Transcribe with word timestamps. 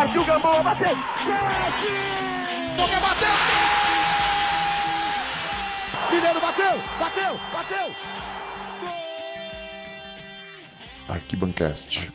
Partiu 0.00 0.24
Gamboa, 0.24 0.62
bateu! 0.62 0.96
Chute! 1.18 1.92
Boca 2.74 3.00
bateu! 3.00 3.28
Mineiro 6.10 6.40
bateu! 6.40 6.78
Bateu! 6.98 7.38
Bateu! 7.52 7.94
Arquibancast. 11.06 12.10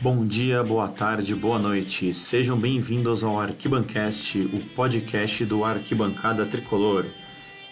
Bom 0.00 0.26
dia, 0.26 0.62
boa 0.62 0.88
tarde, 0.88 1.34
boa 1.34 1.58
noite. 1.58 2.14
Sejam 2.14 2.58
bem-vindos 2.58 3.22
ao 3.22 3.38
Arquibancast, 3.38 4.38
o 4.38 4.60
podcast 4.74 5.44
do 5.44 5.62
Arquibancada 5.62 6.46
Tricolor. 6.46 7.04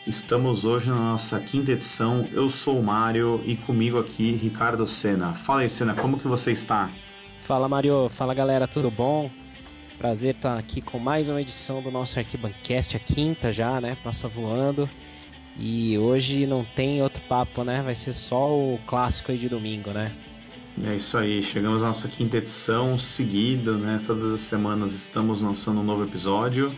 Estamos 0.08 0.64
hoje 0.64 0.88
na 0.88 0.96
nossa 0.96 1.38
quinta 1.38 1.72
edição. 1.72 2.26
Eu 2.32 2.48
sou 2.48 2.80
o 2.80 2.82
Mário 2.82 3.42
e 3.44 3.58
comigo 3.58 3.98
aqui 3.98 4.32
Ricardo 4.32 4.88
Sena. 4.88 5.34
Fala 5.34 5.60
aí, 5.60 5.68
Sena, 5.68 5.94
como 5.94 6.18
que 6.18 6.26
você 6.26 6.50
está? 6.50 6.88
Fala, 7.42 7.68
Mário. 7.68 8.08
Fala, 8.08 8.32
galera, 8.32 8.66
tudo 8.66 8.90
bom? 8.90 9.30
Prazer 9.98 10.34
estar 10.34 10.56
aqui 10.56 10.80
com 10.80 10.98
mais 10.98 11.28
uma 11.28 11.42
edição 11.42 11.82
do 11.82 11.90
nosso 11.90 12.18
Arquibancast, 12.18 12.96
a 12.96 12.98
quinta 12.98 13.52
já, 13.52 13.82
né? 13.82 13.98
Passa 14.02 14.26
voando. 14.26 14.88
E 15.58 15.98
hoje 15.98 16.46
não 16.46 16.64
tem 16.64 17.02
outro 17.02 17.20
papo, 17.28 17.62
né? 17.62 17.82
Vai 17.82 17.94
ser 17.94 18.14
só 18.14 18.58
o 18.58 18.80
clássico 18.86 19.30
aí 19.30 19.36
de 19.36 19.50
domingo, 19.50 19.90
né? 19.90 20.10
É 20.84 20.94
isso 20.94 21.18
aí, 21.18 21.42
chegamos 21.42 21.82
à 21.82 21.88
nossa 21.88 22.08
quinta 22.08 22.38
edição 22.38 22.98
seguida, 22.98 23.72
né? 23.72 24.00
Todas 24.06 24.32
as 24.32 24.40
semanas 24.40 24.94
estamos 24.94 25.42
lançando 25.42 25.80
um 25.80 25.84
novo 25.84 26.04
episódio. 26.04 26.72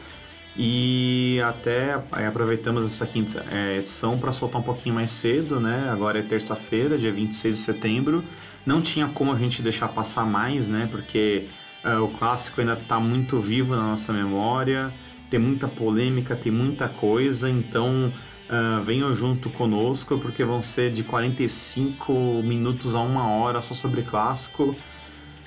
E 0.63 1.41
até 1.41 1.95
aproveitamos 2.29 2.85
essa 2.85 3.07
quinta 3.07 3.43
é, 3.51 3.79
edição 3.79 4.19
para 4.19 4.31
soltar 4.31 4.61
um 4.61 4.63
pouquinho 4.63 4.95
mais 4.95 5.11
cedo, 5.11 5.59
né? 5.59 5.89
Agora 5.91 6.19
é 6.19 6.23
terça-feira, 6.23 6.99
dia 6.99 7.11
26 7.11 7.55
de 7.55 7.61
setembro. 7.63 8.23
Não 8.67 8.83
tinha 8.83 9.09
como 9.09 9.33
a 9.33 9.39
gente 9.39 9.63
deixar 9.63 9.89
passar 9.89 10.27
mais, 10.27 10.69
né? 10.69 10.87
Porque 10.91 11.49
é, 11.83 11.97
o 11.97 12.09
clássico 12.09 12.61
ainda 12.61 12.75
está 12.75 13.01
muito 13.01 13.41
vivo 13.41 13.75
na 13.75 13.85
nossa 13.85 14.13
memória, 14.13 14.93
tem 15.31 15.41
muita 15.41 15.67
polêmica, 15.67 16.37
tem 16.37 16.53
muita 16.53 16.91
coisa, 16.91 17.49
então 17.49 18.13
uh, 18.51 18.85
venham 18.85 19.17
junto 19.17 19.49
conosco, 19.49 20.19
porque 20.19 20.45
vão 20.45 20.63
ser 20.63 20.93
de 20.93 21.03
45 21.03 22.13
minutos 22.45 22.95
a 22.95 23.01
uma 23.01 23.27
hora 23.31 23.63
só 23.63 23.73
sobre 23.73 24.03
clássico. 24.03 24.77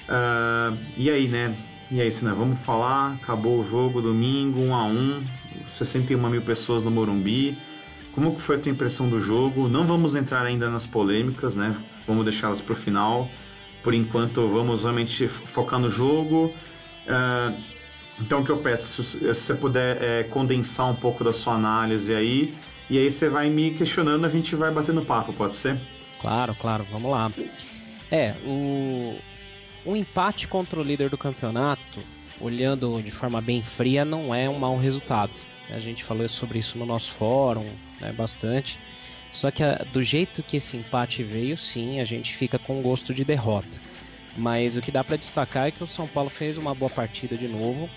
Uh, 0.10 0.76
e 0.98 1.12
aí, 1.12 1.28
né? 1.28 1.56
E 1.92 2.02
é 2.02 2.08
isso, 2.08 2.26
né? 2.26 2.34
Vamos 2.36 2.60
falar. 2.60 3.14
Acabou 3.22 3.60
o 3.60 3.70
jogo 3.70 4.02
domingo, 4.02 4.60
1 4.60 4.76
a 4.76 4.86
1 4.86 5.24
61 5.74 6.30
mil 6.30 6.42
pessoas 6.42 6.84
no 6.84 6.92
Morumbi. 6.92 7.58
Como 8.14 8.38
foi 8.40 8.58
a 8.58 8.60
tua 8.60 8.72
impressão 8.72 9.10
do 9.10 9.20
jogo? 9.20 9.68
Não 9.68 9.86
vamos 9.86 10.16
entrar 10.16 10.46
ainda 10.46 10.70
nas 10.70 10.86
polêmicas, 10.86 11.56
né? 11.56 11.76
Vamos 12.08 12.24
deixá-las 12.24 12.62
para 12.62 12.74
o 12.74 12.76
final. 12.76 13.30
Por 13.84 13.94
enquanto, 13.94 14.48
vamos 14.48 14.84
realmente 14.84 15.28
focar 15.28 15.80
no 15.80 15.92
jogo. 15.92 16.54
Uh, 17.08 17.58
então, 18.20 18.42
o 18.42 18.46
que 18.46 18.52
eu 18.52 18.58
peço, 18.58 19.04
se 19.04 19.18
você 19.18 19.54
puder 19.56 20.02
é, 20.02 20.24
condensar 20.24 20.90
um 20.90 20.96
pouco 20.96 21.24
da 21.24 21.34
sua 21.34 21.56
análise 21.56 22.14
aí, 22.14 22.54
e 22.90 22.98
aí 22.98 23.12
você 23.12 23.28
vai 23.28 23.50
me 23.50 23.72
questionando, 23.72 24.26
a 24.26 24.30
gente 24.30 24.56
vai 24.56 24.72
batendo 24.72 25.02
papo, 25.02 25.34
pode 25.34 25.56
ser? 25.56 25.80
Claro, 26.22 26.56
claro, 26.56 26.86
vamos 26.92 27.12
lá. 27.12 27.32
É, 28.12 28.36
o, 28.46 29.18
um 29.86 29.96
empate 29.96 30.48
contra 30.48 30.80
o 30.80 30.84
líder 30.84 31.10
do 31.10 31.18
campeonato, 31.18 32.00
olhando 32.40 33.02
de 33.02 33.12
forma 33.12 33.42
bem 33.42 33.62
fria, 33.62 34.04
não 34.06 34.34
é 34.34 34.50
um 34.50 34.60
mau 34.60 34.78
resultado. 34.78 35.32
A 35.70 35.80
gente 35.80 36.04
falou 36.04 36.28
sobre 36.28 36.60
isso 36.60 36.78
no 36.78 36.86
nosso 36.86 37.12
fórum, 37.12 37.70
né, 38.00 38.12
bastante. 38.12 38.80
Só 39.32 39.50
que 39.50 39.64
a, 39.64 39.76
do 39.92 40.04
jeito 40.04 40.44
que 40.44 40.58
esse 40.58 40.78
empate 40.78 41.24
veio, 41.24 41.58
sim, 41.58 42.00
a 42.00 42.06
gente 42.06 42.36
fica 42.36 42.60
com 42.60 42.82
gosto 42.82 43.14
de 43.14 43.26
derrota. 43.26 43.82
Mas 44.38 44.78
o 44.78 44.82
que 44.82 44.92
dá 44.92 45.04
para 45.04 45.18
destacar 45.18 45.68
é 45.68 45.72
que 45.72 45.84
o 45.84 45.88
São 45.88 46.08
Paulo 46.08 46.30
fez 46.30 46.58
uma 46.58 46.74
boa 46.74 46.90
partida 46.90 47.36
de 47.36 47.48
novo. 47.48 47.90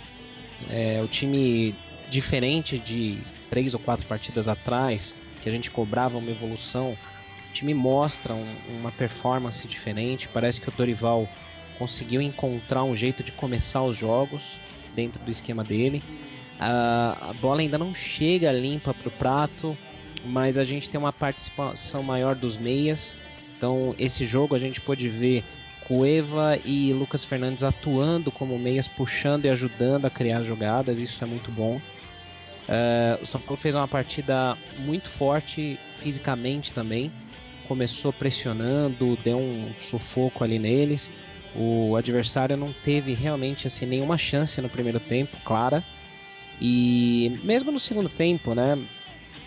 É, 0.70 1.00
o 1.02 1.08
time 1.08 1.74
diferente 2.08 2.78
de 2.78 3.18
três 3.50 3.74
ou 3.74 3.80
quatro 3.80 4.06
partidas 4.06 4.48
atrás, 4.48 5.14
que 5.42 5.48
a 5.48 5.52
gente 5.52 5.70
cobrava 5.70 6.18
uma 6.18 6.30
evolução, 6.30 6.92
o 6.92 7.52
time 7.52 7.74
mostra 7.74 8.34
um, 8.34 8.56
uma 8.68 8.92
performance 8.92 9.66
diferente. 9.66 10.28
Parece 10.28 10.60
que 10.60 10.68
o 10.68 10.72
Dorival 10.72 11.28
conseguiu 11.78 12.20
encontrar 12.20 12.84
um 12.84 12.96
jeito 12.96 13.22
de 13.22 13.32
começar 13.32 13.82
os 13.82 13.96
jogos 13.96 14.42
dentro 14.94 15.22
do 15.22 15.30
esquema 15.30 15.62
dele. 15.62 16.02
A, 16.58 17.30
a 17.30 17.32
bola 17.34 17.60
ainda 17.60 17.78
não 17.78 17.94
chega 17.94 18.50
limpa 18.52 18.94
para 18.94 19.08
o 19.08 19.10
prato, 19.10 19.76
mas 20.24 20.58
a 20.58 20.64
gente 20.64 20.88
tem 20.88 20.98
uma 20.98 21.12
participação 21.12 22.02
maior 22.02 22.34
dos 22.34 22.56
meias. 22.56 23.18
Então, 23.56 23.94
esse 23.98 24.26
jogo 24.26 24.54
a 24.54 24.58
gente 24.58 24.80
pôde 24.80 25.08
ver 25.08 25.44
Cueva 25.86 26.58
e 26.64 26.92
Lucas 26.92 27.24
Fernandes 27.24 27.62
atuando 27.62 28.32
como 28.32 28.58
meias, 28.58 28.88
puxando 28.88 29.44
e 29.44 29.48
ajudando 29.48 30.06
a 30.06 30.10
criar 30.10 30.42
jogadas, 30.42 30.98
isso 30.98 31.22
é 31.22 31.26
muito 31.26 31.50
bom. 31.50 31.80
Uh, 32.68 33.22
o 33.22 33.26
São 33.26 33.40
Paulo 33.40 33.56
fez 33.56 33.74
uma 33.76 33.86
partida 33.86 34.58
muito 34.78 35.08
forte 35.08 35.78
fisicamente 35.98 36.72
também. 36.72 37.12
Começou 37.68 38.12
pressionando, 38.12 39.16
deu 39.22 39.38
um 39.38 39.72
sufoco 39.78 40.42
ali 40.42 40.58
neles. 40.58 41.10
O 41.58 41.96
adversário 41.96 42.56
não 42.56 42.72
teve 42.72 43.14
realmente 43.14 43.66
assim 43.66 43.86
nenhuma 43.86 44.18
chance 44.18 44.60
no 44.60 44.68
primeiro 44.68 45.00
tempo, 45.00 45.36
clara. 45.44 45.82
E 46.60 47.38
mesmo 47.42 47.72
no 47.72 47.80
segundo 47.80 48.08
tempo, 48.08 48.54
né? 48.54 48.78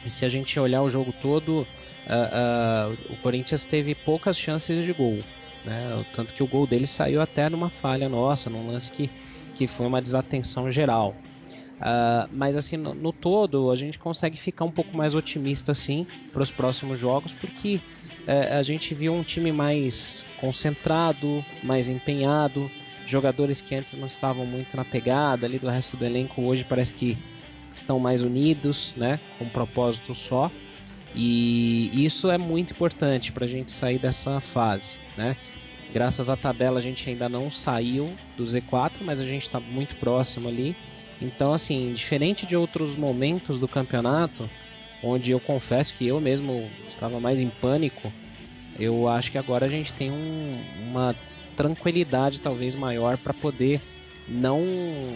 Se 0.07 0.25
a 0.25 0.29
gente 0.29 0.59
olhar 0.59 0.81
o 0.81 0.89
jogo 0.89 1.13
todo, 1.21 1.67
uh, 2.07 2.91
uh, 2.91 3.13
o 3.13 3.17
Corinthians 3.17 3.65
teve 3.65 3.93
poucas 3.93 4.37
chances 4.37 4.85
de 4.85 4.93
gol. 4.93 5.19
Né? 5.65 6.05
Tanto 6.13 6.33
que 6.33 6.41
o 6.41 6.47
gol 6.47 6.65
dele 6.65 6.87
saiu 6.87 7.21
até 7.21 7.49
numa 7.49 7.69
falha 7.69 8.07
nossa, 8.07 8.49
num 8.49 8.71
lance 8.71 8.91
que, 8.91 9.09
que 9.55 9.67
foi 9.67 9.85
uma 9.85 10.01
desatenção 10.01 10.71
geral. 10.71 11.15
Uh, 11.79 12.27
mas 12.33 12.57
assim, 12.57 12.75
no, 12.75 12.93
no, 12.93 13.13
todo, 13.13 13.71
a 13.71 13.75
gente 13.75 13.97
consegue 13.97 14.37
ficar 14.37 14.65
um 14.65 14.71
pouco 14.71 14.95
mais 14.97 15.15
otimista 15.15 15.71
assim 15.71 16.05
para 16.31 16.43
os 16.43 16.51
próximos 16.51 16.99
jogos, 16.99 17.31
porque 17.33 17.79
é, 18.27 18.57
a 18.57 18.61
gente 18.61 18.93
viu 18.93 19.13
um 19.13 19.23
time 19.23 19.51
mais 19.51 20.25
concentrado, 20.41 21.43
mais 21.63 21.87
empenhado, 21.87 22.69
jogadores 23.07 23.61
que 23.61 23.73
antes 23.73 23.93
não 23.95 24.07
estavam 24.07 24.45
muito 24.45 24.75
na 24.75 24.83
pegada 24.83 25.45
ali 25.45 25.57
do 25.57 25.69
resto 25.69 25.95
do 25.95 26.05
elenco 26.05 26.41
hoje 26.41 26.65
parece 26.67 26.93
que 26.93 27.17
estão 27.71 27.97
mais 27.97 28.23
unidos, 28.23 28.93
né, 28.97 29.19
com 29.37 29.45
um 29.45 29.49
propósito 29.49 30.13
só. 30.13 30.51
E 31.15 32.05
isso 32.05 32.29
é 32.29 32.37
muito 32.37 32.73
importante 32.73 33.31
para 33.31 33.45
a 33.45 33.47
gente 33.47 33.71
sair 33.71 33.97
dessa 33.97 34.39
fase, 34.39 34.99
né? 35.17 35.35
Graças 35.91 36.29
à 36.29 36.37
tabela 36.37 36.77
a 36.77 36.81
gente 36.81 37.09
ainda 37.09 37.27
não 37.27 37.49
saiu 37.49 38.13
do 38.37 38.43
Z4, 38.43 38.97
mas 39.01 39.19
a 39.19 39.25
gente 39.25 39.43
está 39.43 39.59
muito 39.59 39.95
próximo 39.95 40.47
ali. 40.47 40.75
Então, 41.21 41.53
assim, 41.53 41.93
diferente 41.93 42.45
de 42.45 42.55
outros 42.55 42.95
momentos 42.95 43.59
do 43.59 43.67
campeonato, 43.67 44.49
onde 45.03 45.31
eu 45.31 45.39
confesso 45.39 45.93
que 45.95 46.07
eu 46.07 46.19
mesmo 46.19 46.69
estava 46.87 47.19
mais 47.19 47.39
em 47.39 47.49
pânico, 47.49 48.11
eu 48.77 49.07
acho 49.07 49.31
que 49.31 49.37
agora 49.37 49.65
a 49.65 49.69
gente 49.69 49.91
tem 49.93 50.11
um, 50.11 50.61
uma 50.89 51.15
tranquilidade 51.55 52.39
talvez 52.39 52.75
maior 52.75 53.17
para 53.17 53.33
poder 53.33 53.81
não 54.29 54.63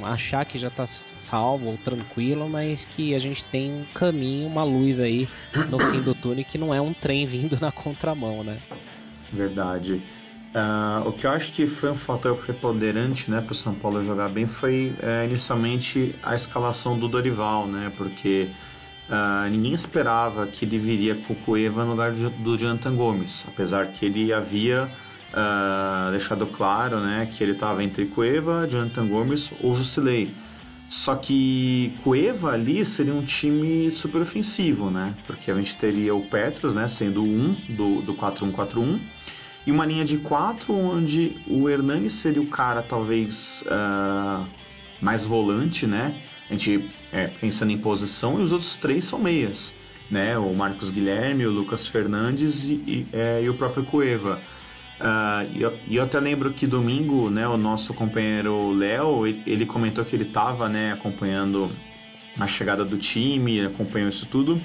achar 0.03 0.43
que 0.43 0.57
já 0.57 0.67
está 0.67 0.87
salvo 0.87 1.67
ou 1.67 1.77
tranquilo, 1.77 2.49
mas 2.49 2.83
que 2.83 3.13
a 3.13 3.19
gente 3.19 3.45
tem 3.45 3.71
um 3.71 3.85
caminho, 3.93 4.47
uma 4.47 4.63
luz 4.63 4.99
aí 4.99 5.29
no 5.69 5.79
fim 5.79 6.01
do 6.01 6.15
túnel 6.15 6.43
que 6.43 6.57
não 6.57 6.73
é 6.73 6.81
um 6.81 6.93
trem 6.93 7.25
vindo 7.27 7.57
na 7.61 7.71
contramão, 7.71 8.43
né? 8.43 8.57
Verdade. 9.31 10.01
Uh, 10.53 11.07
o 11.09 11.11
que 11.13 11.25
eu 11.25 11.31
acho 11.31 11.51
que 11.51 11.65
foi 11.65 11.89
um 11.89 11.95
fator 11.95 12.37
preponderante 12.37 13.29
né, 13.29 13.41
para 13.41 13.53
o 13.53 13.55
São 13.55 13.73
Paulo 13.73 14.05
jogar 14.05 14.29
bem 14.29 14.45
foi 14.45 14.93
é, 15.01 15.25
inicialmente 15.25 16.13
a 16.21 16.35
escalação 16.35 16.97
do 16.97 17.07
Dorival, 17.07 17.67
né? 17.67 17.91
Porque 17.97 18.49
Uh, 19.09 19.49
ninguém 19.49 19.73
esperava 19.73 20.47
que 20.47 20.63
ele 20.63 20.77
viria 20.77 21.13
com 21.15 21.33
o 21.33 21.35
Cueva 21.35 21.83
no 21.83 21.91
lugar 21.91 22.13
do 22.13 22.57
Jonathan 22.57 22.95
Gomes, 22.95 23.45
apesar 23.47 23.87
que 23.87 24.05
ele 24.05 24.31
havia 24.31 24.89
uh, 25.33 26.11
deixado 26.11 26.47
claro 26.47 26.99
né, 27.01 27.29
que 27.31 27.43
ele 27.43 27.51
estava 27.51 27.83
entre 27.83 28.05
Cueva, 28.05 28.65
Jonathan 28.65 29.05
Gomes 29.07 29.51
ou 29.61 29.75
Jusilei. 29.75 30.33
Só 30.89 31.15
que 31.15 31.93
Cueva 32.03 32.51
ali 32.51 32.85
seria 32.85 33.13
um 33.13 33.25
time 33.25 33.91
super 33.95 34.21
ofensivo, 34.21 34.89
né? 34.89 35.15
Porque 35.27 35.51
a 35.51 35.55
gente 35.55 35.75
teria 35.75 36.15
o 36.15 36.21
Petros, 36.21 36.73
né, 36.73 36.87
sendo 36.87 37.23
um 37.23 37.53
do, 37.69 38.01
do 38.03 38.13
4-1-4-1, 38.13 38.99
e 39.65 39.71
uma 39.71 39.85
linha 39.85 40.03
de 40.03 40.17
quatro 40.17 40.73
onde 40.73 41.37
o 41.47 41.69
Hernani 41.69 42.09
seria 42.09 42.41
o 42.41 42.47
cara 42.47 42.81
talvez 42.81 43.63
uh, 43.67 44.45
mais 45.01 45.23
volante, 45.23 45.87
né? 45.87 46.21
A 46.49 46.53
gente 46.53 46.89
é, 47.11 47.27
pensando 47.27 47.71
em 47.71 47.77
posição, 47.77 48.39
e 48.39 48.43
os 48.43 48.51
outros 48.51 48.75
três 48.75 49.05
são 49.05 49.19
meias, 49.19 49.73
né? 50.11 50.37
O 50.37 50.53
Marcos 50.53 50.89
Guilherme, 50.89 51.45
o 51.45 51.51
Lucas 51.51 51.87
Fernandes 51.87 52.63
e, 52.65 52.73
e, 52.73 53.07
é, 53.13 53.41
e 53.41 53.49
o 53.49 53.53
próprio 53.53 53.83
Cueva. 53.85 54.39
Uh, 54.99 55.57
e 55.57 55.61
eu, 55.61 55.73
eu, 55.89 56.03
até 56.03 56.19
lembro 56.19 56.53
que 56.53 56.67
domingo, 56.67 57.29
né, 57.29 57.47
o 57.47 57.57
nosso 57.57 57.93
companheiro 57.93 58.71
Léo, 58.73 59.25
ele 59.25 59.65
comentou 59.65 60.05
que 60.05 60.15
ele 60.15 60.23
estava 60.23 60.69
né, 60.69 60.93
acompanhando 60.93 61.71
a 62.39 62.47
chegada 62.47 62.85
do 62.85 62.97
time, 62.97 63.65
acompanhou 63.65 64.09
isso 64.09 64.25
tudo. 64.25 64.61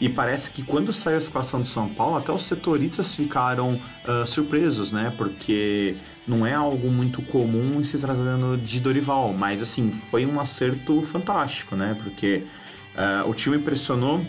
E 0.00 0.08
parece 0.08 0.50
que 0.50 0.62
quando 0.62 0.92
saiu 0.92 1.16
a 1.16 1.18
escalação 1.18 1.60
do 1.60 1.66
São 1.66 1.88
Paulo, 1.88 2.16
até 2.16 2.32
os 2.32 2.44
setoristas 2.44 3.14
ficaram 3.14 3.74
uh, 3.74 4.26
surpresos, 4.26 4.90
né? 4.90 5.12
Porque 5.16 5.96
não 6.26 6.46
é 6.46 6.54
algo 6.54 6.90
muito 6.90 7.22
comum 7.22 7.82
se 7.84 7.98
tratando 7.98 8.56
de 8.56 8.80
Dorival, 8.80 9.32
mas 9.32 9.62
assim, 9.62 9.92
foi 10.10 10.26
um 10.26 10.40
acerto 10.40 11.02
fantástico, 11.02 11.76
né? 11.76 11.96
Porque 12.02 12.44
uh, 12.96 13.28
o 13.28 13.34
time 13.34 13.56
impressionou. 13.56 14.24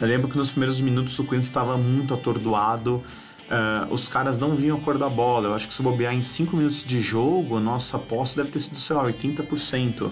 Eu 0.00 0.06
lembro 0.06 0.28
que 0.28 0.36
nos 0.36 0.50
primeiros 0.50 0.80
minutos 0.80 1.18
o 1.18 1.24
Corinthians 1.24 1.48
estava 1.48 1.76
muito 1.76 2.12
atordoado. 2.12 3.02
Uh, 3.46 3.92
os 3.94 4.08
caras 4.08 4.36
não 4.36 4.56
vinham 4.56 4.76
a 4.76 4.80
cor 4.80 4.98
da 4.98 5.08
bola. 5.08 5.48
Eu 5.48 5.54
acho 5.54 5.68
que 5.68 5.74
se 5.74 5.82
bobear 5.82 6.14
em 6.14 6.22
5 6.22 6.56
minutos 6.56 6.84
de 6.84 7.00
jogo, 7.00 7.60
nossa 7.60 7.96
posse 7.98 8.36
deve 8.36 8.50
ter 8.50 8.60
sido, 8.60 8.78
sei 8.78 8.96
lá, 8.96 9.04
80%. 9.04 10.10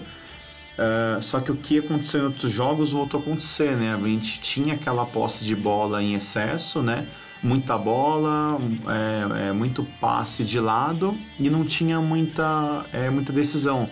Uh, 0.75 1.21
só 1.21 1.39
que 1.39 1.51
o 1.51 1.55
que 1.55 1.79
aconteceu 1.79 2.19
em 2.19 2.23
outros 2.25 2.51
jogos 2.51 2.91
voltou 2.91 3.21
a 3.21 3.23
acontecer, 3.23 3.71
né? 3.77 3.95
A 3.95 4.07
gente 4.07 4.41
tinha 4.41 4.73
aquela 4.73 5.05
posse 5.05 5.45
de 5.45 5.55
bola 5.55 6.03
em 6.03 6.15
excesso, 6.15 6.81
né? 6.81 7.07
Muita 7.41 7.77
bola, 7.77 8.59
é, 8.87 9.49
é, 9.49 9.51
muito 9.53 9.83
passe 10.01 10.43
de 10.43 10.59
lado 10.59 11.17
e 11.39 11.49
não 11.49 11.63
tinha 11.63 12.01
muita, 12.01 12.85
é, 12.91 13.09
muita 13.09 13.31
decisão. 13.31 13.89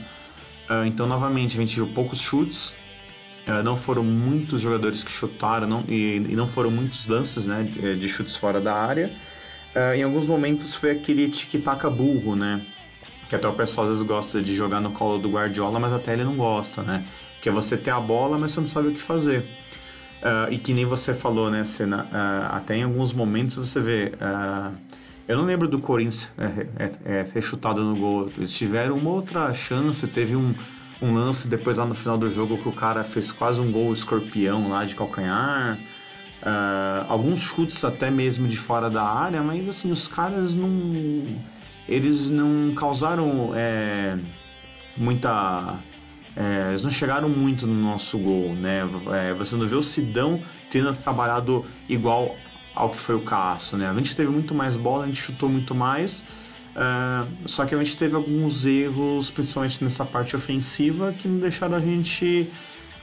Uh, 0.70 0.86
então, 0.86 1.06
novamente, 1.06 1.56
a 1.58 1.62
gente 1.62 1.76
viu 1.76 1.88
poucos 1.88 2.20
chutes, 2.20 2.76
uh, 3.48 3.64
não 3.64 3.78
foram 3.78 4.04
muitos 4.04 4.60
jogadores 4.60 5.04
que 5.04 5.12
chutaram 5.12 5.68
não, 5.68 5.84
e, 5.88 6.16
e, 6.16 6.36
não 6.36 6.48
foram 6.48 6.72
muitos 6.72 7.06
lances 7.08 7.46
né, 7.46 7.64
de, 7.64 7.98
de 7.98 8.10
chutes 8.10 8.36
fora 8.36 8.60
da 8.60 8.74
área. 8.74 9.12
em 9.96 10.04
alguns 10.04 10.26
momentos 10.26 10.76
foi 10.76 10.92
aquele 10.92 11.30
tic-tac 11.30 11.88
burro, 11.90 12.36
né? 12.36 12.62
Que 13.34 13.38
até 13.38 13.48
o 13.48 13.54
pessoal 13.54 13.88
às 13.88 13.94
vezes 13.94 14.06
gosta 14.06 14.40
de 14.44 14.56
jogar 14.56 14.80
no 14.80 14.92
colo 14.92 15.18
do 15.18 15.28
Guardiola, 15.28 15.80
mas 15.80 15.92
até 15.92 16.14
ele 16.14 16.24
não 16.24 16.36
gosta, 16.36 16.84
né? 16.84 17.04
Que 17.42 17.50
é 17.50 17.52
você 17.52 17.76
ter 17.76 17.90
a 17.90 18.00
bola, 18.00 18.38
mas 18.38 18.52
você 18.52 18.60
não 18.60 18.68
sabe 18.68 18.90
o 18.90 18.94
que 18.94 19.02
fazer. 19.02 19.40
Uh, 20.22 20.52
e 20.54 20.58
que 20.60 20.72
nem 20.72 20.86
você 20.86 21.16
falou, 21.16 21.50
né, 21.50 21.66
Senna, 21.66 22.04
uh, 22.04 22.56
até 22.56 22.78
em 22.78 22.84
alguns 22.84 23.12
momentos 23.12 23.56
você 23.56 23.82
vê. 23.82 24.14
Uh, 24.14 24.78
eu 25.28 25.36
não 25.36 25.46
lembro 25.46 25.68
do 25.68 25.80
Corinthians 25.80 26.30
é, 26.38 26.68
é, 26.84 27.20
é, 27.20 27.24
ter 27.24 27.42
chutado 27.42 27.84
no 27.84 27.96
gol. 27.96 28.30
Eles 28.38 28.52
tiveram 28.52 28.96
uma 28.96 29.10
outra 29.10 29.52
chance, 29.54 30.06
teve 30.08 30.36
um, 30.36 30.54
um 31.02 31.16
lance 31.16 31.48
depois 31.48 31.78
lá 31.78 31.86
no 31.86 31.96
final 31.96 32.18
do 32.18 32.30
jogo 32.30 32.58
que 32.60 32.70
o 32.70 32.74
cara 32.74 33.04
fez 33.04 33.32
quase 33.32 33.60
um 33.60 33.72
gol 33.72 33.94
escorpião 33.94 34.70
lá 34.70 34.86
de 34.86 34.94
calcanhar. 34.94 35.80
alguns 37.08 37.40
chutes 37.40 37.84
até 37.86 38.12
mesmo 38.12 38.48
de 38.50 38.58
fora 38.58 38.90
da 38.90 39.02
área, 39.02 39.42
mas 39.42 39.68
assim, 39.68 39.92
os 39.92 40.10
caras 40.10 40.56
não 40.56 40.70
eles 41.88 42.30
não 42.30 42.74
causaram 42.76 43.52
é, 43.56 44.18
muita. 44.98 45.80
É, 46.36 46.70
eles 46.70 46.82
não 46.82 46.90
chegaram 46.90 47.30
muito 47.30 47.68
no 47.68 47.74
nosso 47.74 48.18
gol, 48.18 48.54
né? 48.56 48.88
É, 49.12 49.34
você 49.34 49.56
não 49.56 49.68
vê 49.68 49.76
o 49.76 49.84
Sidão 49.84 50.42
tendo 50.70 50.94
trabalhado 50.96 51.64
igual 51.88 52.36
ao 52.74 52.90
que 52.90 52.98
foi 52.98 53.16
o 53.16 53.22
Cássio, 53.22 53.78
né? 53.78 53.90
A 53.90 53.94
gente 53.94 54.16
teve 54.16 54.32
muito 54.32 54.56
mais 54.56 54.76
bola, 54.76 55.04
a 55.04 55.08
gente 55.08 55.22
chutou 55.22 55.48
muito 55.48 55.76
mais, 55.76 56.24
é, 56.76 57.28
só 57.46 57.66
que 57.66 57.76
a 57.76 57.84
gente 57.84 57.96
teve 57.96 58.16
alguns 58.16 58.66
erros, 58.66 59.30
principalmente 59.30 59.84
nessa 59.84 60.04
parte 60.04 60.36
ofensiva, 60.36 61.14
que 61.14 61.28
não 61.28 61.40
deixaram 61.40 61.76
a 61.76 61.80
gente 61.80 62.50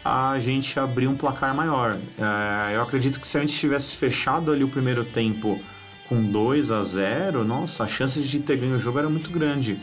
a 0.03 0.38
gente 0.41 0.81
abrir 0.81 1.06
um 1.06 1.15
placar 1.15 1.55
maior. 1.55 1.99
É, 2.19 2.75
eu 2.75 2.82
acredito 2.82 3.21
que 3.21 3.27
se 3.27 3.37
a 3.37 3.41
gente 3.43 3.56
tivesse 3.56 3.97
fechado 3.97 4.50
ali 4.50 4.65
o 4.65 4.69
primeiro 4.69 5.05
tempo 5.05 5.61
com 6.10 6.20
2 6.24 6.72
a 6.72 6.82
0 6.82 7.44
nossa, 7.44 7.84
a 7.84 7.88
chance 7.88 8.20
de 8.20 8.40
ter 8.40 8.56
ganho 8.56 8.76
o 8.76 8.80
jogo 8.80 8.98
era 8.98 9.08
muito 9.08 9.30
grande. 9.30 9.78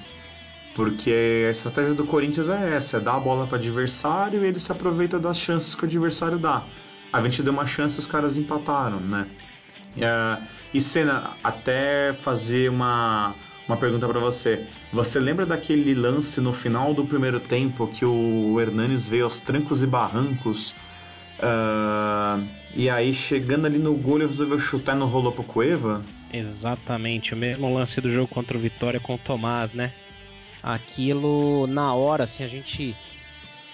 Porque 0.76 1.46
a 1.48 1.52
estratégia 1.52 1.94
do 1.94 2.06
Corinthians 2.06 2.50
é 2.50 2.76
essa: 2.76 2.98
é 2.98 3.00
dar 3.00 3.16
a 3.16 3.20
bola 3.20 3.48
para 3.48 3.56
o 3.56 3.60
adversário 3.60 4.44
e 4.44 4.48
ele 4.48 4.60
se 4.60 4.72
aproveita 4.72 5.18
das 5.18 5.38
chances 5.40 5.74
que 5.74 5.84
o 5.84 5.88
adversário 5.88 6.38
dá. 6.38 6.64
A 7.12 7.22
gente 7.24 7.42
deu 7.42 7.54
uma 7.54 7.66
chance 7.66 7.98
os 7.98 8.06
caras 8.06 8.36
empataram, 8.36 9.00
né? 9.00 9.26
É, 9.98 10.38
e 10.74 10.82
Senna, 10.82 11.32
até 11.42 12.14
fazer 12.22 12.70
uma, 12.70 13.34
uma 13.66 13.78
pergunta 13.78 14.06
para 14.06 14.20
você. 14.20 14.68
Você 14.92 15.20
lembra 15.20 15.46
daquele 15.46 15.96
lance 15.96 16.42
no 16.42 16.52
final 16.52 16.94
do 16.94 17.06
primeiro 17.06 17.40
tempo 17.40 17.88
que 17.88 18.06
o 18.06 18.60
Hernanes 18.60 19.08
veio 19.08 19.24
aos 19.24 19.40
trancos 19.40 19.82
e 19.82 19.88
barrancos? 19.88 20.76
Uh, 21.40 22.46
e 22.76 22.90
aí, 22.90 23.14
chegando 23.14 23.66
ali 23.66 23.78
no 23.78 23.94
gol, 23.96 24.18
ele 24.18 24.28
resolveu 24.28 24.60
chutar 24.60 24.96
e 24.96 25.00
não 25.00 25.08
rolou 25.08 25.32
pro 25.32 25.44
Cueva? 25.44 26.04
Exatamente, 26.32 27.34
o 27.34 27.38
mesmo 27.38 27.74
lance 27.74 28.00
do 28.02 28.10
jogo 28.10 28.28
contra 28.28 28.58
o 28.58 28.60
Vitória 28.60 29.00
com 29.00 29.16
o 29.16 29.18
Tomás, 29.18 29.74
né? 29.74 29.94
Aquilo, 30.62 31.66
na 31.68 31.94
hora, 31.94 32.26
assim, 32.26 32.44
a 32.44 32.48
gente 32.48 32.96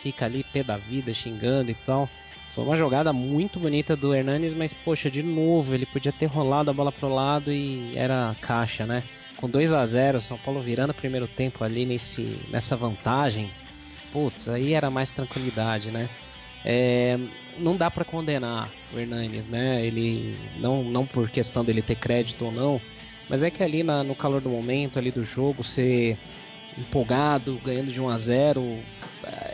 fica 0.02 0.26
ali 0.26 0.44
pé 0.44 0.64
da 0.64 0.78
vida, 0.78 1.14
xingando 1.14 1.72
e 1.72 1.74
tal. 1.74 2.10
Foi 2.52 2.64
uma 2.64 2.78
jogada 2.78 3.12
muito 3.12 3.60
bonita 3.60 3.96
do 3.96 4.14
Hernanes, 4.14 4.54
mas 4.54 4.74
poxa, 4.74 5.10
de 5.10 5.24
novo, 5.24 5.74
ele 5.74 5.88
podia 5.88 6.12
ter 6.12 6.28
rolado 6.28 6.70
a 6.70 6.74
bola 6.74 6.92
pro 6.92 7.14
lado 7.14 7.52
e 7.52 7.98
era 7.98 8.36
caixa, 8.40 8.86
né? 8.86 9.02
Com 9.38 9.50
2 9.50 9.74
a 9.74 9.84
0 9.84 10.22
São 10.22 10.38
Paulo 10.38 10.62
virando 10.62 10.92
o 10.92 10.94
primeiro 10.94 11.28
tempo 11.28 11.64
ali 11.64 11.86
nesse, 11.86 12.40
nessa 12.52 12.76
vantagem. 12.76 13.50
Putz, 14.12 14.48
aí 14.48 14.74
era 14.74 14.92
mais 14.92 15.12
tranquilidade, 15.12 15.90
né? 15.90 16.08
É, 16.66 17.20
não 17.58 17.76
dá 17.76 17.92
para 17.92 18.06
condenar 18.06 18.70
o 18.94 19.00
Hernanes, 19.00 19.48
né? 19.48 19.86
Ele 19.86 20.38
não, 20.58 20.84
não 20.84 21.06
por 21.06 21.30
questão 21.30 21.64
dele 21.64 21.82
ter 21.82 21.96
crédito 21.96 22.46
ou 22.46 22.52
não, 22.52 22.82
mas 23.30 23.44
é 23.44 23.52
que 23.52 23.64
ali 23.64 23.84
na, 23.84 24.04
no 24.04 24.16
calor 24.16 24.42
do 24.42 24.50
momento, 24.50 24.98
ali 24.98 25.12
do 25.12 25.26
jogo, 25.26 25.64
ser 25.64 26.18
empolgado, 26.78 27.60
ganhando 27.64 27.92
de 27.92 28.00
1 28.00 28.10
a 28.10 28.18
0, 28.18 28.80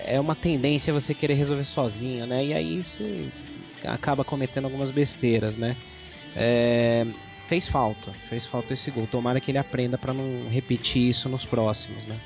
é 0.06 0.20
uma 0.20 0.36
tendência 0.36 0.94
você 0.94 1.14
querer 1.14 1.36
resolver 1.36 1.64
sozinho, 1.64 2.26
né? 2.26 2.46
E 2.46 2.54
aí 2.54 2.84
você 2.84 3.30
acaba 3.84 4.24
cometendo 4.24 4.66
algumas 4.66 4.92
besteiras, 4.92 5.58
né? 5.58 5.76
É, 6.36 7.06
fez 7.48 7.68
falta, 7.68 8.12
fez 8.30 8.46
falta 8.46 8.74
esse 8.74 8.92
gol. 8.92 9.08
Tomara 9.08 9.40
que 9.40 9.52
ele 9.52 9.58
aprenda 9.58 9.98
para 9.98 10.14
não 10.14 10.48
repetir 10.50 11.10
isso 11.10 11.28
nos 11.28 11.46
próximos, 11.46 12.06
né? 12.06 12.18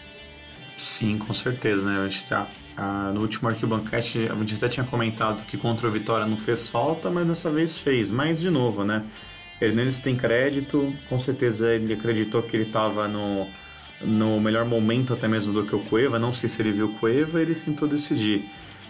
Sim, 0.78 1.18
com 1.18 1.34
certeza, 1.34 1.84
né? 1.84 2.00
A 2.00 2.10
gente 2.10 2.26
tá 2.26 2.48
ah, 2.76 3.12
no 3.14 3.22
último 3.22 3.50
Arquibancast 3.50 4.18
a 4.18 4.36
gente 4.36 4.56
até 4.56 4.68
tinha 4.68 4.86
comentado 4.86 5.46
que 5.46 5.58
contra 5.58 5.88
o 5.88 5.92
Vitória 5.92 6.26
não 6.26 6.38
fez 6.38 6.68
falta, 6.68 7.10
mas 7.10 7.28
dessa 7.28 7.52
vez 7.52 7.80
fez. 7.80 8.10
Mas 8.10 8.40
de 8.40 8.50
novo, 8.50 8.84
né? 8.84 9.04
Hernandes 9.62 10.00
tem 10.00 10.16
crédito, 10.16 10.94
com 11.08 11.20
certeza 11.20 11.72
ele 11.72 11.94
acreditou 11.94 12.42
que 12.42 12.56
ele 12.56 12.64
estava 12.66 13.08
no, 13.08 13.48
no 14.02 14.40
melhor 14.42 14.66
momento 14.66 15.14
até 15.14 15.28
mesmo 15.28 15.54
do 15.54 15.66
que 15.66 15.76
o 15.76 15.80
Cueva. 15.80 16.18
Não 16.18 16.34
sei 16.34 16.50
se 16.50 16.62
ele 16.62 16.72
viu 16.72 16.88
o 16.88 16.94
Cueva, 16.94 17.42
ele 17.42 17.56
tentou 17.56 17.88
decidir. 17.88 18.50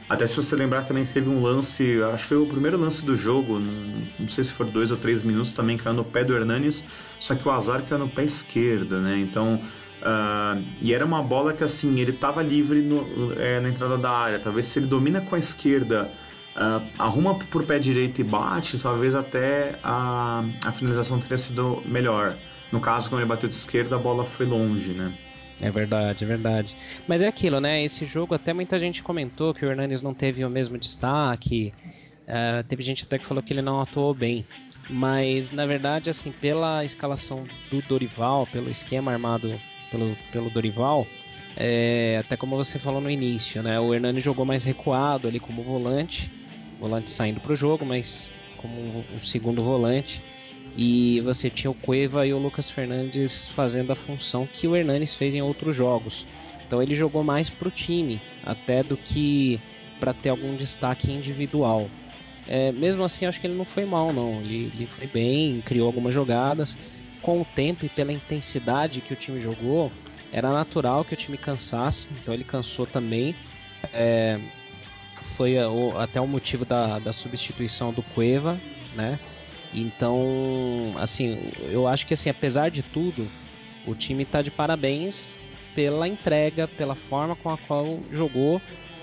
Até 0.09 0.27
se 0.27 0.35
você 0.35 0.56
lembrar, 0.56 0.83
também 0.83 1.06
teve 1.06 1.30
um 1.30 1.41
lance, 1.41 2.01
acho 2.13 2.24
que 2.24 2.30
foi 2.30 2.38
o 2.38 2.45
primeiro 2.45 2.77
lance 2.77 3.03
do 3.06 3.18
jogo, 3.18 3.57
não, 3.57 4.03
não 4.19 4.30
sei 4.30 4.44
se 4.44 4.51
for 4.51 4.65
dois 4.68 4.91
ou 4.91 4.97
três 4.97 5.24
minutos, 5.24 5.53
também 5.53 5.77
caiu 5.77 5.95
no 5.95 6.03
pé 6.03 6.24
do 6.24 6.35
Hernanes, 6.35 6.83
só 7.19 7.33
que 7.35 7.47
o 7.47 7.51
azar 7.51 7.83
caiu 7.83 8.00
no 8.00 8.09
pé 8.09 8.25
esquerdo, 8.25 9.00
né? 9.00 9.18
Então 9.18 9.62
Uh, 10.04 10.62
e 10.82 10.94
era 10.94 11.06
uma 11.06 11.24
bola 11.24 11.54
que 11.54 11.64
assim 11.64 11.98
ele 12.02 12.12
estava 12.12 12.44
livre 12.44 12.81
no, 12.81 13.33
é, 13.40 13.62
na 13.62 13.69
entrada 13.69 13.98
da 13.98 14.12
área. 14.12 14.38
Talvez 14.40 14.66
se 14.66 14.78
ele 14.78 14.86
domina 14.86 15.22
com 15.22 15.36
a 15.36 15.40
esquerda, 15.40 16.12
uh, 16.57 16.86
arruma 17.00 17.40
por 17.40 17.64
pé 17.66 17.80
direito 17.80 18.19
e 18.19 18.24
bate, 18.24 18.78
talvez 18.78 19.16
até 19.16 19.76
a, 19.81 20.44
a 20.66 20.72
finalização 20.74 21.22
teria 21.22 21.38
sido 21.38 21.81
melhor. 21.86 22.36
No 22.69 22.81
caso, 22.81 23.07
quando 23.07 23.22
ele 23.22 23.30
bateu 23.30 23.48
de 23.48 23.56
esquerda, 23.56 23.95
a 23.95 24.00
bola 24.00 24.26
foi 24.26 24.45
longe, 24.45 24.90
né? 24.90 25.14
É 25.62 25.72
verdade, 25.72 26.26
é 26.26 26.28
verdade. 26.28 26.76
Mas 27.07 27.22
é 27.22 27.28
aquilo, 27.28 27.62
né? 27.62 27.81
Esse 27.81 28.06
jogo, 28.06 28.33
até 28.33 28.52
muita 28.52 28.78
gente 28.78 29.02
comentou 29.02 29.54
que 29.54 29.66
o 29.66 29.69
Hernanes 29.69 30.02
não 30.02 30.14
teve 30.14 30.44
o 30.44 30.50
mesmo 30.50 30.78
destaque. 30.78 31.74
Uh, 32.24 32.64
teve 32.68 32.83
gente 32.83 33.04
até 33.04 33.18
que 33.18 33.26
falou 33.26 33.42
que 33.42 33.54
ele 33.54 33.62
não 33.62 33.80
atuou 33.80 34.14
bem. 34.14 34.45
Mas, 34.90 35.50
na 35.52 35.66
verdade, 35.66 36.10
assim, 36.10 36.31
pela 36.31 36.83
escalação 36.83 37.45
do 37.72 37.81
Dorival, 37.83 38.45
pelo 38.52 38.69
esquema 38.69 39.14
armado 39.14 39.57
pelo, 39.94 40.18
pelo 40.31 40.50
Dorival, 40.50 41.07
é, 41.56 42.18
até 42.19 42.35
como 42.35 42.56
você 42.56 42.80
falou 42.80 43.00
no 43.00 43.12
início, 43.12 43.62
né? 43.62 43.80
O 43.80 43.94
Hernani 43.94 44.19
jogou 44.19 44.44
mais 44.44 44.64
recuado 44.64 45.28
ali 45.28 45.40
como 45.40 45.62
volante, 45.62 46.30
volante 46.80 47.12
saindo 47.12 47.40
para 47.40 47.54
o 47.54 47.56
jogo, 47.56 47.85
mas 47.85 48.31
como 48.57 48.73
um, 48.73 49.04
um, 49.16 49.21
segundo 49.21 49.64
volante. 49.64 50.19
E 50.76 51.21
você 51.21 51.52
tinha 51.52 51.69
o 51.69 51.76
Cueva 51.76 52.26
e 52.26 52.33
o 52.33 52.40
Lucas 52.40 52.71
Fernandes 52.71 53.47
fazendo 53.50 53.92
a 53.92 53.95
função 53.95 54.47
que 54.47 54.68
o 54.68 54.76
Hernanes 54.76 55.14
fez 55.14 55.35
em 55.35 55.42
outros 55.42 55.76
jogos. 55.76 56.26
Então 56.66 56.81
ele 56.81 56.95
jogou 56.95 57.23
mais 57.23 57.47
para 57.47 57.68
o 57.68 57.71
time, 57.71 58.19
até 58.44 58.81
do 58.81 58.97
que 58.97 59.59
para 60.00 60.14
ter 60.14 60.30
algum 60.30 60.56
destaque 60.56 61.12
individual. 61.12 61.88
É, 62.47 62.71
mesmo 62.71 63.04
assim, 63.04 63.28
acho 63.28 63.40
que 63.40 63.45
ele 63.45 63.56
não 63.56 63.64
foi 63.64 63.85
mal, 63.85 64.12
não. 64.12 64.42
Ele, 64.42 64.71
ele 64.73 64.88
foi 64.88 65.06
bem, 65.06 65.62
criou 65.62 65.85
algumas 65.85 66.14
jogadas 66.14 66.76
com 67.23 67.42
o 67.42 67.45
tempo 67.45 67.85
e 67.85 67.89
pela 67.89 68.13
intensidade 68.13 69.01
que 69.01 69.13
o 69.13 69.15
time 69.15 69.39
jogou, 69.39 69.92
era 70.31 70.51
natural 70.51 71.03
que 71.03 71.13
o 71.13 71.18
time 71.18 71.37
cansasse, 71.37 72.09
então 72.21 72.33
ele 72.33 72.44
cansou 72.44 72.85
também. 72.85 73.35
É, 73.94 74.39
foi 75.21 75.56
até 75.97 76.19
o 76.21 76.27
motivo 76.27 76.65
da, 76.65 76.99
da 76.99 77.11
substituição 77.11 77.92
do 77.92 78.03
Cueva, 78.03 78.59
né? 78.94 79.19
Então, 79.73 80.94
assim, 80.97 81.51
eu 81.71 81.87
acho 81.87 82.06
que 82.06 82.13
assim, 82.13 82.30
apesar 82.30 82.69
de 82.69 82.83
tudo, 82.83 83.27
o 83.87 83.95
time 83.95 84.23
está 84.23 84.42
de 84.42 84.51
parabéns 84.51 85.39
pela 85.73 86.07
entrega, 86.07 86.68
pela 86.68 86.94
forma 86.94 87.35
com 87.35 87.49
a 87.49 87.57
qual 87.57 87.99
jogou 88.11 88.61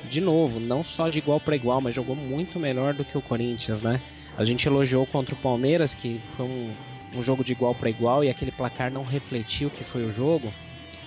de 0.09 0.21
novo, 0.21 0.61
não 0.61 0.85
só 0.85 1.09
de 1.09 1.19
igual 1.19 1.41
para 1.41 1.57
igual, 1.57 1.81
mas 1.81 1.95
jogou 1.95 2.15
muito 2.15 2.59
melhor 2.59 2.95
do 2.95 3.05
que 3.05 3.19
o 3.19 3.23
Corinthians, 3.23 3.83
né? 3.83 4.01
A 4.37 4.45
gente 4.45 4.67
elogiou 4.67 5.07
contra 5.07 5.35
o 5.35 5.39
Palmeiras, 5.39 5.93
que 5.93 6.21
foi 6.37 6.47
um, 6.47 6.73
um 7.15 7.23
jogo 7.23 7.45
de 7.45 7.53
igual 7.53 7.75
para 7.75 7.91
igual 7.91 8.25
e 8.25 8.29
aquele 8.29 8.51
placar 8.51 8.93
não 8.93 9.05
refletiu 9.05 9.69
o 9.69 9.71
que 9.71 9.85
foi 9.85 10.05
o 10.05 10.13
jogo. 10.13 10.53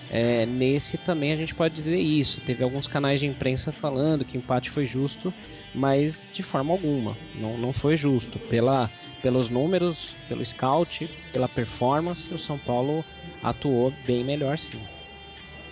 É, 0.09 0.45
nesse 0.45 0.97
também 0.97 1.31
a 1.31 1.35
gente 1.35 1.55
pode 1.55 1.73
dizer 1.73 1.99
isso. 1.99 2.41
Teve 2.41 2.63
alguns 2.63 2.87
canais 2.87 3.19
de 3.19 3.25
imprensa 3.25 3.71
falando 3.71 4.25
que 4.25 4.37
o 4.37 4.39
empate 4.39 4.69
foi 4.69 4.85
justo, 4.85 5.33
mas 5.73 6.25
de 6.33 6.43
forma 6.43 6.71
alguma. 6.71 7.17
Não, 7.35 7.57
não 7.57 7.73
foi 7.73 7.97
justo. 7.97 8.37
Pela, 8.37 8.91
pelos 9.21 9.49
números, 9.49 10.15
pelo 10.27 10.45
scout, 10.45 11.09
pela 11.31 11.47
performance, 11.47 12.31
o 12.33 12.37
São 12.37 12.59
Paulo 12.59 13.03
atuou 13.41 13.91
bem 14.05 14.23
melhor 14.23 14.57
sim. 14.57 14.79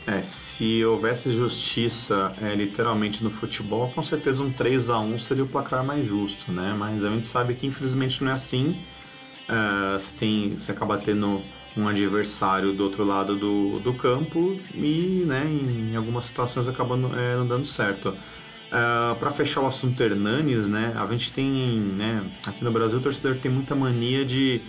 É, 0.08 0.24
se 0.24 0.84
houvesse 0.84 1.32
justiça 1.32 2.34
é, 2.42 2.56
literalmente 2.56 3.24
no 3.24 3.30
futebol, 3.30 3.92
com 3.92 4.04
certeza 4.04 4.42
um 4.42 4.52
3 4.52 4.90
a 4.90 5.00
1 5.00 5.20
seria 5.20 5.44
o 5.44 5.48
placar 5.48 5.86
mais 5.86 6.08
justo, 6.08 6.52
né? 6.52 6.74
Mas 6.76 7.04
a 7.04 7.10
gente 7.10 7.28
sabe 7.28 7.54
que 7.54 7.68
infelizmente 7.68 8.24
não 8.24 8.32
é 8.32 8.36
assim. 8.36 8.76
É, 9.52 10.00
você, 10.00 10.12
tem, 10.18 10.50
você 10.58 10.72
acaba 10.72 10.98
tendo 10.98 11.42
um 11.76 11.86
adversário 11.86 12.72
do 12.72 12.86
outro 12.86 13.04
lado 13.04 13.36
do, 13.36 13.80
do 13.80 13.94
campo 13.94 14.58
e 14.74 15.26
né, 15.28 15.46
em 15.46 15.96
algumas 15.96 16.26
situações 16.26 16.70
acaba 16.70 16.96
é, 16.96 17.36
não 17.36 17.46
dando 17.46 17.66
certo. 17.66 18.10
Uh, 18.10 19.12
é, 19.12 19.16
para 19.16 19.32
fechar 19.32 19.60
o 19.60 19.68
assunto 19.68 20.02
Hernanes, 20.02 20.66
né, 20.68 20.94
a 20.96 21.06
gente 21.08 21.34
tem, 21.34 21.50
né, 21.50 22.24
aqui 22.46 22.64
no 22.64 22.72
Brasil 22.72 23.00
o 23.00 23.02
torcedor 23.02 23.36
tem 23.36 23.52
muita 23.52 23.76
mania 23.76 24.24
de, 24.24 24.62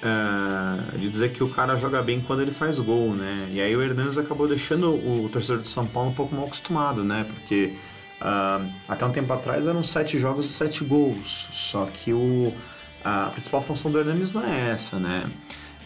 uh, 0.00 0.96
de 0.96 1.08
dizer 1.08 1.32
que 1.32 1.42
o 1.42 1.48
cara 1.48 1.74
joga 1.76 2.00
bem 2.00 2.20
quando 2.20 2.42
ele 2.42 2.52
faz 2.52 2.78
gol, 2.78 3.12
né, 3.12 3.48
e 3.50 3.60
aí 3.60 3.74
o 3.74 3.82
Hernanes 3.82 4.16
acabou 4.16 4.46
deixando 4.46 4.90
o, 4.90 5.28
torcedor 5.32 5.62
de 5.62 5.68
São 5.68 5.84
Paulo 5.84 6.10
um 6.10 6.14
pouco 6.14 6.32
mal 6.32 6.46
acostumado, 6.46 7.02
né, 7.02 7.26
porque 7.28 7.74
uh, 8.20 8.70
até 8.88 9.04
um 9.04 9.10
tempo 9.10 9.32
atrás 9.32 9.66
eram 9.66 9.82
sete 9.82 10.16
jogos 10.16 10.46
e 10.46 10.48
sete 10.50 10.84
gols, 10.84 11.48
só 11.52 11.86
que 11.86 12.12
o, 12.12 12.54
a 13.04 13.30
principal 13.30 13.62
função 13.62 13.90
do 13.90 13.98
Hernanes 13.98 14.32
não 14.32 14.44
é 14.44 14.70
essa, 14.70 14.98
né, 14.98 15.30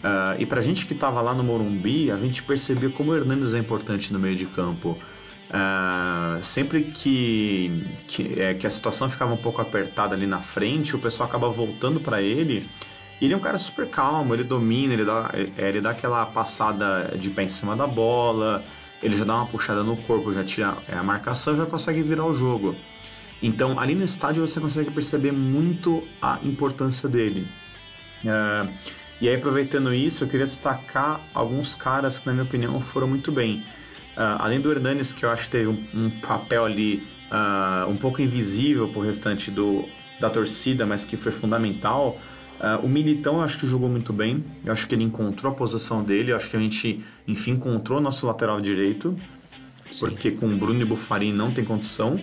Uh, 0.05 0.39
e 0.39 0.45
para 0.45 0.59
a 0.59 0.63
gente 0.63 0.85
que 0.85 0.93
estava 0.93 1.19
lá 1.19 1.33
no 1.33 1.43
Morumbi, 1.43 2.11
a 2.11 2.17
gente 2.17 2.43
percebeu 2.43 2.91
como 2.91 3.11
o 3.11 3.15
Hernandes 3.15 3.55
é 3.55 3.57
importante 3.57 4.13
no 4.13 4.19
meio 4.19 4.35
de 4.35 4.45
campo. 4.45 4.95
Uh, 5.49 6.43
sempre 6.43 6.83
que, 6.83 7.83
que, 8.07 8.39
é, 8.39 8.53
que, 8.53 8.67
a 8.67 8.69
situação 8.69 9.09
ficava 9.09 9.33
um 9.33 9.37
pouco 9.37 9.61
apertada 9.61 10.13
ali 10.13 10.27
na 10.27 10.41
frente, 10.41 10.95
o 10.95 10.99
pessoal 10.99 11.27
acaba 11.27 11.49
voltando 11.49 11.99
para 11.99 12.21
ele. 12.21 12.69
Ele 13.19 13.33
é 13.33 13.37
um 13.37 13.39
cara 13.39 13.57
super 13.57 13.87
calmo, 13.87 14.35
ele 14.35 14.43
domina, 14.43 14.93
ele 14.93 15.05
dá, 15.05 15.31
é, 15.33 15.69
ele 15.69 15.81
dá 15.81 15.89
aquela 15.91 16.23
passada 16.27 17.15
de 17.17 17.31
pé 17.31 17.43
em 17.43 17.49
cima 17.49 17.75
da 17.75 17.87
bola, 17.87 18.63
ele 19.01 19.17
já 19.17 19.23
dá 19.23 19.35
uma 19.35 19.47
puxada 19.47 19.83
no 19.83 19.97
corpo, 19.97 20.33
já 20.33 20.43
tira 20.43 20.77
é, 20.87 20.95
a 20.95 21.01
marcação 21.01 21.55
já 21.55 21.65
consegue 21.65 22.03
virar 22.03 22.25
o 22.25 22.37
jogo. 22.37 22.75
Então, 23.41 23.79
ali 23.79 23.95
no 23.95 24.03
estádio 24.03 24.45
você 24.45 24.59
consegue 24.59 24.91
perceber 24.91 25.31
muito 25.31 26.03
a 26.21 26.39
importância 26.43 27.07
dele. 27.07 27.47
Uh, 28.23 28.71
e 29.21 29.29
aí, 29.29 29.35
aproveitando 29.35 29.93
isso, 29.93 30.23
eu 30.23 30.27
queria 30.27 30.45
destacar 30.45 31.21
alguns 31.33 31.75
caras 31.75 32.19
que, 32.19 32.25
na 32.27 32.33
minha 32.33 32.43
opinião, 32.45 32.81
foram 32.81 33.07
muito 33.07 33.31
bem. 33.31 33.63
Uh, 34.17 34.39
além 34.39 34.59
do 34.59 34.71
Hernanes, 34.71 35.13
que 35.13 35.25
eu 35.25 35.29
acho 35.29 35.45
que 35.45 35.51
teve 35.51 35.67
um, 35.67 35.85
um 35.93 36.09
papel 36.09 36.65
ali 36.65 37.03
uh, 37.31 37.89
um 37.89 37.97
pouco 37.97 38.21
invisível 38.21 38.87
para 38.87 38.99
o 38.99 39.03
restante 39.03 39.51
do, 39.51 39.85
da 40.19 40.29
torcida, 40.29 40.85
mas 40.85 41.05
que 41.05 41.17
foi 41.17 41.31
fundamental. 41.31 42.19
Uh, 42.59 42.85
o 42.85 42.89
Militão 42.89 43.35
eu 43.35 43.41
acho 43.41 43.57
que 43.57 43.67
jogou 43.67 43.89
muito 43.89 44.13
bem. 44.13 44.43
Eu 44.65 44.73
acho 44.73 44.87
que 44.87 44.95
ele 44.95 45.03
encontrou 45.03 45.51
a 45.51 45.55
posição 45.55 46.03
dele. 46.03 46.31
Eu 46.31 46.37
acho 46.37 46.49
que 46.49 46.55
a 46.55 46.59
gente, 46.59 47.03
enfim, 47.27 47.51
encontrou 47.51 47.99
nosso 48.01 48.25
lateral 48.25 48.59
direito. 48.61 49.15
Sim. 49.91 50.07
Porque 50.07 50.31
com 50.31 50.47
o 50.47 50.57
Bruno 50.57 50.81
e 50.81 50.85
Bufarin 50.85 51.33
não 51.33 51.51
tem 51.51 51.63
condição. 51.63 52.19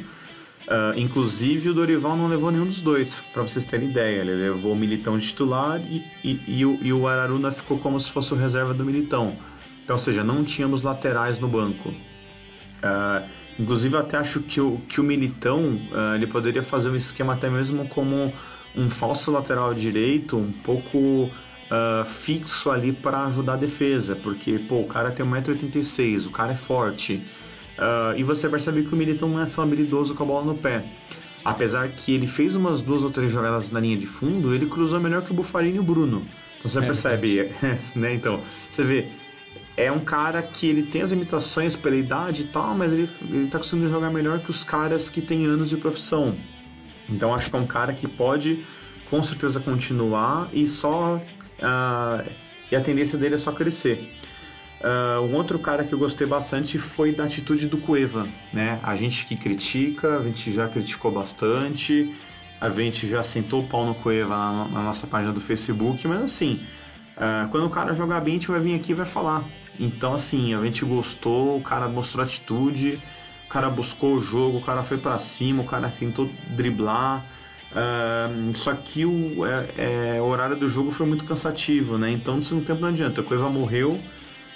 Uh, 0.63 0.97
inclusive 0.97 1.71
o 1.71 1.75
Dorival 1.75 2.17
não 2.17 2.29
levou 2.29 2.53
nenhum 2.53 2.67
dos 2.67 2.81
dois, 2.81 3.19
para 3.33 3.43
vocês 3.43 3.65
terem 3.65 3.91
ideia. 3.91 4.21
Ele 4.21 4.33
levou 4.33 4.73
o 4.73 4.77
Militão 4.77 5.19
de 5.19 5.27
titular 5.27 5.81
e, 5.81 6.05
e, 6.23 6.41
e, 6.47 6.65
o, 6.65 6.79
e, 6.81 6.93
o, 6.93 7.09
Araruna 7.09 7.51
ficou 7.51 7.79
como 7.79 7.99
se 7.99 8.11
fosse 8.11 8.33
o 8.33 8.37
reserva 8.37 8.73
do 8.73 8.85
Militão. 8.85 9.37
Então, 9.83 9.97
ou 9.97 10.01
seja, 10.01 10.23
não 10.23 10.45
tínhamos 10.45 10.83
laterais 10.83 11.39
no 11.41 11.49
banco. 11.49 11.89
Uh, 11.89 13.29
inclusive, 13.59 13.97
até 13.97 14.17
acho 14.17 14.41
que 14.41 14.61
o, 14.61 14.79
que 14.89 15.01
o 15.01 15.05
Militão 15.05 15.81
uh, 15.91 16.15
ele 16.15 16.29
poderia 16.29 16.63
fazer 16.63 16.91
um 16.91 16.97
esquema 16.97 17.33
até 17.33 17.51
mesmo 17.51 17.89
como 17.89 18.33
um 18.77 18.89
falso 18.89 19.33
lateral 19.33 19.75
direito, 19.75 20.37
um 20.37 20.53
pouco 20.53 21.31
fixo 22.21 22.71
ali 22.71 22.93
para 22.93 23.25
ajudar 23.25 23.55
a 23.55 23.57
defesa, 23.57 24.15
porque 24.15 24.59
pô, 24.59 24.81
o 24.81 24.87
cara 24.87 25.11
tem 25.11 25.25
1,86m, 25.25 26.27
o 26.27 26.31
cara 26.31 26.53
é 26.53 26.55
forte. 26.55 27.23
Uh, 27.83 28.17
e 28.17 28.23
você 28.23 28.49
percebe 28.49 28.85
que 28.85 28.95
o 28.95 28.97
Militão 28.97 29.29
não 29.29 29.43
é 29.43 29.47
tão 29.47 29.65
habilidoso 29.65 30.15
com 30.15 30.23
a 30.23 30.27
bola 30.27 30.45
no 30.45 30.55
pé. 30.55 30.85
Apesar 31.45 31.89
que 31.89 32.15
ele 32.15 32.29
fez 32.29 32.55
umas 32.55 32.81
duas 32.81 33.03
ou 33.03 33.11
três 33.11 33.33
jogadas 33.33 33.73
na 33.73 33.81
linha 33.81 33.97
de 33.97 34.07
fundo, 34.07 34.55
ele 34.55 34.67
cruzou 34.67 35.01
melhor 35.01 35.23
que 35.23 35.33
o 35.33 35.35
Bufarini 35.35 35.79
e 35.79 35.81
o 35.81 35.83
Bruno. 35.83 36.25
Então 36.59 36.71
você 36.71 36.79
é, 36.79 36.83
percebe, 36.83 37.41
é, 37.41 37.79
né? 37.99 38.15
Então, 38.15 38.41
você 38.71 38.85
vê, 38.85 39.09
é 39.77 39.91
um 39.91 39.99
cara 39.99 40.41
que 40.43 40.69
ele 40.69 40.85
tem 40.85 41.03
as 41.03 41.11
limitações 41.11 41.75
pela 41.75 41.97
idade 41.97 42.43
e 42.43 42.45
tal, 42.45 42.73
mas 42.77 42.93
ele, 42.93 43.11
ele 43.29 43.49
tá 43.49 43.59
conseguindo 43.59 43.91
jogar 43.91 44.11
melhor 44.11 44.39
que 44.39 44.51
os 44.53 44.63
caras 44.63 45.09
que 45.09 45.21
têm 45.21 45.45
anos 45.47 45.69
de 45.69 45.77
profissão. 45.77 46.37
Então 47.09 47.35
acho 47.35 47.51
que 47.51 47.57
é 47.57 47.59
um 47.59 47.67
cara 47.67 47.93
que 47.93 48.07
pode 48.07 48.65
com 49.11 49.23
certeza 49.25 49.59
continuar 49.59 50.49
e 50.53 50.69
só. 50.69 51.17
Uh, 51.17 52.31
e 52.71 52.77
a 52.77 52.81
tendência 52.81 53.19
dele 53.19 53.35
é 53.35 53.39
só 53.39 53.53
crescer. 53.53 54.09
Uh, 54.83 55.23
um 55.23 55.37
outro 55.37 55.61
cara 55.61 55.85
que 55.85 55.93
eu 55.93 55.99
gostei 55.99 56.27
bastante 56.27 56.77
foi 56.77 57.13
da 57.13 57.25
atitude 57.25 57.69
do 57.69 57.79
Cueva, 57.79 58.27
né? 58.53 58.81
A 58.83 58.97
gente 58.97 59.27
que 59.27 59.37
critica, 59.37 60.19
a 60.19 60.25
gente 60.25 60.51
já 60.53 60.69
criticou 60.69 61.13
bastante, 61.13 62.13
a 62.61 62.69
gente 62.69 63.09
já 63.09 63.23
sentou 63.23 63.63
o 63.63 63.69
pau 63.69 63.87
no 63.87 63.95
Cueva 63.95 64.37
na, 64.37 64.69
na 64.69 64.83
nossa 64.83 65.07
página 65.07 65.33
do 65.33 65.41
Facebook, 65.41 66.07
mas 66.09 66.23
assim, 66.23 66.61
uh, 67.17 67.49
quando 67.51 67.67
o 67.67 67.71
cara 67.71 67.95
jogar 67.95 68.21
bem, 68.21 68.35
a 68.35 68.37
gente 68.39 68.49
vai 68.49 68.59
vir 68.59 68.75
aqui 68.75 68.91
e 68.91 68.95
vai 68.95 69.07
falar. 69.07 69.45
Então, 69.79 70.15
assim, 70.15 70.53
a 70.53 70.61
gente 70.61 70.85
gostou, 70.85 71.59
o 71.59 71.63
cara 71.63 71.89
mostrou 71.89 72.25
atitude, 72.25 73.01
o 73.47 73.49
cara 73.49 73.71
buscou 73.71 74.15
o 74.17 74.21
jogo, 74.21 74.59
o 74.59 74.63
cara 74.63 74.83
foi 74.83 74.99
para 74.99 75.17
cima, 75.21 75.63
o 75.63 75.67
cara 75.67 75.93
tentou 75.97 76.29
driblar. 76.49 77.25
Uh, 77.71 78.57
só 78.57 78.75
que 78.75 79.07
o, 79.07 79.47
é, 79.47 80.17
é, 80.17 80.21
o 80.21 80.25
horário 80.25 80.57
do 80.57 80.69
jogo 80.69 80.91
foi 80.91 81.07
muito 81.07 81.25
cansativo, 81.25 81.97
né? 81.97 82.11
Então 82.11 82.37
no 82.37 82.43
segundo 82.43 82.67
tempo 82.67 82.81
não 82.81 82.89
adianta. 82.89 83.21
O 83.21 83.25
Cueva 83.25 83.49
morreu, 83.49 83.99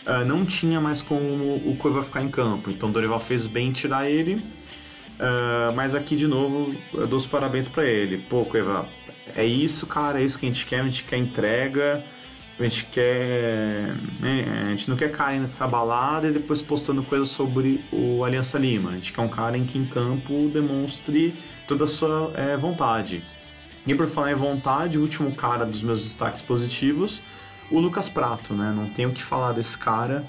uh, 0.07 0.25
não 0.25 0.45
tinha 0.45 0.81
mais 0.81 1.03
como 1.03 1.55
o 1.55 1.77
Cueva 1.79 2.03
ficar 2.03 2.23
em 2.23 2.29
campo. 2.29 2.71
Então 2.71 2.91
Dorival 2.91 3.21
fez 3.21 3.47
bem 3.47 3.73
tirar 3.73 4.09
ele. 4.09 4.35
Uh, 4.35 5.75
mas 5.75 5.95
aqui 5.95 6.15
de 6.15 6.27
novo 6.27 6.75
eu 6.93 7.07
dou 7.07 7.19
os 7.19 7.27
parabéns 7.27 7.69
para 7.69 7.85
ele. 7.85 8.19
Pô, 8.19 8.45
Cueva, 8.45 8.87
é 9.35 9.45
isso, 9.45 9.87
cara, 9.87 10.21
é 10.21 10.25
isso 10.25 10.39
que 10.39 10.47
a 10.47 10.49
gente 10.49 10.67
quer, 10.67 10.81
a 10.81 10.85
gente 10.85 11.05
quer 11.05 11.17
entrega, 11.17 12.05
a 12.59 12.63
gente 12.63 12.85
quer. 12.87 13.95
Né, 14.21 14.67
a 14.69 14.71
gente 14.73 14.89
não 14.89 14.97
quer 14.97 15.11
cair 15.11 15.49
na 15.59 15.67
balada 15.67 16.29
e 16.29 16.33
depois 16.33 16.61
postando 16.63 17.03
coisas 17.03 17.29
sobre 17.29 17.81
o 17.91 18.25
Aliança 18.25 18.59
Lima. 18.59 18.91
A 18.91 18.95
gente 18.95 19.13
quer 19.13 19.23
um 19.23 19.29
cara 19.29 19.57
em 19.57 19.65
que 19.65 19.79
em 19.79 19.87
campo 19.87 20.51
demonstre 20.53 21.35
toda 21.67 21.85
a 21.85 21.87
sua 21.87 22.33
é, 22.35 22.57
vontade. 22.57 23.23
E 23.87 23.95
por 23.95 24.09
falar 24.09 24.33
em 24.33 24.35
vontade, 24.35 24.99
o 24.99 25.01
último 25.01 25.33
cara 25.35 25.65
dos 25.65 25.81
meus 25.81 26.03
destaques 26.03 26.43
positivos 26.43 27.23
o 27.71 27.79
Lucas 27.79 28.09
Prato, 28.09 28.55
né? 28.55 28.73
Não 28.75 28.89
tenho 28.91 29.11
o 29.11 29.13
que 29.13 29.23
falar 29.23 29.53
desse 29.53 29.77
cara. 29.77 30.25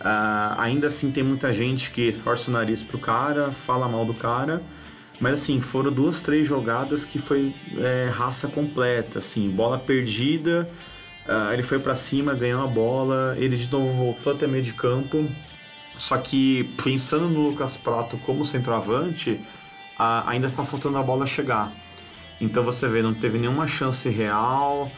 Uh, 0.00 0.58
ainda 0.58 0.86
assim 0.86 1.10
tem 1.10 1.22
muita 1.22 1.52
gente 1.52 1.90
que 1.90 2.12
força 2.12 2.50
o 2.50 2.52
nariz 2.52 2.82
pro 2.82 2.98
cara, 2.98 3.52
fala 3.52 3.86
mal 3.86 4.06
do 4.06 4.14
cara, 4.14 4.62
mas 5.20 5.42
assim, 5.42 5.60
foram 5.60 5.92
duas, 5.92 6.22
três 6.22 6.48
jogadas 6.48 7.04
que 7.04 7.18
foi 7.18 7.54
é, 7.76 8.08
raça 8.10 8.48
completa, 8.48 9.18
assim, 9.18 9.50
bola 9.50 9.78
perdida, 9.78 10.66
uh, 11.26 11.52
ele 11.52 11.62
foi 11.62 11.78
para 11.78 11.94
cima, 11.94 12.32
ganhou 12.32 12.64
a 12.64 12.66
bola, 12.66 13.36
ele 13.36 13.58
de 13.58 13.70
novo 13.70 13.92
voltou 13.92 14.32
até 14.32 14.46
meio 14.46 14.64
de 14.64 14.72
campo, 14.72 15.30
só 15.98 16.16
que 16.16 16.64
pensando 16.82 17.28
no 17.28 17.50
Lucas 17.50 17.76
Prato 17.76 18.16
como 18.24 18.46
centroavante, 18.46 19.32
uh, 19.98 20.24
ainda 20.24 20.48
está 20.48 20.64
faltando 20.64 20.96
a 20.96 21.02
bola 21.02 21.26
chegar. 21.26 21.70
Então 22.40 22.64
você 22.64 22.88
vê, 22.88 23.02
não 23.02 23.12
teve 23.12 23.38
nenhuma 23.38 23.68
chance 23.68 24.08
real, 24.08 24.90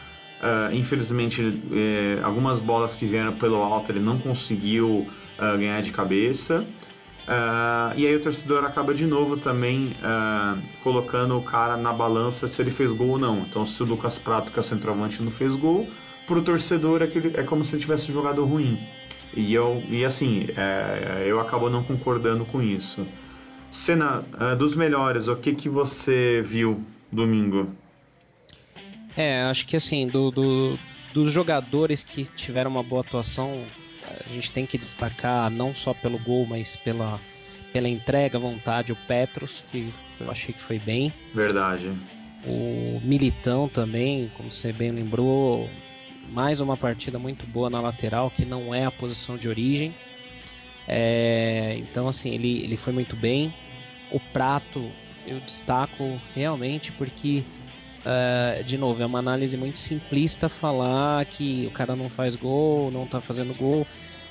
Uh, 0.43 0.75
infelizmente, 0.75 1.41
uh, 1.41 2.25
algumas 2.25 2.59
bolas 2.59 2.93
que 2.93 3.05
vieram 3.05 3.31
pelo 3.31 3.63
alto 3.63 3.93
ele 3.93 4.01
não 4.01 4.19
conseguiu 4.19 5.07
uh, 5.39 5.57
ganhar 5.57 5.81
de 5.81 5.91
cabeça. 5.91 6.65
Ah, 7.25 7.93
e 7.95 8.05
aí 8.05 8.13
o 8.17 8.21
torcedor 8.21 8.65
acaba 8.65 8.93
de 8.93 9.07
novo 9.07 9.37
também 9.37 9.95
colocando 10.83 11.37
o 11.37 11.41
cara 11.41 11.77
na 11.77 11.93
balança 11.93 12.49
se 12.49 12.61
ele 12.61 12.69
fez 12.69 12.91
gol 12.91 13.11
ou 13.11 13.17
não. 13.17 13.39
Então, 13.49 13.65
se 13.65 13.81
o 13.81 13.85
Lucas 13.85 14.17
Prato, 14.17 14.51
que 14.51 14.59
é 14.59 14.61
o 14.61 14.63
centroavante, 14.63 15.23
não 15.23 15.31
fez 15.31 15.55
gol, 15.55 15.87
para 16.27 16.37
o 16.37 16.41
torcedor 16.41 17.01
é, 17.01 17.07
que 17.07 17.31
é 17.33 17.43
como 17.43 17.63
se 17.63 17.75
ele 17.75 17.81
tivesse 17.81 18.11
jogado 18.11 18.43
ruim. 18.43 18.77
E, 19.33 19.53
eu, 19.53 19.81
e 19.87 20.03
assim, 20.03 20.47
é, 20.57 21.23
eu 21.25 21.39
acabo 21.39 21.69
não 21.69 21.81
concordando 21.81 22.43
com 22.43 22.61
isso. 22.61 23.05
Cena 23.71 24.21
dos 24.59 24.75
melhores, 24.75 25.29
o 25.29 25.35
que, 25.37 25.55
que 25.55 25.69
você 25.69 26.41
viu 26.41 26.83
domingo? 27.09 27.69
É, 29.15 29.43
acho 29.43 29.65
que 29.65 29.75
assim, 29.75 30.07
do, 30.07 30.31
do, 30.31 30.79
dos 31.13 31.31
jogadores 31.31 32.03
que 32.03 32.25
tiveram 32.25 32.71
uma 32.71 32.83
boa 32.83 33.01
atuação, 33.01 33.63
a 34.25 34.29
gente 34.29 34.51
tem 34.51 34.65
que 34.65 34.77
destacar 34.77 35.49
não 35.49 35.73
só 35.73 35.93
pelo 35.93 36.17
gol, 36.19 36.45
mas 36.45 36.75
pela, 36.75 37.19
pela 37.71 37.87
entrega, 37.87 38.39
vontade, 38.39 38.91
o 38.91 38.97
Petros, 39.07 39.63
que 39.71 39.93
eu 40.19 40.31
achei 40.31 40.53
que 40.53 40.61
foi 40.61 40.79
bem. 40.79 41.13
Verdade. 41.33 41.91
O 42.45 42.99
Militão 43.03 43.69
também, 43.69 44.29
como 44.35 44.51
você 44.51 44.73
bem 44.73 44.91
lembrou, 44.91 45.69
mais 46.29 46.59
uma 46.59 46.75
partida 46.75 47.17
muito 47.17 47.45
boa 47.47 47.69
na 47.69 47.79
lateral, 47.79 48.29
que 48.29 48.45
não 48.45 48.73
é 48.73 48.85
a 48.85 48.91
posição 48.91 49.37
de 49.37 49.47
origem. 49.47 49.93
É, 50.87 51.75
então, 51.77 52.07
assim, 52.07 52.33
ele, 52.33 52.63
ele 52.63 52.75
foi 52.75 52.91
muito 52.91 53.15
bem. 53.15 53.53
O 54.11 54.19
Prato 54.19 54.91
eu 55.25 55.39
destaco 55.39 56.19
realmente 56.35 56.91
porque, 56.91 57.43
uh, 58.05 58.63
de 58.63 58.77
novo, 58.77 59.01
é 59.01 59.05
uma 59.05 59.19
análise 59.19 59.57
muito 59.57 59.79
simplista 59.79 60.49
falar 60.49 61.25
que 61.25 61.65
o 61.67 61.71
cara 61.71 61.95
não 61.95 62.09
faz 62.09 62.35
gol, 62.35 62.91
não 62.91 63.05
tá 63.05 63.19
fazendo 63.21 63.53
gol. 63.53 63.85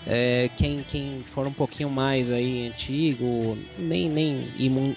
É, 0.07 0.51
quem, 0.57 0.83
quem 0.83 1.23
for 1.25 1.47
um 1.47 1.53
pouquinho 1.53 1.89
mais 1.89 2.31
aí 2.31 2.67
antigo, 2.67 3.57
nem, 3.79 4.09
nem 4.09 4.49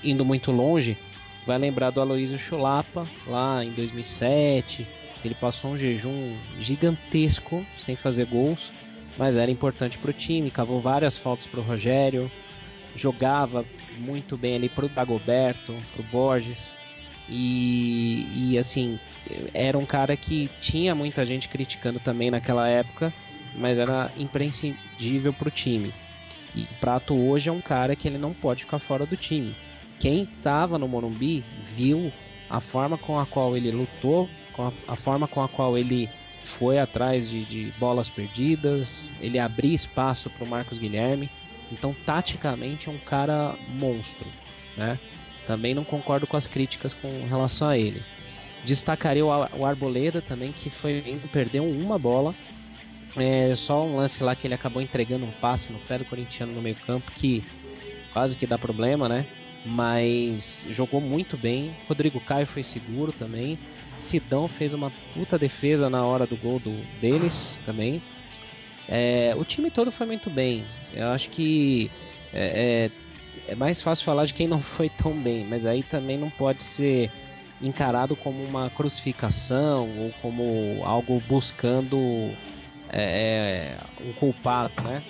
indo 0.04 0.26
muito 0.26 0.52
longe, 0.52 0.98
vai 1.46 1.58
lembrar 1.58 1.92
do 1.92 2.02
Aloysio 2.02 2.40
Chulapa 2.40 3.08
lá 3.28 3.64
em 3.64 3.72
2007. 3.72 4.88
Ele 5.24 5.36
passou 5.36 5.72
um 5.72 5.78
jejum 5.78 6.36
gigantesco 6.60 7.66
sem 7.78 7.96
fazer 7.96 8.26
gols, 8.26 8.72
mas 9.18 9.38
era 9.38 9.50
importante 9.52 9.98
para 9.98 10.12
o 10.12 10.14
time. 10.14 10.52
Cavou 10.52 10.82
várias 10.82 11.18
faltas 11.18 11.48
para 11.48 11.60
o 11.60 11.64
Rogério, 11.64 12.30
jogava 12.96 13.66
muito 13.98 14.38
bem 14.38 14.56
ali 14.56 14.70
para 14.70 14.86
o 14.86 14.90
Dagoberto, 14.90 15.76
para 15.94 16.02
o 16.02 16.06
Borges. 16.12 16.76
E, 17.30 18.52
e 18.52 18.58
assim, 18.58 19.00
era 19.54 19.78
um 19.78 19.86
cara 19.86 20.16
que 20.16 20.50
tinha 20.62 20.94
muita 20.94 21.26
gente 21.26 21.48
criticando 21.48 22.00
também 22.00 22.30
naquela 22.30 22.68
época, 22.68 23.14
mas 23.56 23.80
era 23.80 24.12
imprescindível 24.18 25.34
para 25.34 25.48
o 25.48 25.52
time. 25.52 25.94
E 26.56 26.66
Prato 26.80 27.16
hoje 27.16 27.50
é 27.50 27.52
um 27.52 27.62
cara 27.62 27.96
que 27.96 28.08
ele 28.08 28.18
não 28.18 28.34
pode 28.34 28.64
ficar 28.64 28.80
fora 28.80 29.06
do 29.06 29.18
time. 29.18 29.56
Quem 30.00 30.24
estava 30.24 30.78
no 30.78 30.88
Morumbi 30.88 31.44
viu 31.76 32.12
a 32.50 32.60
forma 32.60 32.98
com 32.98 33.20
a 33.20 33.26
qual 33.26 33.58
ele 33.58 33.72
lutou, 33.72 34.30
com 34.54 34.68
a, 34.68 34.72
a 34.88 34.96
forma 34.96 35.28
com 35.28 35.42
a 35.42 35.50
qual 35.50 35.78
ele 35.78 36.10
foi 36.44 36.80
atrás 36.80 37.28
de, 37.28 37.44
de 37.46 37.74
bolas 37.80 38.10
perdidas, 38.10 39.12
ele 39.20 39.40
abria 39.40 39.74
espaço 39.74 40.30
para 40.30 40.44
o 40.44 40.48
Marcos 40.48 40.78
Guilherme. 40.78 41.30
Então, 41.72 41.96
taticamente, 42.06 42.88
é 42.88 42.92
um 42.92 43.00
cara 43.00 43.56
monstro. 43.68 44.28
Né? 44.78 45.00
Também 45.48 45.74
não 45.74 45.84
concordo 45.84 46.26
com 46.26 46.38
as 46.38 46.48
críticas 46.48 46.94
com 46.94 47.28
relação 47.28 47.70
a 47.70 47.78
ele. 47.78 48.04
Destacaria 48.64 49.26
o, 49.26 49.66
Arboleda 49.66 50.22
também, 50.22 50.52
que 50.52 50.70
foi 50.70 51.20
perdeu 51.32 51.64
uma 51.64 52.00
bola. 52.00 52.34
É 53.16 53.54
só 53.56 53.86
um 53.86 53.98
lance 53.98 54.24
lá 54.24 54.36
que 54.36 54.48
ele 54.48 54.54
acabou 54.54 54.82
entregando 54.82 55.26
um 55.26 55.32
passe 55.32 55.72
no 55.72 55.80
pé 55.80 55.98
do 55.98 56.06
corintiano 56.06 56.52
no 56.52 56.62
meio 56.62 56.76
campo 56.76 57.12
que 57.12 57.44
quase 58.12 58.36
que 58.36 58.48
dá 58.48 58.58
problema, 58.58 59.08
né? 59.08 59.26
mas 59.66 60.66
jogou 60.70 61.02
muito 61.02 61.36
bem. 61.36 61.76
Rodrigo 61.88 62.20
Caio 62.20 62.46
foi 62.46 62.64
seguro 62.64 63.12
também. 63.12 63.58
Sidão 63.98 64.48
fez 64.48 64.74
uma 64.74 64.92
puta 65.14 65.40
defesa 65.40 65.90
na 65.90 66.06
hora 66.06 66.28
do 66.28 66.38
gol 66.38 66.60
do, 66.60 66.72
deles 67.02 67.60
também. 67.66 68.02
É, 68.88 69.34
o 69.36 69.44
time 69.44 69.72
todo 69.72 69.92
foi 69.92 70.06
muito 70.06 70.30
bem. 70.30 70.64
Eu 70.94 71.08
acho 71.08 71.30
que 71.30 71.90
é, 72.32 72.90
é, 72.92 73.05
é, 73.48 73.56
mais 73.56 73.82
fácil 73.82 74.06
falar 74.06 74.26
de 74.26 74.34
quem 74.34 74.48
não 74.48 74.62
foi 74.62 74.90
tão 74.90 75.14
bem, 75.14 75.46
mas 75.46 75.66
aí 75.66 75.84
também 75.84 76.18
não 76.18 76.30
pode 76.30 76.64
ser 76.64 77.12
encarado 77.62 78.16
como 78.16 78.44
uma 78.44 78.70
crucificação 78.70 79.90
ou 79.98 80.12
como 80.22 80.82
algo 80.84 81.22
buscando 81.28 81.98
é, 82.90 83.78
é, 83.78 83.78
um 84.04 84.14
culpado, 84.14 84.74
né? 84.84 85.02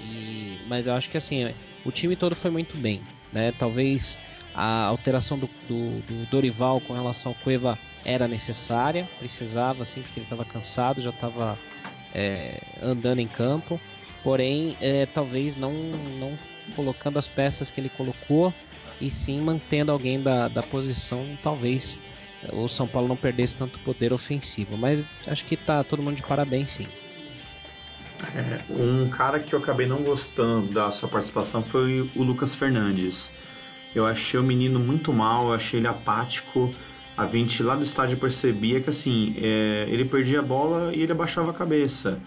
E, 0.00 0.58
mas 0.66 0.86
eu 0.86 0.94
acho 0.94 1.10
que 1.10 1.16
assim, 1.16 1.52
o 1.84 1.90
time 1.90 2.16
todo 2.16 2.34
foi 2.34 2.50
muito 2.50 2.76
bem. 2.76 3.02
Né? 3.32 3.52
Talvez 3.58 4.18
a 4.54 4.84
alteração 4.84 5.38
do, 5.38 5.48
do, 5.68 6.00
do 6.00 6.26
Dorival 6.30 6.80
com 6.80 6.92
relação 6.92 7.32
ao 7.32 7.38
Cueva 7.42 7.78
era 8.04 8.26
necessária, 8.28 9.08
precisava, 9.18 9.82
assim, 9.82 10.02
porque 10.02 10.20
ele 10.20 10.26
estava 10.26 10.44
cansado, 10.44 11.00
já 11.00 11.10
estava 11.10 11.58
é, 12.14 12.60
andando 12.82 13.20
em 13.20 13.28
campo. 13.28 13.80
Porém, 14.22 14.76
é, 14.80 15.06
talvez 15.06 15.56
não, 15.56 15.72
não 15.72 16.36
colocando 16.74 17.18
as 17.18 17.28
peças 17.28 17.70
que 17.70 17.80
ele 17.80 17.88
colocou 17.88 18.52
e 19.00 19.10
sim 19.10 19.40
mantendo 19.40 19.90
alguém 19.90 20.20
da, 20.22 20.48
da 20.48 20.62
posição, 20.62 21.26
talvez 21.42 21.98
o 22.52 22.68
São 22.68 22.86
Paulo 22.86 23.08
não 23.08 23.16
perdesse 23.16 23.56
tanto 23.56 23.78
poder 23.80 24.12
ofensivo. 24.12 24.76
Mas 24.76 25.12
acho 25.26 25.44
que 25.44 25.56
tá 25.56 25.84
todo 25.84 26.02
mundo 26.02 26.16
de 26.16 26.22
parabéns, 26.22 26.70
sim. 26.70 26.86
É, 28.34 28.62
um 28.70 29.08
cara 29.10 29.40
que 29.40 29.52
eu 29.52 29.58
acabei 29.58 29.86
não 29.86 30.02
gostando 30.02 30.72
da 30.72 30.90
sua 30.90 31.08
participação 31.08 31.62
foi 31.62 32.08
o 32.14 32.22
Lucas 32.22 32.54
Fernandes. 32.54 33.30
Eu 33.94 34.06
achei 34.06 34.38
o 34.38 34.42
menino 34.42 34.78
muito 34.78 35.12
mal, 35.12 35.48
eu 35.48 35.54
achei 35.54 35.80
ele 35.80 35.88
apático. 35.88 36.74
A 37.16 37.26
gente 37.26 37.62
lá 37.62 37.74
do 37.74 37.82
estádio 37.82 38.16
percebia 38.16 38.80
que 38.80 38.90
assim, 38.90 39.34
é, 39.36 39.86
ele 39.88 40.04
perdia 40.04 40.40
a 40.40 40.42
bola 40.42 40.94
e 40.94 41.02
ele 41.02 41.12
abaixava 41.12 41.50
a 41.50 41.54
cabeça. 41.54 42.18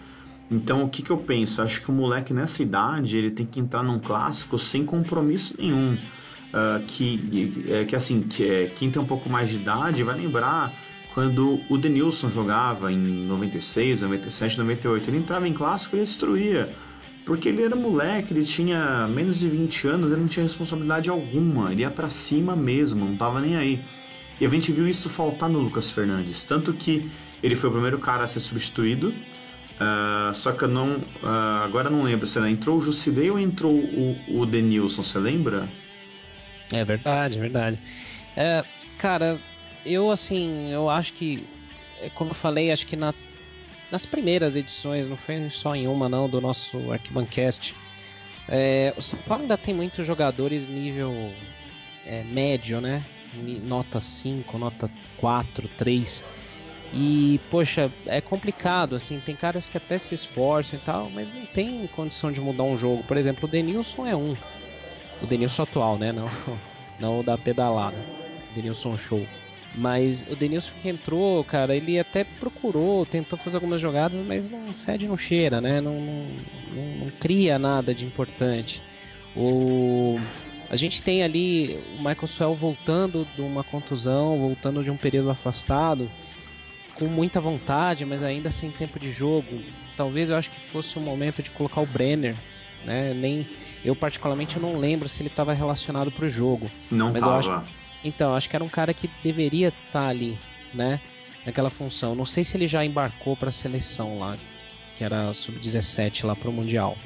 Então 0.50 0.82
o 0.82 0.88
que, 0.88 1.02
que 1.02 1.10
eu 1.10 1.18
penso? 1.18 1.60
Acho 1.60 1.82
que 1.82 1.90
o 1.90 1.92
moleque 1.92 2.32
nessa 2.32 2.62
idade 2.62 3.16
ele 3.16 3.30
tem 3.30 3.44
que 3.44 3.58
entrar 3.58 3.82
num 3.82 3.98
clássico 3.98 4.58
sem 4.58 4.84
compromisso 4.84 5.54
nenhum. 5.58 5.96
Uh, 6.46 6.82
que, 6.86 7.64
é, 7.68 7.84
que 7.84 7.96
assim, 7.96 8.22
que, 8.22 8.48
é, 8.48 8.66
quem 8.66 8.90
tem 8.90 9.02
um 9.02 9.06
pouco 9.06 9.28
mais 9.28 9.50
de 9.50 9.56
idade 9.56 10.02
vai 10.02 10.16
lembrar 10.16 10.72
quando 11.12 11.60
o 11.68 11.76
Denilson 11.76 12.30
jogava 12.30 12.92
em 12.92 12.98
96, 12.98 14.02
97, 14.02 14.58
98. 14.58 15.10
Ele 15.10 15.18
entrava 15.18 15.48
em 15.48 15.52
clássico 15.52 15.96
e 15.96 16.00
destruía. 16.00 16.74
Porque 17.24 17.48
ele 17.48 17.62
era 17.62 17.74
moleque, 17.74 18.32
ele 18.32 18.44
tinha 18.44 19.08
menos 19.08 19.40
de 19.40 19.48
20 19.48 19.88
anos, 19.88 20.12
ele 20.12 20.20
não 20.20 20.28
tinha 20.28 20.44
responsabilidade 20.44 21.10
alguma, 21.10 21.72
ele 21.72 21.82
ia 21.82 21.90
para 21.90 22.08
cima 22.08 22.54
mesmo, 22.54 23.04
não 23.04 23.16
tava 23.16 23.40
nem 23.40 23.56
aí. 23.56 23.80
E 24.40 24.46
a 24.46 24.48
gente 24.48 24.70
viu 24.70 24.86
isso 24.86 25.08
faltar 25.08 25.48
no 25.48 25.58
Lucas 25.58 25.90
Fernandes, 25.90 26.44
tanto 26.44 26.72
que 26.72 27.10
ele 27.42 27.56
foi 27.56 27.68
o 27.68 27.72
primeiro 27.72 27.98
cara 27.98 28.24
a 28.24 28.28
ser 28.28 28.38
substituído. 28.38 29.12
Uh, 29.76 30.34
só 30.34 30.52
que 30.52 30.64
eu 30.64 30.68
não. 30.68 30.96
Uh, 30.96 31.62
agora 31.64 31.90
não 31.90 32.02
lembro 32.02 32.26
se 32.26 32.38
entrou 32.38 32.78
o 32.78 32.82
Jusilei 32.82 33.30
ou 33.30 33.38
entrou 33.38 33.72
o, 33.72 34.16
o 34.28 34.46
Denilson, 34.46 35.02
você 35.02 35.18
lembra? 35.18 35.68
É 36.72 36.84
verdade, 36.84 37.36
é 37.36 37.40
verdade. 37.40 37.78
É, 38.36 38.64
cara, 38.98 39.38
eu 39.84 40.10
assim, 40.10 40.70
eu 40.70 40.88
acho 40.88 41.12
que, 41.12 41.46
é, 42.00 42.08
como 42.10 42.30
eu 42.30 42.34
falei, 42.34 42.72
acho 42.72 42.86
que 42.86 42.96
na, 42.96 43.14
nas 43.90 44.06
primeiras 44.06 44.56
edições, 44.56 45.06
não 45.06 45.16
foi 45.16 45.48
só 45.50 45.76
em 45.76 45.86
uma 45.86 46.08
não, 46.08 46.28
do 46.28 46.40
nosso 46.40 46.90
Arquibancast, 46.90 47.74
é, 48.48 48.94
o 48.96 49.02
São 49.02 49.18
Paulo 49.20 49.42
ainda 49.42 49.58
tem 49.58 49.74
muitos 49.74 50.06
jogadores 50.06 50.66
nível 50.66 51.12
é, 52.04 52.22
médio, 52.24 52.80
né? 52.80 53.04
Nota 53.62 54.00
5, 54.00 54.56
nota 54.56 54.90
4, 55.18 55.68
3. 55.76 56.24
E, 56.92 57.40
poxa, 57.50 57.90
é 58.06 58.20
complicado, 58.20 58.94
assim, 58.94 59.20
tem 59.20 59.34
caras 59.34 59.66
que 59.66 59.76
até 59.76 59.98
se 59.98 60.14
esforçam 60.14 60.78
e 60.78 60.82
tal, 60.82 61.10
mas 61.10 61.32
não 61.32 61.44
tem 61.44 61.86
condição 61.88 62.32
de 62.32 62.40
mudar 62.40 62.62
um 62.62 62.78
jogo. 62.78 63.02
Por 63.04 63.16
exemplo, 63.16 63.48
o 63.48 63.50
Denilson 63.50 64.06
é 64.06 64.16
um. 64.16 64.36
O 65.20 65.26
Denilson 65.26 65.62
atual, 65.64 65.98
né? 65.98 66.12
Não, 66.12 66.28
não 66.98 67.20
o 67.20 67.22
da 67.22 67.36
pedalada. 67.36 67.96
Denilson 68.54 68.96
Show. 68.96 69.26
Mas 69.74 70.26
o 70.30 70.34
Denilson 70.34 70.72
que 70.80 70.88
entrou, 70.88 71.44
cara, 71.44 71.76
ele 71.76 71.98
até 71.98 72.24
procurou, 72.24 73.04
tentou 73.04 73.38
fazer 73.38 73.58
algumas 73.58 73.78
jogadas, 73.78 74.18
mas 74.20 74.48
não 74.48 74.72
fede, 74.72 75.06
não 75.06 75.18
cheira, 75.18 75.60
né? 75.60 75.82
Não, 75.82 76.00
não, 76.00 76.26
não, 76.72 76.84
não 77.00 77.10
cria 77.20 77.58
nada 77.58 77.94
de 77.94 78.06
importante. 78.06 78.80
O, 79.36 80.18
a 80.70 80.76
gente 80.76 81.02
tem 81.02 81.22
ali 81.22 81.78
o 81.94 81.98
Michael 81.98 82.26
Swell 82.26 82.54
voltando 82.54 83.26
de 83.36 83.42
uma 83.42 83.62
contusão, 83.62 84.38
voltando 84.38 84.82
de 84.82 84.90
um 84.90 84.96
período 84.96 85.28
afastado, 85.28 86.10
com 86.98 87.06
muita 87.06 87.40
vontade, 87.40 88.04
mas 88.04 88.24
ainda 88.24 88.50
sem 88.50 88.70
tempo 88.70 88.98
de 88.98 89.10
jogo. 89.10 89.62
Talvez 89.96 90.30
eu 90.30 90.36
acho 90.36 90.50
que 90.50 90.60
fosse 90.60 90.98
o 90.98 91.00
momento 91.00 91.42
de 91.42 91.50
colocar 91.50 91.80
o 91.80 91.86
Brenner, 91.86 92.36
né? 92.84 93.14
Nem 93.14 93.46
eu 93.84 93.94
particularmente 93.94 94.58
não 94.58 94.78
lembro 94.78 95.08
se 95.08 95.22
ele 95.22 95.28
estava 95.28 95.52
relacionado 95.52 96.10
para 96.10 96.26
o 96.26 96.30
jogo. 96.30 96.70
Não 96.90 97.12
mas 97.12 97.20
tava. 97.20 97.34
eu 97.34 97.38
acho 97.38 97.66
então, 98.06 98.34
acho 98.34 98.48
que 98.48 98.54
era 98.54 98.64
um 98.64 98.68
cara 98.68 98.94
que 98.94 99.10
deveria 99.22 99.68
estar 99.68 100.00
tá 100.00 100.06
ali, 100.06 100.38
né? 100.72 101.00
Naquela 101.44 101.70
função. 101.70 102.14
Não 102.14 102.24
sei 102.24 102.44
se 102.44 102.56
ele 102.56 102.68
já 102.68 102.84
embarcou 102.84 103.36
para 103.36 103.48
a 103.48 103.52
seleção 103.52 104.20
lá, 104.20 104.36
que 104.96 105.02
era 105.02 105.34
sub-17 105.34 106.24
lá 106.24 106.36
para 106.36 106.48
o 106.48 106.52
Mundial. 106.52 106.96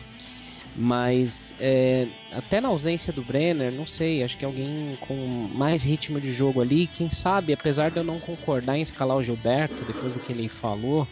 Mas 0.76 1.52
é, 1.59 2.06
até 2.33 2.61
na 2.61 2.68
ausência 2.68 3.12
do 3.12 3.22
Brenner, 3.22 3.72
não 3.72 3.87
sei, 3.87 4.22
acho 4.22 4.38
que 4.38 4.44
alguém 4.44 4.96
com 5.00 5.14
mais 5.52 5.83
ritmo 5.83 6.20
de 6.20 6.33
jogo 6.33 6.61
ali, 6.61 6.87
quem 6.87 7.11
sabe, 7.11 7.52
apesar 7.52 7.90
de 7.90 7.98
eu 7.98 8.04
não 8.04 8.20
concordar 8.20 8.78
em 8.78 8.83
escalar 8.83 9.16
o 9.16 9.22
Gilberto, 9.22 9.85
depois 9.85 10.12
do 10.12 10.20
que 10.20 10.33
ele 10.33 10.48
falou, 10.48 11.09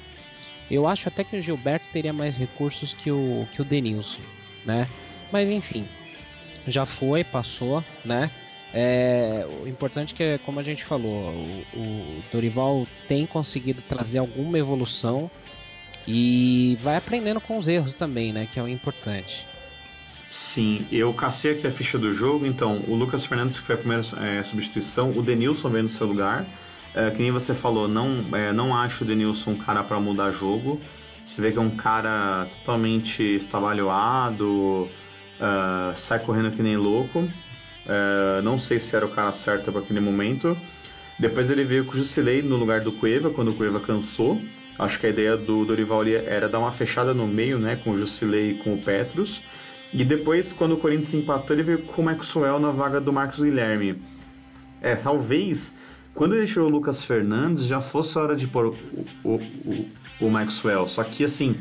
eu 0.71 0.87
acho 0.87 1.09
até 1.09 1.25
que 1.25 1.37
o 1.37 1.41
Gilberto 1.41 1.91
teria 1.91 2.13
mais 2.13 2.37
recursos 2.37 2.95
que 2.95 3.11
o, 3.11 3.49
que 3.51 3.61
o 3.61 3.65
Denilson, 3.65 4.21
né? 4.65 4.89
Mas 5.33 5.51
enfim, 5.51 5.85
já 6.67 6.87
foi, 6.87 7.25
passou, 7.25 7.83
né? 8.05 8.31
É, 8.73 9.47
o 9.63 9.67
importante 9.67 10.15
é 10.15 10.17
que, 10.17 10.45
como 10.45 10.61
a 10.61 10.63
gente 10.63 10.85
falou, 10.85 11.31
o, 11.31 11.79
o 11.79 12.23
Dorival 12.31 12.87
tem 13.09 13.27
conseguido 13.27 13.83
trazer 13.83 14.19
alguma 14.19 14.59
evolução 14.59 15.31
e 16.11 16.79
vai 16.83 16.97
aprendendo 16.97 17.39
com 17.39 17.59
os 17.59 17.69
erros 17.69 17.95
também, 17.95 18.33
né? 18.33 18.49
Que 18.51 18.59
é 18.59 18.63
o 18.63 18.67
importante. 18.67 19.47
Sim, 20.33 20.87
eu 20.91 21.13
cacei 21.13 21.53
aqui 21.53 21.67
a 21.67 21.71
ficha 21.71 21.99
do 21.99 22.15
jogo, 22.15 22.47
então 22.47 22.83
o 22.89 22.95
Lucas 22.95 23.27
Fernandes 23.27 23.59
que 23.59 23.67
foi 23.67 23.75
a 23.75 23.79
primeira 23.79 24.03
é, 24.23 24.43
substituição, 24.43 25.11
o 25.11 25.23
Denilson 25.23 25.69
veio 25.69 25.83
no 25.83 25.91
seu 25.91 26.07
lugar. 26.07 26.47
É, 26.95 27.11
que 27.11 27.21
nem 27.21 27.31
você 27.31 27.55
falou, 27.55 27.87
não, 27.87 28.25
é, 28.33 28.55
não 28.55 28.75
acho 28.75 29.05
o 29.05 29.07
Denilson 29.07 29.51
um 29.51 29.59
cara 29.59 29.85
para 29.85 30.01
mudar 30.01 30.31
jogo. 30.31 30.81
Você 31.27 31.43
vê 31.43 31.53
que 31.53 31.59
é 31.59 31.61
um 31.61 31.77
cara 31.77 32.47
totalmente 32.61 33.23
estabalhoado, 33.23 34.89
uh, 34.89 35.95
sai 35.95 36.21
correndo 36.21 36.51
que 36.53 36.63
nem 36.63 36.79
louco. 36.79 37.19
Uh, 37.19 38.41
não 38.43 38.59
sei 38.59 38.79
se 38.79 38.97
era 38.97 39.05
o 39.05 39.11
cara 39.11 39.31
certo 39.33 39.71
para 39.71 39.83
aquele 39.83 40.01
momento. 40.01 40.57
Depois 41.19 41.51
ele 41.51 41.65
veio 41.65 41.85
com 41.85 41.93
o 41.93 41.97
Jusilei 41.97 42.41
no 42.41 42.57
lugar 42.57 42.81
do 42.81 42.93
Cueva, 42.93 43.29
quando 43.29 43.51
o 43.51 43.55
Cueva 43.55 43.79
cansou. 43.79 44.41
Acho 44.79 44.99
que 45.01 45.07
a 45.07 45.11
ideia 45.11 45.37
do 45.37 45.65
Dorival 45.65 46.07
era 46.07 46.49
dar 46.49 46.59
uma 46.59 46.73
fechada 46.73 47.13
no 47.13 47.27
meio, 47.27 47.59
né, 47.59 47.77
com 47.83 47.91
o 47.91 47.99
Jusilei 47.99 48.53
e 48.53 48.55
com 48.55 48.75
o 48.75 48.79
Petros. 48.79 49.43
E 49.93 50.05
depois, 50.05 50.53
quando 50.53 50.75
o 50.75 50.77
Corinthians 50.77 51.15
empatou, 51.15 51.57
ele 51.57 51.63
veio 51.63 51.79
com 51.83 52.03
o 52.03 52.05
Maxwell 52.05 52.61
na 52.61 52.71
vaga 52.71 53.01
do 53.01 53.13
Marcos 53.13 53.41
Guilherme. 53.41 54.01
É, 54.81 54.95
talvez 54.95 55.73
quando 56.19 56.35
ele 56.35 56.49
tirou 56.49 56.67
o 56.67 56.71
Lucas 56.71 57.05
Fernandes 57.05 57.65
já 57.65 57.81
fosse 57.81 58.19
a 58.19 58.23
hora 58.23 58.35
de 58.35 58.49
pôr 58.49 58.67
o, 58.67 58.77
o, 59.23 59.35
o, 59.37 59.89
o 60.23 60.29
Maxwell. 60.29 60.89
Só 60.89 61.05
que 61.05 61.25
assim, 61.25 61.53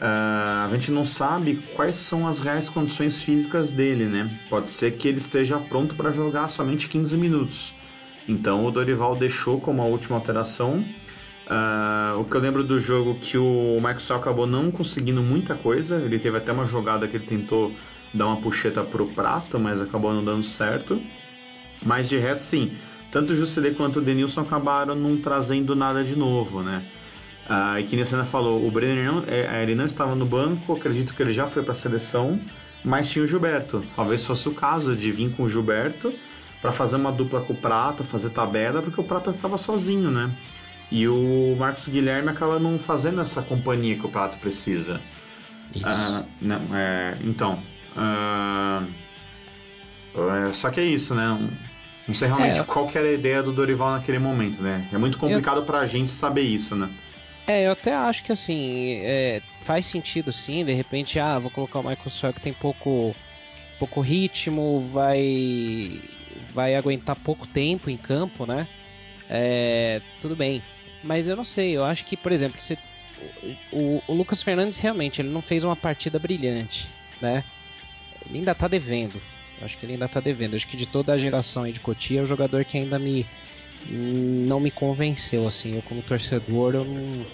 uh, 0.00 0.66
a 0.66 0.68
gente 0.72 0.90
não 0.90 1.06
sabe 1.06 1.62
quais 1.76 1.94
são 1.94 2.26
as 2.26 2.40
reais 2.40 2.68
condições 2.68 3.22
físicas 3.22 3.70
dele, 3.70 4.06
né? 4.06 4.36
Pode 4.50 4.72
ser 4.72 4.96
que 4.96 5.06
ele 5.06 5.18
esteja 5.18 5.60
pronto 5.60 5.94
para 5.94 6.10
jogar 6.10 6.48
somente 6.48 6.88
15 6.88 7.16
minutos. 7.16 7.72
Então 8.28 8.66
o 8.66 8.70
Dorival 8.72 9.14
deixou 9.14 9.60
como 9.60 9.80
a 9.80 9.86
última 9.86 10.16
alteração. 10.16 10.84
Uh, 11.46 12.20
o 12.20 12.24
que 12.24 12.34
eu 12.34 12.40
lembro 12.40 12.64
do 12.64 12.80
jogo 12.80 13.14
que 13.16 13.36
o 13.36 13.78
Maxwell 13.80 14.18
acabou 14.18 14.46
não 14.46 14.70
conseguindo 14.70 15.22
muita 15.22 15.54
coisa. 15.54 15.96
Ele 15.96 16.18
teve 16.18 16.38
até 16.38 16.52
uma 16.52 16.66
jogada 16.66 17.06
que 17.06 17.16
ele 17.16 17.26
tentou 17.26 17.72
dar 18.12 18.26
uma 18.26 18.36
puxeta 18.36 18.82
pro 18.82 19.06
prato, 19.08 19.58
mas 19.58 19.80
acabou 19.80 20.12
não 20.14 20.24
dando 20.24 20.44
certo. 20.44 21.00
Mas 21.84 22.08
de 22.08 22.18
resto, 22.18 22.44
sim, 22.44 22.72
tanto 23.10 23.32
o 23.32 23.36
Jusilei 23.36 23.74
quanto 23.74 23.98
o 23.98 24.02
Denilson 24.02 24.40
acabaram 24.40 24.94
não 24.94 25.16
trazendo 25.18 25.76
nada 25.76 26.02
de 26.02 26.16
novo, 26.16 26.62
né? 26.62 26.82
Ah, 27.46 27.78
e 27.78 27.84
que 27.84 27.94
nem 27.94 28.04
você 28.04 28.24
falou, 28.24 28.66
o 28.66 28.70
Brenner 28.70 29.12
não, 29.12 29.24
é, 29.26 29.62
ele 29.62 29.74
não 29.74 29.84
estava 29.84 30.14
no 30.14 30.24
banco, 30.24 30.72
acredito 30.72 31.12
que 31.14 31.22
ele 31.22 31.34
já 31.34 31.46
foi 31.46 31.62
para 31.62 31.72
a 31.72 31.74
seleção, 31.74 32.40
mas 32.82 33.10
tinha 33.10 33.22
o 33.22 33.28
Gilberto. 33.28 33.84
Talvez 33.94 34.24
fosse 34.24 34.48
o 34.48 34.54
caso 34.54 34.96
de 34.96 35.12
vir 35.12 35.30
com 35.36 35.42
o 35.42 35.48
Gilberto 35.48 36.12
para 36.62 36.72
fazer 36.72 36.96
uma 36.96 37.12
dupla 37.12 37.42
com 37.42 37.52
o 37.52 37.56
Prata, 37.56 38.02
fazer 38.02 38.30
tabela, 38.30 38.80
porque 38.80 38.98
o 38.98 39.04
Prata 39.04 39.30
estava 39.30 39.58
sozinho, 39.58 40.10
né? 40.10 40.30
E 40.94 41.08
o 41.08 41.56
Marcos 41.58 41.88
Guilherme 41.88 42.28
acaba 42.28 42.56
não 42.60 42.78
fazendo 42.78 43.20
essa 43.20 43.42
companhia 43.42 43.96
que 43.96 44.06
o 44.06 44.08
Prato 44.08 44.38
precisa. 44.38 45.00
Isso. 45.74 45.84
Ah, 45.84 46.24
não, 46.40 46.60
é, 46.72 47.18
então. 47.24 47.60
Ah, 47.96 48.80
é, 50.14 50.52
só 50.52 50.70
que 50.70 50.78
é 50.78 50.84
isso, 50.84 51.12
né? 51.12 51.50
Não 52.06 52.14
sei 52.14 52.28
realmente 52.28 52.60
é, 52.60 52.62
qual 52.62 52.88
era 52.94 53.08
a 53.08 53.12
ideia 53.12 53.42
do 53.42 53.50
Dorival 53.52 53.90
naquele 53.90 54.20
momento, 54.20 54.62
né? 54.62 54.88
É 54.92 54.96
muito 54.96 55.18
complicado 55.18 55.62
eu... 55.62 55.64
pra 55.64 55.84
gente 55.84 56.12
saber 56.12 56.42
isso, 56.42 56.76
né? 56.76 56.88
É, 57.48 57.66
eu 57.66 57.72
até 57.72 57.92
acho 57.92 58.22
que 58.22 58.30
assim, 58.30 59.00
é, 59.02 59.42
faz 59.62 59.86
sentido 59.86 60.30
sim, 60.30 60.64
de 60.64 60.72
repente, 60.74 61.18
ah, 61.18 61.40
vou 61.40 61.50
colocar 61.50 61.80
o 61.80 61.82
Michael 61.82 62.08
Sewell 62.08 62.32
que 62.32 62.40
tem 62.40 62.52
pouco, 62.52 63.16
pouco 63.80 64.00
ritmo, 64.00 64.88
vai, 64.92 66.00
vai 66.52 66.76
aguentar 66.76 67.16
pouco 67.16 67.48
tempo 67.48 67.90
em 67.90 67.96
campo, 67.96 68.46
né? 68.46 68.68
É, 69.28 70.00
tudo 70.22 70.36
bem. 70.36 70.62
Mas 71.04 71.28
eu 71.28 71.36
não 71.36 71.44
sei, 71.44 71.76
eu 71.76 71.84
acho 71.84 72.04
que, 72.04 72.16
por 72.16 72.32
exemplo, 72.32 72.60
você, 72.60 72.78
o, 73.72 74.02
o, 74.08 74.14
Lucas 74.14 74.42
Fernandes 74.42 74.78
realmente 74.78 75.20
ele 75.20 75.28
não 75.28 75.42
fez 75.42 75.62
uma 75.62 75.76
partida 75.76 76.18
brilhante, 76.18 76.88
né? 77.20 77.44
Ele 78.26 78.38
ainda 78.38 78.54
tá 78.54 78.66
devendo. 78.66 79.20
Acho 79.60 79.78
que 79.78 79.86
ele 79.86 79.92
ainda 79.92 80.08
tá 80.08 80.18
devendo. 80.18 80.56
Acho 80.56 80.66
que 80.66 80.76
de 80.76 80.86
toda 80.86 81.12
a 81.12 81.18
geração 81.18 81.64
aí 81.64 81.72
de 81.72 81.80
Cotia 81.80 82.20
é 82.20 82.22
o 82.22 82.26
jogador 82.26 82.64
que 82.64 82.78
ainda 82.78 82.98
me 82.98 83.26
não 83.86 84.58
me 84.58 84.70
convenceu 84.70 85.46
assim. 85.46 85.76
Eu 85.76 85.82
como 85.82 86.02
torcedor 86.02 86.74
eu 86.74 86.84
não, 86.84 87.26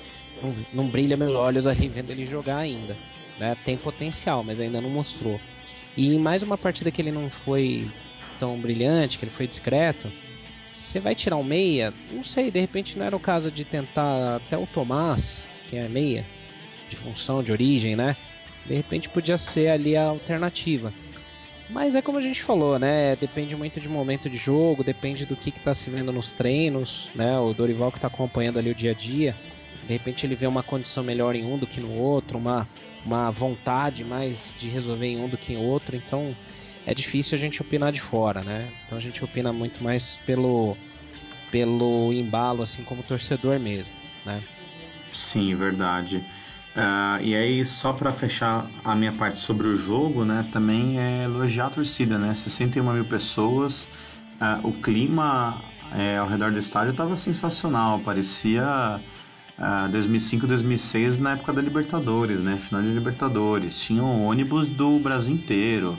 não, 0.43 0.55
não 0.73 0.89
brilha 0.89 1.17
meus 1.17 1.35
olhos 1.35 1.67
ali 1.67 1.89
vendo 1.89 2.11
ele 2.11 2.27
jogar 2.27 2.59
ainda. 2.59 2.97
Né? 3.39 3.57
Tem 3.65 3.77
potencial, 3.77 4.43
mas 4.43 4.61
ainda 4.61 4.81
não 4.81 4.91
mostrou. 4.91 5.41
E 5.97 6.15
em 6.15 6.19
mais 6.19 6.43
uma 6.43 6.59
partida 6.59 6.91
que 6.91 7.01
ele 7.01 7.13
não 7.13 7.31
foi 7.31 7.89
tão 8.39 8.59
brilhante, 8.59 9.19
que 9.19 9.25
ele 9.25 9.33
foi 9.33 9.47
discreto, 9.47 10.11
você 10.73 11.01
vai 11.01 11.15
tirar 11.15 11.37
um 11.37 11.45
meia? 11.45 11.93
Não 12.13 12.25
sei, 12.25 12.51
de 12.51 12.61
repente 12.61 12.99
não 12.99 13.05
era 13.05 13.17
o 13.17 13.21
caso 13.21 13.51
de 13.51 13.65
tentar 13.65 14.37
até 14.37 14.57
o 14.57 14.67
Tomás, 14.67 15.45
que 15.69 15.77
é 15.77 15.89
meia, 15.89 16.27
de 16.89 16.97
função, 16.97 17.43
de 17.43 17.53
origem, 17.53 17.97
né? 17.97 18.17
De 18.67 18.75
repente 18.75 19.09
podia 19.09 19.37
ser 19.37 19.69
ali 19.69 19.97
a 19.97 20.05
alternativa. 20.05 20.93
Mas 21.69 21.95
é 21.95 22.03
como 22.03 22.19
a 22.19 22.23
gente 22.23 22.43
falou, 22.43 22.79
né? 22.79 23.17
Depende 23.17 23.55
muito 23.55 23.81
de 23.81 23.89
momento 23.89 24.29
de 24.29 24.37
jogo, 24.37 24.83
depende 24.83 25.25
do 25.25 25.37
que 25.37 25.51
está 25.51 25.73
se 25.73 25.89
vendo 25.89 26.13
nos 26.13 26.33
treinos, 26.33 27.09
né? 27.15 27.39
O 27.39 27.53
Dorival 27.55 27.93
que 27.93 27.99
está 27.99 28.09
acompanhando 28.09 28.59
ali 28.59 28.71
o 28.71 28.75
dia 28.75 28.91
a 28.91 28.95
dia, 28.95 29.37
de 29.87 29.93
repente 29.93 30.25
ele 30.25 30.35
vê 30.35 30.47
uma 30.47 30.63
condição 30.63 31.03
melhor 31.03 31.35
em 31.35 31.45
um 31.45 31.59
do 31.59 31.67
que 31.67 31.81
no 31.81 31.97
outro, 31.97 32.39
uma, 32.39 32.69
uma 33.05 33.31
vontade 33.31 34.05
mais 34.05 34.55
de 34.59 34.69
resolver 34.69 35.07
em 35.07 35.21
um 35.21 35.29
do 35.29 35.37
que 35.37 35.53
em 35.53 35.57
outro, 35.57 35.97
então 35.97 36.35
é 36.87 36.95
difícil 36.95 37.37
a 37.37 37.41
gente 37.41 37.61
opinar 37.61 37.93
de 37.93 38.01
fora, 38.01 38.43
né? 38.43 38.69
Então 38.87 38.97
a 38.97 39.01
gente 39.01 39.23
opina 39.25 39.53
muito 39.53 39.83
mais 39.83 40.17
pelo, 40.27 40.77
pelo 41.51 42.13
embalo, 42.13 42.63
assim 42.63 42.83
como 42.83 43.03
torcedor 43.03 43.59
mesmo, 43.59 43.95
né? 44.25 44.43
Sim, 45.13 45.55
verdade. 45.55 46.25
Uh, 46.77 47.21
e 47.21 47.35
aí, 47.35 47.65
só 47.65 47.93
para 47.93 48.13
fechar 48.13 48.67
a 48.85 48.95
minha 48.95 49.13
parte 49.13 49.41
sobre 49.41 49.67
o 49.67 49.77
jogo, 49.77 50.25
né, 50.25 50.47
também 50.53 51.01
é 51.01 51.25
elogiar 51.25 51.67
a 51.67 51.71
torcida, 51.71 52.17
né? 52.17 52.35
61 52.37 52.93
mil 52.93 53.05
pessoas, 53.05 53.89
uh, 54.41 54.67
o 54.67 54.73
clima 54.75 55.61
é, 55.93 56.17
ao 56.17 56.29
redor 56.29 56.53
do 56.53 56.59
estádio 56.59 56.93
estava 56.93 57.17
sensacional, 57.17 57.99
parecia 57.99 59.01
uh, 59.59 59.89
2005, 59.91 60.47
2006 60.47 61.19
na 61.19 61.33
época 61.33 61.53
da 61.53 61.61
Libertadores, 61.61 62.41
né? 62.41 62.57
Final 62.69 62.83
de 62.83 62.89
Libertadores, 62.89 63.81
tinha 63.81 64.03
um 64.03 64.25
ônibus 64.25 64.69
do 64.69 64.99
Brasil 65.01 65.33
inteiro. 65.35 65.99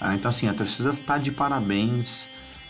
Uh, 0.00 0.14
então, 0.14 0.28
assim, 0.28 0.48
a 0.48 0.54
torcida 0.54 0.92
tá 1.06 1.18
de 1.18 1.30
parabéns. 1.30 2.26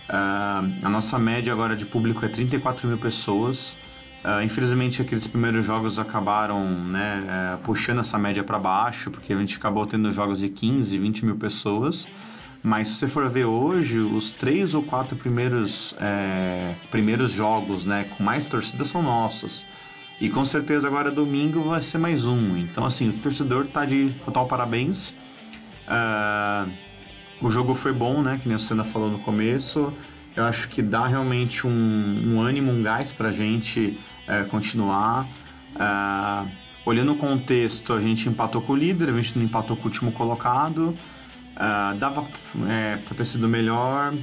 a 0.08 0.88
nossa 0.88 1.18
média 1.18 1.52
agora 1.52 1.76
de 1.76 1.86
público 1.86 2.24
é 2.24 2.28
34 2.28 2.88
mil 2.88 2.98
pessoas. 2.98 3.76
Uh, 4.22 4.42
infelizmente, 4.42 5.00
aqueles 5.00 5.26
primeiros 5.26 5.64
jogos 5.64 5.98
acabaram 5.98 6.68
né, 6.68 7.54
uh, 7.54 7.58
puxando 7.58 8.00
essa 8.00 8.18
média 8.18 8.44
para 8.44 8.58
baixo, 8.58 9.10
porque 9.10 9.32
a 9.32 9.36
gente 9.36 9.56
acabou 9.56 9.86
tendo 9.86 10.12
jogos 10.12 10.40
de 10.40 10.48
15, 10.50 10.98
20 10.98 11.24
mil 11.24 11.36
pessoas. 11.36 12.06
Mas 12.62 12.88
se 12.88 12.94
você 12.96 13.06
for 13.06 13.30
ver 13.30 13.46
hoje, 13.46 13.96
os 13.98 14.30
três 14.32 14.74
ou 14.74 14.82
quatro 14.82 15.16
primeiros, 15.16 15.94
é, 15.98 16.74
primeiros 16.90 17.32
jogos 17.32 17.86
né, 17.86 18.04
com 18.16 18.22
mais 18.22 18.44
torcida 18.44 18.84
são 18.84 19.02
nossos. 19.02 19.64
E 20.20 20.28
com 20.28 20.44
certeza 20.44 20.86
agora 20.86 21.10
domingo 21.10 21.62
vai 21.62 21.80
ser 21.80 21.96
mais 21.96 22.26
um. 22.26 22.58
Então, 22.58 22.84
assim, 22.84 23.08
o 23.08 23.12
torcedor 23.14 23.64
está 23.64 23.86
de 23.86 24.10
total 24.26 24.46
parabéns. 24.46 25.14
Uh, 25.88 26.70
o 27.40 27.50
jogo 27.50 27.74
foi 27.74 27.92
bom, 27.92 28.22
né? 28.22 28.38
Que 28.42 28.48
nem 28.48 28.56
o 28.56 28.60
Senna 28.60 28.84
falou 28.84 29.10
no 29.10 29.18
começo. 29.20 29.92
Eu 30.36 30.44
acho 30.44 30.68
que 30.68 30.82
dá 30.82 31.06
realmente 31.06 31.66
um, 31.66 32.34
um 32.34 32.40
ânimo, 32.40 32.70
um 32.70 32.82
gás 32.82 33.12
para 33.12 33.28
a 33.28 33.32
gente 33.32 33.98
é, 34.26 34.44
continuar. 34.44 35.26
É, 35.78 36.48
olhando 36.84 37.12
o 37.12 37.16
contexto, 37.16 37.92
a 37.92 38.00
gente 38.00 38.28
empatou 38.28 38.60
com 38.62 38.74
o 38.74 38.76
líder, 38.76 39.08
a 39.08 39.12
gente 39.12 39.38
não 39.38 39.44
empatou 39.44 39.76
com 39.76 39.82
o 39.82 39.86
último 39.86 40.12
colocado. 40.12 40.96
É, 41.56 41.94
dava 41.96 42.26
é, 42.68 42.96
para 42.96 43.16
ter 43.16 43.24
sido 43.24 43.48
melhor, 43.48 44.14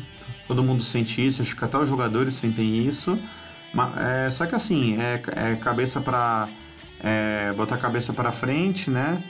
todo 0.47 0.63
mundo 0.63 0.83
sente 0.83 1.25
isso, 1.25 1.41
acho 1.41 1.55
que 1.55 1.63
até 1.63 1.77
os 1.77 1.89
jogadores 1.89 2.35
sentem 2.35 2.87
isso. 2.87 3.19
Mas, 3.73 3.97
é, 3.97 4.29
só 4.29 4.45
que 4.45 4.55
assim, 4.55 4.97
é, 4.99 5.21
é 5.35 5.55
cabeça 5.55 5.99
para 5.99 6.47
é, 6.99 7.51
botar 7.53 7.75
a 7.75 7.77
cabeça 7.77 8.13
para 8.13 8.31
frente, 8.31 8.89
né? 8.89 9.21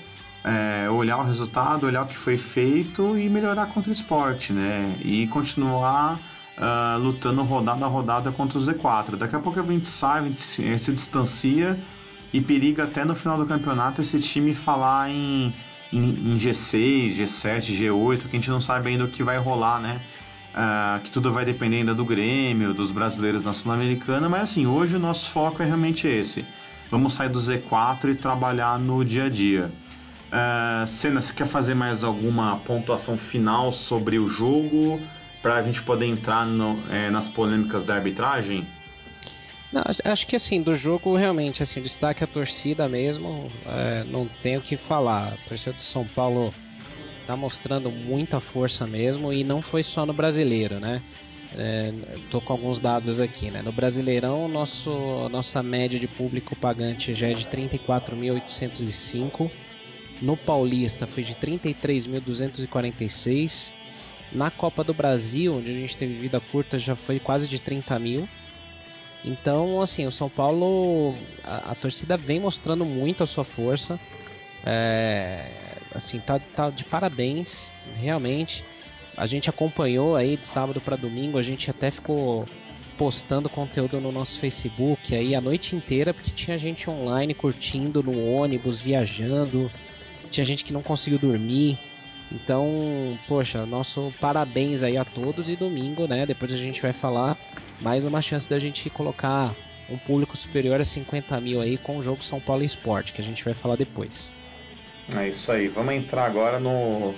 É, 0.44 0.90
olhar 0.90 1.18
o 1.18 1.24
resultado, 1.24 1.86
olhar 1.86 2.04
o 2.04 2.08
que 2.08 2.18
foi 2.18 2.38
feito 2.38 3.18
e 3.18 3.28
melhorar 3.28 3.66
contra 3.68 3.90
o 3.90 3.94
esporte, 3.94 4.54
né? 4.54 4.96
E 5.04 5.28
continuar 5.28 6.20
uh, 6.58 6.98
lutando 7.00 7.44
rodada 7.44 7.86
a 7.86 7.88
rodada 7.88 8.32
contra 8.32 8.58
o 8.58 8.62
Z4. 8.62 9.16
Daqui 9.16 9.36
a 9.36 9.40
pouco 9.40 9.60
a 9.60 9.64
gente 9.64 9.88
sai, 9.88 10.20
a 10.20 10.24
gente 10.24 10.42
se, 10.42 10.66
eh, 10.66 10.78
se 10.78 10.92
distancia 10.92 11.78
e 12.34 12.42
periga 12.42 12.84
até 12.84 13.06
no 13.06 13.16
final 13.16 13.38
do 13.38 13.46
campeonato 13.46 14.02
esse 14.02 14.20
time 14.20 14.54
falar 14.54 15.10
em, 15.10 15.54
em, 15.94 16.34
em, 16.34 16.38
G6, 16.38 17.16
G7, 17.18 17.78
G8, 17.78 18.22
que 18.22 18.36
a 18.36 18.40
gente 18.40 18.50
não 18.50 18.60
sabe 18.60 18.90
ainda 18.90 19.06
o 19.06 19.08
que 19.08 19.24
vai 19.24 19.38
rolar, 19.38 19.80
né? 19.80 20.02
Uh, 20.54 21.00
que 21.04 21.12
tudo 21.12 21.32
vai 21.32 21.46
depender 21.46 21.78
ainda 21.78 21.94
do 21.94 22.04
Grêmio, 22.04 22.74
dos 22.74 22.90
brasileiros 22.90 23.44
na 23.44 23.54
Sul-Americana, 23.54 24.28
mas 24.28 24.44
assim, 24.44 24.66
hoje 24.66 24.96
o 24.96 25.00
nosso 25.00 25.30
foco 25.30 25.62
é 25.62 25.66
realmente 25.66 26.08
esse. 26.08 26.44
Vamos 26.90 27.14
sair 27.14 27.30
do 27.30 27.38
Z4 27.38 28.10
e 28.10 28.16
trabalhar 28.16 28.80
no 28.80 29.06
dia 29.06 29.26
a 29.26 29.30
dia. 29.30 29.72
Uh, 30.28 30.86
Senna, 30.88 31.22
você 31.22 31.34
quer 31.34 31.48
fazer 31.48 31.74
mais 31.74 32.04
alguma 32.04 32.58
pontuação 32.60 33.18
final 33.18 33.74
sobre 33.74 34.20
o 34.20 34.28
jogo? 34.28 35.02
para 35.42 35.56
a 35.56 35.64
gente 35.64 35.82
poder 35.82 36.06
entrar 36.06 36.46
no, 36.46 36.78
é, 36.92 37.10
nas 37.10 37.30
polêmicas 37.30 37.86
da 37.86 37.96
arbitragem? 37.96 38.68
Não, 39.72 39.82
acho 40.04 40.28
que 40.28 40.36
assim, 40.36 40.62
do 40.62 40.76
jogo 40.76 41.16
realmente, 41.16 41.64
assim, 41.64 41.80
o 41.80 41.84
destaque 41.84 42.22
a 42.24 42.28
torcida 42.28 42.90
mesmo, 42.90 43.50
é, 43.66 44.04
não 44.06 44.28
tenho 44.42 44.60
o 44.60 44.62
que 44.62 44.76
falar. 44.76 45.34
A 45.34 45.38
torcida 45.48 45.72
do 45.74 45.82
São 45.82 46.06
Paulo 46.06 46.54
tá 47.26 47.34
mostrando 47.36 47.90
muita 47.90 48.42
força 48.42 48.88
mesmo 48.88 49.34
e 49.34 49.44
não 49.44 49.62
foi 49.62 49.84
só 49.84 50.06
no 50.06 50.14
brasileiro, 50.14 50.80
né? 50.80 51.02
É, 51.58 51.94
com 52.30 52.52
alguns 52.52 52.78
dados 52.78 53.22
aqui, 53.22 53.50
né? 53.50 53.62
No 53.62 53.72
Brasileirão, 53.72 54.50
nosso, 54.50 55.30
nossa 55.30 55.64
média 55.64 55.98
de 55.98 56.06
público 56.06 56.58
pagante 56.58 57.16
já 57.16 57.30
é 57.30 57.34
de 57.34 57.46
34.805. 57.46 59.50
No 60.22 60.36
Paulista 60.36 61.08
foi 61.08 61.24
de 61.24 61.36
33.246. 61.36 63.72
Na 64.32 64.52
Copa 64.52 64.84
do 64.84 64.94
Brasil, 64.94 65.56
onde 65.56 65.72
a 65.72 65.74
gente 65.74 65.96
teve 65.96 66.16
vida 66.16 66.40
curta, 66.40 66.78
já 66.78 66.96
foi 66.96 67.20
quase 67.20 67.48
de 67.48 67.60
30 67.60 67.98
mil. 68.00 68.28
Então, 69.24 69.82
assim, 69.82 70.06
o 70.06 70.12
São 70.12 70.30
Paulo, 70.30 71.16
a, 71.44 71.72
a 71.72 71.76
torcida 71.76 72.18
vem 72.18 72.40
mostrando 72.40 72.86
muito 72.86 73.24
a 73.24 73.26
sua 73.26 73.44
força. 73.44 74.00
É, 74.66 75.50
assim, 75.94 76.20
tá, 76.20 76.40
tá 76.40 76.70
de 76.70 76.84
parabéns, 76.84 77.74
realmente. 77.98 78.64
A 79.16 79.26
gente 79.26 79.50
acompanhou 79.50 80.16
aí 80.16 80.38
de 80.38 80.46
sábado 80.46 80.80
para 80.80 80.96
domingo, 80.96 81.38
a 81.38 81.42
gente 81.42 81.70
até 81.70 81.90
ficou 81.90 82.48
postando 82.98 83.50
conteúdo 83.50 84.00
no 84.00 84.12
nosso 84.12 84.40
Facebook 84.40 85.16
aí 85.16 85.36
a 85.36 85.42
noite 85.42 85.76
inteira, 85.76 86.14
porque 86.14 86.32
tinha 86.32 86.58
gente 86.58 86.90
online 86.90 87.34
curtindo 87.34 88.04
no 88.04 88.32
ônibus, 88.32 88.80
viajando, 88.80 89.72
tinha 90.28 90.46
gente 90.46 90.64
que 90.64 90.74
não 90.74 90.82
conseguiu 90.82 91.20
dormir. 91.20 91.78
Então, 92.32 93.18
poxa, 93.28 93.66
nosso 93.66 94.14
parabéns 94.20 94.84
aí 94.84 94.98
a 94.98 95.06
todos 95.06 95.50
e 95.50 95.56
domingo, 95.56 96.08
né? 96.08 96.26
Depois 96.26 96.52
a 96.52 96.58
gente 96.58 96.82
vai 96.82 96.92
falar 96.94 97.38
mais 97.80 98.06
uma 98.06 98.22
chance 98.22 98.50
da 98.50 98.60
gente 98.60 98.90
colocar 98.90 99.56
um 99.90 99.98
público 99.98 100.36
superior 100.36 100.80
a 100.80 100.84
50 100.84 101.40
mil 101.40 101.62
aí 101.62 101.78
com 101.78 101.98
o 101.98 102.04
jogo 102.04 102.24
São 102.24 102.40
Paulo 102.40 102.64
Esporte, 102.64 103.14
que 103.14 103.22
a 103.22 103.24
gente 103.24 103.44
vai 103.46 103.54
falar 103.54 103.76
depois. 103.76 104.32
É 105.16 105.30
isso 105.30 105.52
aí. 105.52 105.68
Vamos 105.70 105.94
entrar 105.94 106.26
agora 106.26 106.60
no, 106.60 107.14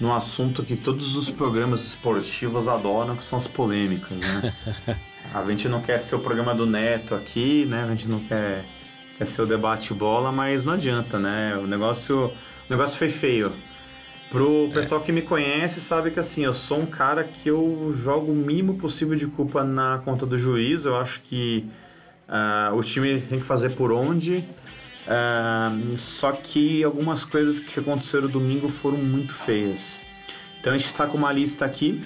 no 0.00 0.12
assunto 0.14 0.62
que 0.62 0.76
todos 0.76 1.16
os 1.16 1.28
programas 1.30 1.84
esportivos 1.84 2.68
adoram, 2.68 3.16
que 3.16 3.24
são 3.24 3.38
as 3.38 3.48
polêmicas, 3.48 4.18
né? 4.18 4.54
a 5.34 5.44
gente 5.46 5.68
não 5.68 5.82
quer 5.82 5.98
ser 5.98 6.14
o 6.14 6.20
programa 6.20 6.54
do 6.54 6.66
Neto 6.66 7.14
aqui, 7.14 7.64
né? 7.66 7.84
A 7.84 7.88
gente 7.88 8.06
não 8.06 8.20
quer, 8.20 8.64
ser 9.26 9.42
o 9.42 9.46
debate 9.46 9.92
bola, 9.94 10.32
mas 10.32 10.64
não 10.64 10.74
adianta, 10.74 11.18
né? 11.18 11.56
O 11.56 11.66
negócio, 11.66 12.26
o 12.26 12.32
negócio 12.70 12.96
foi 12.96 13.10
feio. 13.10 13.52
Pro 14.30 14.70
pessoal 14.72 15.02
é. 15.02 15.04
que 15.04 15.12
me 15.12 15.20
conhece 15.20 15.78
sabe 15.78 16.10
que 16.10 16.18
assim, 16.18 16.44
eu 16.44 16.54
sou 16.54 16.80
um 16.80 16.86
cara 16.86 17.22
que 17.22 17.50
eu 17.50 17.94
jogo 18.02 18.32
o 18.32 18.34
mínimo 18.34 18.78
possível 18.78 19.14
de 19.14 19.26
culpa 19.26 19.62
na 19.62 20.00
conta 20.04 20.24
do 20.24 20.38
juiz. 20.38 20.86
Eu 20.86 20.96
acho 20.96 21.20
que 21.20 21.66
uh, 22.28 22.74
o 22.74 22.82
time 22.82 23.20
tem 23.20 23.40
que 23.40 23.44
fazer 23.44 23.76
por 23.76 23.92
onde. 23.92 24.44
Uh, 25.06 25.98
só 25.98 26.32
que 26.32 26.82
algumas 26.82 27.24
coisas 27.24 27.60
que 27.60 27.78
aconteceram 27.78 28.26
domingo 28.28 28.70
foram 28.70 28.96
muito 28.96 29.34
feias. 29.34 30.02
Então 30.58 30.72
a 30.72 30.78
gente 30.78 30.86
está 30.86 31.06
com 31.06 31.18
uma 31.18 31.32
lista 31.32 31.66
aqui. 31.66 32.00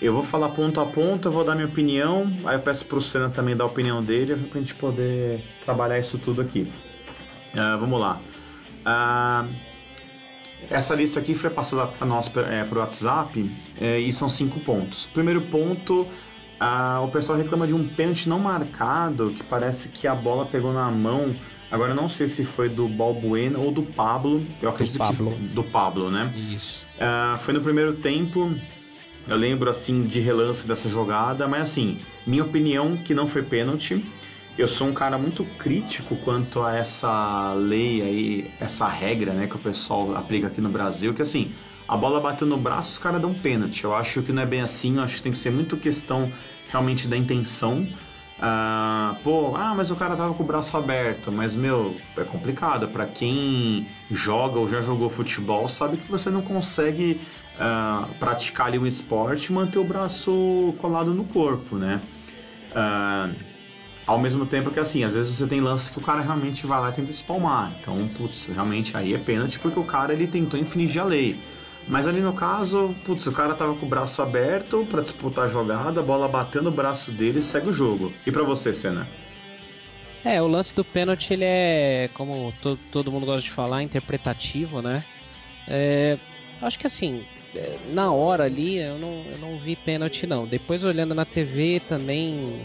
Eu 0.00 0.12
vou 0.12 0.22
falar 0.22 0.50
ponto 0.50 0.78
a 0.78 0.84
ponto, 0.84 1.28
eu 1.28 1.32
vou 1.32 1.42
dar 1.42 1.54
minha 1.54 1.66
opinião. 1.66 2.30
Aí 2.44 2.56
eu 2.56 2.60
peço 2.60 2.84
pro 2.84 3.00
Senna 3.00 3.30
também 3.30 3.56
dar 3.56 3.64
a 3.64 3.66
opinião 3.66 4.02
dele 4.02 4.36
para 4.36 4.58
a 4.58 4.60
gente 4.60 4.74
poder 4.74 5.42
trabalhar 5.64 5.98
isso 5.98 6.18
tudo 6.18 6.42
aqui. 6.42 6.70
Uh, 7.54 7.78
vamos 7.78 7.98
lá. 7.98 8.20
Uh, 8.84 9.48
essa 10.70 10.94
lista 10.94 11.18
aqui 11.18 11.34
foi 11.34 11.48
passada 11.48 11.86
para 11.86 12.06
nós 12.06 12.30
é, 12.50 12.64
para 12.64 12.78
o 12.78 12.80
WhatsApp 12.80 13.50
é, 13.80 13.98
e 13.98 14.12
são 14.12 14.28
cinco 14.28 14.60
pontos. 14.60 15.06
Primeiro 15.14 15.40
ponto, 15.42 16.06
a, 16.60 17.00
o 17.02 17.08
pessoal 17.08 17.38
reclama 17.38 17.66
de 17.66 17.72
um 17.72 17.86
pênalti 17.88 18.28
não 18.28 18.38
marcado, 18.38 19.30
que 19.30 19.42
parece 19.44 19.88
que 19.88 20.06
a 20.06 20.14
bola 20.14 20.44
pegou 20.44 20.72
na 20.74 20.90
mão. 20.90 21.34
Agora 21.70 21.92
eu 21.92 21.96
não 21.96 22.08
sei 22.08 22.28
se 22.28 22.44
foi 22.44 22.68
do 22.68 22.86
Balbuena 22.86 23.58
ou 23.58 23.72
do 23.72 23.82
Pablo. 23.82 24.44
Eu 24.60 24.68
acredito 24.68 24.94
do 24.94 24.98
Pablo. 24.98 25.32
que 25.32 25.38
do 25.48 25.64
Pablo, 25.64 26.10
né? 26.10 26.32
Isso. 26.36 26.86
Foi 27.40 27.52
no 27.52 27.60
primeiro 27.60 27.94
tempo. 27.94 28.54
Eu 29.26 29.36
lembro 29.36 29.68
assim 29.68 30.02
de 30.02 30.20
relance 30.20 30.66
dessa 30.66 30.88
jogada, 30.88 31.48
mas 31.48 31.62
assim, 31.62 31.98
minha 32.26 32.44
opinião 32.44 32.96
que 32.96 33.14
não 33.14 33.26
foi 33.26 33.42
pênalti 33.42 34.02
eu 34.58 34.66
sou 34.66 34.86
um 34.86 34.94
cara 34.94 35.18
muito 35.18 35.44
crítico 35.58 36.16
quanto 36.16 36.62
a 36.62 36.74
essa 36.74 37.52
lei 37.52 38.00
aí, 38.00 38.50
essa 38.58 38.88
regra, 38.88 39.34
né, 39.34 39.46
que 39.46 39.56
o 39.56 39.58
pessoal 39.58 40.16
aplica 40.16 40.46
aqui 40.46 40.62
no 40.62 40.70
Brasil, 40.70 41.12
que 41.12 41.20
assim, 41.20 41.52
a 41.86 41.94
bola 41.94 42.20
bateu 42.20 42.46
no 42.46 42.56
braço, 42.56 42.92
os 42.92 42.98
caras 42.98 43.20
dão 43.20 43.34
pênalti. 43.34 43.84
Eu 43.84 43.94
acho 43.94 44.22
que 44.22 44.32
não 44.32 44.42
é 44.42 44.46
bem 44.46 44.62
assim, 44.62 44.96
eu 44.96 45.02
acho 45.02 45.16
que 45.16 45.22
tem 45.22 45.32
que 45.32 45.38
ser 45.38 45.50
muito 45.50 45.76
questão 45.76 46.32
realmente 46.70 47.06
da 47.06 47.16
intenção. 47.16 47.86
Ah, 48.40 49.16
pô, 49.22 49.54
ah, 49.56 49.74
mas 49.74 49.90
o 49.90 49.96
cara 49.96 50.16
tava 50.16 50.32
com 50.32 50.42
o 50.42 50.46
braço 50.46 50.74
aberto, 50.76 51.30
mas 51.30 51.54
meu, 51.54 51.94
é 52.16 52.24
complicado. 52.24 52.88
Para 52.88 53.06
quem 53.06 53.86
joga 54.10 54.58
ou 54.58 54.70
já 54.70 54.80
jogou 54.80 55.10
futebol, 55.10 55.68
sabe 55.68 55.98
que 55.98 56.10
você 56.10 56.30
não 56.30 56.40
consegue 56.40 57.20
ah, 57.58 58.08
praticar 58.18 58.68
ali 58.68 58.78
um 58.78 58.86
esporte 58.86 59.52
manter 59.52 59.78
o 59.78 59.84
braço 59.84 60.74
colado 60.78 61.12
no 61.12 61.24
corpo, 61.24 61.76
né? 61.76 62.00
Ah, 62.74 63.30
ao 64.06 64.18
mesmo 64.18 64.46
tempo 64.46 64.70
que 64.70 64.78
assim, 64.78 65.02
às 65.02 65.14
vezes 65.14 65.36
você 65.36 65.46
tem 65.46 65.60
lances 65.60 65.90
que 65.90 65.98
o 65.98 66.02
cara 66.02 66.20
realmente 66.20 66.66
vai 66.66 66.80
lá 66.80 66.90
e 66.90 66.92
tenta 66.92 67.10
espalmar. 67.10 67.72
Então, 67.80 68.08
putz, 68.16 68.46
realmente 68.46 68.96
aí 68.96 69.14
é 69.14 69.18
pênalti 69.18 69.58
porque 69.58 69.78
o 69.78 69.84
cara 69.84 70.12
ele 70.12 70.26
tentou 70.26 70.58
infringir 70.58 71.02
a 71.02 71.04
lei. 71.04 71.36
Mas 71.88 72.06
ali 72.06 72.20
no 72.20 72.32
caso, 72.32 72.94
putz, 73.04 73.26
o 73.26 73.32
cara 73.32 73.54
tava 73.54 73.74
com 73.74 73.86
o 73.86 73.88
braço 73.88 74.20
aberto 74.20 74.86
para 74.90 75.02
disputar 75.02 75.46
a 75.46 75.48
jogada, 75.48 76.00
a 76.00 76.02
bola 76.02 76.26
bateu 76.26 76.62
no 76.62 76.70
braço 76.70 77.12
dele 77.12 77.38
e 77.40 77.42
segue 77.42 77.68
o 77.68 77.72
jogo. 77.72 78.12
E 78.26 78.32
para 78.32 78.42
você, 78.42 78.74
Senna? 78.74 79.06
É, 80.24 80.42
o 80.42 80.48
lance 80.48 80.74
do 80.74 80.84
pênalti 80.84 81.32
ele 81.32 81.44
é, 81.44 82.10
como 82.12 82.52
to 82.60 82.76
todo 82.90 83.12
mundo 83.12 83.26
gosta 83.26 83.42
de 83.42 83.50
falar, 83.52 83.84
interpretativo, 83.84 84.82
né? 84.82 85.04
É, 85.68 86.18
acho 86.62 86.78
que 86.78 86.86
assim, 86.86 87.24
é, 87.54 87.78
na 87.92 88.12
hora 88.12 88.44
ali 88.44 88.78
eu 88.78 88.98
não, 88.98 89.24
eu 89.30 89.38
não 89.38 89.58
vi 89.58 89.76
pênalti 89.76 90.26
não. 90.26 90.46
Depois 90.46 90.84
olhando 90.84 91.14
na 91.14 91.24
TV 91.24 91.80
também 91.80 92.60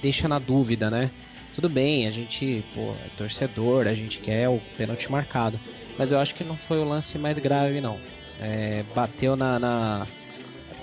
deixa 0.00 0.28
na 0.28 0.38
dúvida, 0.38 0.90
né? 0.90 1.10
Tudo 1.54 1.68
bem, 1.68 2.06
a 2.06 2.10
gente 2.10 2.64
pô, 2.74 2.92
é 3.04 3.08
torcedor, 3.16 3.86
a 3.86 3.94
gente 3.94 4.20
quer 4.20 4.48
o 4.48 4.60
pênalti 4.76 5.10
marcado, 5.10 5.58
mas 5.98 6.12
eu 6.12 6.20
acho 6.20 6.34
que 6.34 6.44
não 6.44 6.56
foi 6.56 6.78
o 6.78 6.88
lance 6.88 7.18
mais 7.18 7.38
grave, 7.38 7.80
não. 7.80 7.98
É, 8.40 8.84
bateu 8.94 9.34
na, 9.34 9.58
na, 9.58 10.06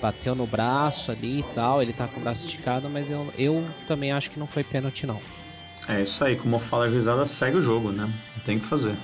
bateu 0.00 0.34
no 0.34 0.46
braço 0.46 1.10
ali 1.10 1.40
e 1.40 1.42
tal, 1.54 1.82
ele 1.82 1.92
tá 1.92 2.06
com 2.06 2.20
o 2.20 2.22
braço 2.22 2.46
esticado, 2.46 2.90
mas 2.90 3.10
eu, 3.10 3.32
eu 3.38 3.66
também 3.88 4.12
acho 4.12 4.30
que 4.30 4.38
não 4.38 4.46
foi 4.46 4.62
pênalti, 4.62 5.06
não. 5.06 5.20
É 5.88 6.02
isso 6.02 6.22
aí, 6.24 6.36
como 6.36 6.58
fala 6.58 6.86
a 6.86 6.90
juizada, 6.90 7.24
segue 7.26 7.58
o 7.58 7.62
jogo, 7.62 7.90
né? 7.92 8.12
Tem 8.44 8.58
que 8.58 8.66
fazer. 8.66 8.96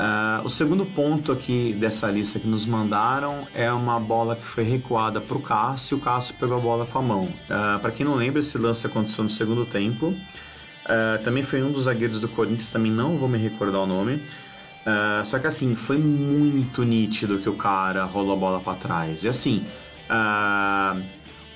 Uh, 0.00 0.46
o 0.46 0.48
segundo 0.48 0.86
ponto 0.86 1.30
aqui 1.30 1.74
dessa 1.74 2.10
lista 2.10 2.38
que 2.38 2.46
nos 2.46 2.64
mandaram 2.64 3.46
é 3.52 3.70
uma 3.70 4.00
bola 4.00 4.34
que 4.34 4.46
foi 4.46 4.64
recuada 4.64 5.20
para 5.20 5.36
o 5.36 5.42
Cássio 5.42 5.98
e 5.98 6.00
o 6.00 6.02
Cássio 6.02 6.34
pegou 6.40 6.56
a 6.56 6.60
bola 6.60 6.86
com 6.86 7.00
a 7.00 7.02
mão. 7.02 7.24
Uh, 7.24 7.34
ah, 7.50 7.78
para 7.82 7.90
quem 7.90 8.06
não 8.06 8.14
lembra, 8.14 8.40
esse 8.40 8.56
lance 8.56 8.86
aconteceu 8.86 9.24
no 9.24 9.28
segundo 9.28 9.66
tempo. 9.66 10.06
Uh, 10.06 11.22
também 11.22 11.42
foi 11.42 11.62
um 11.62 11.70
dos 11.70 11.84
zagueiros 11.84 12.18
do 12.18 12.28
Corinthians, 12.28 12.70
também 12.70 12.90
não 12.90 13.18
vou 13.18 13.28
me 13.28 13.36
recordar 13.36 13.82
o 13.82 13.86
nome. 13.86 14.22
só 15.26 15.38
que 15.38 15.46
assim, 15.46 15.74
foi 15.74 15.98
muito 15.98 16.82
nítido 16.82 17.38
que 17.38 17.50
o 17.50 17.54
cara 17.54 18.04
rolou 18.04 18.32
a 18.32 18.36
bola 18.36 18.60
para 18.60 18.78
trás. 18.78 19.22
E 19.22 19.28
assim, 19.28 19.66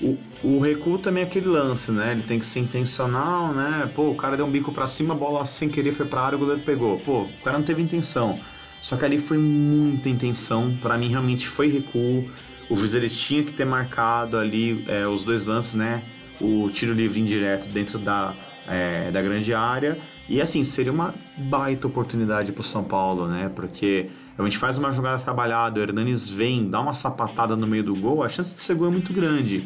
o, 0.01 0.19
o 0.43 0.59
recuo 0.61 0.99
também 0.99 1.23
é 1.23 1.27
aquele 1.27 1.47
lance, 1.47 1.91
né? 1.93 2.13
Ele 2.13 2.23
tem 2.23 2.39
que 2.39 2.47
ser 2.47 2.61
intencional, 2.61 3.53
né? 3.53 3.91
Pô, 3.95 4.11
o 4.11 4.15
cara 4.15 4.37
deu 4.37 4.45
um 4.45 4.51
bico 4.51 4.73
para 4.73 4.87
cima, 4.87 5.15
a 5.15 5.17
bola 5.17 5.47
sem 5.47 5.69
querer 5.69 5.95
foi 5.95 6.07
pra 6.07 6.23
área, 6.23 6.37
o 6.37 6.39
goleiro 6.39 6.63
pegou. 6.63 6.99
Pô, 7.01 7.23
o 7.23 7.45
cara 7.45 7.59
não 7.59 7.65
teve 7.65 7.81
intenção. 7.83 8.41
Só 8.83 8.97
que 8.97 9.05
ali 9.05 9.19
foi 9.19 9.39
muita 9.39 10.09
intenção. 10.09 10.77
Para 10.83 10.99
mim, 10.99 11.09
realmente 11.09 11.49
foi 11.49 11.69
recuo. 11.69 12.29
O 12.69 12.77
juiz 12.77 12.95
eles 12.95 13.19
tinha 13.19 13.43
que 13.43 13.53
ter 13.53 13.65
marcado 13.65 14.37
ali 14.37 14.85
é, 14.89 15.07
os 15.07 15.25
dois 15.25 15.45
lances, 15.45 15.75
né? 15.75 16.03
O 16.41 16.69
tiro 16.71 16.93
livre 16.93 17.21
indireto 17.21 17.69
dentro 17.69 17.99
da, 17.99 18.35
é, 18.69 19.11
da 19.11 19.23
grande 19.23 19.55
área. 19.55 19.97
E 20.29 20.41
assim, 20.41 20.65
seria 20.65 20.93
uma 20.93 21.15
baita 21.37 21.87
oportunidade 21.87 22.51
pro 22.53 22.63
São 22.63 22.83
Paulo, 22.83 23.29
né? 23.29 23.51
Porque 23.55 24.11
a 24.37 24.43
gente 24.43 24.59
faz 24.59 24.77
uma 24.77 24.91
jogada 24.91 25.23
trabalhada, 25.23 25.79
o 25.79 25.83
Hernanes 25.83 26.29
vem, 26.29 26.69
dá 26.69 26.81
uma 26.81 26.95
sapatada 26.95 27.55
no 27.55 27.67
meio 27.67 27.85
do 27.85 27.95
gol, 27.95 28.23
a 28.23 28.29
chance 28.29 28.53
de 28.55 28.61
ser 28.61 28.75
gol 28.75 28.89
é 28.89 28.91
muito 28.91 29.13
grande. 29.13 29.65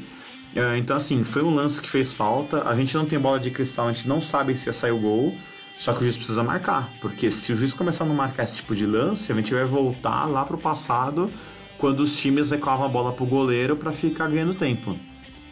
É, 0.58 0.76
então, 0.76 0.96
assim, 0.96 1.22
foi 1.22 1.44
um 1.44 1.54
lance 1.54 1.80
que 1.80 1.88
fez 1.88 2.12
falta. 2.12 2.68
A 2.68 2.74
gente 2.74 2.92
não 2.96 3.06
tem 3.06 3.16
bola 3.16 3.38
de 3.38 3.48
cristal, 3.48 3.86
a 3.86 3.92
gente 3.92 4.08
não 4.08 4.20
sabe 4.20 4.58
se 4.58 4.68
ia 4.68 4.72
sair 4.72 4.90
o 4.90 4.98
gol. 4.98 5.32
Só 5.76 5.92
que 5.92 6.00
o 6.00 6.02
juiz 6.02 6.16
precisa 6.16 6.42
marcar, 6.42 6.92
porque 7.00 7.30
se 7.30 7.52
o 7.52 7.56
juiz 7.56 7.72
começar 7.72 8.02
a 8.02 8.06
não 8.08 8.14
marcar 8.16 8.42
esse 8.42 8.56
tipo 8.56 8.74
de 8.74 8.84
lance, 8.84 9.30
a 9.30 9.34
gente 9.36 9.54
vai 9.54 9.64
voltar 9.64 10.24
lá 10.24 10.44
pro 10.44 10.58
passado, 10.58 11.32
quando 11.78 12.00
os 12.00 12.18
times 12.18 12.50
recuavam 12.50 12.86
a 12.86 12.88
bola 12.88 13.12
pro 13.12 13.24
goleiro 13.24 13.76
para 13.76 13.92
ficar 13.92 14.26
ganhando 14.26 14.54
tempo. 14.54 14.98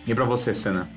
E 0.04 0.12
para 0.12 0.24
você, 0.24 0.52
Senna? 0.52 0.90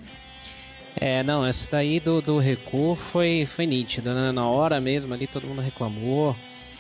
É, 0.96 1.22
não, 1.22 1.46
essa 1.46 1.70
daí 1.70 2.00
do, 2.00 2.24
do 2.24 2.40
recuo 2.40 2.96
foi, 2.96 3.46
foi 3.46 3.68
nítida, 3.68 4.16
né? 4.16 4.32
Na 4.32 4.48
hora 4.48 4.82
mesmo 4.82 5.14
ali 5.14 5.28
todo 5.28 5.46
mundo 5.46 5.62
reclamou. 5.62 6.36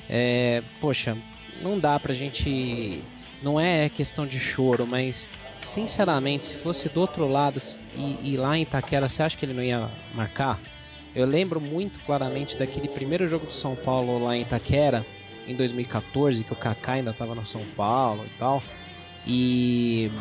É, 0.10 0.64
poxa, 0.82 1.16
não 1.62 1.78
dá 1.78 2.00
pra 2.00 2.16
gente. 2.16 3.04
Não 3.44 3.60
é 3.60 3.90
questão 3.90 4.26
de 4.26 4.40
choro, 4.40 4.88
mas 4.88 5.30
sinceramente, 5.60 6.48
se 6.48 6.56
fosse 6.56 6.90
do 6.90 7.00
outro 7.00 7.28
lado 7.28 7.62
e, 7.96 8.34
e, 8.34 8.38
lá 8.38 8.58
em 8.58 8.64
Itaquera, 8.64 9.08
você 9.08 9.24
acha 9.24 9.38
que 9.38 9.46
ele 9.46 9.54
não 9.54 9.64
ia 9.64 9.90
marcar? 10.14 10.60
Eu 11.16 11.26
lembro 11.26 11.60
muito 11.60 12.00
claramente 12.06 12.58
daquele 12.58 12.88
primeiro 12.88 13.28
jogo 13.28 13.46
do 13.46 13.54
São 13.54 13.76
Paulo 13.76 14.24
lá 14.24 14.36
em 14.36 14.42
Itaquera, 14.42 15.06
em 15.48 15.56
2014, 15.56 16.44
que 16.44 16.54
o 16.54 16.56
Kaká 16.56 16.94
ainda 16.94 17.12
estava 17.12 17.34
no 17.34 17.46
São 17.46 17.66
Paulo 17.76 18.24
e 18.26 18.38
tal. 18.38 18.64
E 19.26 20.12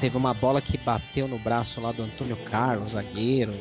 teve 0.00 0.16
uma 0.16 0.34
bola 0.34 0.60
que 0.60 0.76
bateu 0.76 1.28
no 1.28 1.38
braço 1.38 1.80
lá 1.80 1.92
do 1.92 2.02
Antônio 2.02 2.36
Carlos, 2.36 2.92
zagueiro. 2.92 3.54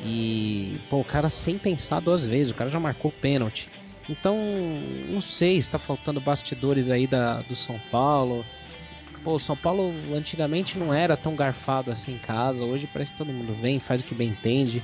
E, 0.00 0.76
pô, 0.90 1.00
o 1.00 1.04
cara 1.04 1.28
sem 1.28 1.58
pensar 1.58 2.00
duas 2.00 2.26
vezes, 2.26 2.52
o 2.52 2.54
cara 2.54 2.70
já 2.70 2.80
marcou 2.80 3.12
pênalti. 3.12 3.68
Então, 4.08 4.36
não 5.08 5.20
sei, 5.20 5.56
está 5.56 5.78
faltando 5.78 6.20
bastidores 6.20 6.90
aí 6.90 7.06
da, 7.06 7.40
do 7.42 7.54
São 7.54 7.78
Paulo. 7.90 8.44
Pô, 9.24 9.38
São 9.38 9.56
Paulo 9.56 9.94
antigamente 10.14 10.78
não 10.78 10.92
era 10.92 11.16
tão 11.16 11.34
garfado 11.34 11.90
assim 11.90 12.12
em 12.12 12.18
casa, 12.18 12.62
hoje 12.62 12.86
parece 12.86 13.10
que 13.10 13.18
todo 13.18 13.32
mundo 13.32 13.54
vem, 13.54 13.80
faz 13.80 14.02
o 14.02 14.04
que 14.04 14.14
bem 14.14 14.28
entende. 14.28 14.82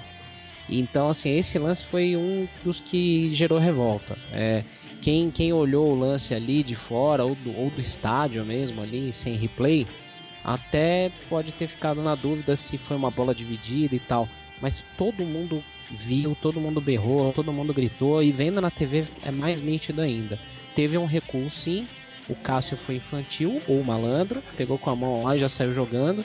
Então, 0.66 1.08
assim, 1.08 1.36
esse 1.36 1.58
lance 1.58 1.84
foi 1.84 2.16
um 2.16 2.48
dos 2.64 2.80
que 2.80 3.34
gerou 3.34 3.58
revolta. 3.58 4.16
É, 4.32 4.64
quem, 5.02 5.30
quem 5.30 5.52
olhou 5.52 5.90
o 5.90 5.98
lance 5.98 6.34
ali 6.34 6.62
de 6.62 6.74
fora, 6.74 7.24
ou 7.24 7.34
do, 7.34 7.54
ou 7.54 7.70
do 7.70 7.80
estádio 7.80 8.44
mesmo, 8.44 8.80
ali, 8.80 9.12
sem 9.12 9.34
replay, 9.36 9.86
até 10.44 11.10
pode 11.28 11.52
ter 11.52 11.68
ficado 11.68 12.00
na 12.02 12.14
dúvida 12.14 12.56
se 12.56 12.78
foi 12.78 12.96
uma 12.96 13.10
bola 13.10 13.34
dividida 13.34 13.94
e 13.94 14.00
tal. 14.00 14.26
Mas 14.60 14.84
todo 14.96 15.26
mundo 15.26 15.62
viu, 15.90 16.36
todo 16.40 16.60
mundo 16.60 16.80
berrou, 16.80 17.32
todo 17.32 17.52
mundo 17.52 17.74
gritou, 17.74 18.22
e 18.22 18.30
vendo 18.30 18.60
na 18.60 18.70
TV 18.70 19.06
é 19.22 19.30
mais 19.30 19.60
nítido 19.60 20.00
ainda. 20.00 20.38
Teve 20.74 20.96
um 20.96 21.06
recuo 21.06 21.50
sim, 21.50 21.86
o 22.30 22.34
Cássio 22.36 22.76
foi 22.76 22.96
infantil 22.96 23.60
ou 23.66 23.82
malandro, 23.82 24.42
pegou 24.56 24.78
com 24.78 24.90
a 24.90 24.96
mão 24.96 25.24
lá 25.24 25.34
e 25.34 25.38
já 25.38 25.48
saiu 25.48 25.72
jogando. 25.72 26.24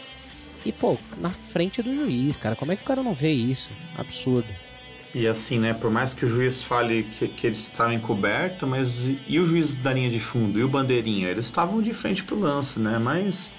E 0.65 0.71
pô, 0.71 0.97
na 1.17 1.31
frente 1.31 1.81
do 1.81 1.93
juiz, 1.93 2.37
cara, 2.37 2.55
como 2.55 2.71
é 2.71 2.75
que 2.75 2.83
o 2.83 2.85
cara 2.85 3.03
não 3.03 3.13
vê 3.13 3.31
isso? 3.31 3.71
Absurdo. 3.97 4.47
E 5.13 5.27
assim, 5.27 5.59
né, 5.59 5.73
por 5.73 5.89
mais 5.89 6.13
que 6.13 6.25
o 6.25 6.29
juiz 6.29 6.61
fale 6.63 7.03
que, 7.03 7.27
que 7.27 7.47
eles 7.47 7.59
estavam 7.59 7.93
encobertos, 7.93 8.67
mas 8.67 9.09
e 9.27 9.39
o 9.39 9.45
juiz 9.45 9.75
da 9.75 9.93
linha 9.93 10.09
de 10.09 10.19
fundo 10.19 10.59
e 10.59 10.63
o 10.63 10.67
bandeirinha? 10.67 11.29
Eles 11.29 11.45
estavam 11.45 11.81
de 11.81 11.93
frente 11.93 12.23
pro 12.23 12.37
lance, 12.37 12.79
né? 12.79 12.99
Mas 12.99 13.51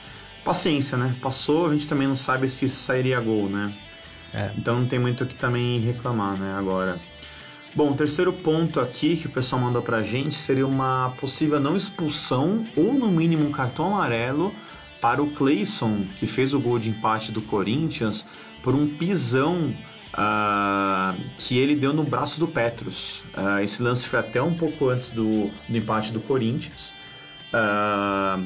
paciência, 0.44 0.98
né? 0.98 1.14
Passou, 1.22 1.66
a 1.66 1.72
gente 1.72 1.88
também 1.88 2.06
não 2.06 2.16
sabe 2.16 2.48
se 2.50 2.66
isso 2.66 2.78
sairia 2.78 3.18
gol, 3.20 3.48
né? 3.48 3.72
É. 4.34 4.50
Então 4.58 4.80
não 4.80 4.86
tem 4.86 4.98
muito 4.98 5.24
o 5.24 5.26
que 5.26 5.34
também 5.34 5.80
reclamar, 5.80 6.38
né, 6.38 6.52
agora. 6.52 6.98
Bom, 7.76 7.90
o 7.90 7.94
terceiro 7.94 8.32
ponto 8.32 8.80
aqui 8.80 9.18
que 9.18 9.26
o 9.26 9.30
pessoal 9.30 9.60
mandou 9.60 9.82
pra 9.82 10.02
gente 10.02 10.34
seria 10.34 10.66
uma 10.66 11.12
possível 11.20 11.60
não 11.60 11.76
expulsão 11.76 12.64
ou 12.74 12.94
no 12.94 13.08
mínimo 13.08 13.46
um 13.46 13.52
cartão 13.52 13.88
amarelo 13.94 14.50
para 14.98 15.22
o 15.22 15.30
Clayson, 15.32 16.06
que 16.18 16.26
fez 16.26 16.54
o 16.54 16.58
gol 16.58 16.78
de 16.78 16.88
empate 16.88 17.30
do 17.30 17.42
Corinthians, 17.42 18.26
por 18.62 18.74
um 18.74 18.88
pisão 18.88 19.74
uh, 20.14 21.22
que 21.36 21.58
ele 21.58 21.76
deu 21.76 21.92
no 21.92 22.02
braço 22.02 22.40
do 22.40 22.48
Petros. 22.48 23.22
Uh, 23.36 23.60
esse 23.62 23.82
lance 23.82 24.06
foi 24.06 24.20
até 24.20 24.40
um 24.40 24.54
pouco 24.54 24.88
antes 24.88 25.10
do, 25.10 25.50
do 25.68 25.76
empate 25.76 26.14
do 26.14 26.20
Corinthians. 26.20 26.94
Uh, 27.52 28.42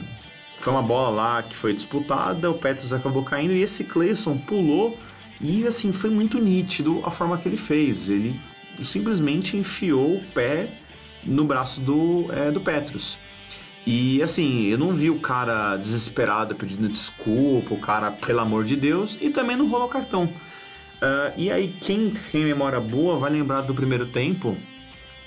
foi 0.58 0.72
uma 0.72 0.82
bola 0.82 1.08
lá 1.10 1.42
que 1.44 1.54
foi 1.54 1.72
disputada, 1.72 2.50
o 2.50 2.54
Petros 2.54 2.92
acabou 2.92 3.22
caindo 3.22 3.52
e 3.52 3.62
esse 3.62 3.84
Clayson 3.84 4.36
pulou 4.38 4.98
e 5.40 5.64
assim 5.68 5.92
foi 5.92 6.10
muito 6.10 6.40
nítido 6.40 7.00
a 7.04 7.12
forma 7.12 7.38
que 7.38 7.48
ele 7.48 7.56
fez. 7.56 8.10
Ele 8.10 8.34
simplesmente 8.84 9.56
enfiou 9.56 10.16
o 10.16 10.24
pé 10.34 10.68
no 11.24 11.44
braço 11.44 11.80
do, 11.80 12.26
é, 12.32 12.50
do 12.50 12.60
Petros. 12.60 13.18
E 13.86 14.22
assim, 14.22 14.66
eu 14.66 14.78
não 14.78 14.92
vi 14.92 15.10
o 15.10 15.18
cara 15.18 15.76
desesperado 15.76 16.54
pedindo 16.54 16.88
desculpa, 16.88 17.74
o 17.74 17.80
cara, 17.80 18.10
pelo 18.10 18.40
amor 18.40 18.64
de 18.64 18.76
Deus, 18.76 19.16
e 19.20 19.30
também 19.30 19.56
não 19.56 19.68
rolou 19.68 19.88
cartão. 19.88 20.24
Uh, 20.24 21.32
e 21.36 21.50
aí, 21.50 21.74
quem 21.80 22.12
tem 22.30 22.44
memória 22.44 22.78
boa 22.78 23.18
vai 23.18 23.30
lembrar 23.30 23.62
do 23.62 23.74
primeiro 23.74 24.06
tempo 24.06 24.56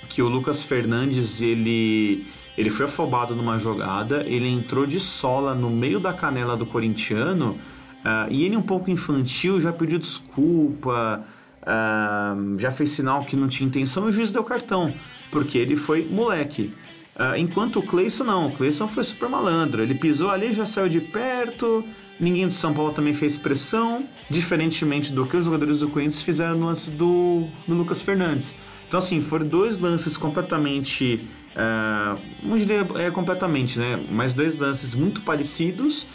que 0.08 0.22
o 0.22 0.28
Lucas 0.28 0.62
Fernandes 0.62 1.40
ele, 1.40 2.24
ele 2.56 2.70
foi 2.70 2.86
afobado 2.86 3.34
numa 3.34 3.58
jogada, 3.58 4.22
ele 4.26 4.48
entrou 4.48 4.86
de 4.86 5.00
sola 5.00 5.54
no 5.54 5.68
meio 5.68 5.98
da 5.98 6.12
canela 6.12 6.56
do 6.56 6.64
corintiano 6.64 7.58
uh, 8.04 8.30
e 8.30 8.44
ele, 8.44 8.56
um 8.56 8.62
pouco 8.62 8.88
infantil, 8.88 9.60
já 9.60 9.72
pediu 9.72 9.98
desculpa, 9.98 11.26
uh, 11.64 12.58
já 12.58 12.70
fez 12.72 12.90
sinal 12.90 13.24
que 13.24 13.36
não 13.36 13.48
tinha 13.48 13.66
intenção 13.66 14.06
e 14.06 14.10
o 14.10 14.12
juiz 14.12 14.30
deu 14.30 14.44
cartão, 14.44 14.92
porque 15.30 15.58
ele 15.58 15.76
foi 15.76 16.04
moleque. 16.04 16.72
Uh, 17.16 17.36
enquanto 17.36 17.78
o 17.78 17.82
Cleison 17.82 18.24
não, 18.24 18.48
o 18.48 18.52
Cleison 18.52 18.88
foi 18.88 19.04
super 19.04 19.28
malandro. 19.28 19.82
Ele 19.82 19.94
pisou 19.94 20.30
ali, 20.30 20.52
já 20.52 20.66
saiu 20.66 20.88
de 20.88 21.00
perto. 21.00 21.84
Ninguém 22.18 22.48
de 22.48 22.54
São 22.54 22.72
Paulo 22.72 22.92
também 22.92 23.14
fez 23.14 23.36
pressão, 23.36 24.04
diferentemente 24.30 25.12
do 25.12 25.26
que 25.26 25.36
os 25.36 25.44
jogadores 25.44 25.80
do 25.80 25.88
Corinthians 25.88 26.22
fizeram 26.22 26.56
no 26.56 26.66
lance 26.66 26.90
do, 26.90 27.46
do 27.66 27.74
Lucas 27.74 28.02
Fernandes. 28.02 28.54
Então, 28.86 28.98
assim, 28.98 29.20
foram 29.20 29.46
dois 29.46 29.78
lances 29.78 30.16
completamente. 30.16 31.26
Uh, 31.56 32.20
não 32.42 32.58
diria 32.58 32.86
é, 32.96 33.10
completamente, 33.10 33.78
né? 33.78 33.98
Mas 34.10 34.32
dois 34.32 34.58
lances 34.58 34.94
muito 34.94 35.20
parecidos 35.22 36.06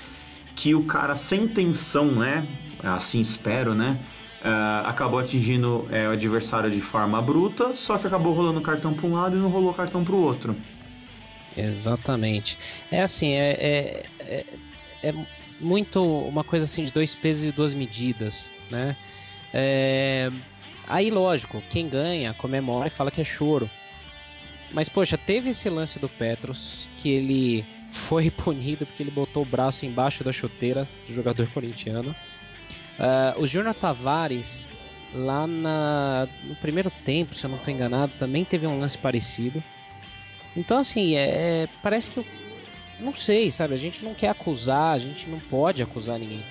que 0.55 0.75
o 0.75 0.83
cara 0.83 1.15
sem 1.15 1.43
intenção, 1.43 2.05
né? 2.07 2.45
Assim 2.81 3.19
espero, 3.19 3.73
né? 3.73 3.99
Uh, 4.41 4.88
acabou 4.88 5.19
atingindo 5.19 5.86
é, 5.91 6.08
o 6.08 6.12
adversário 6.12 6.71
de 6.71 6.80
forma 6.80 7.21
bruta, 7.21 7.75
só 7.75 7.97
que 7.97 8.08
acabou 8.08 8.34
rolando 8.34 8.62
cartão 8.62 8.93
para 8.93 9.06
um 9.06 9.13
lado 9.13 9.36
e 9.36 9.39
não 9.39 9.49
rolou 9.49 9.73
cartão 9.73 10.04
para 10.04 10.15
o 10.15 10.23
outro. 10.23 10.56
Exatamente. 11.58 12.58
É 12.89 13.02
assim, 13.02 13.34
é, 13.34 13.49
é, 13.52 14.06
é, 14.21 14.45
é, 15.04 15.13
muito 15.60 16.02
uma 16.02 16.43
coisa 16.43 16.65
assim 16.65 16.86
de 16.86 16.91
dois 16.91 17.13
pesos 17.13 17.43
e 17.43 17.52
duas 17.52 17.73
medidas, 17.73 18.49
né? 18.69 18.95
É, 19.54 20.32
aí, 20.88 21.10
lógico, 21.10 21.62
quem 21.69 21.89
ganha 21.89 22.34
comemora 22.34 22.88
e 22.88 22.91
fala 22.91 23.12
que 23.12 23.21
é 23.21 23.25
choro. 23.25 23.69
Mas, 24.71 24.88
poxa, 24.88 25.17
teve 25.17 25.49
esse 25.49 25.69
lance 25.69 25.99
do 25.99 26.08
Petros 26.08 26.88
que 26.97 27.10
ele 27.10 27.65
foi 27.91 28.30
punido 28.30 28.86
porque 28.86 29.04
ele 29.04 29.12
botou 29.12 29.43
o 29.43 29.45
braço 29.45 29.86
embaixo 29.86 30.23
da 30.23 30.32
chuteira 30.32 30.88
do 31.08 31.13
jogador 31.13 31.47
corintiano. 31.47 32.15
Uh, 32.99 33.41
o 33.41 33.47
Júnior 33.47 33.73
Tavares, 33.73 34.67
lá 35.13 35.47
na, 35.47 36.27
no 36.43 36.55
primeiro 36.55 36.91
tempo, 37.05 37.33
se 37.33 37.45
eu 37.45 37.49
não 37.49 37.57
estou 37.57 37.73
enganado, 37.73 38.13
também 38.19 38.43
teve 38.43 38.67
um 38.67 38.79
lance 38.79 38.97
parecido. 38.97 39.63
Então, 40.55 40.77
assim, 40.77 41.15
é, 41.15 41.63
é, 41.63 41.69
parece 41.81 42.12
que 42.12 42.17
eu 42.17 42.25
não 42.99 43.15
sei, 43.15 43.49
sabe? 43.49 43.73
A 43.73 43.77
gente 43.77 44.03
não 44.03 44.13
quer 44.13 44.27
acusar, 44.27 44.95
a 44.95 44.99
gente 44.99 45.29
não 45.29 45.39
pode 45.39 45.81
acusar 45.81 46.19
ninguém. 46.19 46.43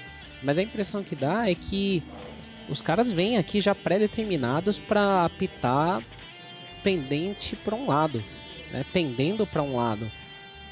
Mas 0.43 0.57
a 0.57 0.63
impressão 0.63 1.03
que 1.03 1.15
dá 1.15 1.51
é 1.51 1.55
que 1.55 2.03
os 2.69 2.81
caras 2.81 3.11
vêm 3.11 3.37
aqui 3.37 3.61
já 3.61 3.75
pré-determinados 3.75 4.79
para 4.79 5.25
apitar 5.27 6.03
pendente 6.83 7.57
para 7.57 7.75
um 7.75 7.87
lado, 7.87 8.25
né? 8.71 8.87
pendendo 8.93 9.47
para 9.47 9.63
um 9.63 9.77
lado. 9.77 10.11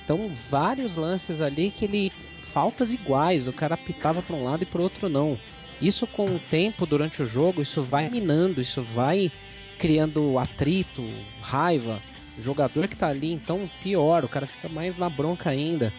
Então, 0.05 0.29
vários 0.29 0.97
lances 0.97 1.41
ali 1.41 1.71
que 1.71 1.85
ele 1.85 2.13
faltas 2.43 2.93
iguais, 2.93 3.47
o 3.47 3.53
cara 3.53 3.75
apitava 3.75 4.23
para 4.23 4.35
um 4.35 4.45
lado 4.45 4.63
e 4.63 4.67
para 4.67 4.81
outro 4.81 5.09
não. 5.09 5.39
Isso 5.81 6.07
com 6.07 6.35
o 6.35 6.39
tempo 6.39 6.87
durante 6.87 7.23
o 7.23 7.27
jogo, 7.27 7.63
isso 7.63 7.83
vai 7.83 8.09
minando, 8.09 8.61
isso 8.61 8.83
vai 8.83 9.31
criando 9.79 10.39
atrito, 10.39 11.03
raiva. 11.41 12.01
O 12.39 12.43
jogador 12.43 12.89
que 12.89 12.97
tá 12.97 13.09
ali, 13.09 13.33
então 13.33 13.69
pior, 13.83 14.25
o 14.25 14.29
cara 14.29 14.47
fica 14.47 14.69
mais 14.69 14.99
na 14.99 15.09
bronca 15.09 15.51
ainda. 15.51 15.93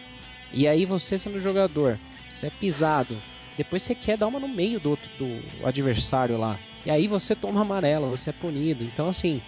E 0.52 0.66
aí 0.66 0.84
você 0.84 1.16
sendo 1.16 1.38
jogador, 1.38 1.98
você 2.30 2.46
é 2.46 2.50
pisado, 2.50 3.16
depois 3.56 3.82
você 3.82 3.94
quer 3.94 4.16
dar 4.16 4.26
uma 4.26 4.40
no 4.40 4.48
meio 4.48 4.80
do, 4.80 4.90
outro, 4.90 5.08
do 5.18 5.66
adversário 5.66 6.38
lá. 6.38 6.58
E 6.86 6.90
aí 6.90 7.06
você 7.06 7.34
toma 7.34 7.60
amarelo, 7.60 8.08
você 8.08 8.30
é 8.30 8.32
punido. 8.32 8.84
Então 8.84 9.08
assim, 9.08 9.42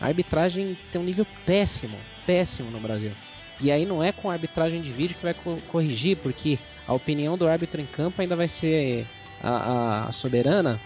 a 0.00 0.06
arbitragem 0.06 0.76
tem 0.90 1.00
um 1.00 1.04
nível 1.04 1.26
péssimo, 1.44 1.98
péssimo 2.24 2.70
no 2.70 2.80
Brasil. 2.80 3.12
E 3.60 3.70
aí 3.70 3.86
não 3.86 4.02
é 4.02 4.12
com 4.12 4.30
a 4.30 4.34
arbitragem 4.34 4.80
de 4.80 4.92
vídeo 4.92 5.16
que 5.16 5.22
vai 5.22 5.34
co 5.34 5.58
corrigir, 5.68 6.16
porque 6.18 6.58
a 6.86 6.92
opinião 6.92 7.36
do 7.36 7.48
árbitro 7.48 7.80
em 7.80 7.86
campo 7.86 8.20
ainda 8.20 8.36
vai 8.36 8.48
ser 8.48 9.06
a, 9.42 10.06
a 10.08 10.12
soberana. 10.12 10.80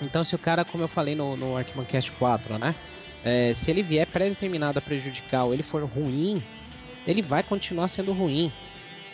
Então 0.00 0.24
se 0.24 0.34
o 0.34 0.38
cara, 0.38 0.64
como 0.64 0.84
eu 0.84 0.88
falei 0.88 1.14
no, 1.14 1.36
no 1.36 1.56
Arquimancast 1.56 2.10
4, 2.12 2.58
né? 2.58 2.74
É, 3.24 3.54
se 3.54 3.70
ele 3.70 3.82
vier 3.82 4.06
pré-determinado 4.06 4.78
a 4.78 4.82
prejudicar 4.82 5.44
ou 5.44 5.54
ele 5.54 5.62
for 5.62 5.82
ruim, 5.84 6.42
ele 7.06 7.22
vai 7.22 7.42
continuar 7.42 7.88
sendo 7.88 8.12
ruim. 8.12 8.52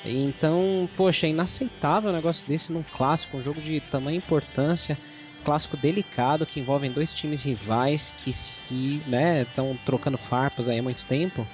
Então, 0.04 0.88
poxa, 0.96 1.26
é 1.26 1.30
inaceitável 1.30 2.10
um 2.10 2.14
negócio 2.14 2.46
desse 2.46 2.72
num 2.72 2.82
clássico, 2.82 3.36
um 3.36 3.42
jogo 3.42 3.60
de 3.60 3.80
tamanha 3.80 4.16
importância, 4.16 4.98
clássico 5.44 5.76
delicado 5.76 6.46
que 6.46 6.58
envolve 6.58 6.88
dois 6.88 7.12
times 7.12 7.44
rivais 7.44 8.14
que 8.18 8.32
se, 8.32 9.00
né, 9.06 9.42
estão 9.42 9.78
trocando 9.84 10.18
farpas 10.18 10.68
aí 10.68 10.78
há 10.78 10.82
muito 10.82 11.04
tempo. 11.04 11.46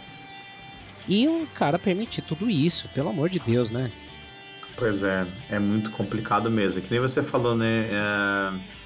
E 1.08 1.28
o 1.28 1.46
cara 1.54 1.78
permitir 1.78 2.22
tudo 2.22 2.50
isso, 2.50 2.88
pelo 2.88 3.10
amor 3.10 3.28
de 3.28 3.38
Deus, 3.38 3.70
né? 3.70 3.92
Pois 4.76 5.02
é, 5.02 5.26
é 5.50 5.58
muito 5.58 5.90
complicado 5.90 6.50
mesmo. 6.50 6.82
Que 6.82 6.90
nem 6.90 7.00
você 7.00 7.22
falou, 7.22 7.56
né? 7.56 7.88
É 7.90 8.76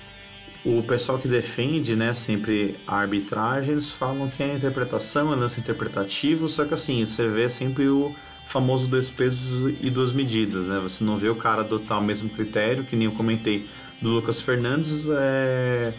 o 0.64 0.82
pessoal 0.82 1.18
que 1.18 1.26
defende, 1.26 1.96
né, 1.96 2.12
sempre 2.12 2.76
a 2.86 2.96
arbitragem, 2.96 3.72
eles 3.72 3.90
falam 3.90 4.28
que 4.28 4.42
é 4.42 4.54
interpretação, 4.54 5.32
é 5.32 5.36
lance 5.36 5.58
interpretativo, 5.58 6.48
só 6.48 6.64
que 6.64 6.74
assim, 6.74 7.04
você 7.04 7.26
vê 7.28 7.48
sempre 7.48 7.88
o 7.88 8.14
famoso 8.46 8.86
dois 8.86 9.10
pesos 9.10 9.74
e 9.80 9.88
duas 9.90 10.12
medidas, 10.12 10.66
né? 10.66 10.80
Você 10.80 11.02
não 11.02 11.16
vê 11.16 11.28
o 11.28 11.36
cara 11.36 11.62
adotar 11.62 11.98
o 11.98 12.02
mesmo 12.02 12.28
critério, 12.28 12.84
que 12.84 12.96
nem 12.96 13.06
eu 13.06 13.12
comentei 13.12 13.66
do 14.02 14.10
Lucas 14.10 14.40
Fernandes, 14.40 15.06
é, 15.08 15.94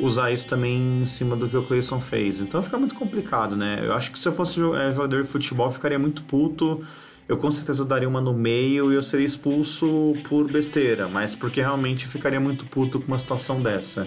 usar 0.00 0.32
isso 0.32 0.46
também 0.46 1.02
em 1.02 1.06
cima 1.06 1.36
do 1.36 1.48
que 1.48 1.56
o 1.56 1.62
Cleison 1.62 2.00
fez. 2.00 2.40
Então 2.40 2.62
fica 2.62 2.78
muito 2.78 2.94
complicado, 2.94 3.54
né? 3.54 3.80
Eu 3.84 3.92
acho 3.92 4.10
que 4.10 4.18
se 4.18 4.26
eu 4.26 4.32
fosse 4.32 4.58
é, 4.58 4.92
jogador 4.92 5.22
de 5.22 5.28
futebol, 5.28 5.70
ficaria 5.70 5.98
muito 5.98 6.22
puto 6.22 6.84
eu 7.28 7.36
com 7.36 7.50
certeza 7.50 7.84
daria 7.84 8.08
uma 8.08 8.20
no 8.20 8.32
meio 8.32 8.92
e 8.92 8.94
eu 8.94 9.02
seria 9.02 9.26
expulso 9.26 10.14
por 10.28 10.50
besteira, 10.50 11.08
mas 11.08 11.34
porque 11.34 11.60
realmente 11.60 12.06
ficaria 12.06 12.40
muito 12.40 12.64
puto 12.66 13.00
com 13.00 13.06
uma 13.06 13.18
situação 13.18 13.62
dessa. 13.62 14.06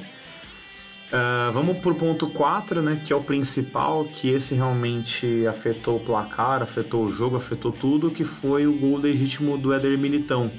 Uh, 1.08 1.52
vamos 1.54 1.78
pro 1.78 1.94
ponto 1.94 2.28
4, 2.30 2.82
né, 2.82 3.02
que 3.06 3.14
é 3.14 3.16
o 3.16 3.22
principal, 3.24 4.06
que 4.06 4.30
esse 4.30 4.56
realmente 4.56 5.46
afetou 5.48 5.98
o 5.98 6.00
placar, 6.00 6.64
afetou 6.64 7.06
o 7.06 7.12
jogo, 7.12 7.38
afetou 7.38 7.72
tudo, 7.72 8.10
que 8.10 8.24
foi 8.24 8.66
o 8.66 8.74
gol 8.74 8.98
legítimo 8.98 9.58
do 9.58 9.72
Éder 9.72 9.98
Militão. 9.98 10.52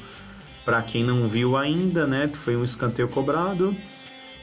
Para 0.65 0.83
quem 0.83 1.05
não 1.05 1.29
viu 1.29 1.57
ainda, 1.57 2.07
né, 2.07 2.31
foi 2.33 2.57
um 2.57 2.65
escanteio 2.65 3.09
cobrado. 3.09 3.77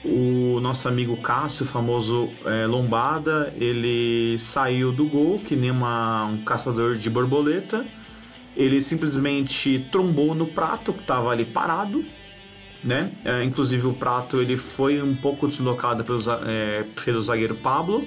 O 0.03 0.59
nosso 0.59 0.89
amigo 0.89 1.15
Cássio, 1.17 1.65
famoso 1.65 2.29
é, 2.45 2.67
Lombada, 2.67 3.53
ele 3.57 4.37
saiu 4.37 4.91
do 4.91 5.05
gol 5.05 5.39
que 5.39 5.55
nem 5.55 5.71
uma, 5.71 6.25
um 6.25 6.39
caçador 6.39 6.97
de 6.97 7.09
borboleta. 7.09 7.85
Ele 8.55 8.81
simplesmente 8.81 9.87
trombou 9.91 10.35
no 10.35 10.47
prato 10.47 10.93
que 10.93 11.01
estava 11.01 11.29
ali 11.29 11.45
parado 11.45 12.05
né? 12.83 13.11
É, 13.23 13.43
inclusive 13.43 13.87
o 13.87 13.93
prato 13.93 14.41
ele 14.41 14.57
foi 14.57 15.01
um 15.01 15.15
pouco 15.15 15.47
deslocado 15.47 16.03
pelo, 16.03 16.21
é, 16.45 16.83
pelo 17.03 17.21
zagueiro 17.21 17.55
Pablo. 17.55 18.05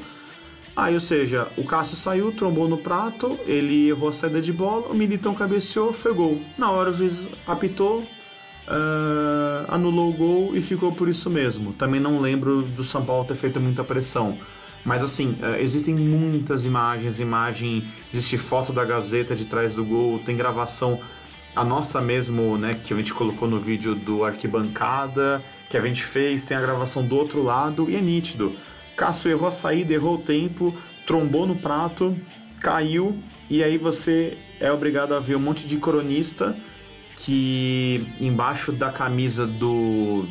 Aí, 0.76 0.92
ou 0.92 1.00
seja, 1.00 1.48
o 1.56 1.64
Cássio 1.64 1.96
saiu, 1.96 2.30
trombou 2.32 2.68
no 2.68 2.76
prato, 2.76 3.38
ele 3.46 3.88
errou 3.88 4.10
a 4.10 4.12
saída 4.12 4.42
de 4.42 4.52
bola, 4.52 4.88
o 4.88 4.94
Militão 4.94 5.34
cabeceou, 5.34 5.90
foi 5.90 6.12
gol. 6.12 6.38
Na 6.58 6.70
hora 6.70 6.90
o 6.90 6.92
juiz 6.92 7.26
apitou, 7.46 8.00
uh, 8.00 9.64
anulou 9.68 10.10
o 10.10 10.12
gol 10.12 10.54
e 10.54 10.60
ficou 10.60 10.92
por 10.92 11.08
isso 11.08 11.30
mesmo. 11.30 11.72
Também 11.72 11.98
não 11.98 12.20
lembro 12.20 12.60
do 12.60 12.84
São 12.84 13.02
Paulo 13.02 13.24
ter 13.24 13.36
feito 13.36 13.58
muita 13.58 13.82
pressão. 13.82 14.36
Mas 14.86 15.02
assim, 15.02 15.36
uh, 15.42 15.56
existem 15.60 15.92
muitas 15.96 16.64
imagens, 16.64 17.18
imagem, 17.18 17.84
existe 18.14 18.38
foto 18.38 18.72
da 18.72 18.84
Gazeta 18.84 19.34
de 19.34 19.44
trás 19.44 19.74
do 19.74 19.84
gol, 19.84 20.20
tem 20.20 20.36
gravação 20.36 21.00
a 21.56 21.64
nossa 21.64 22.00
mesmo, 22.00 22.56
né, 22.56 22.78
que 22.84 22.94
a 22.94 22.96
gente 22.96 23.12
colocou 23.12 23.48
no 23.48 23.58
vídeo 23.58 23.94
do 23.94 24.24
arquibancada, 24.24 25.42
que 25.68 25.76
a 25.76 25.80
gente 25.80 26.04
fez, 26.04 26.44
tem 26.44 26.56
a 26.56 26.60
gravação 26.60 27.04
do 27.04 27.16
outro 27.16 27.42
lado 27.42 27.90
e 27.90 27.96
é 27.96 28.00
nítido. 28.00 28.54
Cássio 28.94 29.30
errou 29.30 29.48
a 29.48 29.50
saída, 29.50 29.92
errou 29.92 30.16
o 30.16 30.18
tempo, 30.18 30.72
trombou 31.04 31.46
no 31.46 31.56
prato, 31.56 32.16
caiu 32.60 33.18
e 33.50 33.64
aí 33.64 33.78
você 33.78 34.38
é 34.60 34.70
obrigado 34.70 35.14
a 35.14 35.18
ver 35.18 35.34
um 35.34 35.40
monte 35.40 35.66
de 35.66 35.78
cronista 35.78 36.54
que 37.16 38.06
embaixo 38.20 38.70
da 38.70 38.92
camisa 38.92 39.46
do, 39.46 40.26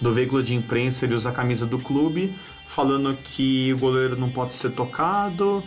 do 0.00 0.12
veículo 0.12 0.42
de 0.42 0.54
imprensa 0.54 1.04
ele 1.04 1.14
usa 1.14 1.28
a 1.28 1.32
camisa 1.32 1.66
do 1.66 1.78
clube, 1.78 2.34
falando 2.74 3.16
que 3.22 3.72
o 3.72 3.78
goleiro 3.78 4.16
não 4.16 4.30
pode 4.30 4.54
ser 4.54 4.70
tocado, 4.70 5.62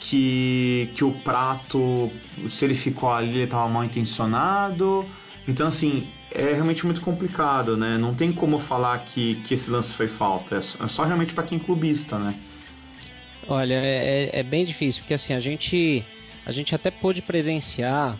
que, 0.00 0.90
que 0.94 1.04
o 1.04 1.12
prato, 1.12 2.10
se 2.48 2.64
ele 2.64 2.74
ficou 2.74 3.12
ali, 3.12 3.30
ele 3.30 3.44
estava 3.44 3.68
mal 3.68 3.84
intencionado. 3.84 5.04
Então, 5.46 5.68
assim, 5.68 6.08
é 6.30 6.52
realmente 6.52 6.84
muito 6.84 7.00
complicado, 7.00 7.76
né? 7.76 7.98
Não 7.98 8.14
tem 8.14 8.32
como 8.32 8.58
falar 8.58 8.98
que, 9.00 9.36
que 9.46 9.54
esse 9.54 9.70
lance 9.70 9.92
foi 9.92 10.08
falta. 10.08 10.56
É 10.56 10.60
só, 10.60 10.84
é 10.84 10.88
só 10.88 11.04
realmente 11.04 11.34
para 11.34 11.44
quem 11.44 11.58
é 11.58 11.60
clubista, 11.60 12.18
né? 12.18 12.34
Olha, 13.48 13.74
é, 13.74 14.30
é, 14.32 14.40
é, 14.40 14.42
bem 14.42 14.64
difícil, 14.64 15.02
porque 15.02 15.14
assim, 15.14 15.34
a 15.34 15.40
gente, 15.40 16.04
a 16.44 16.50
gente 16.50 16.74
até 16.74 16.90
pôde 16.90 17.22
presenciar, 17.22 18.18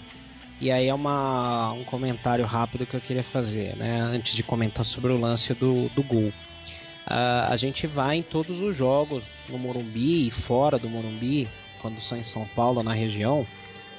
e 0.60 0.70
aí 0.70 0.88
é 0.88 0.94
uma, 0.94 1.72
um 1.72 1.84
comentário 1.84 2.44
rápido 2.44 2.86
que 2.86 2.94
eu 2.94 3.00
queria 3.00 3.24
fazer, 3.24 3.74
né? 3.76 3.98
Antes 4.00 4.36
de 4.36 4.42
comentar 4.42 4.84
sobre 4.84 5.12
o 5.12 5.18
lance 5.18 5.52
do, 5.54 5.88
do 5.90 6.02
gol. 6.02 6.32
Uh, 7.06 7.46
a 7.48 7.56
gente 7.56 7.86
vai 7.86 8.16
em 8.16 8.22
todos 8.22 8.60
os 8.60 8.74
jogos 8.74 9.24
no 9.48 9.56
Morumbi 9.56 10.26
e 10.26 10.30
fora 10.30 10.76
do 10.76 10.88
Morumbi 10.88 11.48
quando 11.80 12.00
são 12.00 12.18
em 12.18 12.22
São 12.24 12.44
Paulo, 12.46 12.82
na 12.82 12.92
região, 12.92 13.46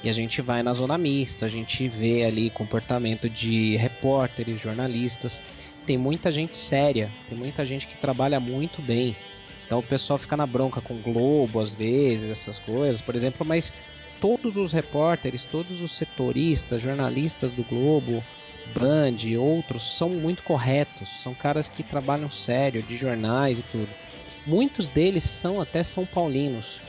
e 0.04 0.10
a 0.10 0.12
gente 0.12 0.42
vai 0.42 0.62
na 0.62 0.74
zona 0.74 0.98
mista, 0.98 1.46
a 1.46 1.48
gente 1.48 1.88
vê 1.88 2.24
ali 2.24 2.50
comportamento 2.50 3.28
de 3.28 3.76
repórteres, 3.76 4.60
jornalistas. 4.60 5.42
Tem 5.86 5.96
muita 5.96 6.30
gente 6.30 6.54
séria, 6.54 7.10
tem 7.26 7.36
muita 7.36 7.64
gente 7.64 7.86
que 7.86 7.96
trabalha 7.96 8.38
muito 8.38 8.82
bem. 8.82 9.16
Então 9.66 9.78
o 9.78 9.82
pessoal 9.82 10.18
fica 10.18 10.36
na 10.36 10.46
bronca 10.46 10.80
com 10.80 10.94
o 10.94 10.98
Globo 11.02 11.60
às 11.60 11.72
vezes, 11.72 12.28
essas 12.28 12.58
coisas, 12.58 13.00
por 13.00 13.14
exemplo, 13.14 13.44
mas 13.44 13.72
todos 14.20 14.56
os 14.56 14.72
repórteres, 14.72 15.44
todos 15.44 15.80
os 15.80 15.92
setoristas, 15.92 16.82
jornalistas 16.82 17.52
do 17.52 17.62
Globo, 17.64 18.22
Band 18.74 19.16
e 19.22 19.36
outros 19.36 19.96
são 19.96 20.10
muito 20.10 20.42
corretos, 20.42 21.08
são 21.22 21.34
caras 21.34 21.68
que 21.68 21.82
trabalham 21.82 22.30
sério, 22.30 22.82
de 22.82 22.96
jornais 22.96 23.58
e 23.58 23.62
tudo. 23.62 23.88
Muitos 24.46 24.88
deles 24.88 25.24
são 25.24 25.60
até 25.60 25.82
são 25.82 26.06
paulinos 26.06 26.80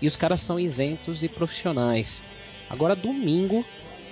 e 0.00 0.06
os 0.06 0.16
caras 0.16 0.40
são 0.40 0.58
isentos 0.58 1.22
e 1.22 1.28
profissionais. 1.28 2.22
Agora, 2.68 2.94
domingo, 2.94 3.64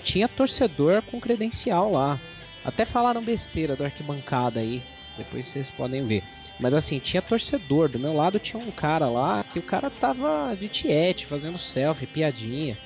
tinha 0.02 0.28
torcedor 0.28 1.02
com 1.02 1.20
credencial 1.20 1.92
lá. 1.92 2.18
Até 2.64 2.84
falaram 2.84 3.22
besteira 3.22 3.76
do 3.76 3.84
arquibancada 3.84 4.60
aí, 4.60 4.82
depois 5.16 5.46
vocês 5.46 5.70
podem 5.70 6.06
ver. 6.06 6.24
Mas 6.58 6.74
assim, 6.74 6.98
tinha 6.98 7.22
torcedor. 7.22 7.88
Do 7.88 7.98
meu 7.98 8.14
lado 8.14 8.38
tinha 8.38 8.62
um 8.62 8.70
cara 8.70 9.08
lá 9.08 9.44
que 9.44 9.58
o 9.58 9.62
cara 9.62 9.90
tava 9.90 10.56
de 10.56 10.68
tiete, 10.68 11.26
fazendo 11.26 11.58
selfie, 11.58 12.06
piadinha. 12.06 12.78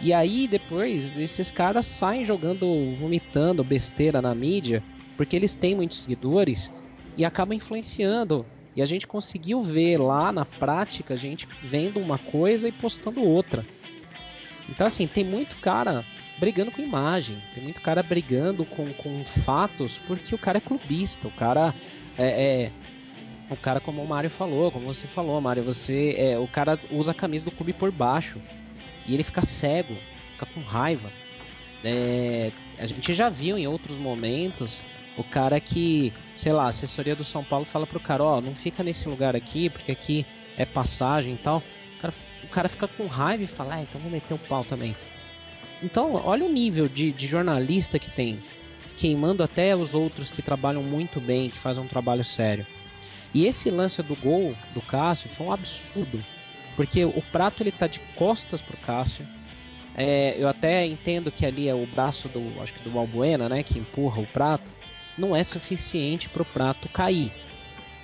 E 0.00 0.12
aí 0.12 0.48
depois 0.48 1.18
esses 1.18 1.50
caras 1.50 1.84
saem 1.84 2.24
jogando, 2.24 2.94
vomitando 2.94 3.62
besteira 3.62 4.22
na 4.22 4.34
mídia, 4.34 4.82
porque 5.16 5.36
eles 5.36 5.54
têm 5.54 5.74
muitos 5.74 5.98
seguidores 5.98 6.72
e 7.16 7.24
acabam 7.24 7.54
influenciando 7.54 8.46
e 8.74 8.80
a 8.80 8.86
gente 8.86 9.06
conseguiu 9.06 9.60
ver 9.60 9.98
lá 9.98 10.32
na 10.32 10.44
prática, 10.44 11.14
a 11.14 11.16
gente 11.16 11.46
vendo 11.62 11.98
uma 11.98 12.18
coisa 12.18 12.68
e 12.68 12.72
postando 12.72 13.22
outra. 13.22 13.64
Então, 14.68 14.86
assim, 14.86 15.06
tem 15.06 15.24
muito 15.24 15.56
cara 15.56 16.04
brigando 16.38 16.70
com 16.70 16.80
imagem, 16.80 17.42
tem 17.52 17.62
muito 17.62 17.80
cara 17.80 18.02
brigando 18.02 18.64
com, 18.64 18.86
com 18.94 19.24
fatos, 19.24 19.98
porque 20.06 20.34
o 20.34 20.38
cara 20.38 20.58
é 20.58 20.60
clubista, 20.60 21.26
o 21.28 21.30
cara 21.32 21.74
é, 22.16 22.26
é 22.28 22.72
o 23.50 23.56
cara 23.56 23.80
como 23.80 24.00
o 24.00 24.08
Mário 24.08 24.30
falou, 24.30 24.70
como 24.70 24.86
você 24.86 25.08
falou, 25.08 25.40
Mário, 25.40 25.64
você 25.64 26.14
é, 26.16 26.38
o 26.38 26.46
cara 26.46 26.78
usa 26.92 27.10
a 27.10 27.14
camisa 27.14 27.44
do 27.44 27.50
clube 27.50 27.72
por 27.72 27.90
baixo 27.90 28.40
e 29.06 29.14
ele 29.14 29.22
fica 29.22 29.42
cego, 29.42 29.96
fica 30.32 30.46
com 30.46 30.60
raiva. 30.60 31.10
É, 31.82 32.52
a 32.78 32.86
gente 32.86 33.14
já 33.14 33.28
viu 33.28 33.56
em 33.56 33.66
outros 33.66 33.96
momentos 33.96 34.82
o 35.16 35.24
cara 35.24 35.60
que, 35.60 36.12
sei 36.36 36.52
lá, 36.52 36.64
a 36.64 36.68
assessoria 36.68 37.16
do 37.16 37.24
São 37.24 37.44
Paulo 37.44 37.64
fala 37.64 37.86
pro 37.86 38.00
cara, 38.00 38.22
ó, 38.22 38.38
oh, 38.38 38.40
não 38.40 38.54
fica 38.54 38.82
nesse 38.82 39.08
lugar 39.08 39.36
aqui, 39.36 39.68
porque 39.68 39.92
aqui 39.92 40.24
é 40.56 40.64
passagem 40.64 41.34
e 41.34 41.38
tal. 41.38 41.62
O 41.96 42.00
cara, 42.00 42.14
o 42.44 42.48
cara 42.48 42.68
fica 42.68 42.88
com 42.88 43.06
raiva 43.06 43.44
e 43.44 43.46
fala, 43.46 43.74
ah, 43.74 43.82
então 43.82 44.00
vou 44.00 44.10
meter 44.10 44.34
o 44.34 44.38
pau 44.38 44.64
também. 44.64 44.96
Então, 45.82 46.14
olha 46.14 46.44
o 46.44 46.52
nível 46.52 46.88
de, 46.88 47.12
de 47.12 47.26
jornalista 47.26 47.98
que 47.98 48.10
tem, 48.10 48.42
queimando 48.96 49.42
até 49.42 49.74
os 49.74 49.94
outros 49.94 50.30
que 50.30 50.42
trabalham 50.42 50.82
muito 50.82 51.20
bem, 51.20 51.50
que 51.50 51.58
fazem 51.58 51.82
um 51.82 51.88
trabalho 51.88 52.24
sério. 52.24 52.66
E 53.32 53.46
esse 53.46 53.70
lance 53.70 54.02
do 54.02 54.16
gol 54.16 54.54
do 54.74 54.82
Cássio 54.82 55.30
foi 55.30 55.46
um 55.46 55.52
absurdo, 55.52 56.22
porque 56.80 57.04
o 57.04 57.20
prato 57.30 57.62
ele 57.62 57.70
tá 57.70 57.86
de 57.86 58.00
costas 58.16 58.62
pro 58.62 58.74
Cássio. 58.78 59.28
É, 59.94 60.34
eu 60.38 60.48
até 60.48 60.86
entendo 60.86 61.30
que 61.30 61.44
ali 61.44 61.68
é 61.68 61.74
o 61.74 61.84
braço 61.84 62.26
do, 62.26 62.58
acho 62.62 62.72
que 62.72 62.82
do 62.82 62.88
Balbuena, 62.88 63.50
né, 63.50 63.62
que 63.62 63.78
empurra 63.78 64.22
o 64.22 64.26
prato 64.26 64.70
não 65.18 65.36
é 65.36 65.44
suficiente 65.44 66.26
para 66.30 66.40
o 66.40 66.46
prato 66.46 66.88
cair. 66.88 67.30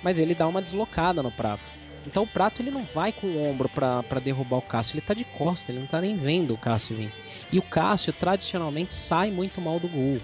Mas 0.03 0.19
ele 0.19 0.35
dá 0.35 0.47
uma 0.47 0.61
deslocada 0.61 1.23
no 1.23 1.31
prato. 1.31 1.71
Então 2.05 2.21
o 2.21 2.27
prato 2.27 2.61
ele 2.61 2.69
não 2.69 2.83
vai 2.83 3.11
com 3.11 3.25
o 3.25 3.49
ombro 3.49 3.67
para 3.67 4.19
derrubar 4.23 4.57
o 4.57 4.61
Cássio, 4.61 4.93
ele 4.93 4.99
está 4.99 5.15
de 5.15 5.23
costa, 5.23 5.71
ele 5.71 5.79
não 5.79 5.85
está 5.85 5.99
nem 5.99 6.15
vendo 6.15 6.53
o 6.53 6.57
Cássio 6.57 6.97
vir. 6.97 7.11
E 7.51 7.57
o 7.57 7.63
Cássio 7.63 8.13
tradicionalmente 8.13 8.93
sai 8.93 9.31
muito 9.31 9.59
mal 9.59 9.79
do 9.79 9.87
gol. 9.87 10.21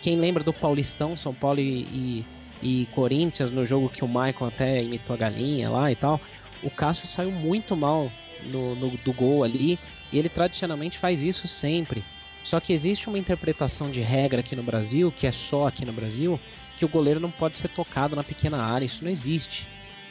Quem 0.00 0.16
lembra 0.16 0.42
do 0.42 0.54
Paulistão, 0.54 1.18
São 1.18 1.34
Paulo 1.34 1.60
e, 1.60 2.24
e, 2.62 2.80
e 2.82 2.86
Corinthians, 2.94 3.50
no 3.50 3.62
jogo 3.62 3.90
que 3.90 4.02
o 4.02 4.08
Michael 4.08 4.46
até 4.46 4.82
imitou 4.82 5.12
a 5.12 5.18
galinha 5.18 5.68
lá 5.68 5.92
e 5.92 5.96
tal, 5.96 6.18
o 6.64 6.70
Cássio 6.70 7.06
saiu 7.06 7.30
muito 7.30 7.76
mal 7.76 8.10
no, 8.42 8.74
no, 8.74 8.90
do 8.98 9.12
gol 9.12 9.44
ali, 9.44 9.78
e 10.12 10.18
ele 10.18 10.28
tradicionalmente 10.28 10.98
faz 10.98 11.22
isso 11.22 11.46
sempre. 11.46 12.02
Só 12.42 12.60
que 12.60 12.72
existe 12.72 13.08
uma 13.08 13.18
interpretação 13.18 13.90
de 13.90 14.00
regra 14.00 14.40
aqui 14.40 14.54
no 14.54 14.62
Brasil, 14.62 15.12
que 15.12 15.26
é 15.26 15.30
só 15.30 15.66
aqui 15.66 15.84
no 15.84 15.92
Brasil, 15.92 16.38
que 16.76 16.84
o 16.84 16.88
goleiro 16.88 17.20
não 17.20 17.30
pode 17.30 17.56
ser 17.56 17.68
tocado 17.68 18.14
na 18.14 18.24
pequena 18.24 18.62
área. 18.62 18.84
Isso 18.84 19.02
não 19.02 19.10
existe. 19.10 19.66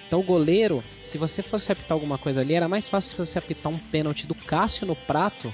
Então 0.07 0.19
o 0.19 0.23
goleiro, 0.23 0.83
se 1.01 1.17
você 1.17 1.41
fosse 1.41 1.71
apitar 1.71 1.95
alguma 1.95 2.17
coisa 2.17 2.41
ali, 2.41 2.53
era 2.53 2.67
mais 2.67 2.87
fácil 2.87 3.17
você 3.17 3.37
apitar 3.37 3.71
um 3.71 3.77
pênalti 3.77 4.27
do 4.27 4.35
Cássio 4.35 4.85
no 4.85 4.95
prato 4.95 5.53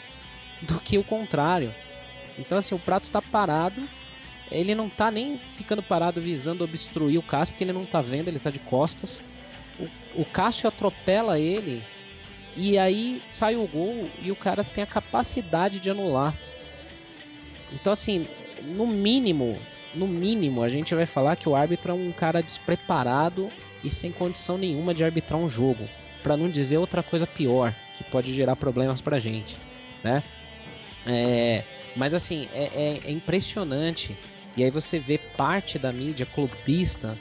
do 0.61 0.79
que 0.79 0.97
o 0.97 1.03
contrário. 1.03 1.73
Então 2.37 2.57
assim, 2.57 2.75
o 2.75 2.79
prato 2.79 3.05
está 3.05 3.21
parado, 3.21 3.81
ele 4.51 4.73
não 4.73 4.87
está 4.87 5.11
nem 5.11 5.37
ficando 5.37 5.83
parado 5.83 6.19
visando 6.21 6.63
obstruir 6.63 7.17
o 7.17 7.23
Cássio, 7.23 7.53
porque 7.53 7.63
ele 7.63 7.73
não 7.73 7.83
está 7.83 8.01
vendo, 8.01 8.27
ele 8.27 8.37
está 8.37 8.49
de 8.49 8.59
costas. 8.59 9.21
O, 10.15 10.25
Cássio 10.25 10.67
atropela 10.67 11.39
ele 11.39 11.83
e 12.55 12.77
aí 12.77 13.21
sai 13.29 13.55
o 13.55 13.67
gol 13.67 14.09
e 14.21 14.31
o 14.31 14.35
cara 14.35 14.63
tem 14.63 14.83
a 14.83 14.87
capacidade 14.87 15.79
de 15.79 15.89
anular. 15.89 16.35
Então, 17.71 17.93
assim, 17.93 18.27
no 18.63 18.87
mínimo, 18.87 19.57
no 19.93 20.07
mínimo, 20.07 20.63
a 20.63 20.69
gente 20.69 20.93
vai 20.93 21.05
falar 21.05 21.35
que 21.35 21.47
o 21.47 21.55
árbitro 21.55 21.91
é 21.91 21.95
um 21.95 22.11
cara 22.11 22.41
despreparado 22.41 23.49
e 23.83 23.89
sem 23.89 24.11
condição 24.11 24.57
nenhuma 24.57 24.93
de 24.93 25.03
arbitrar 25.03 25.39
um 25.39 25.49
jogo. 25.49 25.87
para 26.21 26.35
não 26.35 26.49
dizer 26.49 26.77
outra 26.77 27.01
coisa 27.01 27.25
pior, 27.25 27.73
que 27.97 28.03
pode 28.03 28.33
gerar 28.33 28.57
problemas 28.57 28.99
pra 28.99 29.19
gente, 29.19 29.55
né? 30.03 30.21
É, 31.07 31.63
mas 31.95 32.13
assim, 32.13 32.49
é, 32.53 32.65
é, 32.73 32.99
é, 33.05 33.11
impressionante. 33.11 34.17
E 34.57 34.63
aí 34.63 34.69
você 34.69 34.99
vê 34.99 35.17
parte 35.17 35.79
da 35.79 35.93
mídia 35.93 36.25
clubista 36.25 37.17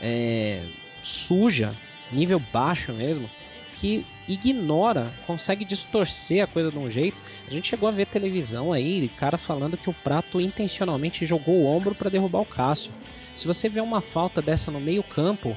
é, 0.00 0.62
suja, 1.02 1.74
nível 2.12 2.40
baixo 2.52 2.92
mesmo, 2.92 3.28
que 3.76 4.04
ignora, 4.26 5.12
consegue 5.26 5.64
distorcer 5.64 6.42
a 6.42 6.46
coisa 6.46 6.70
de 6.70 6.78
um 6.78 6.90
jeito. 6.90 7.20
A 7.46 7.50
gente 7.50 7.68
chegou 7.68 7.88
a 7.88 7.92
ver 7.92 8.06
televisão 8.06 8.72
aí, 8.72 9.08
cara 9.16 9.38
falando 9.38 9.76
que 9.76 9.88
o 9.88 9.94
Prato 9.94 10.40
intencionalmente 10.40 11.24
jogou 11.24 11.54
o 11.56 11.66
ombro 11.66 11.94
para 11.94 12.10
derrubar 12.10 12.40
o 12.40 12.46
Cássio. 12.46 12.92
Se 13.34 13.46
você 13.46 13.68
vê 13.68 13.80
uma 13.80 14.00
falta 14.00 14.42
dessa 14.42 14.70
no 14.70 14.80
meio 14.80 15.02
campo, 15.02 15.56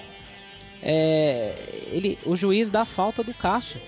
é, 0.82 1.56
ele, 1.88 2.18
o 2.26 2.36
juiz 2.36 2.70
dá 2.70 2.82
a 2.82 2.86
falta 2.86 3.24
do 3.24 3.34
Cássio. 3.34 3.82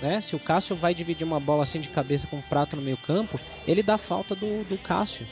Né? 0.00 0.20
Se 0.20 0.34
o 0.34 0.38
Cássio 0.38 0.74
vai 0.74 0.94
dividir 0.94 1.24
uma 1.24 1.38
bola 1.38 1.62
assim 1.62 1.80
de 1.80 1.88
cabeça 1.88 2.26
com 2.26 2.38
o 2.38 2.42
Prato 2.42 2.76
no 2.76 2.82
meio 2.82 2.96
campo, 2.96 3.38
ele 3.66 3.82
dá 3.82 3.94
a 3.94 3.98
falta 3.98 4.34
do, 4.34 4.64
do 4.64 4.78
Cássio. 4.78 5.26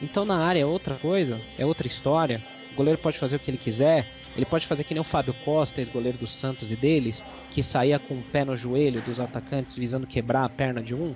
Então 0.00 0.24
na 0.24 0.38
área 0.38 0.60
é 0.60 0.66
outra 0.66 0.96
coisa, 0.96 1.40
é 1.58 1.64
outra 1.64 1.86
história. 1.86 2.42
O 2.72 2.74
goleiro 2.74 2.98
pode 2.98 3.18
fazer 3.18 3.36
o 3.36 3.38
que 3.38 3.50
ele 3.50 3.58
quiser. 3.58 4.06
Ele 4.34 4.46
pode 4.46 4.66
fazer 4.66 4.84
que 4.84 4.94
nem 4.94 5.00
o 5.00 5.04
Fábio 5.04 5.34
Costa, 5.44 5.80
ex-goleiro 5.80 6.18
do 6.18 6.26
Santos 6.26 6.72
e 6.72 6.76
deles, 6.76 7.22
que 7.50 7.62
saía 7.62 7.98
com 7.98 8.14
o 8.14 8.22
pé 8.22 8.44
no 8.44 8.56
joelho 8.56 9.02
dos 9.02 9.20
atacantes 9.20 9.76
visando 9.76 10.06
quebrar 10.06 10.44
a 10.44 10.48
perna 10.48 10.82
de 10.82 10.94
um. 10.94 11.14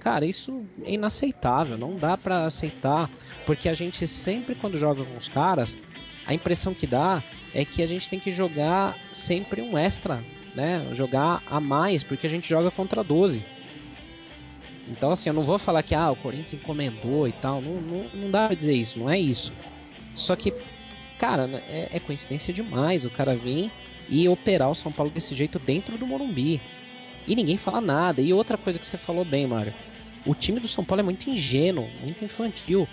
Cara, 0.00 0.24
isso 0.24 0.64
é 0.84 0.92
inaceitável, 0.92 1.76
não 1.76 1.96
dá 1.96 2.16
para 2.16 2.44
aceitar, 2.44 3.10
porque 3.44 3.68
a 3.68 3.74
gente 3.74 4.06
sempre 4.06 4.54
quando 4.54 4.78
joga 4.78 5.04
com 5.04 5.16
os 5.16 5.28
caras, 5.28 5.76
a 6.26 6.32
impressão 6.32 6.72
que 6.72 6.86
dá 6.86 7.22
é 7.52 7.64
que 7.64 7.82
a 7.82 7.86
gente 7.86 8.08
tem 8.08 8.18
que 8.18 8.32
jogar 8.32 8.96
sempre 9.12 9.60
um 9.60 9.76
extra, 9.76 10.22
né? 10.54 10.88
Jogar 10.92 11.42
a 11.46 11.60
mais, 11.60 12.02
porque 12.02 12.26
a 12.26 12.30
gente 12.30 12.48
joga 12.48 12.70
contra 12.70 13.02
12. 13.02 13.44
Então 14.88 15.10
assim, 15.10 15.28
eu 15.28 15.34
não 15.34 15.44
vou 15.44 15.58
falar 15.58 15.82
que 15.82 15.94
ah, 15.94 16.10
o 16.10 16.16
Corinthians 16.16 16.54
encomendou 16.54 17.26
e 17.26 17.32
tal, 17.32 17.60
não, 17.60 17.80
não, 17.80 18.04
não 18.14 18.30
dá 18.30 18.46
pra 18.46 18.56
dizer 18.56 18.74
isso, 18.74 18.98
não 18.98 19.10
é 19.10 19.18
isso. 19.18 19.52
Só 20.14 20.34
que, 20.34 20.52
cara, 21.18 21.48
é, 21.68 21.88
é 21.92 22.00
coincidência 22.00 22.52
demais 22.52 23.04
o 23.04 23.10
cara 23.10 23.34
vir 23.34 23.70
e 24.08 24.28
operar 24.28 24.70
o 24.70 24.74
São 24.74 24.92
Paulo 24.92 25.10
desse 25.10 25.34
jeito 25.34 25.58
dentro 25.58 25.98
do 25.98 26.06
Morumbi. 26.06 26.60
E 27.26 27.34
ninguém 27.34 27.56
fala 27.56 27.80
nada. 27.80 28.22
E 28.22 28.32
outra 28.32 28.56
coisa 28.56 28.78
que 28.78 28.86
você 28.86 28.96
falou 28.96 29.24
bem, 29.24 29.46
Mário. 29.46 29.74
O 30.24 30.34
time 30.34 30.60
do 30.60 30.68
São 30.68 30.84
Paulo 30.84 31.00
é 31.00 31.04
muito 31.04 31.28
ingênuo, 31.30 31.88
muito 32.00 32.24
infantil. 32.24 32.88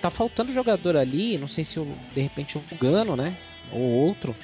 Tá 0.00 0.10
faltando 0.10 0.52
jogador 0.52 0.96
ali, 0.96 1.36
não 1.36 1.48
sei 1.48 1.64
se 1.64 1.78
o, 1.78 1.86
de 2.14 2.20
repente 2.20 2.56
o 2.56 2.62
Gano, 2.80 3.16
né? 3.16 3.36
Ou 3.72 3.80
outro, 3.80 4.34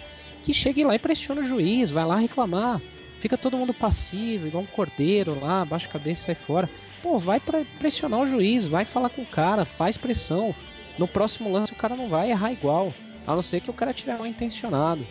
que 0.42 0.52
chegue 0.52 0.84
lá 0.84 0.94
e 0.94 0.98
pressiona 0.98 1.40
o 1.40 1.44
juiz, 1.44 1.90
vai 1.90 2.04
lá 2.04 2.16
reclamar. 2.16 2.80
Fica 3.18 3.38
todo 3.38 3.56
mundo 3.56 3.72
passivo, 3.72 4.46
igual 4.46 4.62
um 4.62 4.66
cordeiro 4.66 5.38
lá, 5.40 5.64
baixa 5.64 5.86
a 5.88 5.92
cabeça 5.92 6.22
e 6.22 6.26
sai 6.26 6.34
fora. 6.34 6.68
Pô, 7.02 7.16
vai 7.16 7.40
pra 7.40 7.64
pressionar 7.78 8.20
o 8.20 8.26
juiz, 8.26 8.66
vai 8.66 8.84
falar 8.84 9.08
com 9.08 9.22
o 9.22 9.26
cara, 9.26 9.64
faz 9.64 9.96
pressão. 9.96 10.54
No 10.98 11.08
próximo 11.08 11.50
lance 11.50 11.72
o 11.72 11.76
cara 11.76 11.96
não 11.96 12.08
vai 12.08 12.30
errar 12.30 12.52
igual, 12.52 12.92
a 13.26 13.34
não 13.34 13.42
ser 13.42 13.60
que 13.60 13.70
o 13.70 13.74
cara 13.74 13.92
tiver 13.92 14.16
mal 14.16 14.26
intencionado. 14.26 15.06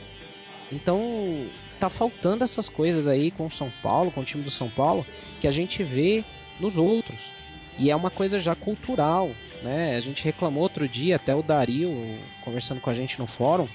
Então, 0.72 1.48
tá 1.80 1.90
faltando 1.90 2.44
essas 2.44 2.70
coisas 2.70 3.08
aí 3.08 3.32
com 3.32 3.46
o 3.46 3.52
São 3.52 3.72
Paulo, 3.84 4.12
com 4.12 4.22
o 4.22 4.26
time 4.26 4.44
do 4.44 4.52
São 4.52 4.70
Paulo, 4.70 5.06
que 5.42 5.48
a 5.48 5.52
gente 5.52 5.84
vê 5.84 6.24
nos 6.60 6.78
outros. 6.78 7.32
E 7.78 7.92
é 7.92 7.96
uma 7.96 8.10
coisa 8.10 8.40
já 8.40 8.56
cultural, 8.56 9.32
né? 9.62 9.96
A 9.96 10.00
gente 10.00 10.24
reclamou 10.24 10.64
outro 10.64 10.88
dia, 10.88 11.18
até 11.18 11.36
o 11.36 11.44
Dario 11.44 11.94
conversando 12.42 12.80
com 12.80 12.90
a 12.90 12.94
gente 12.94 13.20
no 13.20 13.28
fórum, 13.28 13.68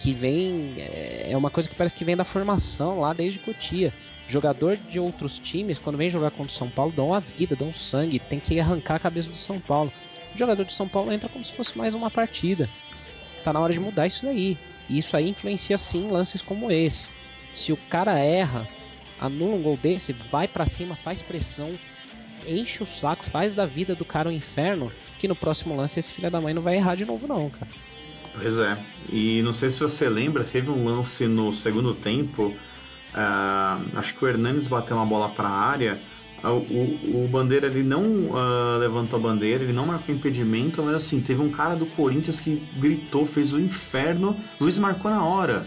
que 0.00 0.12
vem 0.12 0.74
é, 0.78 1.28
é 1.30 1.36
uma 1.36 1.50
coisa 1.50 1.68
que 1.68 1.74
parece 1.74 1.94
que 1.94 2.04
vem 2.04 2.16
da 2.16 2.24
formação 2.24 3.00
lá 3.00 3.12
desde 3.12 3.38
Cotia. 3.38 3.92
Jogador 4.26 4.76
de 4.76 5.00
outros 5.00 5.38
times, 5.38 5.78
quando 5.78 5.96
vem 5.96 6.08
jogar 6.08 6.30
contra 6.30 6.52
o 6.52 6.56
São 6.56 6.70
Paulo, 6.70 6.92
dão 6.92 7.12
a 7.12 7.18
vida, 7.18 7.56
dão 7.56 7.72
sangue, 7.72 8.18
tem 8.18 8.38
que 8.38 8.60
arrancar 8.60 8.96
a 8.96 9.00
cabeça 9.00 9.28
do 9.28 9.36
São 9.36 9.60
Paulo. 9.60 9.92
O 10.34 10.38
jogador 10.38 10.64
de 10.64 10.72
São 10.72 10.86
Paulo 10.86 11.12
entra 11.12 11.28
como 11.28 11.44
se 11.44 11.52
fosse 11.52 11.76
mais 11.76 11.94
uma 11.94 12.10
partida. 12.10 12.68
Tá 13.44 13.52
na 13.52 13.60
hora 13.60 13.72
de 13.72 13.80
mudar 13.80 14.06
isso 14.06 14.24
daí. 14.24 14.58
E 14.88 14.98
isso 14.98 15.16
aí 15.16 15.28
influencia 15.28 15.76
sim 15.76 16.08
lances 16.08 16.42
como 16.42 16.70
esse. 16.70 17.10
Se 17.54 17.72
o 17.72 17.76
cara 17.76 18.18
erra, 18.18 18.68
anula 19.20 19.56
um 19.56 19.62
gol 19.62 19.76
desse, 19.76 20.12
vai 20.12 20.48
para 20.48 20.66
cima, 20.66 20.96
faz 20.96 21.22
pressão, 21.22 21.74
enche 22.46 22.82
o 22.82 22.86
saco, 22.86 23.24
faz 23.24 23.54
da 23.54 23.66
vida 23.66 23.94
do 23.94 24.04
cara 24.04 24.28
um 24.28 24.32
inferno, 24.32 24.90
que 25.18 25.28
no 25.28 25.36
próximo 25.36 25.76
lance 25.76 25.98
esse 25.98 26.12
filho 26.12 26.30
da 26.30 26.40
mãe 26.40 26.54
não 26.54 26.62
vai 26.62 26.76
errar 26.76 26.94
de 26.94 27.04
novo 27.04 27.26
não, 27.26 27.50
cara. 27.50 27.70
Pois 28.34 28.58
é. 28.58 28.76
E 29.12 29.42
não 29.42 29.52
sei 29.52 29.70
se 29.70 29.80
você 29.80 30.08
lembra, 30.08 30.44
teve 30.44 30.70
um 30.70 30.84
lance 30.84 31.26
no 31.26 31.52
segundo 31.52 31.94
tempo. 31.94 32.54
Uh, 33.12 33.98
acho 33.98 34.14
que 34.14 34.24
o 34.24 34.28
Hernandes 34.28 34.66
bateu 34.66 34.96
uma 34.96 35.06
bola 35.06 35.28
para 35.28 35.48
a 35.48 35.52
área. 35.52 36.00
O, 36.42 37.24
o 37.24 37.28
Bandeira 37.28 37.66
ele 37.66 37.82
não 37.82 38.02
uh, 38.02 38.78
levantou 38.78 39.18
a 39.18 39.22
bandeira, 39.22 39.62
ele 39.62 39.72
não 39.72 39.86
marcou 39.86 40.14
impedimento, 40.14 40.82
mas 40.82 40.94
assim, 40.94 41.20
teve 41.20 41.42
um 41.42 41.50
cara 41.50 41.76
do 41.76 41.84
Corinthians 41.86 42.40
que 42.40 42.62
gritou, 42.78 43.26
fez 43.26 43.52
o 43.52 43.60
inferno, 43.60 44.34
o 44.58 44.64
juiz 44.64 44.78
marcou 44.78 45.10
na 45.10 45.22
hora. 45.22 45.66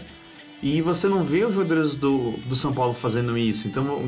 E 0.64 0.80
você 0.80 1.06
não 1.06 1.22
vê 1.22 1.44
os 1.44 1.52
jogadores 1.52 1.94
do, 1.94 2.32
do 2.48 2.56
São 2.56 2.72
Paulo 2.72 2.94
fazendo 2.94 3.36
isso. 3.36 3.68
Então, 3.68 4.00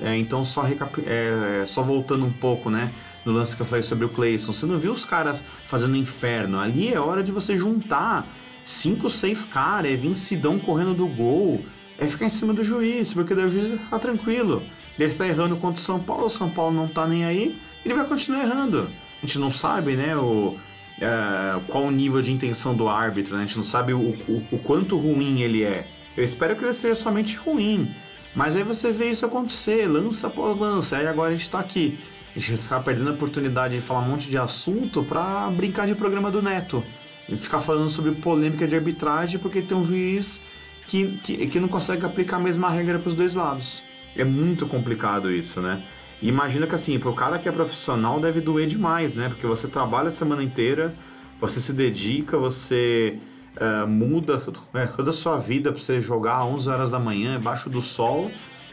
é, 0.00 0.16
então 0.16 0.42
só, 0.42 0.62
recap, 0.62 0.98
é, 1.06 1.64
só 1.66 1.82
voltando 1.82 2.24
um 2.24 2.32
pouco, 2.32 2.70
né? 2.70 2.92
No 3.26 3.32
lance 3.32 3.54
que 3.54 3.60
eu 3.60 3.66
falei 3.66 3.82
sobre 3.82 4.06
o 4.06 4.08
Clayson. 4.08 4.54
Você 4.54 4.64
não 4.64 4.78
viu 4.78 4.92
os 4.92 5.04
caras 5.04 5.42
fazendo 5.66 5.94
inferno. 5.96 6.58
Ali 6.58 6.88
é 6.88 6.98
hora 6.98 7.22
de 7.22 7.30
você 7.30 7.54
juntar 7.56 8.26
cinco, 8.64 9.10
seis 9.10 9.44
caras, 9.44 9.92
é 9.92 9.96
vincidão 9.96 10.58
correndo 10.58 10.94
do 10.94 11.06
gol. 11.08 11.62
É 11.98 12.06
ficar 12.06 12.24
em 12.24 12.30
cima 12.30 12.54
do 12.54 12.64
juiz, 12.64 13.12
porque 13.12 13.34
o 13.34 13.50
juiz 13.50 13.78
tá 13.90 13.98
tranquilo. 13.98 14.62
Ele 14.98 15.14
tá 15.14 15.26
errando 15.26 15.56
contra 15.56 15.80
o 15.80 15.84
São 15.84 16.00
Paulo, 16.00 16.26
o 16.26 16.30
São 16.30 16.50
Paulo 16.50 16.74
não 16.74 16.88
tá 16.88 17.06
nem 17.06 17.24
aí, 17.24 17.56
ele 17.84 17.94
vai 17.94 18.06
continuar 18.06 18.42
errando. 18.42 18.88
A 19.22 19.26
gente 19.26 19.38
não 19.38 19.50
sabe, 19.50 19.94
né, 19.94 20.16
o, 20.16 20.56
é, 21.00 21.60
qual 21.68 21.84
o 21.84 21.90
nível 21.90 22.20
de 22.20 22.32
intenção 22.32 22.74
do 22.74 22.88
árbitro, 22.88 23.36
né? 23.36 23.42
a 23.42 23.46
gente 23.46 23.56
não 23.56 23.64
sabe 23.64 23.92
o, 23.92 23.98
o, 23.98 24.44
o 24.52 24.58
quanto 24.58 24.96
ruim 24.96 25.40
ele 25.40 25.62
é. 25.62 25.86
Eu 26.16 26.24
espero 26.24 26.56
que 26.56 26.64
ele 26.64 26.72
seja 26.72 26.96
somente 26.96 27.36
ruim. 27.36 27.94
Mas 28.34 28.56
aí 28.56 28.62
você 28.62 28.92
vê 28.92 29.10
isso 29.10 29.24
acontecer, 29.24 29.86
lança 29.86 30.26
após 30.26 30.58
lança. 30.58 30.96
Aí 30.96 31.06
agora 31.06 31.32
a 31.32 31.36
gente 31.36 31.48
tá 31.48 31.60
aqui. 31.60 31.98
A 32.36 32.38
gente 32.38 32.62
ficar 32.62 32.80
perdendo 32.80 33.10
a 33.10 33.12
oportunidade 33.12 33.74
de 33.74 33.80
falar 33.80 34.00
um 34.00 34.10
monte 34.10 34.28
de 34.28 34.36
assunto 34.36 35.02
pra 35.02 35.48
brincar 35.50 35.86
de 35.86 35.94
programa 35.94 36.30
do 36.30 36.42
Neto. 36.42 36.82
E 37.28 37.36
ficar 37.36 37.60
falando 37.60 37.90
sobre 37.90 38.12
polêmica 38.12 38.66
de 38.66 38.74
arbitragem 38.74 39.38
porque 39.38 39.62
tem 39.62 39.76
um 39.76 39.86
juiz 39.86 40.40
que, 40.86 41.18
que, 41.18 41.46
que 41.46 41.60
não 41.60 41.68
consegue 41.68 42.04
aplicar 42.04 42.36
a 42.36 42.40
mesma 42.40 42.70
regra 42.70 42.98
para 42.98 43.08
os 43.10 43.14
dois 43.14 43.34
lados. 43.34 43.82
É 44.16 44.24
muito 44.24 44.66
complicado 44.66 45.30
isso, 45.30 45.60
né? 45.60 45.82
Imagina 46.20 46.66
que 46.66 46.74
assim, 46.74 46.98
pro 46.98 47.12
cara 47.12 47.38
que 47.38 47.48
é 47.48 47.52
profissional 47.52 48.20
deve 48.20 48.40
doer 48.40 48.66
demais, 48.66 49.14
né? 49.14 49.28
Porque 49.28 49.46
você 49.46 49.68
trabalha 49.68 50.08
a 50.08 50.12
semana 50.12 50.42
inteira, 50.42 50.94
você 51.40 51.60
se 51.60 51.72
dedica, 51.72 52.36
você 52.36 53.18
uh, 53.56 53.86
muda 53.86 54.42
é, 54.74 54.86
toda 54.86 55.10
a 55.10 55.12
sua 55.12 55.38
vida 55.38 55.70
para 55.70 55.80
você 55.80 56.00
jogar 56.00 56.38
às 56.38 56.46
11 56.46 56.68
horas 56.68 56.90
da 56.90 56.98
manhã, 56.98 57.36
embaixo 57.36 57.70
do 57.70 57.80
sol, 57.80 58.30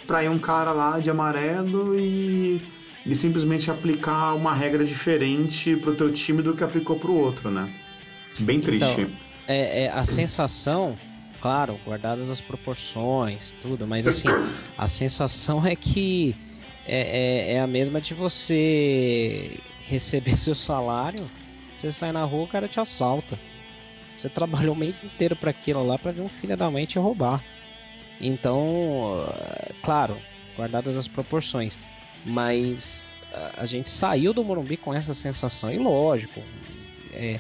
para 0.08 0.24
ir 0.24 0.30
um 0.30 0.40
cara 0.40 0.72
lá 0.72 1.00
de 1.00 1.10
amarelo 1.10 1.98
e, 1.98 2.62
e 3.06 3.16
simplesmente 3.16 3.70
aplicar 3.70 4.34
uma 4.34 4.54
regra 4.54 4.84
diferente 4.84 5.76
pro 5.76 5.96
teu 5.96 6.12
time 6.12 6.42
do 6.42 6.56
que 6.56 6.64
aplicou 6.64 6.98
pro 6.98 7.14
outro, 7.14 7.52
né? 7.52 7.70
Bem 8.40 8.60
triste. 8.60 9.02
Então, 9.02 9.10
é, 9.48 9.84
é, 9.84 9.92
a 9.92 10.04
sensação, 10.04 10.98
claro, 11.46 11.80
guardadas 11.86 12.32
as 12.32 12.42
proporções, 12.42 13.54
tudo, 13.62 13.86
mas 13.86 14.08
assim, 14.08 14.30
a 14.76 14.88
sensação 14.88 15.64
é 15.64 15.76
que 15.76 16.36
é, 16.88 17.52
é, 17.52 17.54
é 17.54 17.60
a 17.60 17.68
mesma 17.68 18.02
de 18.02 18.16
você 18.16 19.60
receber 19.86 20.38
seu 20.42 20.56
salário, 20.56 21.30
você 21.76 21.92
sai 21.92 22.12
na 22.12 22.24
rua, 22.24 22.46
o 22.46 22.48
cara 22.48 22.68
te 22.68 22.80
assalta. 22.80 23.40
Você 24.18 24.28
trabalhou 24.28 24.74
o 24.74 24.76
mês 24.76 25.04
inteiro 25.04 25.36
para 25.36 25.52
aquilo 25.52 25.86
lá 25.86 26.00
para 26.00 26.14
ver 26.14 26.22
um 26.22 26.30
filho 26.30 26.58
da 26.58 26.72
mãe 26.72 26.88
te 26.88 26.98
roubar. 26.98 27.44
Então, 28.20 29.32
claro, 29.84 30.18
guardadas 30.58 30.98
as 30.98 31.08
proporções, 31.08 31.78
mas 32.26 33.08
a 33.56 33.68
gente 33.68 33.92
saiu 33.92 34.34
do 34.34 34.44
Morumbi 34.44 34.78
com 34.78 34.96
essa 34.96 35.14
sensação 35.14 35.72
e 35.72 35.78
lógico, 35.78 36.42
é, 37.14 37.40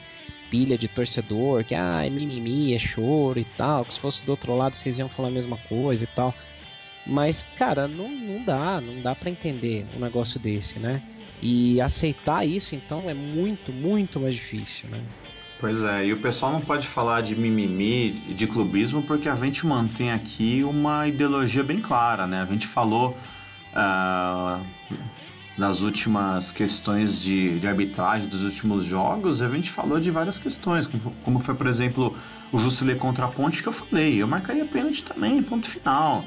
pilha 0.55 0.77
de 0.77 0.87
torcedor 0.87 1.65
que 1.65 1.75
ah, 1.75 2.05
é 2.05 2.09
mimimi, 2.09 2.73
é 2.73 2.79
choro 2.79 3.37
e 3.37 3.43
tal, 3.43 3.83
que 3.83 3.93
se 3.93 3.99
fosse 3.99 4.25
do 4.25 4.31
outro 4.31 4.55
lado 4.55 4.73
vocês 4.73 4.97
iam 4.97 5.09
falar 5.09 5.27
a 5.27 5.31
mesma 5.31 5.57
coisa 5.67 6.05
e 6.05 6.07
tal. 6.07 6.33
Mas, 7.05 7.45
cara, 7.57 7.89
não, 7.89 8.09
não 8.09 8.43
dá, 8.43 8.79
não 8.79 9.01
dá 9.01 9.13
para 9.13 9.29
entender 9.29 9.85
um 9.95 9.99
negócio 9.99 10.39
desse, 10.39 10.79
né? 10.79 11.01
E 11.41 11.79
aceitar 11.81 12.47
isso, 12.47 12.73
então, 12.73 13.09
é 13.09 13.13
muito, 13.13 13.71
muito 13.73 14.19
mais 14.19 14.33
difícil, 14.33 14.89
né? 14.89 14.99
Pois 15.59 15.83
é, 15.83 16.05
e 16.05 16.13
o 16.13 16.17
pessoal 16.17 16.53
não 16.53 16.61
pode 16.61 16.87
falar 16.87 17.21
de 17.21 17.35
mimimi 17.35 18.23
e 18.29 18.33
de 18.33 18.47
clubismo 18.47 19.03
porque 19.03 19.27
a 19.27 19.35
gente 19.35 19.65
mantém 19.65 20.11
aqui 20.11 20.63
uma 20.63 21.07
ideologia 21.07 21.63
bem 21.63 21.81
clara, 21.81 22.25
né? 22.25 22.41
A 22.41 22.45
gente 22.45 22.65
falou 22.65 23.15
uh, 23.73 24.65
nas 25.57 25.81
últimas 25.81 26.51
questões 26.51 27.21
de, 27.21 27.59
de, 27.59 27.67
arbitragem 27.67 28.27
dos 28.27 28.43
últimos 28.43 28.83
jogos, 28.83 29.41
a 29.41 29.47
gente 29.47 29.71
falou 29.71 29.99
de 29.99 30.11
várias 30.11 30.37
questões, 30.37 30.85
como, 30.85 31.15
como 31.23 31.39
foi, 31.39 31.55
por 31.55 31.67
exemplo, 31.67 32.15
o 32.51 32.59
Jusilei 32.59 32.95
contra 32.95 33.25
a 33.25 33.27
Ponte 33.27 33.61
que 33.61 33.67
eu 33.67 33.73
falei. 33.73 34.21
Eu 34.21 34.27
marcaria 34.27 34.65
pênalti 34.65 35.03
também, 35.03 35.41
ponto 35.41 35.69
final. 35.69 36.25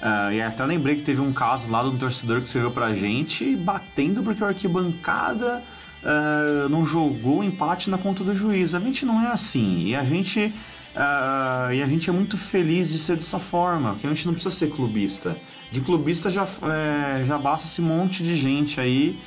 Uh, 0.00 0.32
e 0.32 0.40
até 0.40 0.64
lembrei 0.64 0.96
que 0.96 1.02
teve 1.02 1.20
um 1.20 1.32
caso 1.32 1.70
lá 1.70 1.82
de 1.82 1.90
um 1.90 1.98
torcedor 1.98 2.40
que 2.40 2.46
escreveu 2.46 2.70
pra 2.70 2.94
gente 2.94 3.54
batendo 3.54 4.22
porque 4.22 4.42
o 4.42 4.46
arquibancada 4.46 5.62
uh, 6.02 6.68
não 6.70 6.86
jogou 6.86 7.40
o 7.40 7.44
empate 7.44 7.90
na 7.90 7.98
conta 7.98 8.24
do 8.24 8.34
juiz. 8.34 8.74
A 8.74 8.80
gente 8.80 9.04
não 9.04 9.20
é 9.20 9.30
assim. 9.30 9.84
E 9.84 9.94
a 9.94 10.02
gente, 10.02 10.40
uh, 10.40 11.72
e 11.72 11.82
a 11.82 11.86
gente 11.86 12.08
é 12.08 12.12
muito 12.12 12.38
feliz 12.38 12.88
de 12.88 12.98
ser 12.98 13.16
dessa 13.16 13.38
forma, 13.38 13.92
porque 13.92 14.06
a 14.06 14.10
gente 14.10 14.26
não 14.26 14.32
precisa 14.32 14.54
ser 14.54 14.70
clubista. 14.70 15.36
De 15.70 15.80
clubista 15.80 16.30
já, 16.30 16.46
é, 16.62 17.24
já 17.24 17.38
basta 17.38 17.66
esse 17.66 17.80
monte 17.80 18.22
de 18.22 18.36
gente 18.36 18.80
aí 18.80 19.18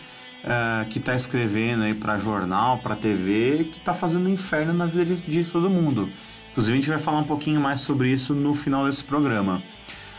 uh, 0.43 0.87
que 0.89 0.99
está 0.99 1.15
escrevendo 1.15 1.83
aí 1.83 1.93
para 1.93 2.17
jornal, 2.17 2.79
para 2.79 2.95
TV, 2.95 3.69
que 3.71 3.77
está 3.77 3.93
fazendo 3.93 4.29
inferno 4.29 4.73
na 4.73 4.85
vida 4.85 5.05
de, 5.05 5.15
de 5.15 5.43
todo 5.45 5.69
mundo. 5.69 6.09
Inclusive 6.51 6.77
a 6.77 6.81
gente 6.81 6.89
vai 6.89 6.99
falar 6.99 7.19
um 7.19 7.23
pouquinho 7.23 7.61
mais 7.61 7.79
sobre 7.79 8.11
isso 8.11 8.33
no 8.33 8.53
final 8.53 8.85
desse 8.85 9.03
programa. 9.03 9.63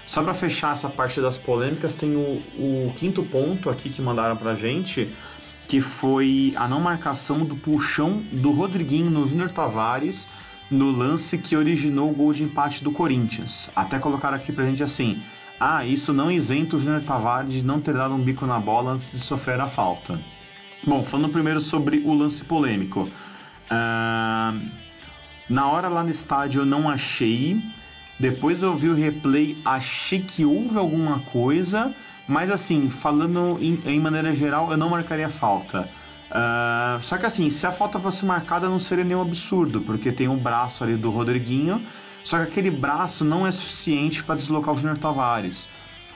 Só 0.06 0.22
para 0.22 0.34
fechar 0.34 0.74
essa 0.74 0.88
parte 0.88 1.20
das 1.20 1.38
polêmicas, 1.38 1.94
tem 1.94 2.14
o, 2.14 2.42
o, 2.58 2.92
quinto 2.96 3.22
ponto 3.22 3.70
aqui 3.70 3.88
que 3.88 4.02
mandaram 4.02 4.36
pra 4.36 4.54
gente, 4.54 5.08
que 5.68 5.80
foi 5.80 6.52
a 6.56 6.68
não 6.68 6.80
marcação 6.80 7.44
do 7.44 7.56
puxão 7.56 8.22
do 8.32 8.50
Rodriguinho 8.50 9.10
no 9.10 9.26
Júnior 9.26 9.50
Tavares 9.50 10.26
no 10.70 10.90
lance 10.90 11.38
que 11.38 11.56
originou 11.56 12.10
o 12.10 12.14
gol 12.14 12.32
de 12.32 12.42
empate 12.42 12.82
do 12.82 12.90
Corinthians. 12.90 13.70
Até 13.74 13.98
colocaram 13.98 14.36
aqui 14.36 14.52
pra 14.52 14.66
gente 14.66 14.82
assim: 14.82 15.22
ah, 15.58 15.84
isso 15.84 16.12
não 16.12 16.30
isenta 16.30 16.76
o 16.76 16.80
Júnior 16.80 17.02
Tavares 17.02 17.52
de 17.52 17.62
não 17.62 17.80
ter 17.80 17.94
dado 17.94 18.14
um 18.14 18.18
bico 18.18 18.46
na 18.46 18.58
bola 18.58 18.92
antes 18.92 19.10
de 19.10 19.18
sofrer 19.18 19.60
a 19.60 19.68
falta. 19.68 20.18
Bom, 20.86 21.02
falando 21.04 21.30
primeiro 21.30 21.60
sobre 21.60 21.98
o 22.04 22.12
lance 22.12 22.44
polêmico. 22.44 23.08
Na 25.48 25.68
hora 25.68 25.88
lá 25.88 26.02
no 26.02 26.10
estádio 26.10 26.62
eu 26.62 26.66
não 26.66 26.88
achei. 26.88 27.60
Depois 28.18 28.62
eu 28.62 28.74
vi 28.74 28.88
o 28.88 28.94
replay, 28.94 29.56
achei 29.64 30.20
que 30.22 30.44
houve 30.44 30.78
alguma 30.78 31.18
coisa, 31.20 31.94
mas 32.28 32.50
assim, 32.50 32.88
falando 32.88 33.58
em, 33.60 33.80
em 33.86 34.00
maneira 34.00 34.34
geral, 34.34 34.70
eu 34.70 34.76
não 34.76 34.88
marcaria 34.88 35.28
falta. 35.28 35.88
Uh, 36.30 37.02
só 37.02 37.18
que 37.18 37.26
assim, 37.26 37.50
se 37.50 37.66
a 37.66 37.72
falta 37.72 37.98
fosse 37.98 38.24
marcada 38.24 38.68
não 38.68 38.80
seria 38.80 39.04
nenhum 39.04 39.20
absurdo, 39.20 39.80
porque 39.80 40.10
tem 40.10 40.28
um 40.28 40.36
braço 40.36 40.82
ali 40.82 40.96
do 40.96 41.10
Rodriguinho, 41.10 41.82
só 42.24 42.38
que 42.38 42.44
aquele 42.44 42.70
braço 42.70 43.24
não 43.24 43.46
é 43.46 43.52
suficiente 43.52 44.24
para 44.24 44.34
deslocar 44.34 44.74
o 44.74 44.76
Júnior 44.76 44.96
Tavares. 44.98 45.68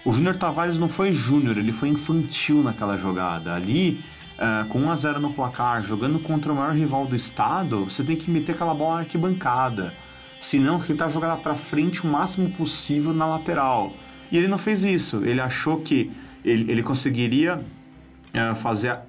O 0.04 0.12
Júnior 0.12 0.36
Tavares 0.36 0.78
não 0.78 0.88
foi 0.88 1.12
júnior, 1.12 1.58
ele 1.58 1.70
foi 1.70 1.90
infantil 1.90 2.62
naquela 2.62 2.96
jogada. 2.96 3.54
Ali, 3.54 4.02
uh, 4.38 4.66
com 4.68 4.80
1 4.80 4.90
a 4.90 4.96
0 4.96 5.20
no 5.20 5.34
placar, 5.34 5.82
jogando 5.82 6.18
contra 6.18 6.50
o 6.50 6.56
maior 6.56 6.74
rival 6.74 7.04
do 7.04 7.14
estado, 7.14 7.84
você 7.84 8.02
tem 8.02 8.16
que 8.16 8.30
meter 8.30 8.52
aquela 8.52 8.72
bola 8.72 8.94
na 8.94 9.00
arquibancada. 9.00 9.92
Senão, 10.40 10.80
tentar 10.80 11.10
jogar 11.10 11.36
para 11.38 11.56
frente 11.56 12.02
o 12.04 12.06
máximo 12.06 12.50
possível 12.52 13.12
na 13.12 13.26
lateral. 13.26 13.92
E 14.32 14.38
ele 14.38 14.48
não 14.48 14.56
fez 14.56 14.84
isso. 14.84 15.24
Ele 15.24 15.40
achou 15.40 15.80
que 15.80 16.10
ele, 16.42 16.70
ele 16.70 16.82
conseguiria 16.82 17.56
uh, 17.58 18.54
fazer 18.62 18.90
a, 18.90 19.02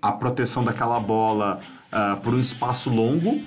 a, 0.00 0.12
proteção 0.12 0.64
daquela 0.64 0.98
bola 1.00 1.60
uh, 1.92 2.18
por 2.20 2.32
um 2.32 2.40
espaço 2.40 2.88
longo. 2.88 3.42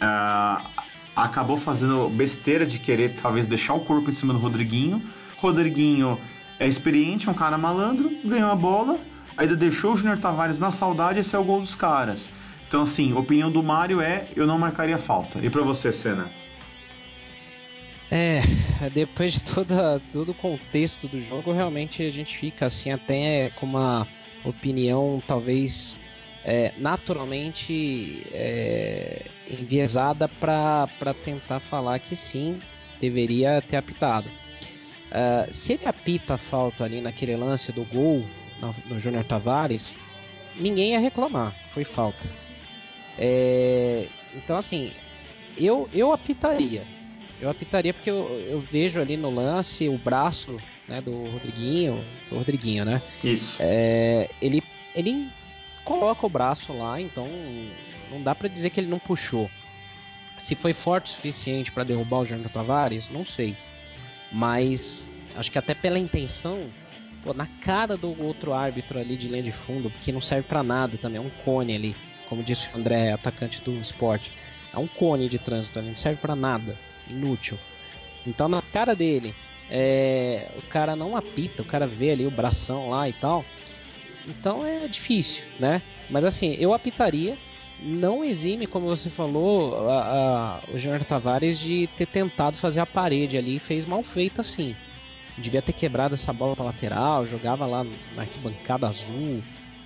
Uh, 0.00 0.91
acabou 1.14 1.58
fazendo 1.58 2.08
besteira 2.08 2.64
de 2.64 2.78
querer 2.78 3.16
talvez 3.20 3.46
deixar 3.46 3.74
o 3.74 3.80
corpo 3.80 4.10
em 4.10 4.14
cima 4.14 4.32
do 4.32 4.38
Rodriguinho. 4.38 5.02
Rodriguinho 5.36 6.18
é 6.58 6.66
experiente, 6.66 7.28
um 7.28 7.34
cara 7.34 7.58
malandro, 7.58 8.10
ganhou 8.24 8.50
a 8.50 8.56
bola, 8.56 8.98
ainda 9.36 9.56
deixou 9.56 9.94
o 9.94 9.96
Júnior 9.96 10.18
Tavares 10.18 10.58
na 10.58 10.70
saudade 10.70 11.18
e 11.18 11.20
esse 11.20 11.34
é 11.34 11.38
o 11.38 11.44
gol 11.44 11.60
dos 11.60 11.74
caras. 11.74 12.30
Então, 12.68 12.82
assim, 12.82 13.12
opinião 13.12 13.50
do 13.50 13.62
Mário 13.62 14.00
é: 14.00 14.28
eu 14.34 14.46
não 14.46 14.58
marcaria 14.58 14.96
falta. 14.96 15.38
E 15.40 15.50
para 15.50 15.62
você, 15.62 15.92
Senna? 15.92 16.30
É, 18.10 18.42
depois 18.92 19.32
de 19.32 19.42
toda, 19.42 20.00
todo 20.12 20.32
o 20.32 20.34
contexto 20.34 21.08
do 21.08 21.20
jogo, 21.22 21.52
realmente 21.52 22.02
a 22.02 22.10
gente 22.10 22.36
fica 22.36 22.66
assim 22.66 22.90
até 22.90 23.50
com 23.56 23.64
uma 23.64 24.06
opinião 24.44 25.22
talvez 25.26 25.98
é, 26.44 26.72
naturalmente 26.78 28.26
é, 28.32 29.26
enviesada 29.48 30.28
para 30.28 30.88
tentar 31.24 31.60
falar 31.60 31.98
que 31.98 32.16
sim, 32.16 32.60
deveria 33.00 33.60
ter 33.62 33.76
apitado. 33.76 34.28
Uh, 34.28 35.52
se 35.52 35.74
ele 35.74 35.86
apita 35.86 36.34
a 36.34 36.38
falta 36.38 36.84
ali 36.84 37.02
naquele 37.02 37.36
lance 37.36 37.70
do 37.70 37.84
gol 37.84 38.24
no, 38.60 38.74
no 38.86 38.98
Júnior 38.98 39.24
Tavares, 39.24 39.94
ninguém 40.56 40.92
ia 40.92 40.98
reclamar, 40.98 41.54
foi 41.68 41.84
falta. 41.84 42.26
É, 43.18 44.06
então 44.34 44.56
assim, 44.56 44.92
eu, 45.58 45.86
eu 45.92 46.12
apitaria 46.12 46.82
eu 47.42 47.50
apitaria 47.50 47.92
porque 47.92 48.08
eu, 48.08 48.40
eu, 48.48 48.60
vejo 48.60 49.00
ali 49.00 49.16
no 49.16 49.28
lance 49.28 49.88
o 49.88 49.98
braço 49.98 50.56
né, 50.86 51.00
do 51.00 51.10
Rodriguinho. 51.10 52.02
Do 52.30 52.38
Rodriguinho, 52.38 52.84
né? 52.84 53.02
Isso. 53.22 53.56
É, 53.58 54.30
ele, 54.40 54.62
ele 54.94 55.28
coloca 55.84 56.26
o 56.26 56.30
braço 56.30 56.72
lá, 56.72 57.00
então 57.00 57.28
não 58.10 58.22
dá 58.22 58.34
para 58.34 58.48
dizer 58.48 58.70
que 58.70 58.80
ele 58.80 58.90
não 58.90 58.98
puxou. 58.98 59.50
Se 60.38 60.54
foi 60.54 60.72
forte 60.72 61.06
o 61.06 61.14
suficiente 61.14 61.70
para 61.70 61.84
derrubar 61.84 62.20
o 62.20 62.24
Júnior 62.24 62.50
Tavares, 62.50 63.08
não 63.08 63.24
sei. 63.24 63.56
Mas 64.30 65.08
acho 65.36 65.50
que 65.50 65.58
até 65.58 65.74
pela 65.74 65.98
intenção, 65.98 66.62
pô, 67.22 67.32
na 67.34 67.46
cara 67.46 67.96
do 67.96 68.20
outro 68.22 68.52
árbitro 68.52 68.98
ali 68.98 69.16
de 69.16 69.28
linha 69.28 69.42
de 69.42 69.52
fundo, 69.52 69.90
que 70.02 70.12
não 70.12 70.20
serve 70.20 70.48
para 70.48 70.62
nada 70.62 70.96
também, 70.98 71.18
é 71.18 71.20
um 71.20 71.30
cone 71.44 71.74
ali, 71.74 71.96
como 72.28 72.42
disse 72.42 72.68
o 72.72 72.78
André, 72.78 73.12
atacante 73.12 73.60
do 73.60 73.72
esporte. 73.78 74.32
É 74.72 74.78
um 74.78 74.86
cone 74.86 75.28
de 75.28 75.38
trânsito 75.38 75.78
ali, 75.78 75.88
não 75.88 75.96
serve 75.96 76.20
para 76.20 76.34
nada 76.34 76.78
inútil. 77.08 77.58
Então 78.26 78.48
na 78.48 78.62
cara 78.62 78.94
dele, 78.94 79.34
é, 79.70 80.48
o 80.56 80.62
cara 80.62 80.96
não 80.96 81.16
apita, 81.16 81.62
o 81.62 81.66
cara 81.66 81.86
vê 81.86 82.10
ali 82.10 82.26
o 82.26 82.30
bração 82.30 82.90
lá 82.90 83.08
e 83.08 83.12
tal. 83.12 83.44
Então 84.26 84.66
é 84.66 84.86
difícil, 84.86 85.44
né? 85.58 85.82
Mas 86.10 86.24
assim, 86.24 86.56
eu 86.58 86.72
apitaria. 86.72 87.36
Não 87.84 88.22
exime, 88.22 88.66
como 88.66 88.86
você 88.86 89.10
falou, 89.10 89.90
a, 89.90 90.60
a, 90.68 90.72
o 90.72 90.78
Júnior 90.78 91.02
Tavares 91.02 91.58
de 91.58 91.88
ter 91.96 92.06
tentado 92.06 92.56
fazer 92.56 92.78
a 92.78 92.86
parede 92.86 93.36
ali 93.36 93.56
e 93.56 93.60
fez 93.60 93.84
mal 93.84 94.04
feito 94.04 94.40
assim. 94.40 94.76
Devia 95.36 95.60
ter 95.60 95.72
quebrado 95.72 96.14
essa 96.14 96.32
bola 96.32 96.54
para 96.54 96.66
lateral, 96.66 97.26
jogava 97.26 97.66
lá 97.66 97.84
na 98.14 98.22
arquibancada 98.22 98.88
azul, 98.88 99.42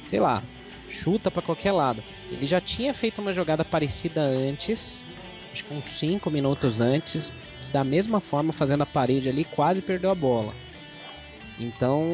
sei 0.07 0.21
lá, 0.21 0.43
chuta 0.91 1.31
para 1.31 1.41
qualquer 1.41 1.73
lado. 1.73 2.03
Ele 2.31 2.45
já 2.45 2.61
tinha 2.61 2.93
feito 2.93 3.23
uma 3.23 3.33
jogada 3.33 3.65
parecida 3.65 4.21
antes, 4.21 5.03
acho 5.51 5.65
que 5.65 5.73
uns 5.73 5.89
5 5.89 6.31
minutos 6.31 6.83
antes, 6.83 7.33
da 7.73 7.83
mesma 7.83 8.21
forma 8.21 8.53
fazendo 8.53 8.83
a 8.83 8.87
parede 8.87 9.29
ali, 9.29 9.45
quase 9.45 9.81
perdeu 9.81 10.11
a 10.11 10.15
bola. 10.15 10.53
Então, 11.59 12.09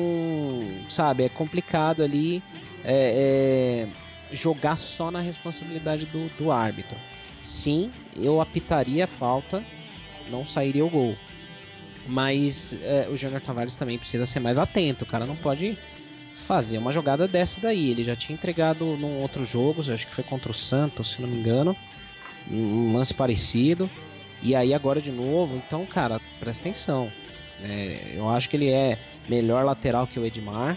sabe, 0.89 1.25
é 1.25 1.29
complicado 1.29 2.03
ali 2.03 2.43
é, 2.85 3.89
é, 4.33 4.35
jogar 4.35 4.77
só 4.77 5.11
na 5.11 5.21
responsabilidade 5.21 6.07
do, 6.07 6.29
do 6.37 6.53
árbitro. 6.53 6.97
Sim, 7.43 7.91
eu 8.17 8.41
apitaria 8.41 9.05
a 9.05 9.09
falta, 9.09 9.63
não 10.31 10.47
sairia 10.47 10.85
o 10.85 10.91
gol. 10.91 11.17
Mas 12.07 12.77
é, 12.83 13.09
o 13.11 13.17
Júnior 13.17 13.41
Tavares 13.41 13.77
também 13.77 13.99
precisa 13.99 14.27
ser 14.27 14.41
mais 14.41 14.59
atento. 14.59 15.05
O 15.05 15.09
cara 15.09 15.27
não 15.27 15.37
pode 15.37 15.77
fazer 16.35 16.79
uma 16.79 16.93
jogada 16.93 17.27
dessa 17.27 17.61
daí. 17.61 17.91
Ele 17.91 18.05
já 18.05 18.17
tinha 18.17 18.35
entregado 18.35 18.85
num 18.97 19.21
outro 19.21 19.45
jogo, 19.45 19.81
acho 19.81 20.07
que 20.07 20.15
foi 20.15 20.25
contra 20.25 20.51
o 20.51 20.55
Santos, 20.55 21.13
se 21.13 21.23
não 21.23 21.29
me 21.29 21.39
engano 21.39 21.77
um 22.51 22.95
lance 22.95 23.15
parecido. 23.15 23.91
E 24.43 24.55
aí 24.55 24.75
agora 24.75 25.01
de 25.01 25.13
novo, 25.13 25.57
então, 25.57 25.87
cara, 25.87 26.21
presta 26.41 26.69
atenção. 26.69 27.11
É, 27.63 28.15
eu 28.15 28.29
acho 28.29 28.49
que 28.49 28.57
ele 28.57 28.71
é 28.71 28.99
melhor 29.29 29.65
lateral 29.65 30.07
que 30.07 30.19
o 30.19 30.25
Edmar, 30.25 30.77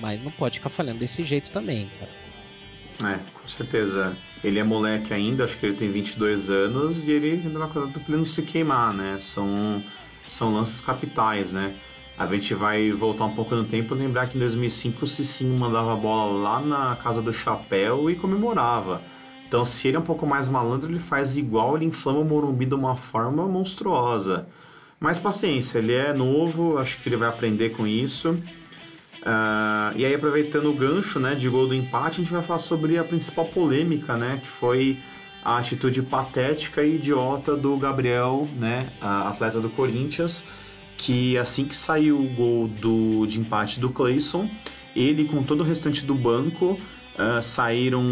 mas 0.00 0.22
não 0.22 0.30
pode 0.30 0.58
ficar 0.58 0.70
falhando 0.70 0.98
desse 0.98 1.24
jeito 1.24 1.50
também, 1.50 1.90
cara. 1.98 3.14
É, 3.14 3.18
com 3.34 3.48
certeza. 3.48 4.16
Ele 4.42 4.58
é 4.58 4.64
moleque 4.64 5.12
ainda, 5.12 5.44
acho 5.44 5.56
que 5.58 5.66
ele 5.66 5.76
tem 5.76 5.90
22 5.90 6.50
anos 6.50 7.08
e 7.08 7.12
ele 7.12 7.42
ainda 7.44 7.66
coisa 7.66 7.88
do 7.88 8.00
pleno 8.00 8.26
se 8.26 8.42
queimar, 8.42 8.92
né? 8.92 9.18
São, 9.20 9.82
são 10.26 10.54
lances 10.54 10.80
capitais, 10.80 11.50
né? 11.50 11.74
A 12.16 12.26
gente 12.26 12.54
vai 12.54 12.92
voltar 12.92 13.24
um 13.24 13.34
pouco 13.34 13.54
no 13.56 13.64
tempo 13.64 13.94
lembrar 13.94 14.28
que 14.28 14.36
em 14.36 14.40
2005 14.40 15.04
o 15.04 15.08
Cicinho 15.08 15.58
mandava 15.58 15.94
a 15.94 15.96
bola 15.96 16.42
lá 16.42 16.60
na 16.60 16.96
casa 16.96 17.20
do 17.20 17.32
Chapéu 17.32 18.08
e 18.08 18.14
comemorava. 18.14 19.00
Então, 19.48 19.64
se 19.64 19.88
ele 19.88 19.96
é 19.96 20.00
um 20.00 20.04
pouco 20.04 20.24
mais 20.24 20.48
malandro, 20.48 20.90
ele 20.90 21.00
faz 21.00 21.36
igual, 21.36 21.76
ele 21.76 21.86
inflama 21.86 22.20
o 22.20 22.24
Morumbi 22.24 22.66
de 22.66 22.74
uma 22.74 22.96
forma 22.96 23.46
monstruosa. 23.46 24.46
Mas 25.04 25.18
paciência, 25.18 25.80
ele 25.80 25.92
é 25.92 26.14
novo, 26.14 26.78
acho 26.78 26.96
que 26.96 27.10
ele 27.10 27.16
vai 27.16 27.28
aprender 27.28 27.72
com 27.72 27.86
isso. 27.86 28.30
Uh, 28.30 29.92
e 29.94 30.02
aí, 30.02 30.14
aproveitando 30.14 30.70
o 30.70 30.72
gancho 30.72 31.20
né, 31.20 31.34
de 31.34 31.46
gol 31.46 31.66
do 31.66 31.74
empate, 31.74 32.22
a 32.22 32.24
gente 32.24 32.32
vai 32.32 32.42
falar 32.42 32.58
sobre 32.58 32.96
a 32.96 33.04
principal 33.04 33.44
polêmica, 33.44 34.16
né, 34.16 34.40
que 34.40 34.48
foi 34.48 34.96
a 35.44 35.58
atitude 35.58 36.00
patética 36.00 36.82
e 36.82 36.94
idiota 36.94 37.54
do 37.54 37.76
Gabriel, 37.76 38.48
né, 38.56 38.88
atleta 38.98 39.60
do 39.60 39.68
Corinthians, 39.68 40.42
que 40.96 41.36
assim 41.36 41.66
que 41.66 41.76
saiu 41.76 42.16
o 42.16 42.26
gol 42.28 42.66
do, 42.66 43.26
de 43.26 43.38
empate 43.38 43.78
do 43.78 43.90
Clayson, 43.90 44.48
ele 44.96 45.26
com 45.26 45.42
todo 45.42 45.60
o 45.60 45.64
restante 45.64 46.02
do 46.02 46.14
banco 46.14 46.80
uh, 47.18 47.42
saíram 47.42 48.02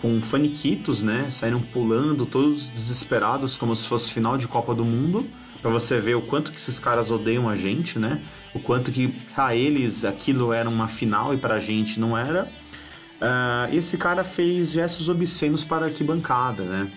com 0.00 0.22
faniquitos, 0.22 1.02
né? 1.02 1.28
Saíram 1.32 1.60
pulando, 1.60 2.24
todos 2.24 2.68
desesperados, 2.68 3.56
como 3.56 3.74
se 3.74 3.88
fosse 3.88 4.12
final 4.12 4.38
de 4.38 4.46
Copa 4.46 4.72
do 4.76 4.84
Mundo. 4.84 5.41
Para 5.62 5.70
você 5.70 6.00
ver 6.00 6.16
o 6.16 6.22
quanto 6.22 6.50
que 6.50 6.58
esses 6.58 6.80
caras 6.80 7.10
odeiam 7.10 7.48
a 7.48 7.56
gente, 7.56 7.98
né? 7.98 8.20
O 8.52 8.58
quanto 8.58 8.90
que 8.90 9.08
para 9.32 9.54
eles 9.54 10.04
aquilo 10.04 10.52
era 10.52 10.68
uma 10.68 10.88
final 10.88 11.32
e 11.32 11.36
para 11.38 11.54
a 11.54 11.60
gente 11.60 12.00
não 12.00 12.18
era. 12.18 12.50
Uh, 13.22 13.72
esse 13.72 13.96
cara 13.96 14.24
fez 14.24 14.72
gestos 14.72 15.08
obscenos 15.08 15.62
para 15.62 15.86
a 15.86 15.88
arquibancada, 15.88 16.64
né? 16.64 16.90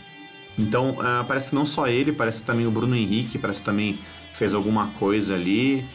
Então, 0.58 0.92
uh, 0.92 1.24
parece 1.28 1.50
que 1.50 1.56
não 1.56 1.66
só 1.66 1.88
ele, 1.88 2.12
parece 2.12 2.44
também 2.44 2.66
o 2.66 2.72
Bruno 2.72 2.96
Henrique, 2.96 3.38
parece 3.38 3.62
também 3.62 4.00
fez 4.34 4.56
alguma 4.56 4.88
coisa 5.00 5.36
ali. 5.36 5.86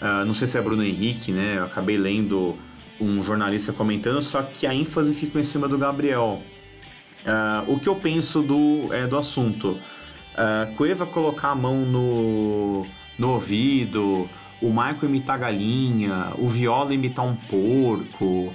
Uh, 0.00 0.24
não 0.24 0.34
sei 0.34 0.46
se 0.46 0.56
é 0.56 0.62
Bruno 0.62 0.84
Henrique, 0.84 1.32
né? 1.32 1.54
Eu 1.56 1.64
acabei 1.64 1.98
lendo 1.98 2.56
um 3.00 3.24
jornalista 3.24 3.72
comentando, 3.72 4.22
só 4.22 4.42
que 4.42 4.68
a 4.68 4.72
ênfase 4.72 5.12
fica 5.14 5.40
em 5.40 5.42
cima 5.42 5.66
do 5.66 5.76
Gabriel. 5.76 6.40
o 7.66 7.80
que 7.80 7.88
eu 7.88 7.96
penso 7.96 8.40
do, 8.42 8.92
é, 8.92 9.08
do 9.08 9.18
assunto? 9.18 9.76
Uh, 10.32 10.74
Cueva 10.76 11.06
colocar 11.06 11.50
a 11.50 11.54
mão 11.54 11.84
no, 11.84 12.86
no 13.18 13.30
ouvido, 13.30 14.28
o 14.60 14.68
Michael 14.68 15.04
imitar 15.04 15.38
galinha, 15.38 16.32
o 16.38 16.48
Viola 16.48 16.94
imitar 16.94 17.24
um 17.24 17.36
porco. 17.36 18.52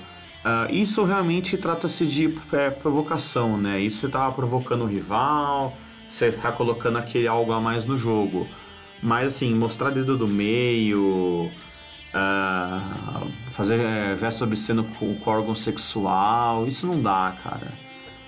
Uh, 0.48 0.72
isso 0.72 1.04
realmente 1.04 1.58
trata-se 1.58 2.06
de 2.06 2.34
é, 2.54 2.70
provocação, 2.70 3.58
né? 3.58 3.80
Isso 3.82 4.00
você 4.00 4.08
tá 4.08 4.32
provocando 4.32 4.86
o 4.86 4.88
rival, 4.88 5.76
você 6.10 6.32
tá 6.32 6.52
colocando 6.52 6.98
aquele 6.98 7.28
algo 7.28 7.52
a 7.52 7.60
mais 7.60 7.86
no 7.86 7.98
jogo. 7.98 8.48
Mas 9.04 9.36
assim, 9.36 9.54
mostrar 9.54 9.92
dedo 9.92 10.18
do 10.18 10.28
meio, 10.28 11.52
uh, 12.14 13.32
fazer 13.52 13.80
é, 13.80 14.16
verso 14.16 14.44
obsceno 14.44 14.84
com, 14.84 15.14
com 15.16 15.30
órgão 15.30 15.56
sexual, 15.56 16.68
isso 16.68 16.88
não 16.88 17.02
dá, 17.02 17.36
cara. 17.44 17.68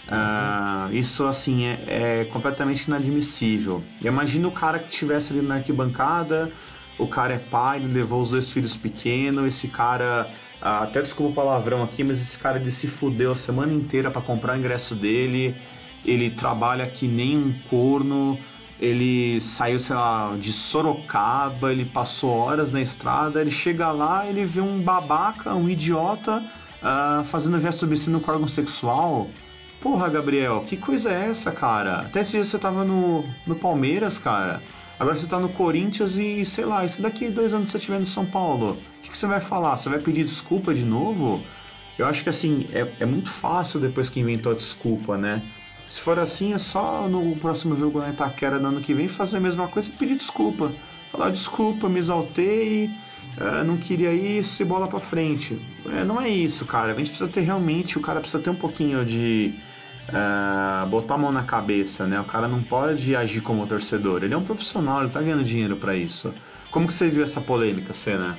Uh, 0.09 0.91
isso 0.95 1.23
assim 1.25 1.65
é, 1.65 1.83
é, 2.21 2.25
completamente 2.25 2.85
inadmissível. 2.87 3.83
Imagina 4.01 4.47
o 4.47 4.51
cara 4.51 4.79
que 4.79 4.91
estivesse 4.91 5.31
ali 5.31 5.41
na 5.41 5.55
arquibancada, 5.55 6.51
o 6.97 7.07
cara 7.07 7.35
é 7.35 7.37
pai, 7.37 7.77
ele 7.77 7.93
levou 7.93 8.21
os 8.21 8.29
dois 8.31 8.51
filhos 8.51 8.75
pequenos, 8.75 9.47
esse 9.47 9.67
cara, 9.67 10.27
uh, 10.61 10.83
até 10.83 11.01
desculpa 11.01 11.31
o 11.31 11.35
palavrão 11.35 11.83
aqui, 11.83 12.03
mas 12.03 12.19
esse 12.19 12.39
cara 12.39 12.57
ele 12.59 12.71
se 12.71 12.87
fudeu 12.87 13.33
a 13.33 13.35
semana 13.35 13.71
inteira 13.71 14.09
para 14.09 14.21
comprar 14.21 14.55
o 14.55 14.59
ingresso 14.59 14.95
dele, 14.95 15.55
ele 16.03 16.31
trabalha 16.31 16.87
que 16.87 17.07
nem 17.07 17.37
um 17.37 17.53
corno, 17.69 18.37
ele 18.79 19.39
saiu, 19.41 19.79
sei 19.79 19.95
lá, 19.95 20.35
de 20.39 20.51
Sorocaba, 20.51 21.71
ele 21.71 21.85
passou 21.85 22.31
horas 22.31 22.71
na 22.71 22.81
estrada, 22.81 23.41
ele 23.41 23.51
chega 23.51 23.91
lá, 23.91 24.25
ele 24.25 24.43
vê 24.45 24.61
um 24.61 24.81
babaca, 24.81 25.53
um 25.53 25.69
idiota, 25.69 26.43
uh, 26.81 27.23
fazendo 27.25 27.59
gesto 27.59 27.85
obsceno 27.85 28.19
com 28.19 28.31
órgão 28.31 28.47
sexual. 28.47 29.29
Porra, 29.81 30.09
Gabriel, 30.09 30.65
que 30.67 30.75
coisa 30.75 31.09
é 31.09 31.29
essa, 31.29 31.51
cara? 31.51 32.01
Até 32.01 32.21
esse 32.21 32.31
dia 32.33 32.43
você 32.43 32.59
tava 32.59 32.83
no, 32.83 33.23
no 33.47 33.55
Palmeiras, 33.55 34.19
cara. 34.19 34.61
Agora 34.99 35.15
você 35.15 35.25
tá 35.25 35.39
no 35.39 35.47
Corinthians 35.47 36.17
e, 36.17 36.43
sei 36.43 36.65
lá, 36.65 36.83
e 36.83 36.89
se 36.89 37.01
daqui 37.01 37.29
dois 37.29 37.53
anos 37.53 37.71
você 37.71 37.77
estiver 37.77 37.99
no 37.99 38.05
São 38.05 38.25
Paulo, 38.25 38.71
o 38.71 39.01
que, 39.01 39.11
que, 39.11 39.17
você 39.17 39.25
vai 39.25 39.39
falar? 39.39 39.77
Você 39.77 39.87
vai 39.87 39.99
pedir 39.99 40.25
desculpa 40.25 40.73
de 40.73 40.83
novo? 40.83 41.41
Eu 41.97 42.05
acho 42.05 42.21
que 42.21 42.29
assim, 42.29 42.67
é, 42.73 42.85
é 42.99 43.05
muito 43.05 43.29
fácil 43.29 43.79
depois 43.79 44.09
que 44.09 44.19
inventou 44.19 44.51
a 44.51 44.55
desculpa, 44.55 45.17
né? 45.17 45.41
Se 45.87 46.01
for 46.01 46.19
assim, 46.19 46.53
é 46.53 46.57
só 46.57 47.07
no 47.07 47.33
próximo 47.37 47.77
jogo 47.77 47.99
na 47.99 48.09
Itaquera 48.09 48.59
no 48.59 48.67
ano 48.67 48.81
que 48.81 48.93
vem 48.93 49.07
fazer 49.07 49.37
a 49.37 49.39
mesma 49.39 49.69
coisa 49.69 49.87
e 49.87 49.93
pedir 49.93 50.17
desculpa. 50.17 50.71
Falar 51.11 51.31
desculpa, 51.31 51.87
me 51.87 51.99
exaltei, 51.99 52.89
uh, 53.37 53.63
não 53.63 53.77
queria 53.77 54.13
isso 54.13 54.61
e 54.61 54.65
bola 54.65 54.87
pra 54.89 54.99
frente. 54.99 55.57
É, 55.87 56.03
não 56.03 56.21
é 56.21 56.29
isso, 56.29 56.65
cara. 56.65 56.91
A 56.91 56.95
gente 56.95 57.09
precisa 57.09 57.29
ter 57.29 57.41
realmente, 57.41 57.97
o 57.97 58.01
cara 58.01 58.19
precisa 58.19 58.43
ter 58.43 58.49
um 58.49 58.55
pouquinho 58.55 59.03
de 59.05 59.53
uh, 60.09 60.87
botar 60.87 61.15
a 61.15 61.17
mão 61.17 61.31
na 61.31 61.43
cabeça, 61.43 62.05
né? 62.05 62.19
O 62.19 62.25
cara 62.25 62.47
não 62.47 62.61
pode 62.61 63.15
agir 63.15 63.41
como 63.41 63.67
torcedor. 63.67 64.23
Ele 64.23 64.33
é 64.33 64.37
um 64.37 64.43
profissional, 64.43 65.01
ele 65.01 65.11
tá 65.11 65.21
ganhando 65.21 65.43
dinheiro 65.43 65.75
para 65.75 65.95
isso. 65.95 66.33
Como 66.71 66.87
que 66.87 66.93
você 66.93 67.09
viu 67.09 67.23
essa 67.23 67.41
polêmica, 67.41 67.93
Cena? 67.93 68.37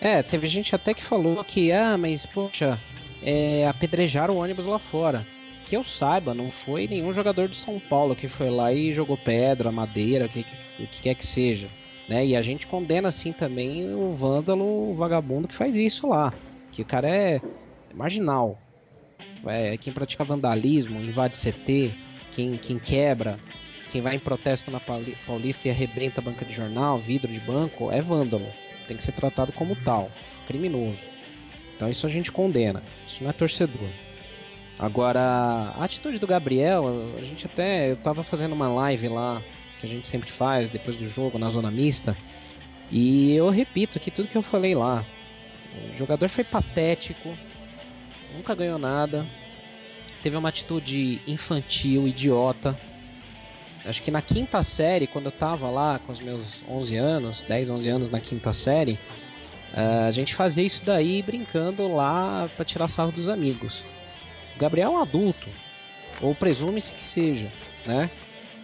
É, 0.00 0.22
teve 0.22 0.46
gente 0.46 0.74
até 0.74 0.94
que 0.94 1.02
falou 1.02 1.42
que, 1.42 1.72
ah, 1.72 1.96
mas 1.96 2.26
poxa, 2.26 2.78
é, 3.22 3.66
apedrejaram 3.66 4.34
o 4.34 4.38
ônibus 4.38 4.66
lá 4.66 4.78
fora. 4.78 5.26
Que 5.64 5.76
eu 5.76 5.82
saiba, 5.82 6.32
não 6.32 6.50
foi 6.50 6.86
nenhum 6.86 7.12
jogador 7.12 7.48
de 7.48 7.56
São 7.56 7.80
Paulo 7.80 8.14
que 8.14 8.28
foi 8.28 8.50
lá 8.50 8.72
e 8.72 8.92
jogou 8.92 9.16
pedra, 9.16 9.72
madeira, 9.72 10.26
o 10.26 10.28
que, 10.28 10.44
que, 10.44 10.86
que 10.86 11.02
quer 11.02 11.14
que 11.14 11.26
seja. 11.26 11.66
Né? 12.08 12.24
E 12.24 12.36
a 12.36 12.42
gente 12.42 12.68
condena 12.68 13.08
assim 13.08 13.32
também 13.32 13.92
o 13.92 14.14
vândalo, 14.14 14.90
o 14.90 14.94
vagabundo 14.94 15.48
que 15.48 15.54
faz 15.54 15.76
isso 15.76 16.06
lá. 16.06 16.32
Que 16.70 16.82
o 16.82 16.84
cara 16.84 17.08
é 17.08 17.40
marginal, 17.92 18.58
é, 19.48 19.76
quem 19.76 19.92
pratica 19.92 20.24
vandalismo, 20.24 21.00
invade 21.00 21.36
CT, 21.36 21.92
quem, 22.32 22.56
quem 22.56 22.78
quebra, 22.78 23.36
quem 23.90 24.00
vai 24.00 24.16
em 24.16 24.18
protesto 24.18 24.70
na 24.70 24.80
Paulista 24.80 25.68
e 25.68 25.70
arrebenta 25.70 26.20
banca 26.20 26.44
de 26.44 26.54
jornal, 26.54 26.98
vidro 26.98 27.32
de 27.32 27.40
banco, 27.40 27.90
é 27.90 28.00
vândalo. 28.00 28.46
Tem 28.86 28.96
que 28.96 29.02
ser 29.02 29.12
tratado 29.12 29.52
como 29.52 29.74
tal, 29.76 30.10
criminoso. 30.46 31.02
Então 31.74 31.88
isso 31.88 32.06
a 32.06 32.10
gente 32.10 32.32
condena. 32.32 32.82
Isso 33.06 33.22
não 33.22 33.30
é 33.30 33.32
torcedor. 33.32 33.88
Agora, 34.78 35.20
a 35.74 35.84
atitude 35.84 36.18
do 36.18 36.26
Gabriel, 36.26 37.14
a 37.18 37.22
gente 37.22 37.46
até. 37.46 37.90
Eu 37.90 37.96
tava 37.96 38.22
fazendo 38.22 38.52
uma 38.52 38.68
live 38.68 39.08
lá, 39.08 39.42
que 39.80 39.86
a 39.86 39.88
gente 39.88 40.06
sempre 40.06 40.30
faz 40.30 40.68
depois 40.68 40.96
do 40.96 41.08
jogo, 41.08 41.38
na 41.38 41.48
zona 41.48 41.70
mista. 41.70 42.16
E 42.90 43.34
eu 43.34 43.48
repito 43.48 43.98
aqui 43.98 44.10
tudo 44.10 44.28
que 44.28 44.36
eu 44.36 44.42
falei 44.42 44.74
lá. 44.74 45.04
O 45.92 45.96
jogador 45.96 46.28
foi 46.28 46.44
patético, 46.44 47.36
nunca 48.36 48.54
ganhou 48.54 48.78
nada, 48.78 49.26
teve 50.22 50.36
uma 50.36 50.48
atitude 50.48 51.20
infantil, 51.26 52.06
idiota. 52.06 52.78
Acho 53.84 54.02
que 54.02 54.10
na 54.10 54.20
quinta 54.20 54.62
série, 54.62 55.06
quando 55.06 55.26
eu 55.26 55.32
tava 55.32 55.70
lá 55.70 55.98
com 56.00 56.12
os 56.12 56.20
meus 56.20 56.62
11 56.68 56.96
anos, 56.96 57.42
10, 57.48 57.70
11 57.70 57.88
anos 57.88 58.10
na 58.10 58.20
quinta 58.20 58.52
série, 58.52 58.98
uh, 59.72 60.06
a 60.08 60.10
gente 60.10 60.34
fazia 60.34 60.64
isso 60.64 60.84
daí 60.84 61.22
brincando 61.22 61.86
lá 61.86 62.50
para 62.56 62.64
tirar 62.64 62.88
sarro 62.88 63.12
dos 63.12 63.28
amigos. 63.28 63.84
O 64.56 64.58
Gabriel 64.58 64.92
é 64.92 64.94
um 64.98 65.02
adulto, 65.02 65.48
ou 66.20 66.34
presume-se 66.34 66.94
que 66.94 67.04
seja, 67.04 67.50
né? 67.84 68.10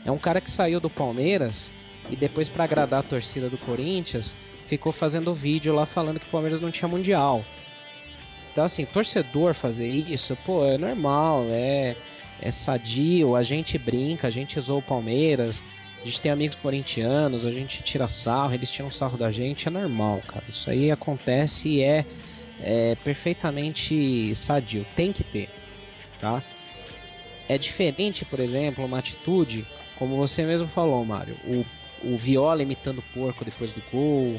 É 0.04 0.10
um 0.10 0.18
cara 0.18 0.40
que 0.40 0.50
saiu 0.50 0.80
do 0.80 0.90
Palmeiras 0.90 1.72
e 2.10 2.16
depois 2.16 2.48
para 2.48 2.64
agradar 2.64 3.00
a 3.00 3.04
torcida 3.04 3.48
do 3.48 3.56
Corinthians, 3.58 4.36
ficou 4.66 4.92
fazendo 4.92 5.32
vídeo 5.32 5.72
lá 5.72 5.86
falando 5.86 6.18
que 6.18 6.26
o 6.26 6.30
Palmeiras 6.30 6.60
não 6.60 6.70
tinha 6.70 6.88
mundial. 6.88 7.44
Então, 8.52 8.64
assim, 8.64 8.84
torcedor 8.84 9.54
fazer 9.54 9.88
isso, 9.88 10.36
pô, 10.44 10.64
é 10.66 10.76
normal, 10.76 11.46
é, 11.48 11.96
é 12.40 12.50
sadio, 12.50 13.34
a 13.34 13.42
gente 13.42 13.78
brinca, 13.78 14.28
a 14.28 14.30
gente 14.30 14.60
zoa 14.60 14.78
o 14.78 14.82
Palmeiras, 14.82 15.62
a 16.02 16.04
gente 16.04 16.20
tem 16.20 16.30
amigos 16.30 16.56
corintianos, 16.56 17.46
a 17.46 17.50
gente 17.50 17.82
tira 17.82 18.06
sarro, 18.08 18.52
eles 18.52 18.70
tiram 18.70 18.90
sarro 18.90 19.16
da 19.16 19.30
gente, 19.30 19.68
é 19.68 19.70
normal, 19.70 20.22
cara. 20.26 20.44
Isso 20.48 20.68
aí 20.68 20.90
acontece 20.90 21.68
e 21.68 21.82
é, 21.82 22.04
é 22.60 22.94
perfeitamente 22.96 24.34
sadio, 24.34 24.84
tem 24.94 25.12
que 25.12 25.24
ter, 25.24 25.48
tá? 26.20 26.42
É 27.48 27.56
diferente, 27.56 28.24
por 28.24 28.38
exemplo, 28.38 28.84
uma 28.84 28.98
atitude, 28.98 29.66
como 29.98 30.16
você 30.16 30.42
mesmo 30.44 30.68
falou, 30.68 31.02
Mário, 31.06 31.36
o, 31.44 31.64
o 32.04 32.18
Viola 32.18 32.62
imitando 32.62 33.02
porco 33.14 33.44
depois 33.46 33.72
do 33.72 33.82
gol, 33.90 34.38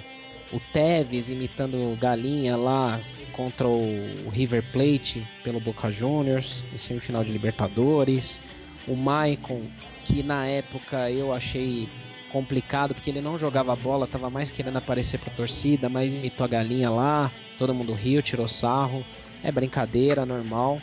o 0.53 0.59
Tevez 0.71 1.29
imitando 1.29 1.97
galinha 1.99 2.55
lá 2.55 3.01
contra 3.33 3.67
o 3.67 4.29
River 4.31 4.63
Plate 4.71 5.25
pelo 5.43 5.59
Boca 5.59 5.91
Juniors 5.91 6.63
em 6.71 6.77
semifinal 6.77 7.23
de 7.23 7.31
Libertadores. 7.31 8.39
O 8.87 8.95
Maicon, 8.95 9.63
que 10.05 10.21
na 10.21 10.45
época 10.45 11.09
eu 11.09 11.33
achei 11.33 11.89
complicado 12.31 12.93
porque 12.93 13.09
ele 13.09 13.21
não 13.21 13.37
jogava 13.37 13.75
bola, 13.75 14.05
estava 14.05 14.29
mais 14.29 14.51
querendo 14.51 14.77
aparecer 14.77 15.19
para 15.19 15.33
torcida, 15.33 15.89
mas 15.89 16.13
imitou 16.13 16.43
a 16.45 16.47
galinha 16.47 16.89
lá, 16.89 17.31
todo 17.57 17.73
mundo 17.73 17.93
riu, 17.93 18.21
tirou 18.21 18.47
sarro. 18.47 19.03
É 19.43 19.51
brincadeira, 19.51 20.25
normal. 20.25 20.79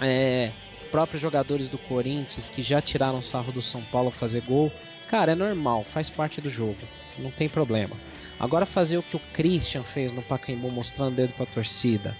É, 0.00 0.52
próprios 0.94 1.20
jogadores 1.20 1.68
do 1.68 1.76
Corinthians 1.76 2.48
que 2.48 2.62
já 2.62 2.80
tiraram 2.80 3.20
sarro 3.20 3.50
do 3.50 3.60
São 3.60 3.82
Paulo 3.82 4.12
fazer 4.12 4.42
gol, 4.42 4.70
cara, 5.08 5.32
é 5.32 5.34
normal, 5.34 5.82
faz 5.82 6.08
parte 6.08 6.40
do 6.40 6.48
jogo, 6.48 6.78
não 7.18 7.32
tem 7.32 7.48
problema. 7.48 7.96
Agora 8.38 8.64
fazer 8.64 8.96
o 8.96 9.02
que 9.02 9.16
o 9.16 9.20
Christian 9.32 9.82
fez 9.82 10.12
no 10.12 10.22
Pacaembu 10.22 10.70
mostrando 10.70 11.14
o 11.14 11.16
dedo 11.16 11.32
para 11.32 11.42
a 11.42 11.52
torcida, 11.52 12.16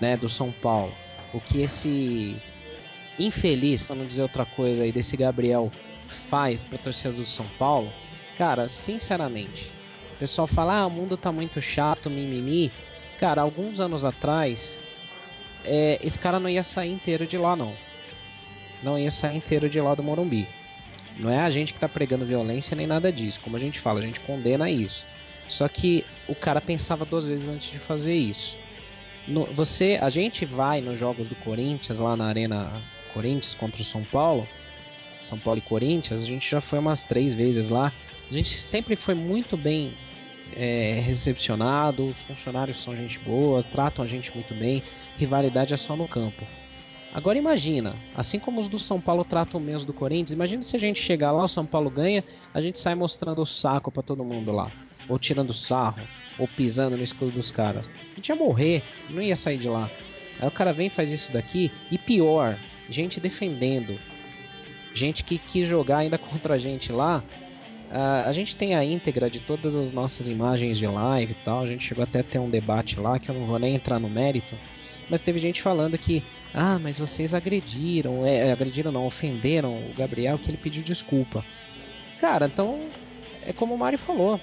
né, 0.00 0.16
do 0.16 0.26
São 0.26 0.50
Paulo. 0.50 0.94
O 1.34 1.40
que 1.40 1.60
esse 1.60 2.34
infeliz, 3.18 3.82
para 3.82 3.96
não 3.96 4.06
dizer 4.06 4.22
outra 4.22 4.46
coisa 4.46 4.84
aí, 4.84 4.90
desse 4.90 5.18
Gabriel 5.18 5.70
faz 6.08 6.64
para 6.64 6.76
a 6.78 6.82
torcida 6.82 7.12
do 7.12 7.26
São 7.26 7.46
Paulo, 7.58 7.92
cara, 8.38 8.68
sinceramente, 8.68 9.70
o 10.14 10.18
pessoal 10.18 10.46
fala: 10.46 10.78
"Ah, 10.78 10.86
o 10.86 10.90
mundo 10.90 11.18
tá 11.18 11.30
muito 11.30 11.60
chato, 11.60 12.08
mimimi". 12.08 12.72
Cara, 13.20 13.42
alguns 13.42 13.80
anos 13.80 14.02
atrás, 14.02 14.80
é, 15.62 15.98
esse 16.02 16.18
cara 16.18 16.40
não 16.40 16.48
ia 16.48 16.62
sair 16.62 16.90
inteiro 16.90 17.26
de 17.26 17.36
lá 17.36 17.54
não. 17.54 17.74
Não 18.84 18.98
ia 18.98 19.10
sair 19.10 19.36
inteiro 19.36 19.68
de 19.68 19.80
lá 19.80 19.94
do 19.94 20.02
Morumbi. 20.02 20.46
Não 21.18 21.30
é 21.30 21.40
a 21.40 21.50
gente 21.50 21.72
que 21.72 21.78
está 21.78 21.88
pregando 21.88 22.26
violência 22.26 22.76
nem 22.76 22.86
nada 22.86 23.10
disso. 23.10 23.40
Como 23.40 23.56
a 23.56 23.60
gente 23.60 23.80
fala, 23.80 23.98
a 23.98 24.02
gente 24.02 24.20
condena 24.20 24.70
isso. 24.70 25.06
Só 25.48 25.66
que 25.68 26.04
o 26.28 26.34
cara 26.34 26.60
pensava 26.60 27.04
duas 27.04 27.26
vezes 27.26 27.48
antes 27.48 27.70
de 27.70 27.78
fazer 27.78 28.14
isso. 28.14 28.56
No, 29.26 29.46
você, 29.46 29.98
a 30.00 30.08
gente 30.08 30.44
vai 30.44 30.80
nos 30.80 30.98
jogos 30.98 31.28
do 31.28 31.34
Corinthians 31.36 31.98
lá 31.98 32.16
na 32.16 32.26
arena 32.26 32.82
Corinthians 33.12 33.54
contra 33.54 33.80
o 33.80 33.84
São 33.84 34.02
Paulo, 34.04 34.46
São 35.20 35.38
Paulo 35.38 35.58
e 35.58 35.62
Corinthians, 35.62 36.22
a 36.22 36.26
gente 36.26 36.50
já 36.50 36.60
foi 36.60 36.78
umas 36.78 37.04
três 37.04 37.32
vezes 37.32 37.70
lá. 37.70 37.92
A 38.30 38.34
gente 38.34 38.58
sempre 38.58 38.96
foi 38.96 39.14
muito 39.14 39.56
bem 39.56 39.92
é, 40.56 41.00
recepcionado, 41.04 42.08
os 42.08 42.18
funcionários 42.18 42.78
são 42.78 42.94
gente 42.94 43.18
boa, 43.18 43.62
tratam 43.62 44.04
a 44.04 44.08
gente 44.08 44.34
muito 44.34 44.54
bem, 44.54 44.82
rivalidade 45.16 45.72
é 45.72 45.76
só 45.76 45.96
no 45.96 46.08
campo. 46.08 46.44
Agora 47.14 47.38
imagina, 47.38 47.94
assim 48.16 48.40
como 48.40 48.60
os 48.60 48.66
do 48.66 48.76
São 48.76 49.00
Paulo 49.00 49.24
tratam 49.24 49.60
menos 49.60 49.84
do 49.84 49.92
Corinthians, 49.92 50.32
imagina 50.32 50.62
se 50.62 50.74
a 50.74 50.80
gente 50.80 51.00
chegar 51.00 51.30
lá, 51.30 51.44
o 51.44 51.48
São 51.48 51.64
Paulo 51.64 51.88
ganha, 51.88 52.24
a 52.52 52.60
gente 52.60 52.76
sai 52.76 52.96
mostrando 52.96 53.40
o 53.40 53.46
saco 53.46 53.92
para 53.92 54.02
todo 54.02 54.24
mundo 54.24 54.50
lá, 54.50 54.68
ou 55.08 55.16
tirando 55.16 55.54
sarro, 55.54 56.02
ou 56.36 56.48
pisando 56.48 56.96
no 56.96 57.04
escudo 57.04 57.30
dos 57.30 57.52
caras. 57.52 57.86
A 58.12 58.16
gente 58.16 58.30
ia 58.30 58.34
morrer, 58.34 58.82
não 59.08 59.22
ia 59.22 59.36
sair 59.36 59.58
de 59.58 59.68
lá. 59.68 59.88
Aí 60.40 60.48
o 60.48 60.50
cara 60.50 60.72
vem 60.72 60.90
faz 60.90 61.12
isso 61.12 61.32
daqui, 61.32 61.70
e 61.88 61.96
pior, 61.96 62.58
gente 62.90 63.20
defendendo, 63.20 63.96
gente 64.92 65.22
que 65.22 65.38
quis 65.38 65.68
jogar 65.68 65.98
ainda 65.98 66.18
contra 66.18 66.54
a 66.54 66.58
gente 66.58 66.90
lá. 66.90 67.22
Uh, 67.90 68.26
a 68.26 68.32
gente 68.32 68.56
tem 68.56 68.74
a 68.74 68.84
íntegra 68.84 69.30
de 69.30 69.40
todas 69.40 69.76
as 69.76 69.92
nossas 69.92 70.26
imagens 70.26 70.78
de 70.78 70.86
live 70.86 71.32
e 71.32 71.44
tal. 71.44 71.62
A 71.62 71.66
gente 71.66 71.84
chegou 71.84 72.02
até 72.02 72.20
a 72.20 72.24
ter 72.24 72.38
um 72.38 72.50
debate 72.50 72.98
lá 72.98 73.18
que 73.18 73.28
eu 73.28 73.34
não 73.34 73.46
vou 73.46 73.58
nem 73.58 73.74
entrar 73.74 74.00
no 74.00 74.08
mérito. 74.08 74.56
Mas 75.08 75.20
teve 75.20 75.38
gente 75.38 75.60
falando 75.60 75.98
que, 75.98 76.22
ah, 76.52 76.78
mas 76.78 76.98
vocês 76.98 77.34
agrediram, 77.34 78.26
é, 78.26 78.50
agrediram 78.50 78.90
não, 78.90 79.06
ofenderam 79.06 79.74
o 79.74 79.94
Gabriel 79.96 80.38
que 80.38 80.50
ele 80.50 80.56
pediu 80.56 80.82
desculpa. 80.82 81.44
Cara, 82.20 82.46
então 82.46 82.88
é 83.46 83.52
como 83.52 83.74
o 83.74 83.78
Mário 83.78 83.98
falou. 83.98 84.40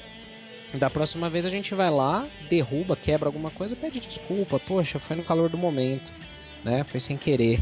Da 0.73 0.89
próxima 0.89 1.29
vez 1.29 1.45
a 1.45 1.49
gente 1.49 1.75
vai 1.75 1.89
lá, 1.89 2.27
derruba, 2.49 2.95
quebra 2.95 3.27
alguma 3.27 3.51
coisa, 3.51 3.75
pede 3.75 3.99
desculpa. 3.99 4.59
Poxa, 4.59 4.99
foi 4.99 5.17
no 5.17 5.23
calor 5.23 5.49
do 5.49 5.57
momento, 5.57 6.09
né? 6.63 6.83
Foi 6.83 6.99
sem 6.99 7.17
querer. 7.17 7.61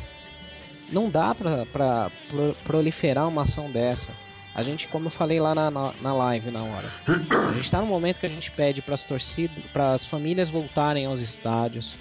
Não 0.92 1.10
dá 1.10 1.34
pra, 1.34 1.66
pra, 1.68 2.12
pra 2.30 2.54
proliferar 2.64 3.28
uma 3.28 3.44
ação 3.44 3.72
dessa. 3.72 4.12
A 4.60 4.62
gente, 4.62 4.90
como 4.90 5.06
eu 5.06 5.10
falei 5.10 5.40
lá 5.40 5.56
na, 5.56 5.72
na, 5.72 5.94
na 6.02 6.14
live 6.14 6.52
na 6.52 6.62
hora, 6.62 6.92
a 7.08 7.54
gente 7.54 7.64
está 7.64 7.80
no 7.80 7.88
momento 7.88 8.20
que 8.20 8.26
a 8.26 8.30
gente 8.30 8.52
pede 8.52 8.82
para 8.82 8.94
as 8.94 9.06
torcidas, 9.06 9.56
para 9.72 9.94
as 9.94 10.06
famílias 10.06 10.50
voltarem 10.50 11.06
aos 11.06 11.22
estádios, 11.22 11.96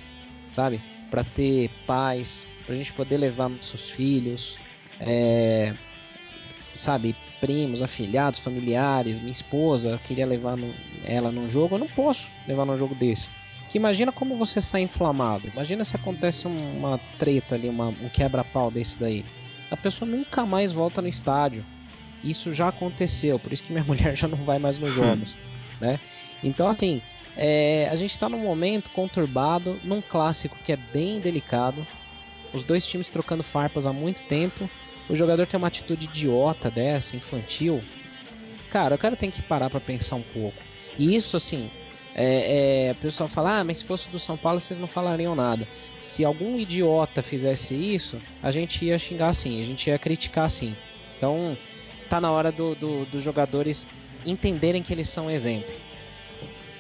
sabe? 0.51 0.81
Para 1.09 1.23
ter 1.23 1.71
paz, 1.87 2.45
para 2.67 2.75
a 2.75 2.77
gente 2.77 2.93
poder 2.93 3.17
levar 3.17 3.49
nossos 3.49 3.91
filhos, 3.91 4.59
é, 4.99 5.73
sabe? 6.75 7.15
Primos, 7.41 7.81
afilhados, 7.81 8.41
familiares, 8.41 9.21
minha 9.21 9.31
esposa, 9.31 10.01
queria 10.05 10.27
levar 10.27 10.57
no, 10.57 10.75
ela 11.05 11.31
num 11.31 11.49
jogo, 11.49 11.77
eu 11.77 11.79
não 11.79 11.87
posso 11.87 12.29
levar 12.49 12.65
num 12.65 12.77
jogo 12.77 12.97
desse. 12.97 13.31
Que 13.69 13.79
imagina 13.79 14.11
como 14.11 14.37
você 14.37 14.61
sai 14.61 14.81
inflamado. 14.81 15.47
Imagina 15.47 15.85
se 15.85 15.95
acontece 15.95 16.49
uma 16.49 16.99
treta 17.21 17.55
ali, 17.55 17.69
uma, 17.69 17.91
um 17.91 18.09
quebra-pau 18.09 18.69
desse 18.69 18.99
daí. 18.99 19.25
A 19.71 19.77
pessoa 19.77 20.11
nunca 20.11 20.45
mais 20.45 20.73
volta 20.73 21.01
no 21.01 21.07
estádio. 21.07 21.65
Isso 22.23 22.53
já 22.53 22.69
aconteceu, 22.69 23.39
por 23.39 23.53
isso 23.53 23.63
que 23.63 23.73
minha 23.73 23.85
mulher 23.87 24.17
já 24.17 24.29
não 24.29 24.39
vai 24.39 24.59
mais 24.59 24.79
nos 24.79 24.95
jogos, 24.95 25.37
né? 25.81 25.99
Então 26.43 26.69
assim, 26.69 27.03
é, 27.37 27.89
a 27.91 27.95
gente 27.95 28.11
está 28.11 28.29
num 28.29 28.39
momento 28.39 28.91
conturbado, 28.91 29.79
num 29.85 30.01
clássico 30.01 30.59
que 30.65 30.73
é 30.73 30.77
bem 30.77 31.21
delicado. 31.21 31.87
Os 32.53 32.63
dois 32.63 32.87
times 32.87 33.09
trocando 33.09 33.43
farpas 33.43 33.87
há 33.87 33.93
muito 33.93 34.23
tempo. 34.25 34.69
O 35.09 35.15
jogador 35.15 35.47
tem 35.47 35.57
uma 35.57 35.69
atitude 35.69 36.07
idiota 36.07 36.71
dessa, 36.71 37.17
infantil. 37.17 37.83
Cara, 38.71 38.97
o 38.97 38.99
cara 38.99 39.17
tem 39.17 39.31
que 39.31 39.41
parar 39.41 39.71
para 39.71 39.81
pensar 39.81 40.17
um 40.17 40.23
pouco. 40.23 40.61
E 40.99 41.15
isso, 41.15 41.37
assim, 41.37 41.71
é, 42.15 42.87
é, 42.87 42.91
a 42.91 42.95
pessoa 42.97 43.29
fala, 43.29 43.61
ah, 43.61 43.65
mas 43.65 43.79
se 43.79 43.85
fosse 43.85 44.09
do 44.09 44.19
São 44.19 44.37
Paulo 44.37 44.61
vocês 44.61 44.79
não 44.79 44.89
falariam 44.89 45.37
nada. 45.37 45.67
Se 46.01 46.25
algum 46.25 46.59
idiota 46.59 47.23
fizesse 47.23 47.75
isso, 47.75 48.21
a 48.43 48.51
gente 48.51 48.85
ia 48.85 48.99
xingar 48.99 49.29
assim, 49.29 49.63
a 49.63 49.65
gente 49.65 49.89
ia 49.89 49.99
criticar 49.99 50.47
assim. 50.47 50.77
Então, 51.17 51.57
tá 52.09 52.21
na 52.21 52.31
hora 52.31 52.51
do, 52.51 52.75
do, 52.75 53.05
dos 53.07 53.23
jogadores 53.23 53.87
entenderem 54.25 54.83
que 54.83 54.93
eles 54.93 55.09
são 55.09 55.31
exemplo. 55.31 55.73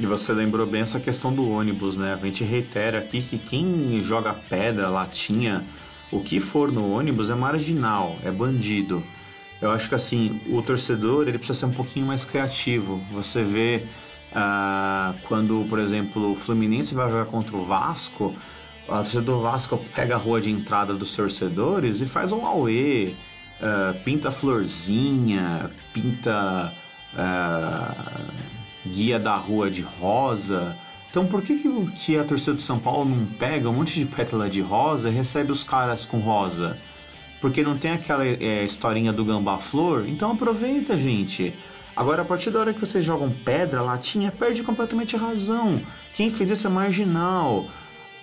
E 0.00 0.06
você 0.06 0.32
lembrou 0.32 0.66
bem 0.66 0.82
essa 0.82 1.00
questão 1.00 1.32
do 1.32 1.50
ônibus, 1.50 1.96
né? 1.96 2.14
A 2.14 2.24
gente 2.24 2.44
reitera 2.44 2.98
aqui 2.98 3.20
que 3.20 3.36
quem 3.36 4.00
joga 4.04 4.32
pedra, 4.32 4.88
latinha, 4.88 5.64
o 6.12 6.20
que 6.20 6.38
for 6.38 6.70
no 6.70 6.92
ônibus 6.92 7.30
é 7.30 7.34
marginal, 7.34 8.16
é 8.24 8.30
bandido. 8.30 9.02
Eu 9.60 9.72
acho 9.72 9.88
que 9.88 9.96
assim, 9.96 10.40
o 10.46 10.62
torcedor 10.62 11.26
ele 11.26 11.36
precisa 11.36 11.58
ser 11.58 11.66
um 11.66 11.72
pouquinho 11.72 12.06
mais 12.06 12.24
criativo. 12.24 13.02
Você 13.10 13.42
vê 13.42 13.86
ah, 14.32 15.14
quando, 15.24 15.66
por 15.68 15.80
exemplo, 15.80 16.32
o 16.32 16.36
Fluminense 16.36 16.94
vai 16.94 17.10
jogar 17.10 17.26
contra 17.26 17.56
o 17.56 17.64
Vasco, 17.64 18.36
o 18.86 18.92
torcedor 18.92 19.22
do 19.22 19.40
Vasco 19.42 19.84
pega 19.94 20.14
a 20.14 20.18
rua 20.18 20.40
de 20.40 20.48
entrada 20.48 20.94
dos 20.94 21.14
torcedores 21.14 22.00
e 22.00 22.06
faz 22.06 22.30
um 22.30 22.46
auê, 22.46 23.14
uh, 23.60 23.98
pinta 24.04 24.30
florzinha, 24.30 25.70
pinta 25.92 26.72
uh, 27.14 28.88
guia 28.88 29.18
da 29.18 29.36
rua 29.36 29.70
de 29.70 29.82
rosa. 29.82 30.76
Então 31.10 31.26
por 31.26 31.42
que, 31.42 31.62
que, 31.96 32.16
a 32.16 32.24
torcida 32.24 32.54
do 32.54 32.60
São 32.60 32.78
Paulo 32.78 33.08
não 33.08 33.26
pega 33.26 33.68
um 33.68 33.74
monte 33.74 33.98
de 33.98 34.06
pétala 34.06 34.48
de 34.48 34.60
rosa 34.60 35.08
e 35.08 35.12
recebe 35.12 35.52
os 35.52 35.64
caras 35.64 36.04
com 36.04 36.18
rosa? 36.18 36.76
Porque 37.40 37.62
não 37.62 37.78
tem 37.78 37.92
aquela 37.92 38.26
é, 38.26 38.64
historinha 38.64 39.12
do 39.12 39.24
gambá 39.24 39.58
flor? 39.58 40.08
Então 40.08 40.32
aproveita, 40.32 40.96
gente. 40.96 41.54
Agora, 41.96 42.22
a 42.22 42.24
partir 42.24 42.50
da 42.50 42.60
hora 42.60 42.74
que 42.74 42.80
vocês 42.80 43.04
jogam 43.04 43.30
pedra, 43.44 43.82
latinha, 43.82 44.30
perde 44.30 44.62
completamente 44.62 45.16
a 45.16 45.18
razão. 45.18 45.80
Quem 46.14 46.30
fez 46.30 46.50
isso 46.50 46.66
é 46.66 46.70
marginal 46.70 47.66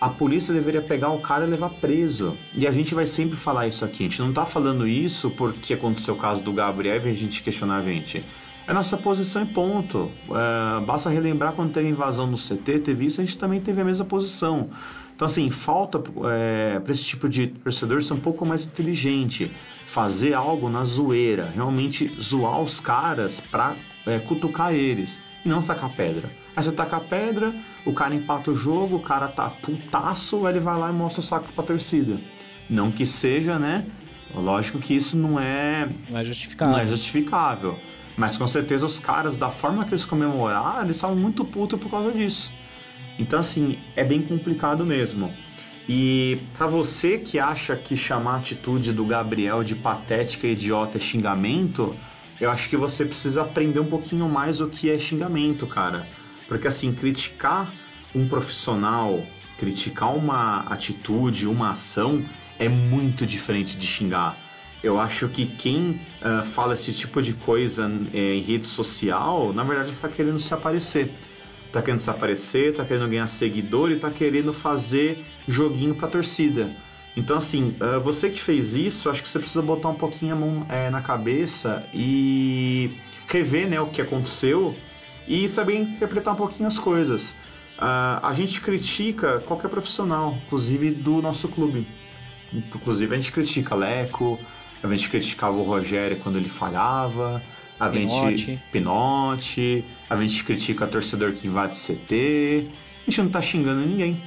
a 0.06 0.10
polícia 0.10 0.54
deveria 0.54 0.84
pegar 0.84 1.10
o 1.10 1.20
cara 1.20 1.48
e 1.48 1.50
levar 1.50 1.70
preso. 1.70 2.38
E 2.54 2.68
a 2.68 2.72
gente 2.72 2.94
vai 2.94 3.08
sempre 3.08 3.36
falar 3.36 3.66
isso 3.66 3.84
aqui. 3.84 4.06
A 4.06 4.08
gente 4.08 4.22
não 4.22 4.32
tá 4.32 4.46
falando 4.46 4.88
isso 4.88 5.32
porque 5.32 5.74
aconteceu 5.74 6.14
o 6.14 6.18
caso 6.18 6.44
do 6.44 6.54
Gabriel 6.54 7.02
e 7.08 7.10
a 7.10 7.14
gente 7.14 7.42
questionar 7.42 7.78
a 7.78 7.82
gente. 7.82 8.24
É 8.68 8.72
nossa 8.72 8.96
posição 8.98 9.42
e 9.42 9.48
ponto. 9.48 10.12
É, 10.30 10.86
basta 10.86 11.10
relembrar 11.10 11.54
quando 11.54 11.74
teve 11.74 11.90
invasão 11.90 12.28
no 12.28 12.38
CT, 12.38 12.82
teve 12.82 13.08
isso, 13.08 13.20
a 13.20 13.24
gente 13.24 13.36
também 13.40 13.60
teve 13.60 13.82
a 13.82 13.84
mesma 13.84 14.06
posição. 14.06 14.70
Então, 15.16 15.26
assim, 15.26 15.50
falta 15.50 16.00
é, 16.30 16.80
para 16.80 16.94
esse 16.94 17.04
tipo 17.04 17.28
de 17.28 17.48
torcedor 17.48 18.04
ser 18.04 18.14
um 18.14 18.20
pouco 18.20 18.46
mais 18.46 18.64
inteligente, 18.64 19.52
fazer 19.88 20.36
algo 20.36 20.70
na 20.70 20.86
zoeira, 20.86 21.46
realmente 21.56 22.16
zoar 22.22 22.62
os 22.62 22.80
caras 22.80 23.40
para 23.40 23.76
é, 24.06 24.20
cutucar 24.20 24.72
eles 24.72 25.20
e 25.44 25.50
não 25.50 25.64
tacar 25.64 25.90
pedra. 25.96 26.30
Aí 26.56 26.64
você 26.64 26.72
taca 26.72 27.00
pedra, 27.00 27.56
o 27.86 27.94
cara 27.94 28.16
empata 28.16 28.52
o 28.52 28.58
jogo, 28.58 28.98
o 28.98 29.02
cara 29.02 29.28
tá 29.28 29.50
putaço, 29.50 30.48
ele 30.48 30.60
vai 30.60 30.78
lá 30.78 30.90
e 30.90 30.94
mostra 30.94 31.22
o 31.22 31.24
saco 31.24 31.48
pra 31.54 31.64
torcida. 31.64 32.18
Não 32.70 32.92
que 32.92 33.06
seja, 33.06 33.60
né? 33.60 33.86
Lógico 34.34 34.80
que 34.80 34.96
isso 34.96 35.16
não 35.16 35.40
é. 35.40 35.88
Não 36.10 36.20
é 36.20 36.24
justificável. 36.24 36.74
Não 36.74 36.80
é 36.82 36.86
justificável. 36.86 37.78
Mas 38.18 38.38
com 38.38 38.48
certeza 38.48 38.86
os 38.86 39.00
caras, 39.00 39.38
da 39.38 39.50
forma 39.50 39.86
que 39.86 39.92
eles 39.92 40.06
comemoraram, 40.06 40.84
eles 40.84 40.98
estavam 40.98 41.16
muito 41.16 41.46
putos 41.46 41.80
por 41.80 41.92
causa 41.92 42.12
disso. 42.12 42.52
Então, 43.20 43.40
assim, 43.40 43.78
é 43.96 44.04
bem 44.04 44.22
complicado 44.22 44.86
mesmo. 44.86 45.32
E 45.88 46.40
para 46.58 46.66
você 46.66 47.18
que 47.18 47.38
acha 47.38 47.76
que 47.76 47.96
chamar 47.96 48.34
a 48.34 48.38
atitude 48.38 48.92
do 48.92 49.06
Gabriel 49.06 49.64
de 49.64 49.76
patética 49.76 50.48
e 50.48 50.54
idiota 50.54 50.98
é 50.98 51.02
xingamento, 51.02 51.96
eu 52.42 52.50
acho 52.50 52.68
que 52.70 52.76
você 52.76 53.06
precisa 53.06 53.44
aprender 53.44 53.80
um 53.80 53.86
pouquinho 53.86 54.28
mais 54.28 54.60
o 54.60 54.68
que 54.68 54.90
é 54.90 54.98
xingamento, 54.98 55.68
cara. 55.68 56.08
Porque 56.48 56.68
assim, 56.68 56.94
criticar 56.94 57.72
um 58.14 58.28
profissional, 58.28 59.26
criticar 59.58 60.16
uma 60.16 60.62
atitude, 60.62 61.48
uma 61.48 61.72
ação 61.72 62.24
é 62.60 62.70
muito 62.70 63.26
diferente 63.26 63.78
de 63.78 63.86
xingar. 63.86 64.38
Eu 64.84 65.00
acho 65.00 65.28
que 65.30 65.48
quem 65.48 66.00
uh, 66.22 66.46
fala 66.52 66.76
esse 66.76 66.94
tipo 66.94 67.22
de 67.22 67.34
coisa 67.34 67.90
é, 68.14 68.36
em 68.36 68.42
rede 68.42 68.68
social, 68.68 69.52
na 69.52 69.64
verdade 69.64 69.92
está 69.92 70.08
querendo 70.08 70.40
se 70.40 70.54
aparecer. 70.54 71.12
Está 71.66 71.82
querendo 71.82 72.00
se 72.00 72.10
aparecer, 72.10 72.72
está 72.72 72.86
querendo 72.86 73.10
ganhar 73.10 73.28
seguidor 73.28 73.92
e 73.92 73.96
está 73.96 74.10
querendo 74.10 74.54
fazer 74.54 75.26
joguinho 75.48 75.96
para 75.96 76.08
torcida. 76.08 76.70
Então, 77.18 77.38
assim, 77.38 77.76
uh, 77.82 78.00
você 78.00 78.30
que 78.30 78.42
fez 78.42 78.76
isso, 78.76 79.10
acho 79.10 79.24
que 79.24 79.30
você 79.30 79.40
precisa 79.40 79.62
botar 79.62 79.90
um 79.90 79.96
pouquinho 79.96 80.36
a 80.36 80.38
mão 80.38 80.66
é, 80.70 80.90
na 80.90 81.02
cabeça 81.02 81.84
e 81.94 82.92
rever 83.28 83.68
né, 83.68 83.80
o 83.80 83.88
que 83.88 84.02
aconteceu 84.02 84.76
e 85.28 85.48
saber 85.50 85.76
interpretar 85.78 86.34
um 86.34 86.38
pouquinho 86.38 86.68
as 86.68 86.78
coisas. 86.78 87.32
Uh, 87.78 88.24
a 88.24 88.34
gente 88.36 88.62
critica 88.62 89.40
qualquer 89.46 89.68
profissional, 89.68 90.38
inclusive 90.46 90.92
do 90.92 91.22
nosso 91.22 91.48
clube. 91.48 91.86
Inclusive 92.54 93.14
a 93.14 93.18
gente 93.18 93.32
critica 93.32 93.76
Leco, 93.76 94.40
a 94.82 94.88
gente 94.88 95.10
criticava 95.10 95.58
o 95.58 95.64
Rogério 95.64 96.18
quando 96.18 96.38
ele 96.38 96.50
falhava, 96.50 97.42
a 97.80 97.90
Pinote. 97.90 98.38
gente 98.38 98.64
Pinote, 98.72 99.84
a 100.10 100.16
gente 100.16 100.44
critica 100.44 100.88
torcedor 100.88 101.34
que 101.34 101.48
invade 101.48 101.78
CT, 101.78 102.68
a 103.06 103.10
gente 103.10 103.22
não 103.22 103.30
tá 103.30 103.42
xingando 103.42 103.86
ninguém. 103.86 104.18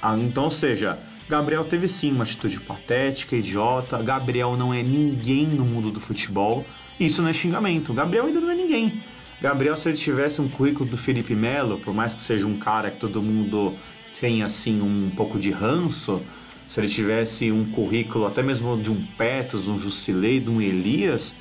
Ah, 0.00 0.16
então, 0.16 0.44
ou 0.44 0.50
seja, 0.50 0.98
Gabriel 1.28 1.64
teve 1.64 1.88
sim 1.88 2.12
uma 2.12 2.24
atitude 2.24 2.60
patética, 2.60 3.34
idiota. 3.34 4.00
Gabriel 4.02 4.56
não 4.56 4.72
é 4.72 4.82
ninguém 4.82 5.46
no 5.46 5.64
mundo 5.64 5.90
do 5.90 6.00
futebol. 6.00 6.64
Isso 7.00 7.20
não 7.20 7.28
é 7.28 7.32
xingamento. 7.32 7.92
Gabriel 7.92 8.26
ainda 8.26 8.40
não 8.40 8.50
é 8.50 8.54
ninguém. 8.54 9.02
Gabriel, 9.40 9.76
se 9.76 9.88
ele 9.88 9.98
tivesse 9.98 10.40
um 10.40 10.48
currículo 10.48 10.88
do 10.88 10.96
Felipe 10.96 11.34
Melo, 11.34 11.78
por 11.78 11.92
mais 11.92 12.14
que 12.14 12.22
seja 12.22 12.46
um 12.46 12.56
cara 12.56 12.90
que 12.90 12.98
todo 12.98 13.22
mundo 13.22 13.74
tem 14.20 14.42
assim 14.42 14.80
um 14.80 15.10
pouco 15.14 15.38
de 15.38 15.50
ranço, 15.50 16.22
se 16.68 16.80
ele 16.80 16.88
tivesse 16.88 17.52
um 17.52 17.70
currículo 17.70 18.26
até 18.26 18.42
mesmo 18.42 18.76
de 18.80 18.90
um 18.90 19.04
Petros, 19.18 19.68
um 19.68 19.78
Jusilei, 19.78 20.40
de 20.40 20.50
um 20.50 20.60
Elias, 20.60 21.34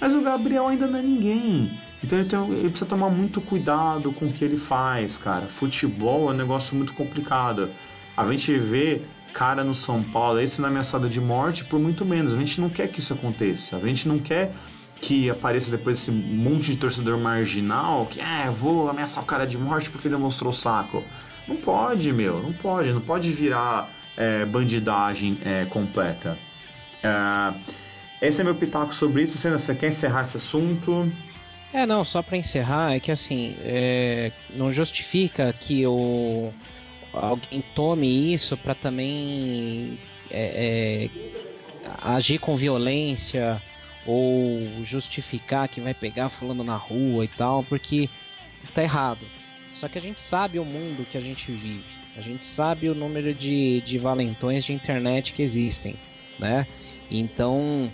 mas 0.00 0.14
o 0.14 0.20
Gabriel 0.20 0.68
ainda 0.68 0.86
não 0.86 0.98
é 0.98 1.02
ninguém. 1.02 1.70
Então 2.02 2.18
ele, 2.18 2.28
tem, 2.28 2.38
ele, 2.52 2.70
precisa 2.70 2.86
tomar 2.86 3.10
muito 3.10 3.40
cuidado 3.40 4.10
com 4.12 4.26
o 4.26 4.32
que 4.32 4.44
ele 4.44 4.56
faz, 4.56 5.18
cara. 5.18 5.46
Futebol 5.46 6.30
é 6.30 6.34
um 6.34 6.36
negócio 6.36 6.74
muito 6.74 6.94
complicado. 6.94 7.68
A 8.16 8.26
gente 8.30 8.56
vê 8.58 9.02
cara 9.34 9.62
no 9.62 9.74
São 9.74 10.02
Paulo 10.02 10.38
aí 10.38 10.48
sendo 10.48 10.66
ameaçado 10.66 11.08
de 11.08 11.20
morte 11.20 11.64
por 11.64 11.78
muito 11.78 12.04
menos. 12.04 12.32
A 12.32 12.36
gente 12.36 12.60
não 12.60 12.70
quer 12.70 12.88
que 12.88 13.00
isso 13.00 13.12
aconteça. 13.12 13.76
A 13.76 13.80
gente 13.80 14.08
não 14.08 14.18
quer 14.18 14.54
que 15.00 15.30
apareça 15.30 15.70
depois 15.70 15.98
esse 15.98 16.10
monte 16.10 16.72
de 16.72 16.76
torcedor 16.76 17.18
marginal 17.18 18.06
que, 18.06 18.20
é, 18.20 18.50
vou 18.50 18.88
ameaçar 18.88 19.22
o 19.22 19.26
cara 19.26 19.46
de 19.46 19.56
morte 19.56 19.88
porque 19.90 20.08
ele 20.08 20.16
mostrou 20.16 20.52
o 20.52 20.54
saco. 20.54 21.02
Não 21.48 21.56
pode, 21.56 22.12
meu, 22.12 22.42
não 22.42 22.52
pode, 22.52 22.92
não 22.92 23.00
pode 23.00 23.30
virar 23.32 23.90
é, 24.16 24.44
bandidagem 24.44 25.38
é, 25.44 25.64
completa. 25.64 26.38
É, 27.02 28.26
esse 28.26 28.40
é 28.40 28.44
meu 28.44 28.54
pitaco 28.54 28.94
sobre 28.94 29.22
isso. 29.22 29.38
Você, 29.38 29.50
você 29.50 29.74
quer 29.74 29.88
encerrar 29.88 30.22
esse 30.22 30.36
assunto? 30.36 31.10
É, 31.72 31.86
não, 31.86 32.04
só 32.04 32.20
para 32.20 32.36
encerrar, 32.36 32.94
é 32.94 33.00
que 33.00 33.12
assim, 33.12 33.56
é, 33.60 34.32
não 34.50 34.70
justifica 34.72 35.52
que 35.52 35.86
o, 35.86 36.52
alguém 37.12 37.62
tome 37.74 38.32
isso 38.32 38.56
para 38.56 38.74
também 38.74 39.96
é, 40.30 41.08
é, 41.08 41.90
agir 42.02 42.38
com 42.38 42.56
violência 42.56 43.62
ou 44.06 44.84
justificar 44.84 45.68
que 45.68 45.80
vai 45.80 45.94
pegar 45.94 46.28
fulano 46.28 46.64
na 46.64 46.76
rua 46.76 47.24
e 47.24 47.28
tal, 47.28 47.62
porque 47.64 48.08
tá 48.74 48.82
errado. 48.82 49.24
Só 49.74 49.88
que 49.88 49.98
a 49.98 50.00
gente 50.00 50.20
sabe 50.20 50.58
o 50.58 50.64
mundo 50.64 51.06
que 51.10 51.16
a 51.16 51.20
gente 51.20 51.50
vive. 51.50 51.84
A 52.16 52.20
gente 52.20 52.44
sabe 52.44 52.88
o 52.88 52.94
número 52.94 53.32
de, 53.32 53.80
de 53.82 53.98
valentões 53.98 54.64
de 54.64 54.72
internet 54.72 55.32
que 55.32 55.42
existem, 55.42 55.94
né? 56.38 56.66
Então, 57.10 57.90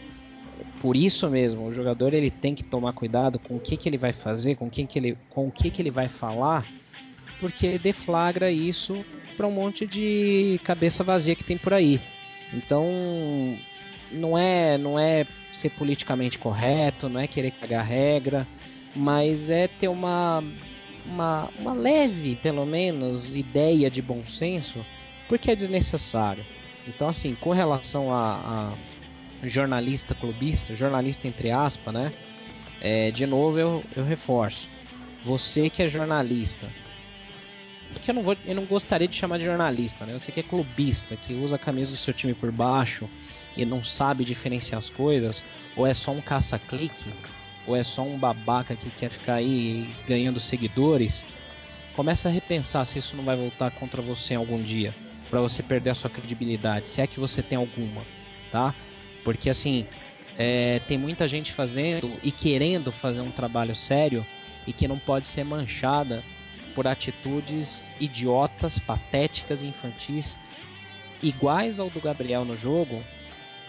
por 0.80 0.96
isso 0.96 1.28
mesmo, 1.28 1.66
o 1.66 1.72
jogador 1.72 2.14
ele 2.14 2.30
tem 2.30 2.54
que 2.54 2.64
tomar 2.64 2.92
cuidado 2.92 3.38
com 3.38 3.56
o 3.56 3.60
que, 3.60 3.76
que 3.76 3.88
ele 3.88 3.98
vai 3.98 4.12
fazer, 4.12 4.56
com, 4.56 4.70
quem 4.70 4.86
que 4.86 4.98
ele, 4.98 5.18
com 5.28 5.46
o 5.48 5.50
que, 5.50 5.70
que 5.70 5.82
ele 5.82 5.90
vai 5.90 6.08
falar, 6.08 6.64
porque 7.40 7.78
deflagra 7.78 8.50
isso 8.50 9.04
para 9.36 9.46
um 9.46 9.52
monte 9.52 9.86
de 9.86 10.58
cabeça 10.64 11.04
vazia 11.04 11.36
que 11.36 11.44
tem 11.44 11.58
por 11.58 11.74
aí. 11.74 12.00
Então, 12.52 12.86
não 14.10 14.36
é, 14.36 14.78
não 14.78 14.98
é 14.98 15.26
ser 15.52 15.70
politicamente 15.70 16.38
correto, 16.38 17.08
não 17.08 17.20
é 17.20 17.26
querer 17.26 17.50
cagar 17.52 17.84
regra, 17.84 18.46
mas 18.94 19.50
é 19.50 19.68
ter 19.68 19.88
uma, 19.88 20.42
uma, 21.04 21.48
uma 21.58 21.72
leve, 21.72 22.36
pelo 22.36 22.64
menos, 22.64 23.34
ideia 23.34 23.90
de 23.90 24.02
bom 24.02 24.24
senso, 24.26 24.84
porque 25.28 25.50
é 25.50 25.56
desnecessário. 25.56 26.44
Então, 26.86 27.08
assim, 27.08 27.34
com 27.34 27.50
relação 27.50 28.12
a, 28.12 28.72
a 29.42 29.46
jornalista 29.46 30.14
clubista, 30.14 30.76
jornalista 30.76 31.26
entre 31.26 31.50
aspas, 31.50 31.92
né? 31.92 32.12
É, 32.80 33.10
de 33.10 33.26
novo, 33.26 33.58
eu, 33.58 33.84
eu 33.96 34.04
reforço. 34.04 34.68
Você 35.24 35.68
que 35.68 35.82
é 35.82 35.88
jornalista, 35.88 36.68
porque 37.92 38.10
eu 38.10 38.14
não, 38.14 38.22
vou, 38.22 38.36
eu 38.44 38.54
não 38.54 38.64
gostaria 38.64 39.08
de 39.08 39.16
chamar 39.16 39.38
de 39.38 39.44
jornalista, 39.44 40.04
né? 40.04 40.12
Você 40.12 40.30
que 40.30 40.40
é 40.40 40.42
clubista, 40.42 41.16
que 41.16 41.34
usa 41.34 41.56
a 41.56 41.58
camisa 41.58 41.90
do 41.90 41.96
seu 41.96 42.14
time 42.14 42.34
por 42.34 42.52
baixo 42.52 43.08
e 43.56 43.64
não 43.64 43.82
sabe 43.82 44.24
diferenciar 44.24 44.78
as 44.78 44.90
coisas, 44.90 45.44
ou 45.76 45.86
é 45.86 45.94
só 45.94 46.12
um 46.12 46.20
caça-clique, 46.20 47.10
ou 47.66 47.74
é 47.74 47.82
só 47.82 48.02
um 48.02 48.18
babaca 48.18 48.76
que 48.76 48.90
quer 48.90 49.10
ficar 49.10 49.34
aí 49.34 49.88
ganhando 50.06 50.38
seguidores, 50.38 51.24
começa 51.94 52.28
a 52.28 52.32
repensar 52.32 52.84
se 52.84 52.98
isso 52.98 53.16
não 53.16 53.24
vai 53.24 53.36
voltar 53.36 53.70
contra 53.70 54.02
você 54.02 54.34
algum 54.34 54.60
dia, 54.60 54.94
para 55.30 55.40
você 55.40 55.62
perder 55.62 55.90
a 55.90 55.94
sua 55.94 56.10
credibilidade, 56.10 56.88
se 56.88 57.00
é 57.00 57.06
que 57.06 57.18
você 57.18 57.42
tem 57.42 57.56
alguma, 57.56 58.02
tá? 58.52 58.74
Porque 59.24 59.50
assim, 59.50 59.86
é, 60.38 60.80
tem 60.86 60.98
muita 60.98 61.26
gente 61.26 61.52
fazendo 61.52 62.12
e 62.22 62.30
querendo 62.30 62.92
fazer 62.92 63.22
um 63.22 63.30
trabalho 63.30 63.74
sério 63.74 64.24
e 64.66 64.72
que 64.72 64.86
não 64.86 64.98
pode 64.98 65.28
ser 65.28 65.44
manchada 65.44 66.22
por 66.74 66.86
atitudes 66.86 67.92
idiotas, 67.98 68.78
patéticas, 68.78 69.62
infantis, 69.62 70.38
iguais 71.22 71.80
ao 71.80 71.88
do 71.88 72.00
Gabriel 72.00 72.44
no 72.44 72.56
jogo, 72.56 73.02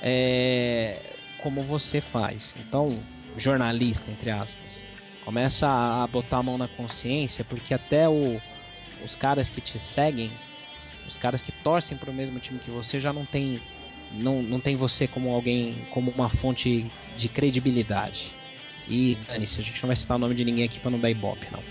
é, 0.02 1.00
como 1.40 1.64
você 1.64 2.02
faz. 2.02 2.56
Então, 2.60 3.00
jornalista, 3.38 4.12
entre 4.12 4.32
aspas, 4.32 4.84
começa 5.24 5.68
a 5.68 6.08
botar 6.08 6.38
a 6.38 6.44
mão 6.44 6.58
na 6.58 6.68
consciência, 6.68 7.44
porque 7.44 7.74
até 7.74 8.08
o, 8.08 8.42
os 9.04 9.16
caras 9.16 9.50
que 9.50 9.62
te 9.62 9.78
seguem, 9.78 10.32
os 11.08 11.18
caras 11.18 11.42
que 11.42 11.52
torcem 11.52 11.98
para 11.98 12.12
o 12.12 12.14
mesmo 12.14 12.40
time 12.40 12.60
que 12.60 12.72
você, 12.72 13.00
já 13.00 13.14
não 13.14 13.26
tem, 13.26 13.62
não, 14.12 14.42
não 14.42 14.60
tem 14.60 14.76
você 14.76 15.08
como 15.08 15.34
alguém, 15.34 15.88
como 15.92 16.12
uma 16.12 16.30
fonte 16.30 16.86
de 17.16 17.30
credibilidade. 17.30 18.32
E, 18.88 19.18
dane-se, 19.28 19.60
a 19.60 19.64
gente 19.64 19.82
não 19.82 19.88
vai 19.88 19.96
citar 19.96 20.16
o 20.16 20.20
nome 20.20 20.34
de 20.34 20.46
ninguém 20.46 20.66
aqui 20.66 20.80
para 20.80 20.92
não 20.92 21.00
dar 21.00 21.10
ibope, 21.10 21.46
não. 21.52 21.62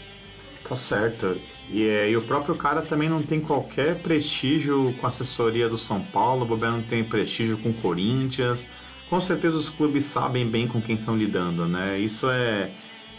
Tá 0.69 0.77
certo. 0.77 1.41
E, 1.71 1.87
é, 1.89 2.11
e, 2.11 2.17
o 2.17 2.23
próprio 2.23 2.57
cara 2.57 2.83
também 2.83 3.09
não 3.09 3.23
tem 3.23 3.41
qualquer 3.41 4.01
prestígio 4.01 4.93
com 5.01 5.07
a 5.07 5.09
assessoria 5.09 5.69
do 5.69 5.79
São 5.79 6.01
Paulo, 6.01 6.43
o 6.43 6.47
Bobé 6.47 6.69
não 6.69 6.83
tem 6.83 7.05
prestígio 7.05 7.59
com 7.59 7.71
o 7.71 7.75
Corinthians. 7.75 8.67
Com 9.09 9.21
certeza 9.21 9.57
os 9.57 9.69
clubes 9.69 10.05
sabem 10.05 10.49
bem 10.49 10.67
com 10.67 10.81
quem 10.83 10.97
estão 10.97 11.17
lidando, 11.17 11.67
né? 11.67 11.99
Isso 11.99 12.29
é, 12.29 12.71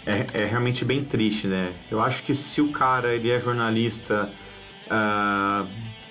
é, 0.06 0.26
é, 0.34 0.46
realmente 0.46 0.84
bem 0.84 1.04
triste, 1.04 1.48
né? 1.48 1.74
Eu 1.90 2.02
acho 2.02 2.24
que 2.24 2.36
se 2.36 2.60
o 2.62 2.72
cara 2.72 3.16
ele 3.16 3.30
é 3.30 3.40
jornalista, 3.40 4.30
uh, 4.88 5.68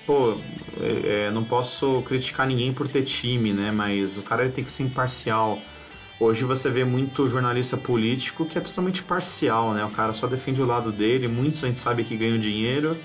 pô, 0.07 0.39
é, 0.79 1.27
é, 1.27 1.31
não 1.31 1.43
posso 1.43 2.01
criticar 2.03 2.47
ninguém 2.47 2.73
por 2.73 2.87
ter 2.87 3.03
time, 3.03 3.53
né? 3.53 3.71
Mas 3.71 4.17
o 4.17 4.23
cara 4.23 4.43
ele 4.43 4.53
tem 4.53 4.63
que 4.63 4.71
ser 4.71 4.83
imparcial. 4.83 5.59
Hoje 6.19 6.43
você 6.43 6.69
vê 6.71 6.83
muito 6.83 7.29
jornalista 7.29 7.77
político 7.77 8.45
que 8.45 8.57
é 8.57 8.61
totalmente 8.61 9.03
parcial, 9.03 9.73
né? 9.73 9.85
O 9.85 9.91
cara 9.91 10.13
só 10.13 10.25
defende 10.25 10.59
o 10.59 10.65
lado 10.65 10.91
dele, 10.91 11.27
muitos 11.27 11.63
a 11.63 11.67
gente 11.67 11.79
sabe 11.79 12.03
que 12.03 12.17
ganham 12.17 12.39
dinheiro. 12.39 12.97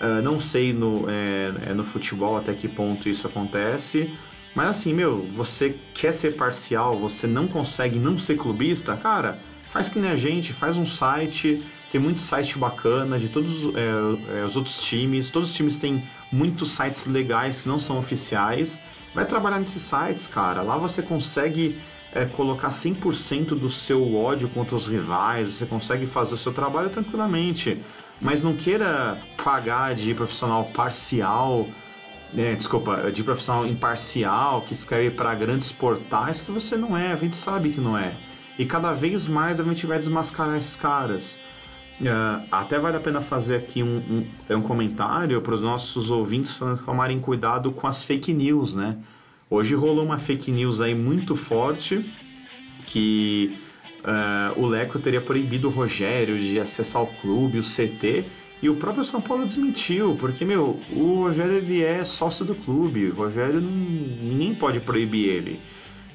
Uh, 0.00 0.22
não 0.22 0.38
sei 0.40 0.72
no, 0.72 1.08
é, 1.08 1.70
é, 1.70 1.74
no 1.74 1.84
futebol 1.84 2.36
até 2.36 2.54
que 2.54 2.66
ponto 2.66 3.08
isso 3.08 3.26
acontece. 3.26 4.10
Mas 4.54 4.68
assim, 4.68 4.94
meu, 4.94 5.18
você 5.34 5.76
quer 5.92 6.14
ser 6.14 6.34
parcial, 6.34 6.96
você 6.96 7.26
não 7.26 7.46
consegue 7.46 7.98
não 7.98 8.18
ser 8.18 8.38
clubista, 8.38 8.96
cara, 8.96 9.38
faz 9.70 9.90
que 9.90 9.98
nem 9.98 10.10
a 10.10 10.16
gente, 10.16 10.54
faz 10.54 10.78
um 10.78 10.86
site, 10.86 11.62
tem 11.92 12.00
muito 12.00 12.22
site 12.22 12.58
bacana 12.58 13.18
de 13.18 13.28
todos 13.28 13.64
é, 13.74 14.38
é, 14.40 14.44
os 14.46 14.56
outros 14.56 14.82
times, 14.82 15.28
todos 15.28 15.50
os 15.50 15.54
times 15.54 15.76
têm 15.76 16.02
muitos 16.32 16.70
sites 16.74 17.06
legais 17.06 17.60
que 17.60 17.68
não 17.68 17.78
são 17.78 17.98
oficiais. 17.98 18.80
Vai 19.14 19.26
trabalhar 19.26 19.58
nesses 19.58 19.82
sites, 19.82 20.26
cara. 20.26 20.62
Lá 20.62 20.78
você 20.78 21.02
consegue 21.02 21.78
é, 22.16 22.24
colocar 22.24 22.70
100% 22.70 23.48
do 23.48 23.70
seu 23.70 24.16
ódio 24.16 24.48
contra 24.48 24.74
os 24.74 24.88
rivais, 24.88 25.50
você 25.50 25.66
consegue 25.66 26.06
fazer 26.06 26.32
o 26.32 26.38
seu 26.38 26.50
trabalho 26.50 26.88
tranquilamente. 26.88 27.78
Mas 28.22 28.42
não 28.42 28.56
queira 28.56 29.18
pagar 29.44 29.94
de 29.94 30.14
profissional 30.14 30.64
parcial, 30.64 31.66
né, 32.32 32.54
desculpa, 32.54 33.12
de 33.12 33.22
profissional 33.22 33.66
imparcial, 33.66 34.62
que 34.62 34.72
escreve 34.72 35.10
para 35.10 35.34
grandes 35.34 35.70
portais, 35.70 36.40
que 36.40 36.50
você 36.50 36.74
não 36.74 36.96
é, 36.96 37.12
a 37.12 37.16
gente 37.16 37.36
sabe 37.36 37.70
que 37.70 37.80
não 37.80 37.98
é. 37.98 38.14
E 38.58 38.64
cada 38.64 38.94
vez 38.94 39.26
mais 39.26 39.60
a 39.60 39.64
gente 39.64 39.86
vai 39.86 39.98
desmascarar 39.98 40.56
esses 40.56 40.74
caras. 40.74 41.38
Uh, 42.00 42.46
até 42.50 42.78
vale 42.78 42.96
a 42.96 43.00
pena 43.00 43.20
fazer 43.20 43.56
aqui 43.56 43.82
um, 43.82 43.96
um, 43.96 44.26
é 44.48 44.56
um 44.56 44.62
comentário 44.62 45.40
para 45.42 45.54
os 45.54 45.62
nossos 45.62 46.10
ouvintes 46.10 46.58
tomarem 46.84 47.20
cuidado 47.20 47.72
com 47.72 47.86
as 47.86 48.02
fake 48.04 48.32
news, 48.32 48.74
né? 48.74 48.96
Hoje 49.48 49.74
rolou 49.74 50.04
uma 50.04 50.18
fake 50.18 50.50
news 50.50 50.80
aí 50.80 50.94
muito 50.94 51.36
forte 51.36 52.04
que 52.86 53.56
uh, 54.02 54.60
o 54.60 54.66
Leco 54.66 54.98
teria 54.98 55.20
proibido 55.20 55.68
o 55.68 55.70
Rogério 55.70 56.38
de 56.38 56.58
acessar 56.58 57.02
o 57.02 57.06
clube, 57.20 57.58
o 57.58 57.62
CT, 57.62 58.24
e 58.62 58.68
o 58.68 58.76
próprio 58.76 59.04
São 59.04 59.20
Paulo 59.20 59.44
desmentiu, 59.44 60.16
porque, 60.18 60.44
meu, 60.44 60.80
o 60.90 61.24
Rogério 61.24 61.54
ele 61.54 61.82
é 61.82 62.04
sócio 62.04 62.44
do 62.44 62.54
clube, 62.54 63.08
o 63.08 63.14
Rogério 63.14 63.60
não, 63.60 63.70
ninguém 63.70 64.54
pode 64.54 64.80
proibir 64.80 65.28
ele. 65.28 65.60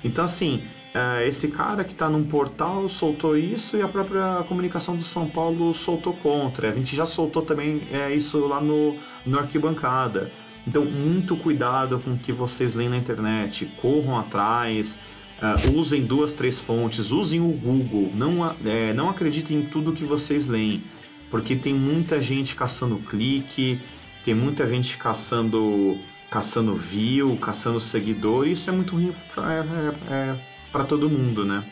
Então, 0.04 0.26
assim, 0.26 0.64
uh, 0.96 1.22
esse 1.22 1.48
cara 1.48 1.84
que 1.84 1.94
está 1.94 2.10
num 2.10 2.24
portal 2.24 2.90
soltou 2.90 3.38
isso 3.38 3.78
e 3.78 3.82
a 3.82 3.88
própria 3.88 4.44
comunicação 4.48 4.96
do 4.96 5.04
São 5.04 5.30
Paulo 5.30 5.74
soltou 5.74 6.14
contra. 6.14 6.72
A 6.72 6.74
gente 6.74 6.96
já 6.96 7.06
soltou 7.06 7.44
também 7.44 7.84
é, 7.92 8.14
isso 8.14 8.40
lá 8.40 8.60
no, 8.60 8.98
no 9.26 9.38
Arquibancada. 9.38 10.32
Então, 10.68 10.86
muito 10.86 11.36
cuidado 11.36 12.00
com 12.00 12.14
o 12.14 12.18
que 12.18 12.32
vocês 12.32 12.74
leem 12.74 12.90
na 12.90 12.98
internet, 12.98 13.66
corram 13.82 14.20
atrás, 14.20 14.98
uh, 15.42 15.72
usem 15.72 16.04
duas, 16.04 16.34
três 16.34 16.60
fontes, 16.60 17.12
usem 17.12 17.40
o 17.40 17.52
Google, 17.52 18.12
não, 18.14 18.56
é, 18.66 18.94
não 18.94 19.10
acreditem 19.10 19.58
em 19.58 19.66
tudo 19.66 19.94
que 19.94 20.04
vocês 20.04 20.46
leem, 20.46 20.82
porque 21.30 21.56
tem 21.56 21.74
muita 21.74 22.22
gente 22.22 22.56
caçando 22.56 22.98
clique, 22.98 23.80
tem 24.24 24.36
muita 24.36 24.70
gente 24.70 24.98
caçando, 24.98 25.98
caçando 26.30 26.76
view, 26.76 27.36
caçando 27.38 27.80
seguidor, 27.80 28.48
e 28.48 28.52
isso 28.52 28.70
é 28.70 28.74
muito 28.74 28.94
ruim 28.94 29.14
para 29.34 29.54
é, 29.54 30.36
é, 30.80 30.84
todo 30.84 31.10
mundo, 31.10 31.44
né? 31.44 31.64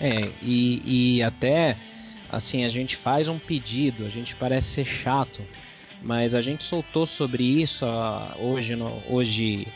É, 0.00 0.30
e, 0.40 1.16
e 1.16 1.22
até 1.22 1.76
assim, 2.30 2.64
a 2.64 2.68
gente 2.68 2.96
faz 2.96 3.28
um 3.28 3.38
pedido, 3.38 4.04
a 4.04 4.08
gente 4.08 4.34
parece 4.36 4.68
ser 4.68 4.84
chato, 4.84 5.42
mas 6.04 6.34
a 6.34 6.42
gente 6.42 6.62
soltou 6.62 7.06
sobre 7.06 7.42
isso 7.42 7.86
hoje, 8.38 8.76
no, 8.76 9.02
hoje 9.08 9.66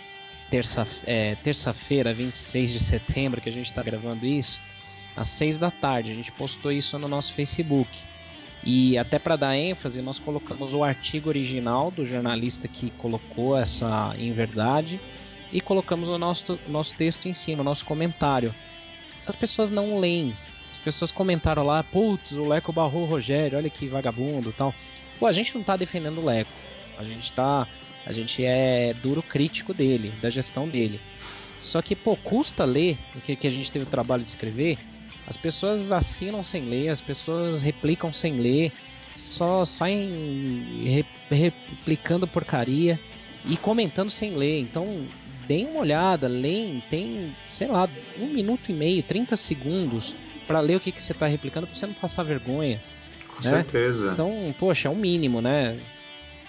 terça, 0.51 0.87
é, 1.07 1.35
terça-feira, 1.37 2.13
26 2.13 2.73
de 2.73 2.81
setembro, 2.81 3.41
que 3.41 3.49
a 3.49 3.53
gente 3.53 3.67
está 3.67 3.83
gravando 3.83 4.27
isso. 4.27 4.61
às 5.17 5.29
6 5.29 5.59
da 5.59 5.71
tarde. 5.71 6.13
A 6.13 6.15
gente 6.15 6.31
postou 6.33 6.71
isso 6.71 6.99
no 6.99 7.09
nosso 7.09 7.33
Facebook. 7.33 7.91
E 8.63 8.99
até 8.99 9.19
para 9.19 9.37
dar 9.37 9.57
ênfase, 9.57 10.03
nós 10.03 10.19
colocamos 10.19 10.75
o 10.75 10.85
artigo 10.85 11.29
original 11.29 11.91
do 11.91 12.05
jornalista 12.05 12.69
que 12.69 12.91
colocou 12.91 13.57
essa 13.57 14.15
inverdade 14.19 15.01
e 15.51 15.61
colocamos 15.61 16.11
o 16.11 16.19
nosso, 16.19 16.59
nosso 16.69 16.95
texto 16.95 17.27
em 17.27 17.35
cima, 17.35 17.63
o 17.63 17.65
nosso 17.65 17.85
comentário. 17.85 18.55
As 19.27 19.35
pessoas 19.35 19.71
não 19.71 19.99
leem. 19.99 20.37
As 20.71 20.77
pessoas 20.77 21.11
comentaram 21.11 21.63
lá, 21.63 21.83
putz, 21.83 22.33
o 22.33 22.47
Leco 22.47 22.73
barrou 22.73 23.03
o 23.03 23.07
Rogério, 23.07 23.57
olha 23.57 23.71
que 23.71 23.87
vagabundo 23.87 24.53
tal. 24.53 24.75
Pô, 25.19 25.27
a 25.27 25.33
gente 25.33 25.55
não 25.55 25.63
tá 25.63 25.77
defendendo 25.77 26.19
o 26.19 26.25
Leco. 26.25 26.51
A 26.99 27.05
gente 27.05 27.33
tá. 27.33 27.67
A 28.07 28.13
gente 28.13 28.45
é 28.45 28.95
duro 28.95 29.23
crítico 29.23 29.75
dele, 29.75 30.13
da 30.23 30.31
gestão 30.31 30.69
dele. 30.69 31.01
Só 31.61 31.83
que, 31.83 31.95
pô, 31.95 32.17
custa 32.17 32.65
ler 32.65 32.97
o 33.15 33.21
que, 33.21 33.37
que 33.37 33.47
a 33.47 33.51
gente 33.51 33.71
teve 33.71 33.85
o 33.85 33.89
trabalho 33.89 34.25
de 34.25 34.31
escrever. 34.31 34.79
As 35.27 35.37
pessoas 35.37 35.93
assinam 35.93 36.43
sem 36.43 36.63
ler, 36.65 36.89
as 36.89 37.01
pessoas 37.01 37.61
replicam 37.61 38.15
sem 38.15 38.41
ler, 38.41 38.73
só 39.15 39.65
saem 39.65 41.05
replicando 41.29 42.27
porcaria 42.27 42.99
e 43.45 43.57
comentando 43.57 44.11
sem 44.11 44.35
ler. 44.35 44.61
Então, 44.61 45.07
deem 45.47 45.67
uma 45.67 45.81
olhada, 45.81 46.29
leem, 46.29 46.83
tem, 46.89 47.37
sei 47.47 47.67
lá, 47.67 47.89
um 48.19 48.29
minuto 48.29 48.71
e 48.71 48.73
meio, 48.73 49.03
30 49.03 49.37
segundos 49.37 50.15
para 50.47 50.61
ler 50.61 50.77
o 50.77 50.81
que, 50.81 50.93
que 50.93 51.03
você 51.03 51.13
está 51.13 51.27
replicando 51.27 51.67
para 51.67 51.75
você 51.75 51.87
não 51.87 51.95
passar 51.95 52.23
vergonha. 52.23 52.81
Com 53.39 53.49
né? 53.49 53.63
certeza. 53.63 54.11
Então, 54.13 54.55
poxa, 54.59 54.89
é 54.89 54.91
o 54.91 54.97
mínimo, 54.97 55.41
né? 55.41 55.79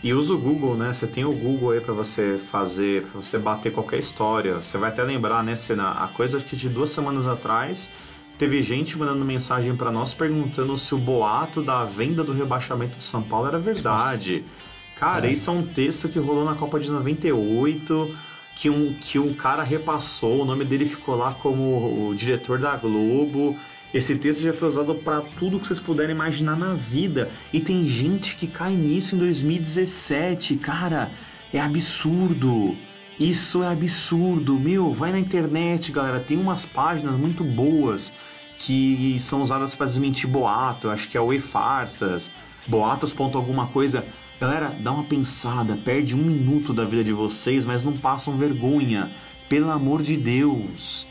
E 0.01 0.13
usa 0.13 0.33
o 0.33 0.37
Google, 0.37 0.75
né? 0.75 0.93
Você 0.93 1.05
tem 1.05 1.25
o 1.25 1.33
Google 1.33 1.71
aí 1.71 1.81
para 1.81 1.93
você 1.93 2.39
fazer, 2.49 3.03
para 3.03 3.21
você 3.21 3.37
bater 3.37 3.71
qualquer 3.71 3.99
história. 3.99 4.55
Você 4.55 4.77
vai 4.77 4.89
até 4.89 5.03
lembrar, 5.03 5.43
né, 5.43 5.55
Cena? 5.55 5.91
A 5.91 6.07
coisa 6.07 6.39
que 6.39 6.55
de 6.55 6.69
duas 6.69 6.89
semanas 6.89 7.27
atrás 7.27 7.89
teve 8.37 8.63
gente 8.63 8.97
mandando 8.97 9.25
mensagem 9.25 9.75
para 9.75 9.91
nós 9.91 10.13
perguntando 10.13 10.77
se 10.77 10.95
o 10.95 10.97
boato 10.97 11.61
da 11.61 11.83
venda 11.83 12.23
do 12.23 12.31
rebaixamento 12.31 12.95
de 12.95 13.03
São 13.03 13.21
Paulo 13.21 13.47
era 13.47 13.59
verdade. 13.59 14.39
Nossa. 14.39 14.69
Cara, 14.95 15.27
é. 15.27 15.31
isso 15.31 15.49
é 15.49 15.53
um 15.53 15.63
texto 15.63 16.07
que 16.07 16.17
rolou 16.17 16.45
na 16.45 16.55
Copa 16.55 16.79
de 16.79 16.89
98, 16.89 18.17
que 18.55 18.69
um, 18.69 18.93
que 18.93 19.19
um 19.19 19.33
cara 19.33 19.63
repassou, 19.63 20.41
o 20.41 20.45
nome 20.45 20.63
dele 20.63 20.85
ficou 20.85 21.15
lá 21.15 21.33
como 21.41 22.09
o 22.09 22.15
diretor 22.15 22.57
da 22.57 22.75
Globo. 22.77 23.57
Esse 23.91 24.15
texto 24.15 24.43
já 24.43 24.53
foi 24.53 24.67
usado 24.67 24.93
para 24.93 25.21
tudo 25.39 25.59
que 25.59 25.65
vocês 25.65 25.79
puderem 25.79 26.13
imaginar 26.13 26.55
na 26.55 26.75
vida. 26.75 27.31
E 27.51 27.59
tem 27.59 27.87
gente 27.87 28.35
que 28.35 28.45
cai 28.45 28.75
nisso 28.75 29.15
em 29.15 29.19
2017. 29.19 30.57
Cara, 30.57 31.09
é 31.51 31.59
absurdo. 31.59 32.75
Isso 33.19 33.63
é 33.63 33.67
absurdo. 33.67 34.59
Meu, 34.59 34.93
vai 34.93 35.11
na 35.11 35.19
internet, 35.19 35.91
galera. 35.91 36.19
Tem 36.19 36.37
umas 36.37 36.67
páginas 36.67 37.19
muito 37.19 37.43
boas 37.43 38.13
que 38.59 39.17
são 39.19 39.41
usadas 39.41 39.73
para 39.73 39.87
desmentir 39.87 40.29
boato. 40.29 40.91
Acho 40.91 41.09
que 41.09 41.17
é 41.17 41.21
o 41.21 41.33
e-farsas, 41.33 42.29
boatos. 42.67 43.11
alguma 43.17 43.67
coisa. 43.67 44.05
Galera, 44.39 44.71
dá 44.81 44.91
uma 44.91 45.03
pensada. 45.03 45.75
Perde 45.83 46.13
um 46.13 46.23
minuto 46.23 46.75
da 46.75 46.85
vida 46.85 47.03
de 47.03 47.11
vocês, 47.11 47.65
mas 47.65 47.83
não 47.83 47.97
passam 47.97 48.37
vergonha. 48.37 49.09
Pelo 49.49 49.71
amor 49.71 50.03
de 50.03 50.15
Deus 50.15 51.08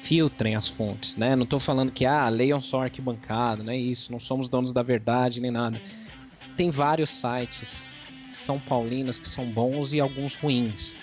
filtrem 0.00 0.54
as 0.54 0.66
fontes, 0.66 1.16
né? 1.16 1.36
Não 1.36 1.44
estou 1.44 1.60
falando 1.60 1.92
que 1.92 2.06
ah, 2.06 2.28
leiam 2.28 2.60
só 2.60 2.82
arquibancada, 2.82 3.62
não 3.62 3.72
é 3.72 3.76
isso, 3.76 4.10
não 4.10 4.18
somos 4.18 4.48
donos 4.48 4.72
da 4.72 4.82
verdade 4.82 5.40
nem 5.40 5.50
nada. 5.50 5.80
Tem 6.56 6.70
vários 6.70 7.10
sites 7.10 7.90
são 8.32 8.58
paulinos 8.58 9.18
que 9.18 9.28
são 9.28 9.44
bons 9.46 9.92
e 9.92 10.00
alguns 10.00 10.34
ruins. 10.34 10.94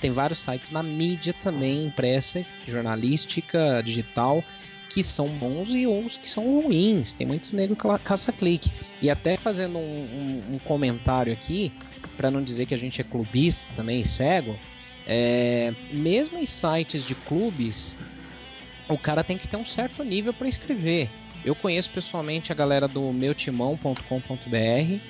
Tem 0.00 0.10
vários 0.10 0.38
sites 0.38 0.70
na 0.70 0.82
mídia 0.82 1.32
também, 1.32 1.86
impressa, 1.86 2.44
jornalística, 2.66 3.82
digital, 3.82 4.44
que 4.90 5.02
são 5.02 5.28
bons 5.28 5.70
e 5.74 5.86
uns 5.86 6.16
que 6.16 6.28
são 6.28 6.60
ruins. 6.60 7.12
Tem 7.12 7.26
muito 7.26 7.54
nego 7.54 7.76
caça-clique. 8.02 8.70
E 9.00 9.08
até 9.08 9.36
fazendo 9.36 9.78
um, 9.78 9.80
um, 9.80 10.54
um 10.54 10.58
comentário 10.58 11.32
aqui, 11.32 11.72
para 12.16 12.30
não 12.30 12.42
dizer 12.42 12.66
que 12.66 12.74
a 12.74 12.78
gente 12.78 13.00
é 13.00 13.04
clubista 13.04 13.70
também 13.74 14.04
cego, 14.04 14.58
é, 15.06 15.72
mesmo 15.90 16.38
em 16.38 16.46
sites 16.46 17.04
de 17.04 17.14
clubes, 17.14 17.96
o 18.88 18.98
cara 18.98 19.24
tem 19.24 19.36
que 19.36 19.48
ter 19.48 19.56
um 19.56 19.64
certo 19.64 20.04
nível 20.04 20.32
para 20.32 20.48
escrever. 20.48 21.10
Eu 21.44 21.54
conheço 21.54 21.90
pessoalmente 21.90 22.50
a 22.50 22.54
galera 22.54 22.88
do 22.88 23.12
meutimão.com.br. 23.12 25.00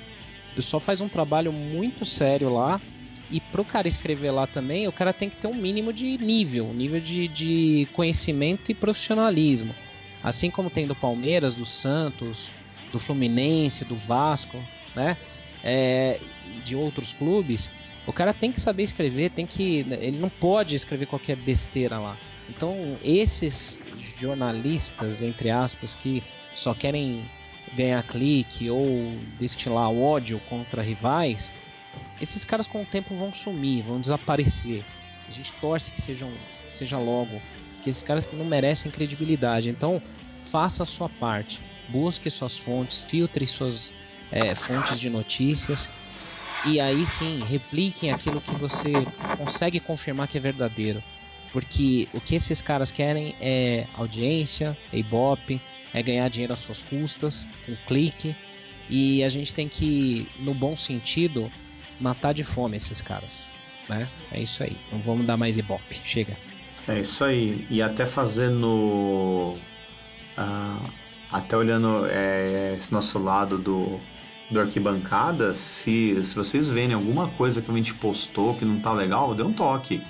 O 0.51 0.55
pessoal 0.55 0.79
faz 0.79 1.01
um 1.01 1.09
trabalho 1.09 1.51
muito 1.51 2.05
sério 2.05 2.49
lá. 2.49 2.81
E 3.29 3.41
pro 3.41 3.65
cara 3.65 3.87
escrever 3.87 4.31
lá 4.31 4.47
também, 4.47 4.87
o 4.87 4.91
cara 4.91 5.11
tem 5.11 5.29
que 5.29 5.35
ter 5.35 5.47
um 5.47 5.53
mínimo 5.53 5.91
de 5.91 6.17
nível, 6.17 6.73
nível 6.73 7.01
de, 7.01 7.27
de 7.27 7.87
conhecimento 7.91 8.71
e 8.71 8.75
profissionalismo. 8.75 9.75
Assim 10.23 10.49
como 10.49 10.69
tem 10.69 10.87
do 10.87 10.95
Palmeiras, 10.95 11.53
do 11.53 11.65
Santos, 11.65 12.51
do 12.91 12.99
Fluminense, 12.99 13.83
do 13.83 13.95
Vasco, 13.95 14.57
né? 14.95 15.17
É, 15.61 16.21
de 16.63 16.75
outros 16.75 17.11
clubes, 17.11 17.69
o 18.07 18.13
cara 18.13 18.33
tem 18.33 18.53
que 18.53 18.61
saber 18.61 18.83
escrever, 18.83 19.29
tem 19.31 19.45
que. 19.45 19.85
Ele 19.91 20.17
não 20.17 20.29
pode 20.29 20.73
escrever 20.73 21.05
qualquer 21.05 21.35
besteira 21.35 21.99
lá. 21.99 22.17
Então, 22.49 22.97
esses 23.03 23.77
jornalistas, 24.17 25.21
entre 25.21 25.49
aspas, 25.49 25.93
que 25.93 26.23
só 26.53 26.73
querem 26.73 27.29
ganhar 27.75 28.01
clique 28.03 28.69
ou 28.69 28.87
destilar 29.37 29.91
ódio 29.91 30.39
contra 30.49 30.81
rivais, 30.81 31.51
esses 32.21 32.45
caras 32.45 32.65
com 32.65 32.81
o 32.81 32.85
tempo 32.85 33.13
vão 33.13 33.33
sumir, 33.33 33.83
vão 33.83 33.99
desaparecer. 33.99 34.85
A 35.27 35.31
gente 35.31 35.51
torce 35.59 35.91
que 35.91 36.01
sejam, 36.01 36.31
seja 36.69 36.97
logo, 36.97 37.41
que 37.83 37.89
esses 37.89 38.01
caras 38.01 38.31
não 38.31 38.45
merecem 38.45 38.89
credibilidade. 38.89 39.69
Então, 39.69 40.01
faça 40.49 40.83
a 40.83 40.85
sua 40.85 41.09
parte, 41.09 41.59
busque 41.89 42.29
suas 42.29 42.57
fontes, 42.57 43.05
filtre 43.09 43.45
suas 43.45 43.91
é, 44.31 44.55
fontes 44.55 44.97
de 44.97 45.09
notícias 45.09 45.89
e 46.65 46.79
aí 46.79 47.05
sim 47.05 47.43
repliquem 47.43 48.11
aquilo 48.11 48.41
que 48.41 48.53
você 48.55 48.91
consegue 49.37 49.79
confirmar 49.79 50.27
que 50.27 50.37
é 50.37 50.41
verdadeiro. 50.41 51.03
Porque 51.51 52.07
o 52.13 52.19
que 52.19 52.35
esses 52.35 52.61
caras 52.61 52.91
querem 52.91 53.35
é 53.39 53.85
audiência, 53.95 54.77
é 54.91 54.97
ibope, 54.97 55.61
é 55.93 56.03
ganhar 56.03 56.27
dinheiro 56.29 56.53
às 56.53 56.59
suas 56.59 56.81
custas, 56.81 57.47
um 57.67 57.75
clique. 57.87 58.35
E 58.89 59.23
a 59.23 59.29
gente 59.29 59.53
tem 59.53 59.67
que, 59.67 60.27
no 60.39 60.53
bom 60.53 60.75
sentido, 60.75 61.51
matar 61.99 62.33
de 62.33 62.43
fome 62.43 62.77
esses 62.77 63.01
caras. 63.01 63.51
Né? 63.89 64.07
É 64.31 64.41
isso 64.41 64.63
aí. 64.63 64.77
Não 64.91 64.99
vamos 64.99 65.25
dar 65.25 65.37
mais 65.37 65.57
ibope. 65.57 65.99
Chega. 66.05 66.35
É 66.87 66.99
isso 66.99 67.23
aí. 67.23 67.65
E 67.69 67.81
até 67.81 68.05
fazendo. 68.05 69.57
Uh, 70.37 70.89
até 71.31 71.57
olhando 71.57 72.05
é, 72.07 72.75
esse 72.77 72.91
nosso 72.91 73.19
lado 73.19 73.57
do, 73.57 73.99
do 74.49 74.59
arquibancada, 74.59 75.53
se, 75.55 76.17
se 76.23 76.33
vocês 76.33 76.69
verem 76.69 76.93
alguma 76.93 77.27
coisa 77.29 77.61
que 77.61 77.69
a 77.69 77.73
gente 77.73 77.93
postou 77.93 78.53
que 78.53 78.63
não 78.63 78.79
tá 78.79 78.93
legal, 78.93 79.35
dê 79.35 79.43
um 79.43 79.51
toque. 79.51 80.01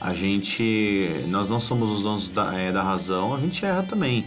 A 0.00 0.12
gente, 0.12 1.24
nós 1.28 1.48
não 1.48 1.60
somos 1.60 1.88
os 1.90 2.02
donos 2.02 2.28
da, 2.28 2.52
é, 2.54 2.72
da 2.72 2.82
razão, 2.82 3.34
a 3.34 3.40
gente 3.40 3.64
erra 3.64 3.84
também. 3.84 4.26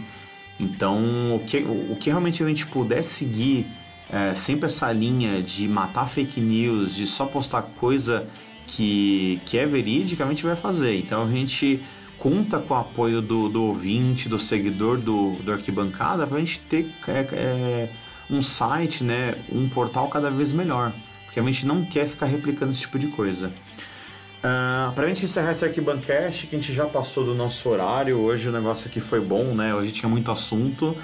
Então, 0.60 1.36
o 1.36 1.40
que, 1.46 1.58
o, 1.58 1.96
que 2.00 2.10
realmente 2.10 2.42
a 2.42 2.48
gente 2.48 2.66
puder 2.66 3.04
seguir 3.04 3.68
é, 4.10 4.34
sempre 4.34 4.68
essa 4.68 4.92
linha 4.92 5.42
de 5.42 5.68
matar 5.68 6.08
fake 6.08 6.40
news, 6.40 6.96
de 6.96 7.06
só 7.06 7.26
postar 7.26 7.62
coisa 7.62 8.28
que, 8.66 9.40
que 9.46 9.58
é 9.58 9.66
verídica, 9.66 10.26
a 10.26 10.30
gente 10.30 10.44
vai 10.44 10.56
fazer. 10.56 10.98
Então, 10.98 11.24
a 11.24 11.30
gente 11.30 11.80
conta 12.18 12.58
com 12.58 12.74
o 12.74 12.78
apoio 12.78 13.22
do, 13.22 13.50
do 13.50 13.64
ouvinte, 13.64 14.28
do 14.28 14.40
seguidor 14.40 14.98
do, 14.98 15.34
do 15.44 15.52
Arquibancada, 15.52 16.26
para 16.26 16.38
a 16.38 16.40
gente 16.40 16.60
ter 16.62 16.92
é, 17.08 17.90
um 18.30 18.42
site, 18.42 19.04
né, 19.04 19.36
um 19.52 19.70
portal 19.70 20.08
cada 20.10 20.30
vez 20.30 20.52
melhor. 20.52 20.92
Porque 21.26 21.40
a 21.40 21.44
gente 21.44 21.66
não 21.66 21.86
quer 21.86 22.08
ficar 22.08 22.26
replicando 22.26 22.72
esse 22.72 22.82
tipo 22.82 23.00
de 23.00 23.08
coisa. 23.08 23.48
Uh, 23.48 24.44
ah, 24.44 24.92
para 24.94 25.06
a 25.06 25.08
gente 25.08 25.26
encerrar 25.26 25.52
esse 25.52 25.66
Arquibancast, 25.66 26.48
que 26.48 26.56
a 26.56 26.60
gente 26.60 26.74
já 26.74 26.86
passou 26.86 27.24
do 27.24 27.34
nosso 27.34 27.68
horário, 27.70 28.18
hoje 28.18 28.48
o 28.48 28.52
negócio 28.52 28.88
aqui 28.88 29.00
foi 29.00 29.20
bom, 29.20 29.56
né? 29.56 29.74
Hoje 29.74 29.92
tinha 29.92 30.10
muito 30.10 30.32
assunto. 30.32 30.96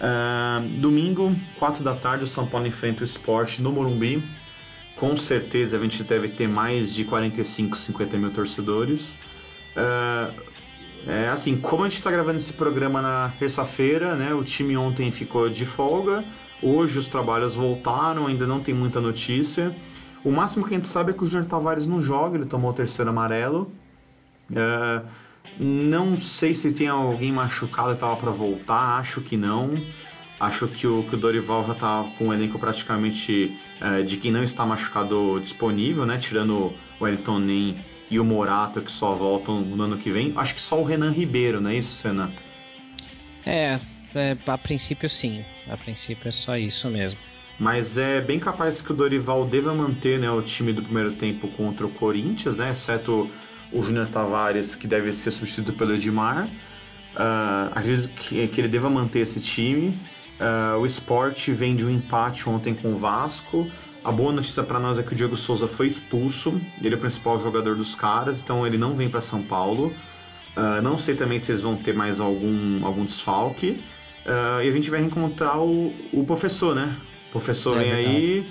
Uh, 0.00 0.60
domingo, 0.78 1.34
4 1.58 1.82
da 1.82 1.94
tarde, 1.94 2.24
o 2.24 2.26
São 2.26 2.46
Paulo 2.46 2.66
enfrenta 2.66 3.02
o 3.02 3.04
esporte 3.04 3.60
no 3.60 3.72
Morumbi. 3.72 4.22
Com 4.96 5.16
certeza 5.16 5.76
a 5.76 5.80
gente 5.80 6.02
deve 6.02 6.28
ter 6.28 6.48
mais 6.48 6.92
de 6.94 7.04
45, 7.04 7.76
50 7.76 8.16
mil 8.16 8.30
torcedores. 8.30 9.16
Uh, 9.76 10.32
é 11.06 11.28
assim, 11.28 11.56
como 11.56 11.84
a 11.84 11.88
gente 11.88 11.98
está 11.98 12.10
gravando 12.10 12.38
esse 12.38 12.52
programa 12.52 13.00
na 13.00 13.32
terça-feira, 13.38 14.14
né? 14.16 14.34
O 14.34 14.42
time 14.42 14.76
ontem 14.76 15.10
ficou 15.10 15.48
de 15.48 15.64
folga. 15.64 16.24
Hoje 16.62 16.98
os 16.98 17.08
trabalhos 17.08 17.54
voltaram, 17.54 18.26
ainda 18.26 18.46
não 18.46 18.60
tem 18.60 18.74
muita 18.74 19.00
notícia. 19.00 19.74
O 20.24 20.30
máximo 20.30 20.66
que 20.66 20.74
a 20.74 20.76
gente 20.76 20.88
sabe 20.88 21.12
é 21.12 21.14
que 21.14 21.22
o 21.22 21.26
Júnior 21.26 21.46
Tavares 21.46 21.86
não 21.86 22.02
joga, 22.02 22.36
ele 22.36 22.46
tomou 22.46 22.70
o 22.70 22.74
terceiro 22.74 23.10
amarelo. 23.10 23.70
É, 24.54 25.02
não 25.58 26.16
sei 26.16 26.54
se 26.54 26.72
tem 26.72 26.88
alguém 26.88 27.32
machucado 27.32 27.90
que 27.90 27.94
estava 27.94 28.16
para 28.16 28.30
voltar, 28.30 28.98
acho 28.98 29.20
que 29.20 29.36
não. 29.36 29.74
Acho 30.40 30.68
que 30.68 30.86
o, 30.86 31.02
que 31.04 31.14
o 31.14 31.18
Dorival 31.18 31.64
já 31.66 31.72
está 31.72 32.04
com 32.16 32.28
o 32.28 32.32
elenco 32.32 32.58
praticamente 32.58 33.56
é, 33.80 34.02
de 34.02 34.16
quem 34.16 34.30
não 34.30 34.42
está 34.42 34.64
machucado 34.64 35.40
disponível, 35.40 36.06
né? 36.06 36.18
Tirando 36.18 36.72
o 37.00 37.06
Elton 37.06 37.38
Nem 37.40 37.76
e 38.10 38.18
o 38.18 38.24
Morato 38.24 38.80
que 38.80 38.90
só 38.90 39.14
voltam 39.14 39.60
no 39.60 39.82
ano 39.82 39.98
que 39.98 40.10
vem. 40.10 40.32
Acho 40.36 40.54
que 40.54 40.60
só 40.60 40.80
o 40.80 40.84
Renan 40.84 41.10
Ribeiro, 41.10 41.60
não 41.60 41.70
é 41.70 41.76
isso, 41.78 41.90
Senna? 41.90 42.30
É, 43.44 43.80
é, 44.14 44.36
a 44.46 44.58
princípio 44.58 45.08
sim. 45.08 45.44
A 45.68 45.76
princípio 45.76 46.28
é 46.28 46.32
só 46.32 46.56
isso 46.56 46.88
mesmo. 46.88 47.18
Mas 47.58 47.98
é 47.98 48.20
bem 48.20 48.38
capaz 48.38 48.80
que 48.80 48.92
o 48.92 48.94
Dorival 48.94 49.44
deva 49.44 49.74
manter 49.74 50.18
né, 50.18 50.30
o 50.30 50.40
time 50.42 50.72
do 50.72 50.82
primeiro 50.82 51.12
tempo 51.12 51.48
contra 51.48 51.84
o 51.84 51.90
Corinthians, 51.90 52.56
né, 52.56 52.70
exceto 52.70 53.28
o 53.72 53.82
Júnior 53.82 54.08
Tavares, 54.08 54.74
que 54.74 54.86
deve 54.86 55.12
ser 55.12 55.32
substituído 55.32 55.72
pelo 55.72 55.94
Edmar. 55.94 56.46
Uh, 57.14 57.72
acredito 57.74 58.08
que, 58.14 58.46
que, 58.46 58.60
ele 58.60 58.68
deva 58.68 58.88
manter 58.88 59.20
esse 59.20 59.40
time. 59.40 59.98
Uh, 60.38 60.78
o 60.78 60.86
esporte 60.86 61.52
vem 61.52 61.74
de 61.74 61.84
um 61.84 61.90
empate 61.90 62.48
ontem 62.48 62.74
com 62.74 62.92
o 62.94 62.96
Vasco. 62.96 63.68
A 64.04 64.12
boa 64.12 64.32
notícia 64.32 64.62
para 64.62 64.78
nós 64.78 64.98
é 64.98 65.02
que 65.02 65.12
o 65.12 65.16
Diego 65.16 65.36
Souza 65.36 65.66
foi 65.66 65.88
expulso, 65.88 66.60
ele 66.80 66.94
é 66.94 66.96
o 66.96 67.00
principal 67.00 67.42
jogador 67.42 67.74
dos 67.74 67.96
caras, 67.96 68.40
então 68.40 68.64
ele 68.64 68.78
não 68.78 68.94
vem 68.94 69.10
para 69.10 69.20
São 69.20 69.42
Paulo. 69.42 69.92
Uh, 70.56 70.80
não 70.80 70.96
sei 70.96 71.16
também 71.16 71.40
se 71.40 71.50
eles 71.50 71.62
vão 71.62 71.76
ter 71.76 71.92
mais 71.92 72.20
algum, 72.20 72.86
algum 72.86 73.04
desfalque. 73.04 73.82
Uh, 74.28 74.62
e 74.62 74.68
a 74.68 74.72
gente 74.72 74.90
vai 74.90 75.00
reencontrar 75.00 75.58
o, 75.58 75.90
o 76.12 76.22
professor, 76.22 76.74
né? 76.74 76.94
O 77.30 77.32
professor 77.32 77.78
é 77.78 77.82
vem 77.82 77.94
verdade. 77.94 78.16
aí. 78.16 78.46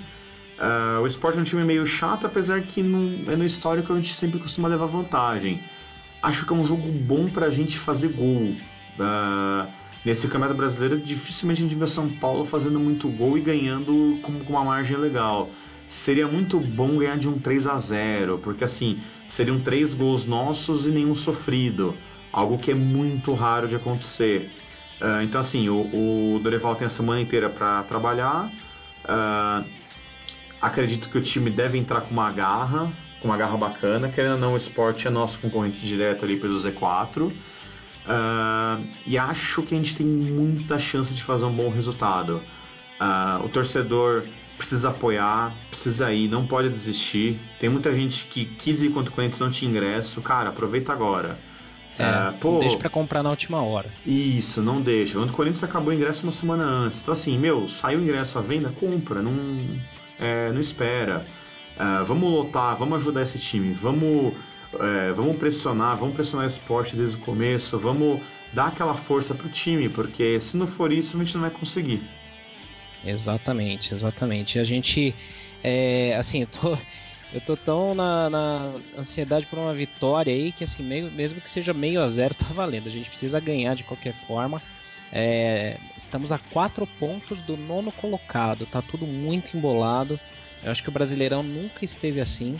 Uh, 0.58 1.02
o 1.02 1.06
esporte 1.06 1.38
é 1.38 1.40
um 1.40 1.44
time 1.44 1.62
meio 1.62 1.86
chato, 1.86 2.26
apesar 2.26 2.60
que 2.62 2.82
no, 2.82 3.30
é 3.30 3.36
no 3.36 3.44
histórico 3.44 3.92
a 3.92 3.96
gente 3.96 4.12
sempre 4.12 4.40
costuma 4.40 4.66
levar 4.66 4.86
vantagem. 4.86 5.60
Acho 6.20 6.44
que 6.44 6.52
é 6.52 6.56
um 6.56 6.66
jogo 6.66 6.90
bom 6.90 7.28
pra 7.28 7.48
gente 7.50 7.78
fazer 7.78 8.08
gol. 8.08 8.56
Uh, 8.98 9.68
nesse 10.04 10.26
Campeonato 10.26 10.54
Brasileiro, 10.54 10.98
dificilmente 10.98 11.62
a 11.62 11.68
gente 11.68 11.78
vê 11.78 11.86
São 11.86 12.08
Paulo 12.08 12.44
fazendo 12.44 12.80
muito 12.80 13.08
gol 13.08 13.38
e 13.38 13.40
ganhando 13.40 14.18
com, 14.20 14.32
com 14.40 14.52
uma 14.52 14.64
margem 14.64 14.96
legal. 14.96 15.48
Seria 15.88 16.26
muito 16.26 16.58
bom 16.58 16.98
ganhar 16.98 17.18
de 17.18 17.28
um 17.28 17.38
3 17.38 17.68
a 17.68 17.78
0 17.78 18.38
porque 18.42 18.64
assim, 18.64 18.98
seriam 19.28 19.60
três 19.60 19.94
gols 19.94 20.26
nossos 20.26 20.86
e 20.86 20.90
nenhum 20.90 21.14
sofrido. 21.14 21.94
Algo 22.32 22.58
que 22.58 22.72
é 22.72 22.74
muito 22.74 23.32
raro 23.32 23.68
de 23.68 23.76
acontecer. 23.76 24.50
Uh, 25.00 25.22
então, 25.22 25.40
assim, 25.40 25.68
o, 25.68 26.34
o 26.34 26.40
Dorival 26.42 26.74
tem 26.74 26.86
a 26.86 26.90
semana 26.90 27.20
inteira 27.20 27.48
para 27.48 27.82
trabalhar. 27.84 28.50
Uh, 29.04 29.64
acredito 30.60 31.08
que 31.08 31.18
o 31.18 31.20
time 31.20 31.50
deve 31.50 31.78
entrar 31.78 32.00
com 32.00 32.10
uma 32.10 32.30
garra, 32.32 32.92
com 33.20 33.28
uma 33.28 33.36
garra 33.36 33.56
bacana. 33.56 34.08
Querendo 34.08 34.32
ou 34.32 34.38
não, 34.38 34.54
o 34.54 34.56
esporte 34.56 35.06
é 35.06 35.10
nosso 35.10 35.38
concorrente 35.38 35.80
direto 35.80 36.24
ali 36.24 36.36
pelo 36.36 36.56
Z4. 36.56 37.22
Uh, 37.26 37.32
ah, 38.10 38.80
e 39.06 39.18
acho 39.18 39.62
que 39.62 39.74
a 39.74 39.78
gente 39.78 39.94
tem 39.94 40.06
muita 40.06 40.78
chance 40.78 41.12
de 41.12 41.22
fazer 41.22 41.44
um 41.44 41.52
bom 41.52 41.68
resultado. 41.68 42.42
o 43.44 43.48
torcedor 43.50 44.24
precisa 44.56 44.88
apoiar, 44.88 45.54
precisa 45.70 46.12
ir, 46.12 46.28
não 46.28 46.46
pode 46.46 46.70
desistir. 46.70 47.38
Tem 47.60 47.68
muita 47.68 47.94
gente 47.94 48.24
que 48.26 48.46
quis 48.46 48.80
ir 48.80 48.90
contra 48.90 49.12
o 49.12 49.14
Corinthians 49.14 49.40
não 49.40 49.50
tinha 49.50 49.70
ingresso. 49.70 50.20
Cara, 50.22 50.48
aproveita 50.48 50.92
agora. 50.92 51.38
É, 51.98 52.30
pô, 52.38 52.52
não 52.52 52.58
deixa 52.58 52.76
pra 52.76 52.88
comprar 52.88 53.22
na 53.22 53.30
última 53.30 53.62
hora. 53.62 53.90
Isso, 54.06 54.62
não 54.62 54.80
deixa. 54.80 55.18
O 55.18 55.32
Corinthians 55.32 55.64
acabou 55.64 55.90
o 55.90 55.92
ingresso 55.94 56.22
uma 56.22 56.32
semana 56.32 56.64
antes. 56.64 57.00
Então, 57.00 57.12
assim, 57.12 57.36
meu, 57.38 57.68
saiu 57.68 57.98
o 57.98 58.02
ingresso 58.02 58.38
à 58.38 58.40
venda, 58.40 58.70
compra, 58.70 59.20
não, 59.20 59.34
é, 60.18 60.52
não 60.52 60.60
espera. 60.60 61.26
É, 61.78 62.04
vamos 62.04 62.30
lotar, 62.30 62.76
vamos 62.76 63.00
ajudar 63.00 63.22
esse 63.22 63.38
time, 63.38 63.72
vamos, 63.74 64.34
é, 64.78 65.12
vamos 65.12 65.36
pressionar, 65.36 65.96
vamos 65.96 66.14
pressionar 66.14 66.46
o 66.46 66.50
esporte 66.50 66.96
desde 66.96 67.16
o 67.16 67.20
começo, 67.20 67.78
vamos 67.78 68.20
dar 68.52 68.68
aquela 68.68 68.94
força 68.94 69.34
pro 69.34 69.48
time, 69.48 69.88
porque 69.88 70.40
se 70.40 70.56
não 70.56 70.66
for 70.66 70.92
isso, 70.92 71.16
a 71.16 71.24
gente 71.24 71.34
não 71.34 71.42
vai 71.42 71.50
conseguir. 71.50 72.00
Exatamente, 73.04 73.94
exatamente. 73.94 74.58
A 74.58 74.64
gente, 74.64 75.14
é, 75.62 76.16
assim, 76.16 76.42
eu 76.42 76.48
tô 76.48 76.78
eu 77.32 77.40
tô 77.40 77.56
tão 77.56 77.94
na, 77.94 78.30
na, 78.30 78.72
ansiedade 78.96 79.46
por 79.46 79.58
uma 79.58 79.74
vitória 79.74 80.32
aí 80.32 80.50
que, 80.50 80.64
assim, 80.64 80.82
meio, 80.82 81.10
mesmo 81.10 81.40
que 81.40 81.50
seja 81.50 81.74
meio 81.74 82.02
a 82.02 82.08
zero, 82.08 82.34
tá 82.34 82.46
valendo. 82.46 82.86
A 82.86 82.90
gente 82.90 83.08
precisa 83.08 83.38
ganhar 83.38 83.74
de 83.74 83.84
qualquer 83.84 84.14
forma. 84.26 84.62
É, 85.12 85.76
estamos 85.96 86.32
a 86.32 86.38
quatro 86.38 86.86
pontos 86.98 87.40
do 87.40 87.56
nono 87.56 87.90
colocado, 87.92 88.66
tá 88.66 88.82
tudo 88.82 89.06
muito 89.06 89.56
embolado. 89.56 90.18
Eu 90.62 90.70
acho 90.70 90.82
que 90.82 90.88
o 90.88 90.92
Brasileirão 90.92 91.42
nunca 91.42 91.84
esteve 91.84 92.20
assim. 92.20 92.58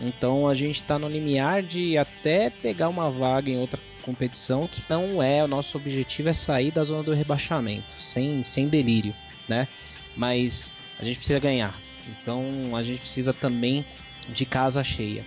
Então 0.00 0.48
a 0.48 0.54
gente 0.54 0.80
está 0.80 0.98
no 0.98 1.08
limiar 1.08 1.62
de 1.62 1.98
até 1.98 2.50
pegar 2.50 2.88
uma 2.88 3.10
vaga 3.10 3.50
em 3.50 3.58
outra 3.58 3.80
competição 4.02 4.66
que 4.68 4.82
não 4.88 5.22
é 5.22 5.42
o 5.42 5.48
nosso 5.48 5.76
objetivo 5.76 6.28
é 6.28 6.32
sair 6.32 6.70
da 6.70 6.84
zona 6.84 7.02
do 7.02 7.12
rebaixamento, 7.12 7.94
sem, 7.98 8.42
sem 8.44 8.68
delírio, 8.68 9.14
né? 9.48 9.68
Mas 10.16 10.70
a 10.98 11.04
gente 11.04 11.16
precisa 11.16 11.38
ganhar. 11.38 11.87
Então 12.08 12.76
a 12.76 12.82
gente 12.82 13.00
precisa 13.00 13.32
também 13.32 13.84
de 14.28 14.44
casa 14.44 14.82
cheia. 14.84 15.24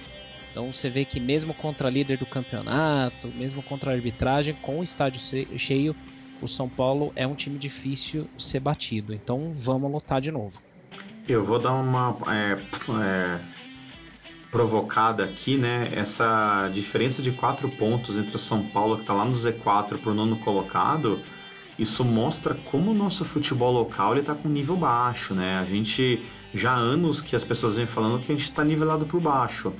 Então 0.52 0.72
você 0.72 0.90
vê 0.90 1.06
que 1.06 1.20
mesmo 1.20 1.54
contra 1.54 1.90
líder 1.90 2.18
do 2.18 2.26
campeonato, 2.26 3.28
mesmo 3.30 3.64
contra 3.64 3.92
a 3.92 3.94
arbitragem, 3.94 4.54
com 4.62 4.80
o 4.80 4.84
estádio 4.84 5.22
cheio, 5.58 5.96
o 6.42 6.48
São 6.48 6.68
Paulo 6.68 7.14
é 7.16 7.26
um 7.26 7.36
time 7.36 7.58
difícil 7.58 8.28
ser 8.38 8.60
batido. 8.60 9.14
Então 9.14 9.54
vamos 9.56 9.92
lutar 9.92 10.20
de 10.20 10.32
novo. 10.32 10.62
Eu 11.28 11.46
vou 11.46 11.60
dar 11.60 11.74
uma 11.74 12.18
é, 12.28 12.60
é, 13.02 13.40
provocada 14.52 15.24
aqui, 15.24 15.56
né? 15.56 15.90
Essa 15.94 16.70
diferença 16.74 17.22
de 17.22 17.32
quatro 17.32 17.70
pontos 17.70 18.18
entre 18.18 18.36
o 18.36 18.40
São 18.40 18.64
Paulo 18.64 18.98
que 18.98 19.04
está 19.04 19.14
lá 19.14 19.24
no 19.24 19.34
Z4 19.34 19.98
para 20.00 20.12
o 20.12 20.14
nono 20.14 20.38
colocado, 20.38 21.22
isso 21.80 22.04
mostra 22.04 22.56
como 22.66 22.92
o 22.92 22.94
nosso 22.94 23.24
futebol 23.24 23.72
local 23.72 24.18
está 24.18 24.36
com 24.36 24.50
nível 24.50 24.76
baixo, 24.76 25.34
né? 25.34 25.58
A 25.60 25.66
gente 25.66 26.22
já 26.54 26.72
há 26.72 26.78
anos 26.78 27.22
que 27.22 27.36
as 27.36 27.44
pessoas 27.44 27.76
vêm 27.76 27.88
falando 27.88 28.22
que 28.22 28.32
a 28.32 28.36
gente 28.36 28.50
está 28.50 28.64
nivelado 28.64 29.06
por 29.06 29.22
baixo. 29.22 29.74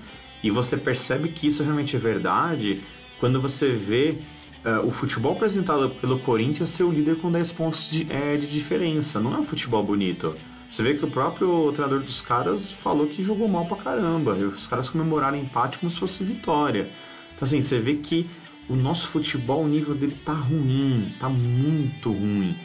E 0.44 0.50
você 0.50 0.78
percebe 0.78 1.30
que 1.30 1.48
isso 1.48 1.64
realmente 1.64 1.96
é 1.96 2.00
verdade 2.00 2.82
quando 3.20 3.40
você 3.40 3.70
vê 3.70 4.18
uh, 4.66 4.86
o 4.88 4.92
futebol 4.92 5.34
apresentado 5.34 5.90
pelo 6.02 6.20
Corinthians 6.20 6.72
ser 6.72 6.84
o 6.84 6.92
líder 6.92 7.18
com 7.18 7.32
10 7.32 7.52
pontos 7.52 7.90
de, 7.90 8.12
é, 8.12 8.36
de 8.38 8.48
diferença. 8.48 9.20
Não 9.20 9.36
é 9.36 9.38
um 9.38 9.46
futebol 9.46 9.84
bonito. 9.84 10.36
Você 10.70 10.82
vê 10.84 10.96
que 10.96 11.04
o 11.04 11.12
próprio 11.12 11.72
treinador 11.74 12.00
dos 12.00 12.22
caras 12.22 12.72
falou 12.72 13.08
que 13.08 13.24
jogou 13.24 13.48
mal 13.48 13.66
pra 13.66 13.78
caramba. 13.78 14.32
Os 14.34 14.68
caras 14.68 14.90
comemoraram 14.90 15.38
empate 15.38 15.78
como 15.78 15.92
se 15.92 16.00
fosse 16.00 16.24
vitória. 16.24 16.90
Então, 17.36 17.46
assim, 17.46 17.62
você 17.62 17.78
vê 17.78 17.96
que 17.96 18.30
o 18.70 18.76
nosso 18.76 19.08
futebol, 19.08 19.64
o 19.64 19.68
nível 19.68 19.94
dele 19.94 20.16
tá 20.24 20.34
ruim, 20.34 21.12
tá 21.20 21.28
muito 21.28 22.12
ruim. 22.12 22.56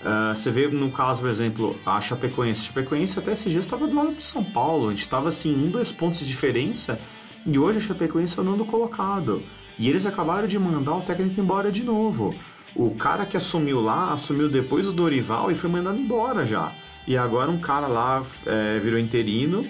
Uh, 0.00 0.34
você 0.34 0.50
vê 0.50 0.66
no 0.68 0.90
caso, 0.90 1.20
por 1.20 1.28
exemplo, 1.28 1.76
a 1.84 2.00
Chapecoense. 2.00 2.62
A 2.62 2.64
Chapecoense 2.66 3.18
até 3.18 3.32
esses 3.32 3.52
dias 3.52 3.64
estava 3.64 3.86
do 3.86 3.94
lado 3.94 4.14
de 4.14 4.22
São 4.22 4.42
Paulo. 4.42 4.88
A 4.88 4.90
gente 4.90 5.02
estava 5.02 5.28
assim, 5.28 5.54
um, 5.54 5.70
dois 5.70 5.92
pontos 5.92 6.20
de 6.20 6.26
diferença. 6.26 6.98
E 7.46 7.58
hoje 7.58 7.78
a 7.78 7.82
Chapecoense 7.82 8.38
é 8.38 8.40
o 8.40 8.44
nono 8.44 8.64
colocado. 8.64 9.42
E 9.78 9.88
eles 9.88 10.06
acabaram 10.06 10.48
de 10.48 10.58
mandar 10.58 10.96
o 10.96 11.02
técnico 11.02 11.40
embora 11.40 11.70
de 11.70 11.82
novo. 11.82 12.34
O 12.74 12.94
cara 12.94 13.26
que 13.26 13.36
assumiu 13.36 13.80
lá, 13.80 14.12
assumiu 14.12 14.48
depois 14.48 14.86
o 14.86 14.92
Dorival 14.92 15.50
e 15.50 15.54
foi 15.54 15.68
mandado 15.68 15.98
embora 15.98 16.46
já. 16.46 16.72
E 17.06 17.16
agora 17.16 17.50
um 17.50 17.58
cara 17.58 17.86
lá 17.86 18.22
é, 18.46 18.78
virou 18.78 18.98
interino. 18.98 19.66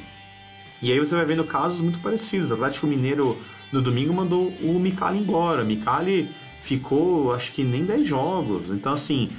E 0.82 0.92
aí 0.92 0.98
você 0.98 1.14
vai 1.14 1.24
vendo 1.24 1.44
casos 1.44 1.80
muito 1.80 1.98
parecidos. 2.00 2.50
O 2.50 2.54
Atlético 2.54 2.86
Mineiro 2.86 3.36
no 3.72 3.82
domingo 3.82 4.12
mandou 4.12 4.48
o 4.62 4.78
Micali 4.78 5.18
embora. 5.18 5.64
Micali 5.64 6.28
ficou 6.62 7.32
acho 7.32 7.52
que 7.52 7.64
nem 7.64 7.84
10 7.84 8.06
jogos. 8.06 8.70
Então 8.70 8.92
assim 8.92 9.30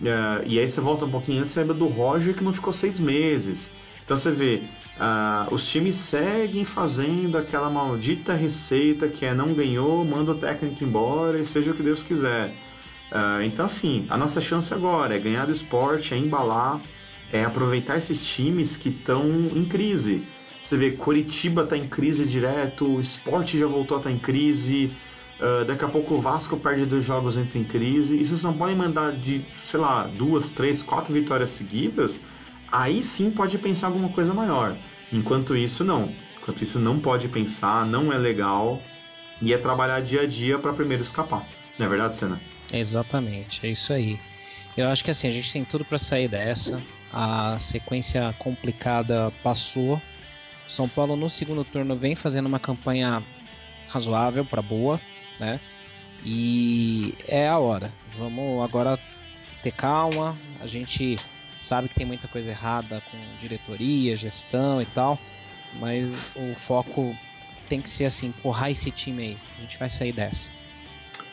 Uh, 0.00 0.42
e 0.46 0.58
aí 0.58 0.68
você 0.68 0.80
volta 0.80 1.04
um 1.04 1.10
pouquinho 1.10 1.42
antes, 1.42 1.54
lembra 1.54 1.74
do 1.74 1.86
Roger 1.86 2.34
que 2.34 2.42
não 2.42 2.52
ficou 2.52 2.72
seis 2.72 2.98
meses. 2.98 3.70
Então 4.02 4.16
você 4.16 4.30
vê, 4.30 4.62
uh, 4.96 5.54
os 5.54 5.68
times 5.68 5.96
seguem 5.96 6.64
fazendo 6.64 7.36
aquela 7.36 7.68
maldita 7.68 8.32
receita 8.32 9.08
que 9.08 9.26
é 9.26 9.34
não 9.34 9.52
ganhou, 9.52 10.04
manda 10.04 10.32
o 10.32 10.34
técnico 10.34 10.82
embora 10.82 11.38
e 11.38 11.44
seja 11.44 11.70
o 11.70 11.74
que 11.74 11.82
Deus 11.82 12.02
quiser. 12.02 12.50
Uh, 13.12 13.42
então 13.44 13.66
assim, 13.66 14.06
a 14.08 14.16
nossa 14.16 14.40
chance 14.40 14.72
agora 14.72 15.14
é 15.14 15.18
ganhar 15.18 15.46
do 15.46 15.52
esporte, 15.52 16.14
é 16.14 16.16
embalar, 16.16 16.80
é 17.30 17.44
aproveitar 17.44 17.98
esses 17.98 18.26
times 18.26 18.76
que 18.76 18.88
estão 18.88 19.28
em 19.54 19.64
crise. 19.66 20.22
Você 20.64 20.76
vê, 20.76 20.92
Curitiba 20.92 21.62
está 21.62 21.76
em 21.76 21.86
crise 21.86 22.24
direto, 22.24 22.86
o 22.86 23.00
esporte 23.00 23.58
já 23.58 23.66
voltou 23.66 23.96
a 23.96 24.00
estar 24.00 24.10
tá 24.10 24.16
em 24.16 24.18
crise, 24.18 24.92
Uh, 25.40 25.64
daqui 25.64 25.82
a 25.82 25.88
pouco 25.88 26.16
o 26.16 26.20
Vasco 26.20 26.54
perde 26.58 26.84
dois 26.84 27.02
jogos 27.02 27.34
entra 27.34 27.58
em 27.58 27.64
crise. 27.64 28.14
E 28.14 28.26
se 28.26 28.34
o 28.34 28.36
São 28.36 28.52
Paulo 28.52 28.76
mandar 28.76 29.12
de, 29.12 29.42
sei 29.64 29.80
lá, 29.80 30.06
duas, 30.06 30.50
três, 30.50 30.82
quatro 30.82 31.14
vitórias 31.14 31.48
seguidas, 31.50 32.20
aí 32.70 33.02
sim 33.02 33.30
pode 33.30 33.56
pensar 33.56 33.86
alguma 33.86 34.10
coisa 34.10 34.34
maior. 34.34 34.76
Enquanto 35.10 35.56
isso, 35.56 35.82
não. 35.82 36.12
Enquanto 36.36 36.62
isso, 36.62 36.78
não 36.78 37.00
pode 37.00 37.26
pensar, 37.28 37.86
não 37.86 38.12
é 38.12 38.18
legal. 38.18 38.82
E 39.40 39.54
é 39.54 39.58
trabalhar 39.58 40.02
dia 40.02 40.22
a 40.22 40.26
dia 40.26 40.58
para 40.58 40.74
primeiro 40.74 41.02
escapar. 41.02 41.46
Não 41.78 41.86
é 41.86 41.88
verdade, 41.88 42.16
Senna? 42.16 42.38
Exatamente, 42.70 43.66
é 43.66 43.70
isso 43.70 43.94
aí. 43.94 44.20
Eu 44.76 44.88
acho 44.88 45.02
que 45.02 45.10
assim, 45.10 45.26
a 45.26 45.32
gente 45.32 45.50
tem 45.50 45.64
tudo 45.64 45.86
para 45.86 45.96
sair 45.96 46.28
dessa. 46.28 46.82
A 47.10 47.58
sequência 47.58 48.34
complicada 48.38 49.32
passou. 49.42 50.00
São 50.68 50.86
Paulo 50.86 51.16
no 51.16 51.30
segundo 51.30 51.64
turno 51.64 51.96
vem 51.96 52.14
fazendo 52.14 52.46
uma 52.46 52.60
campanha 52.60 53.22
razoável 53.88 54.44
para 54.44 54.60
boa 54.60 55.00
né? 55.40 55.58
E 56.24 57.14
é 57.26 57.48
a 57.48 57.58
hora. 57.58 57.92
Vamos 58.16 58.62
agora 58.62 58.98
ter 59.62 59.72
calma. 59.72 60.36
A 60.60 60.66
gente 60.66 61.18
sabe 61.58 61.88
que 61.88 61.94
tem 61.94 62.06
muita 62.06 62.28
coisa 62.28 62.50
errada 62.50 63.02
com 63.10 63.18
diretoria, 63.40 64.16
gestão 64.16 64.80
e 64.80 64.86
tal, 64.86 65.18
mas 65.80 66.14
o 66.36 66.54
foco 66.54 67.16
tem 67.68 67.80
que 67.80 67.88
ser 67.88 68.04
assim, 68.04 68.28
empurrar 68.28 68.70
esse 68.70 68.90
time 68.90 69.22
aí. 69.22 69.38
A 69.58 69.60
gente 69.62 69.78
vai 69.78 69.88
sair 69.88 70.12
dessa. 70.12 70.50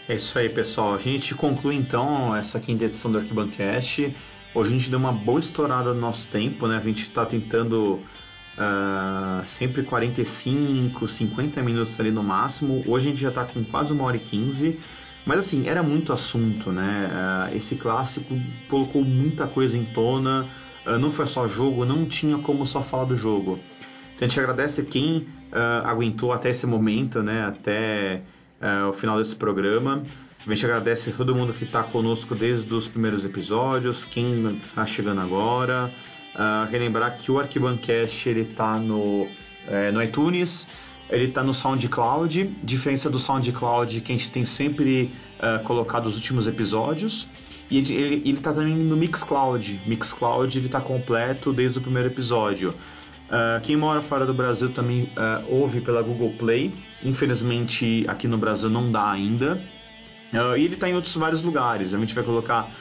É 0.08 0.16
isso 0.16 0.38
aí, 0.40 0.48
pessoal. 0.48 0.96
A 0.96 1.00
gente 1.00 1.36
conclui 1.36 1.76
então 1.76 2.36
essa 2.36 2.60
quinta 2.60 2.86
edição 2.86 3.12
do 3.12 3.18
Arquibancast. 3.18 4.16
Hoje 4.56 4.70
a 4.70 4.78
gente 4.78 4.90
deu 4.90 5.00
uma 5.00 5.12
boa 5.12 5.40
estourada 5.40 5.94
no 5.94 6.00
nosso 6.00 6.28
tempo, 6.28 6.66
né? 6.68 6.78
A 6.78 6.82
gente 6.82 7.02
está 7.02 7.26
tentando 7.26 8.02
uh, 8.58 9.48
sempre 9.48 9.84
45, 9.84 11.08
50 11.08 11.62
minutos 11.62 12.00
ali 12.00 12.12
no 12.12 12.24
máximo. 12.24 12.84
Hoje 12.88 13.08
a 13.08 13.12
gente 13.12 13.22
já 13.22 13.30
está 13.30 13.46
com 13.46 13.64
quase 13.64 13.94
uma 13.94 14.04
hora 14.04 14.18
e 14.18 14.20
15. 14.20 14.80
Mas 15.26 15.40
assim, 15.40 15.68
era 15.68 15.84
muito 15.84 16.14
assunto, 16.14 16.72
né? 16.72 17.10
Uh, 17.52 17.58
esse 17.58 17.76
clássico 17.76 18.34
colocou 18.70 19.04
muita 19.04 19.46
coisa 19.46 19.78
em 19.78 19.86
tona. 19.86 20.46
Uh, 20.86 20.98
não 20.98 21.12
foi 21.12 21.28
só 21.28 21.48
jogo, 21.48 21.86
não 21.86 22.06
tinha 22.06 22.38
como 22.38 22.66
só 22.66 22.82
falar 22.82 23.06
do 23.06 23.18
jogo. 23.18 23.60
Então 24.16 24.26
a 24.26 24.30
gente 24.30 24.40
agradece 24.40 24.84
quem 24.84 25.28
aguentou 25.86 26.34
até 26.34 26.50
esse 26.50 26.66
momento, 26.68 27.22
né? 27.22 27.46
Até 27.46 28.22
o 28.90 28.94
final 28.94 29.18
desse 29.18 29.36
programa. 29.36 30.04
A 30.46 30.50
gente 30.54 30.66
agradece 30.66 31.10
a 31.10 31.14
todo 31.14 31.36
mundo 31.36 31.54
que 31.54 31.64
está 31.64 31.84
conosco 31.84 32.34
desde 32.34 32.74
os 32.74 32.88
primeiros 32.88 33.24
episódios, 33.24 34.04
quem 34.06 34.58
está 34.58 34.86
chegando 34.86 35.22
agora. 35.22 35.92
Uh, 36.36 36.70
relembrar 36.70 37.18
que 37.18 37.32
o 37.32 37.40
Arquibancast 37.40 38.30
ele 38.30 38.42
está 38.42 38.78
no, 38.78 39.28
é, 39.68 39.92
no 39.92 40.04
iTunes, 40.04 40.68
ele 41.10 41.26
está 41.26 41.44
no 41.44 41.54
SoundCloud, 41.54 42.56
diferença 42.64 43.10
do 43.10 43.18
SoundCloud 43.18 44.02
que 44.02 44.12
a 44.12 44.16
gente 44.16 44.30
tem 44.30 44.46
sempre 44.46 45.12
uh, 45.40 45.64
colocado 45.64 46.06
os 46.06 46.16
últimos 46.16 46.48
episódios. 46.48 47.28
E 47.70 47.78
ele 47.80 48.38
está 48.38 48.54
também 48.54 48.76
no 48.76 48.96
Mixcloud. 48.96 49.80
Mixcloud 49.86 50.58
ele 50.58 50.68
está 50.68 50.80
completo 50.80 51.52
desde 51.52 51.80
o 51.80 51.82
primeiro 51.82 52.08
episódio. 52.08 52.74
Uh, 53.28 53.60
quem 53.62 53.76
mora 53.76 54.02
fora 54.02 54.26
do 54.26 54.34
Brasil 54.34 54.70
também 54.70 55.04
uh, 55.04 55.54
ouve 55.54 55.82
pela 55.82 56.02
Google 56.02 56.34
Play. 56.38 56.74
Infelizmente 57.04 58.06
aqui 58.08 58.28
no 58.28 58.38
Brasil 58.38 58.70
não 58.70 58.90
dá 58.90 59.12
ainda. 59.12 59.62
Uh, 60.34 60.58
e 60.58 60.64
ele 60.64 60.76
está 60.76 60.90
em 60.90 60.96
outros 60.96 61.16
vários 61.16 61.42
lugares. 61.42 61.94
A 61.94 61.98
gente 61.98 62.16
vai 62.16 62.24
colocar 62.24 62.72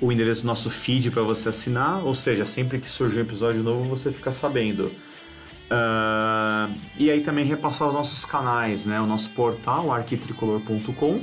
o 0.00 0.12
endereço 0.12 0.42
do 0.42 0.46
nosso 0.46 0.70
feed 0.70 1.10
para 1.10 1.22
você 1.22 1.48
assinar, 1.48 2.04
ou 2.04 2.14
seja, 2.14 2.44
sempre 2.44 2.78
que 2.78 2.90
surgir 2.90 3.18
um 3.18 3.22
episódio 3.22 3.62
novo 3.62 3.84
você 3.84 4.12
fica 4.12 4.30
sabendo. 4.30 4.92
e 6.98 7.10
aí 7.10 7.22
também 7.22 7.44
repassar 7.44 7.88
os 7.88 7.94
nossos 7.94 8.24
canais, 8.24 8.86
né? 8.86 9.00
O 9.00 9.06
nosso 9.06 9.30
portal 9.30 9.92
arquitricolor.com. 9.92 11.20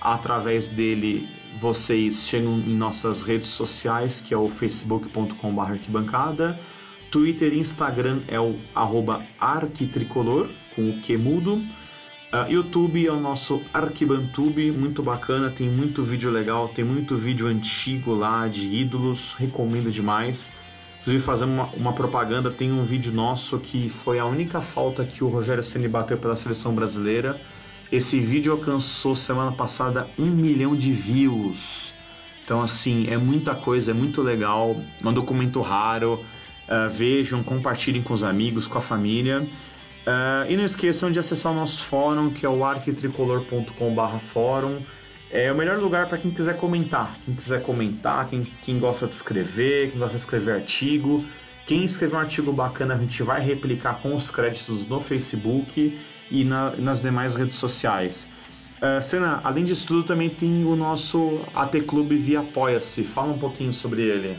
Através 0.00 0.68
dele 0.68 1.28
vocês 1.60 2.22
chegam 2.22 2.58
em 2.58 2.76
nossas 2.76 3.22
redes 3.22 3.48
sociais, 3.48 4.20
que 4.20 4.34
é 4.34 4.36
o 4.36 4.48
facebook.com/arquibancada 4.48 6.58
Twitter 7.10 7.54
e 7.54 7.58
Instagram 7.58 8.20
é 8.28 8.38
o 8.38 8.56
arquitricolor, 9.40 10.48
com 10.74 10.90
o 10.90 11.00
que 11.00 11.16
mudo. 11.16 11.64
Uh, 12.36 12.52
YouTube 12.52 13.06
é 13.06 13.10
o 13.10 13.18
nosso 13.18 13.62
Arquibantube, 13.72 14.70
muito 14.70 15.02
bacana, 15.02 15.48
tem 15.48 15.70
muito 15.70 16.02
vídeo 16.02 16.30
legal, 16.30 16.68
tem 16.68 16.84
muito 16.84 17.16
vídeo 17.16 17.46
antigo 17.46 18.12
lá 18.12 18.46
de 18.46 18.66
ídolos, 18.66 19.34
recomendo 19.38 19.90
demais. 19.90 20.50
Inclusive 21.00 21.24
fazendo 21.24 21.52
uma, 21.52 21.64
uma, 21.68 21.92
propaganda, 21.94 22.50
tem 22.50 22.70
um 22.70 22.84
vídeo 22.84 23.10
nosso 23.10 23.58
que 23.58 23.88
foi 23.88 24.18
a 24.18 24.26
única 24.26 24.60
falta 24.60 25.02
que 25.02 25.24
o 25.24 25.28
Rogério 25.28 25.64
Ceni 25.64 25.88
bateu 25.88 26.18
pela 26.18 26.36
seleção 26.36 26.74
brasileira. 26.74 27.40
Esse 27.90 28.20
vídeo 28.20 28.52
alcançou 28.52 29.16
semana 29.16 29.52
passada 29.52 30.06
um 30.18 30.26
milhão 30.26 30.76
de 30.76 30.92
views. 30.92 31.90
Então 32.44 32.60
assim, 32.60 33.06
é 33.08 33.16
muita 33.16 33.54
coisa, 33.54 33.92
é 33.92 33.94
muito 33.94 34.20
legal, 34.20 34.76
é 35.02 35.08
um 35.08 35.14
documento 35.14 35.62
raro. 35.62 36.22
Uh, 36.68 36.90
vejam, 36.90 37.42
compartilhem 37.42 38.02
com 38.02 38.12
os 38.12 38.22
amigos, 38.22 38.66
com 38.66 38.76
a 38.76 38.82
família. 38.82 39.46
Uh, 40.06 40.48
e 40.48 40.56
não 40.56 40.64
esqueçam 40.64 41.10
de 41.10 41.18
acessar 41.18 41.50
o 41.50 41.54
nosso 41.54 41.82
fórum, 41.82 42.30
que 42.30 42.46
é 42.46 42.48
o 42.48 42.64
arquitricolor.com.br 42.64 44.18
fórum. 44.32 44.80
É 45.32 45.50
o 45.50 45.56
melhor 45.56 45.78
lugar 45.78 46.08
para 46.08 46.16
quem 46.16 46.30
quiser 46.30 46.56
comentar. 46.56 47.18
Quem 47.24 47.34
quiser 47.34 47.62
comentar, 47.62 48.28
quem, 48.28 48.44
quem 48.62 48.78
gosta 48.78 49.08
de 49.08 49.14
escrever, 49.14 49.90
quem 49.90 49.98
gosta 49.98 50.14
de 50.16 50.22
escrever 50.22 50.52
artigo. 50.52 51.24
Quem 51.66 51.84
escrever 51.84 52.14
um 52.14 52.20
artigo 52.20 52.52
bacana, 52.52 52.94
a 52.94 52.98
gente 52.98 53.20
vai 53.24 53.40
replicar 53.40 54.00
com 54.00 54.14
os 54.14 54.30
créditos 54.30 54.86
no 54.86 55.00
Facebook 55.00 55.98
e 56.30 56.44
na, 56.44 56.70
nas 56.76 57.02
demais 57.02 57.34
redes 57.34 57.56
sociais. 57.56 58.28
Uh, 58.76 59.02
Senna, 59.02 59.40
além 59.42 59.64
disso 59.64 59.86
tudo, 59.86 60.04
também 60.04 60.30
tem 60.30 60.64
o 60.64 60.76
nosso 60.76 61.40
AT 61.52 61.80
Clube 61.80 62.16
via 62.16 62.40
Apoia-se. 62.40 63.02
Fala 63.02 63.32
um 63.32 63.38
pouquinho 63.38 63.72
sobre 63.72 64.02
ele. 64.02 64.38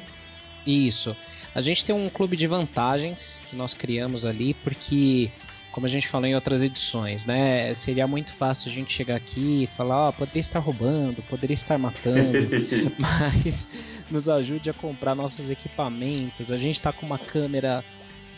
Isso. 0.65 1.15
A 1.53 1.60
gente 1.60 1.84
tem 1.84 1.94
um 1.94 2.10
clube 2.10 2.38
de 2.38 2.45
vantagens 2.45 3.41
que 3.48 3.56
nós 3.56 3.73
criamos 3.73 4.26
ali, 4.26 4.53
porque, 4.53 5.31
como 5.72 5.85
a 5.85 5.89
gente 5.89 6.07
falou 6.07 6.27
em 6.27 6.35
outras 6.35 6.64
edições, 6.64 7.26
né? 7.26 7.73
Seria 7.73 8.07
muito 8.07 8.31
fácil 8.31 8.72
a 8.72 8.73
gente 8.73 8.91
chegar 8.91 9.15
aqui 9.15 9.64
e 9.64 9.68
falar, 9.68 10.07
ó, 10.07 10.10
oh, 10.10 10.14
poderia 10.14 10.39
estar 10.39 10.60
roubando, 10.60 11.22
poderia 11.23 11.53
estar 11.53 11.77
matando, 11.77 12.49
mas 12.98 13.69
nos 14.10 14.27
ajude 14.27 14.69
a 14.69 14.73
comprar 14.73 15.14
nossos 15.14 15.49
equipamentos. 15.49 16.52
A 16.52 16.57
gente 16.57 16.76
está 16.76 16.91
com 16.91 17.06
uma 17.06 17.19
câmera 17.19 17.84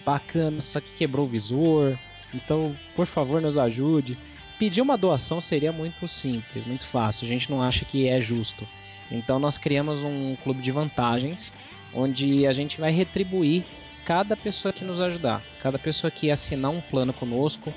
bacana, 0.06 0.60
só 0.60 0.82
que 0.82 0.94
quebrou 0.94 1.26
o 1.26 1.30
visor. 1.30 1.98
Então, 2.34 2.76
por 2.96 3.06
favor, 3.06 3.42
nos 3.42 3.58
ajude. 3.58 4.18
Pedir 4.58 4.82
uma 4.82 4.98
doação 4.98 5.40
seria 5.40 5.72
muito 5.72 6.08
simples, 6.08 6.66
muito 6.66 6.86
fácil. 6.86 7.26
A 7.26 7.30
gente 7.30 7.50
não 7.50 7.62
acha 7.62 7.86
que 7.86 8.08
é 8.08 8.22
justo. 8.22 8.68
Então, 9.10 9.40
nós 9.40 9.58
criamos 9.58 10.04
um 10.04 10.36
clube 10.44 10.62
de 10.62 10.72
vantagens 10.72 11.54
onde 11.94 12.46
a 12.46 12.52
gente 12.52 12.80
vai 12.80 12.92
retribuir 12.92 13.64
cada 14.10 14.36
pessoa 14.36 14.74
que 14.74 14.84
nos 14.84 15.00
ajudar. 15.00 15.44
Cada 15.62 15.78
pessoa 15.78 16.10
que 16.10 16.32
assinar 16.32 16.72
um 16.72 16.82
plano 16.82 17.14
conosco 17.14 17.72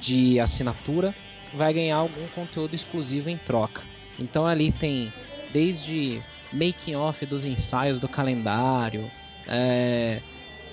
de 0.00 0.40
assinatura 0.40 1.14
vai 1.52 1.74
ganhar 1.74 1.96
algum 1.96 2.26
conteúdo 2.28 2.74
exclusivo 2.74 3.28
em 3.28 3.36
troca. 3.36 3.82
Então 4.18 4.46
ali 4.46 4.72
tem 4.72 5.12
desde 5.52 6.22
making 6.50 6.94
off 6.94 7.26
dos 7.26 7.44
ensaios 7.44 8.00
do 8.00 8.08
calendário, 8.08 9.10
é, 9.46 10.22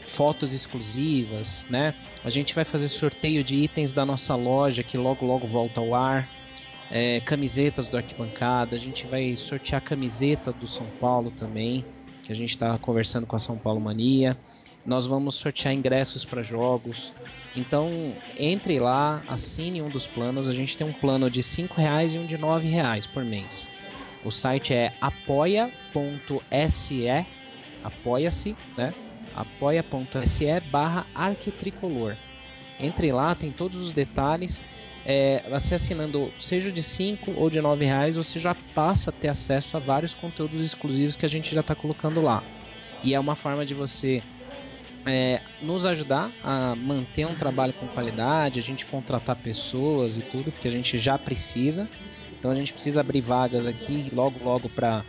fotos 0.07 0.53
exclusivas, 0.53 1.65
né? 1.69 1.93
A 2.23 2.29
gente 2.29 2.55
vai 2.55 2.63
fazer 2.63 2.87
sorteio 2.87 3.43
de 3.43 3.57
itens 3.57 3.91
da 3.91 4.05
nossa 4.05 4.33
loja 4.33 4.81
que 4.81 4.97
logo 4.97 5.25
logo 5.25 5.45
volta 5.45 5.81
ao 5.81 5.93
ar. 5.93 6.29
É, 6.89 7.19
camisetas 7.19 7.89
do 7.89 7.97
Arquibancada, 7.97 8.77
a 8.77 8.79
gente 8.79 9.05
vai 9.07 9.35
sortear 9.35 9.81
camiseta 9.81 10.53
do 10.53 10.65
São 10.65 10.87
Paulo 11.01 11.31
também 11.31 11.85
que 12.23 12.31
a 12.31 12.35
gente 12.35 12.51
está 12.51 12.77
conversando 12.77 13.27
com 13.27 13.35
a 13.35 13.39
São 13.39 13.57
Paulo 13.57 13.81
Mania. 13.81 14.37
Nós 14.85 15.05
vamos 15.05 15.35
sortear 15.35 15.73
ingressos 15.73 16.25
para 16.25 16.41
jogos. 16.41 17.13
Então, 17.55 18.13
entre 18.37 18.79
lá, 18.79 19.23
assine 19.27 19.81
um 19.81 19.89
dos 19.89 20.07
planos. 20.07 20.49
A 20.49 20.53
gente 20.53 20.77
tem 20.77 20.87
um 20.87 20.93
plano 20.93 21.29
de 21.29 21.41
R$ 21.41 21.69
reais 21.75 22.13
e 22.13 22.17
um 22.17 22.25
de 22.25 22.35
R$ 22.35 22.59
reais 22.69 23.05
por 23.05 23.23
mês. 23.23 23.69
O 24.23 24.31
site 24.31 24.73
é 24.73 24.93
apoia.se, 25.01 25.65
apoia-se, 27.83 28.55
né? 28.77 28.93
apoia.se 29.35 30.59
barra 30.71 31.05
arquitricolor. 31.13 32.15
Entre 32.79 33.11
lá, 33.11 33.35
tem 33.35 33.51
todos 33.51 33.79
os 33.79 33.93
detalhes 33.93 34.61
é, 35.05 35.43
você 35.49 35.75
assinando 35.75 36.31
seja 36.39 36.71
de 36.71 36.83
5 36.83 37.31
ou 37.35 37.49
de 37.49 37.59
9 37.59 37.85
reais, 37.85 38.17
você 38.17 38.39
já 38.39 38.55
passa 38.75 39.09
a 39.09 39.13
ter 39.13 39.29
acesso 39.29 39.75
a 39.75 39.79
vários 39.79 40.13
conteúdos 40.13 40.61
exclusivos 40.61 41.15
que 41.15 41.25
a 41.25 41.29
gente 41.29 41.53
já 41.53 41.61
está 41.61 41.73
colocando 41.73 42.21
lá. 42.21 42.43
E 43.03 43.15
é 43.15 43.19
uma 43.19 43.35
forma 43.35 43.65
de 43.65 43.73
você 43.73 44.21
é, 45.05 45.41
nos 45.61 45.85
ajudar 45.85 46.31
a 46.43 46.75
manter 46.75 47.25
um 47.25 47.35
trabalho 47.35 47.73
com 47.73 47.87
qualidade, 47.87 48.59
a 48.59 48.61
gente 48.61 48.85
contratar 48.85 49.35
pessoas 49.35 50.17
e 50.17 50.21
tudo, 50.21 50.51
porque 50.51 50.67
a 50.67 50.71
gente 50.71 50.97
já 50.99 51.17
precisa. 51.17 51.89
Então 52.37 52.51
a 52.51 52.55
gente 52.55 52.73
precisa 52.73 53.01
abrir 53.01 53.21
vagas 53.21 53.65
aqui 53.65 54.09
logo 54.13 54.43
logo 54.43 54.69
para 54.69 55.03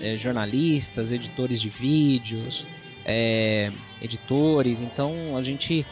é, 0.00 0.16
jornalistas, 0.16 1.12
editores 1.12 1.60
de 1.60 1.68
vídeos, 1.68 2.66
é, 3.04 3.70
editores. 4.00 4.80
Então 4.80 5.36
a 5.36 5.42
gente 5.42 5.86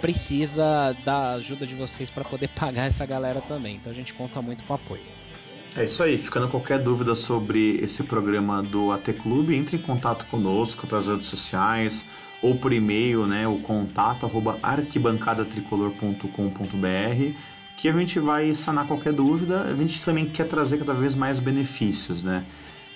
precisa 0.00 0.96
da 1.04 1.32
ajuda 1.32 1.66
de 1.66 1.74
vocês 1.74 2.08
para 2.10 2.24
poder 2.24 2.48
pagar 2.58 2.86
essa 2.86 3.04
galera 3.04 3.40
também. 3.40 3.76
Então 3.76 3.90
a 3.90 3.94
gente 3.94 4.14
conta 4.14 4.40
muito 4.40 4.64
com 4.64 4.72
o 4.72 4.76
apoio. 4.76 5.02
É 5.76 5.84
isso 5.84 6.02
aí. 6.02 6.16
Ficando 6.16 6.48
qualquer 6.48 6.78
dúvida 6.78 7.14
sobre 7.14 7.76
esse 7.82 8.02
programa 8.02 8.62
do 8.62 8.90
AT 8.90 9.12
Clube, 9.22 9.54
entre 9.54 9.76
em 9.76 9.80
contato 9.80 10.24
conosco 10.26 10.86
pelas 10.86 11.06
redes 11.06 11.26
sociais 11.26 12.04
ou 12.42 12.56
por 12.56 12.72
e-mail, 12.72 13.26
né, 13.26 13.46
o 13.48 13.58
contato 13.58 14.26
arroba 14.26 14.58
arquibancadatricolor.com.br 14.62 17.34
que 17.78 17.88
a 17.88 17.92
gente 17.92 18.18
vai 18.18 18.52
sanar 18.54 18.86
qualquer 18.86 19.12
dúvida. 19.12 19.62
A 19.62 19.74
gente 19.74 20.04
também 20.04 20.26
quer 20.26 20.48
trazer 20.48 20.78
cada 20.78 20.92
vez 20.92 21.14
mais 21.14 21.38
benefícios, 21.38 22.22
né? 22.22 22.44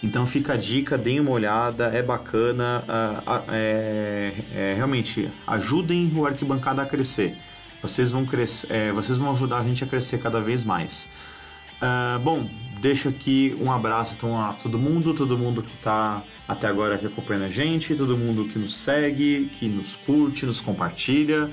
Então 0.02 0.27
fica 0.27 0.55
a 0.55 0.56
dica, 0.56 0.98
deem 0.98 1.20
uma 1.20 1.31
olhada, 1.31 1.86
é 1.86 2.02
bacana, 2.02 2.82
é, 3.52 4.32
é, 4.52 4.74
realmente 4.74 5.31
ajudem 5.47 6.12
o 6.16 6.27
arquibancada 6.27 6.82
a 6.82 6.86
crescer. 6.86 7.36
Vocês 7.81 8.10
vão 8.10 8.27
crescer, 8.27 8.66
é, 8.69 8.90
vocês 8.90 9.16
vão 9.16 9.32
ajudar 9.32 9.59
a 9.59 9.62
gente 9.62 9.85
a 9.85 9.86
crescer 9.86 10.19
cada 10.19 10.40
vez 10.40 10.64
mais. 10.64 11.06
Uh, 11.81 12.19
bom, 12.20 12.48
deixo 12.83 13.09
aqui 13.09 13.57
um 13.61 13.71
abraço 13.71 14.13
então 14.17 14.39
a 14.39 14.55
todo 14.55 14.77
mundo, 14.77 15.15
todo 15.15 15.39
mundo 15.39 15.63
que 15.63 15.73
está 15.73 16.21
até 16.49 16.67
agora 16.67 16.97
aqui 16.97 17.07
acompanhando 17.07 17.45
a 17.45 17.49
gente, 17.49 17.95
todo 17.95 18.19
mundo 18.19 18.47
que 18.47 18.59
nos 18.59 18.77
segue, 18.77 19.49
que 19.57 19.69
nos 19.69 19.95
curte, 19.95 20.45
nos 20.45 20.61
compartilha. 20.61 21.49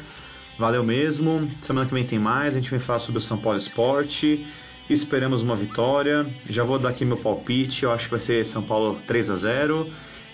Valeu 0.57 0.83
mesmo. 0.83 1.49
Semana 1.61 1.85
que 1.87 1.93
vem 1.93 2.03
tem 2.03 2.17
mais, 2.17 2.55
a 2.55 2.59
gente 2.59 2.71
vai 2.71 2.79
falar 2.79 2.97
sobre 2.97 3.19
o 3.19 3.21
São 3.21 3.37
Paulo 3.37 3.59
Esporte. 3.59 4.45
Esperamos 4.89 5.43
uma 5.43 5.55
vitória. 5.55 6.25
Já 6.49 6.63
vou 6.63 6.79
dar 6.79 6.89
aqui 6.89 7.05
meu 7.05 7.17
palpite. 7.17 7.83
Eu 7.83 7.91
acho 7.91 8.05
que 8.05 8.11
vai 8.11 8.19
ser 8.19 8.45
São 8.47 8.63
Paulo 8.63 8.99
3 9.05 9.29
a 9.29 9.35
0 9.35 9.87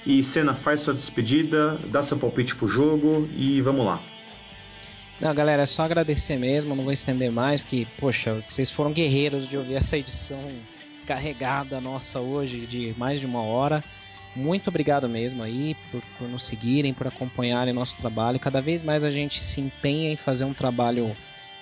E 0.05 0.23
Senna, 0.23 0.53
faz 0.53 0.79
sua 0.79 0.93
despedida, 0.93 1.77
dá 1.91 2.01
seu 2.03 2.17
palpite 2.17 2.55
pro 2.55 2.69
jogo 2.69 3.27
e 3.35 3.59
vamos 3.59 3.85
lá. 3.85 4.01
Não, 5.19 5.35
galera, 5.35 5.63
é 5.63 5.65
só 5.65 5.83
agradecer 5.83 6.37
mesmo, 6.37 6.73
não 6.73 6.85
vou 6.85 6.93
estender 6.93 7.31
mais, 7.31 7.59
porque, 7.59 7.85
poxa, 7.97 8.35
vocês 8.35 8.71
foram 8.71 8.93
guerreiros 8.93 9.47
de 9.47 9.57
ouvir 9.57 9.75
essa 9.75 9.97
edição 9.97 10.39
carregada 11.05 11.79
nossa 11.79 12.19
hoje 12.19 12.65
de 12.65 12.93
mais 12.97 13.19
de 13.19 13.25
uma 13.25 13.41
hora. 13.41 13.83
Muito 14.35 14.67
obrigado 14.67 15.07
mesmo 15.07 15.41
aí 15.43 15.77
por, 15.91 16.01
por 16.17 16.27
nos 16.27 16.43
seguirem, 16.43 16.93
por 16.93 17.07
acompanharem 17.07 17.73
nosso 17.73 17.95
trabalho. 17.95 18.39
Cada 18.39 18.61
vez 18.61 18.83
mais 18.83 19.03
a 19.03 19.11
gente 19.11 19.41
se 19.43 19.61
empenha 19.61 20.11
em 20.11 20.17
fazer 20.17 20.43
um 20.43 20.53
trabalho 20.53 21.15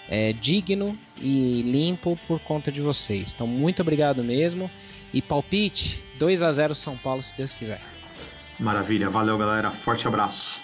é, 0.10 0.34
digno 0.34 0.98
e 1.18 1.62
limpo 1.62 2.18
por 2.28 2.40
conta 2.40 2.72
de 2.72 2.82
vocês. 2.82 3.32
Então, 3.34 3.46
muito 3.46 3.82
obrigado 3.82 4.24
mesmo. 4.24 4.72
E 5.14 5.22
palpite 5.22 6.04
2 6.18 6.42
a 6.42 6.52
0 6.52 6.74
São 6.74 6.98
Paulo, 6.98 7.22
se 7.22 7.38
Deus 7.38 7.54
quiser. 7.54 7.82
Maravilha, 8.60 9.10
valeu 9.10 9.38
galera, 9.38 9.70
forte 9.70 10.08
abraço. 10.08 10.63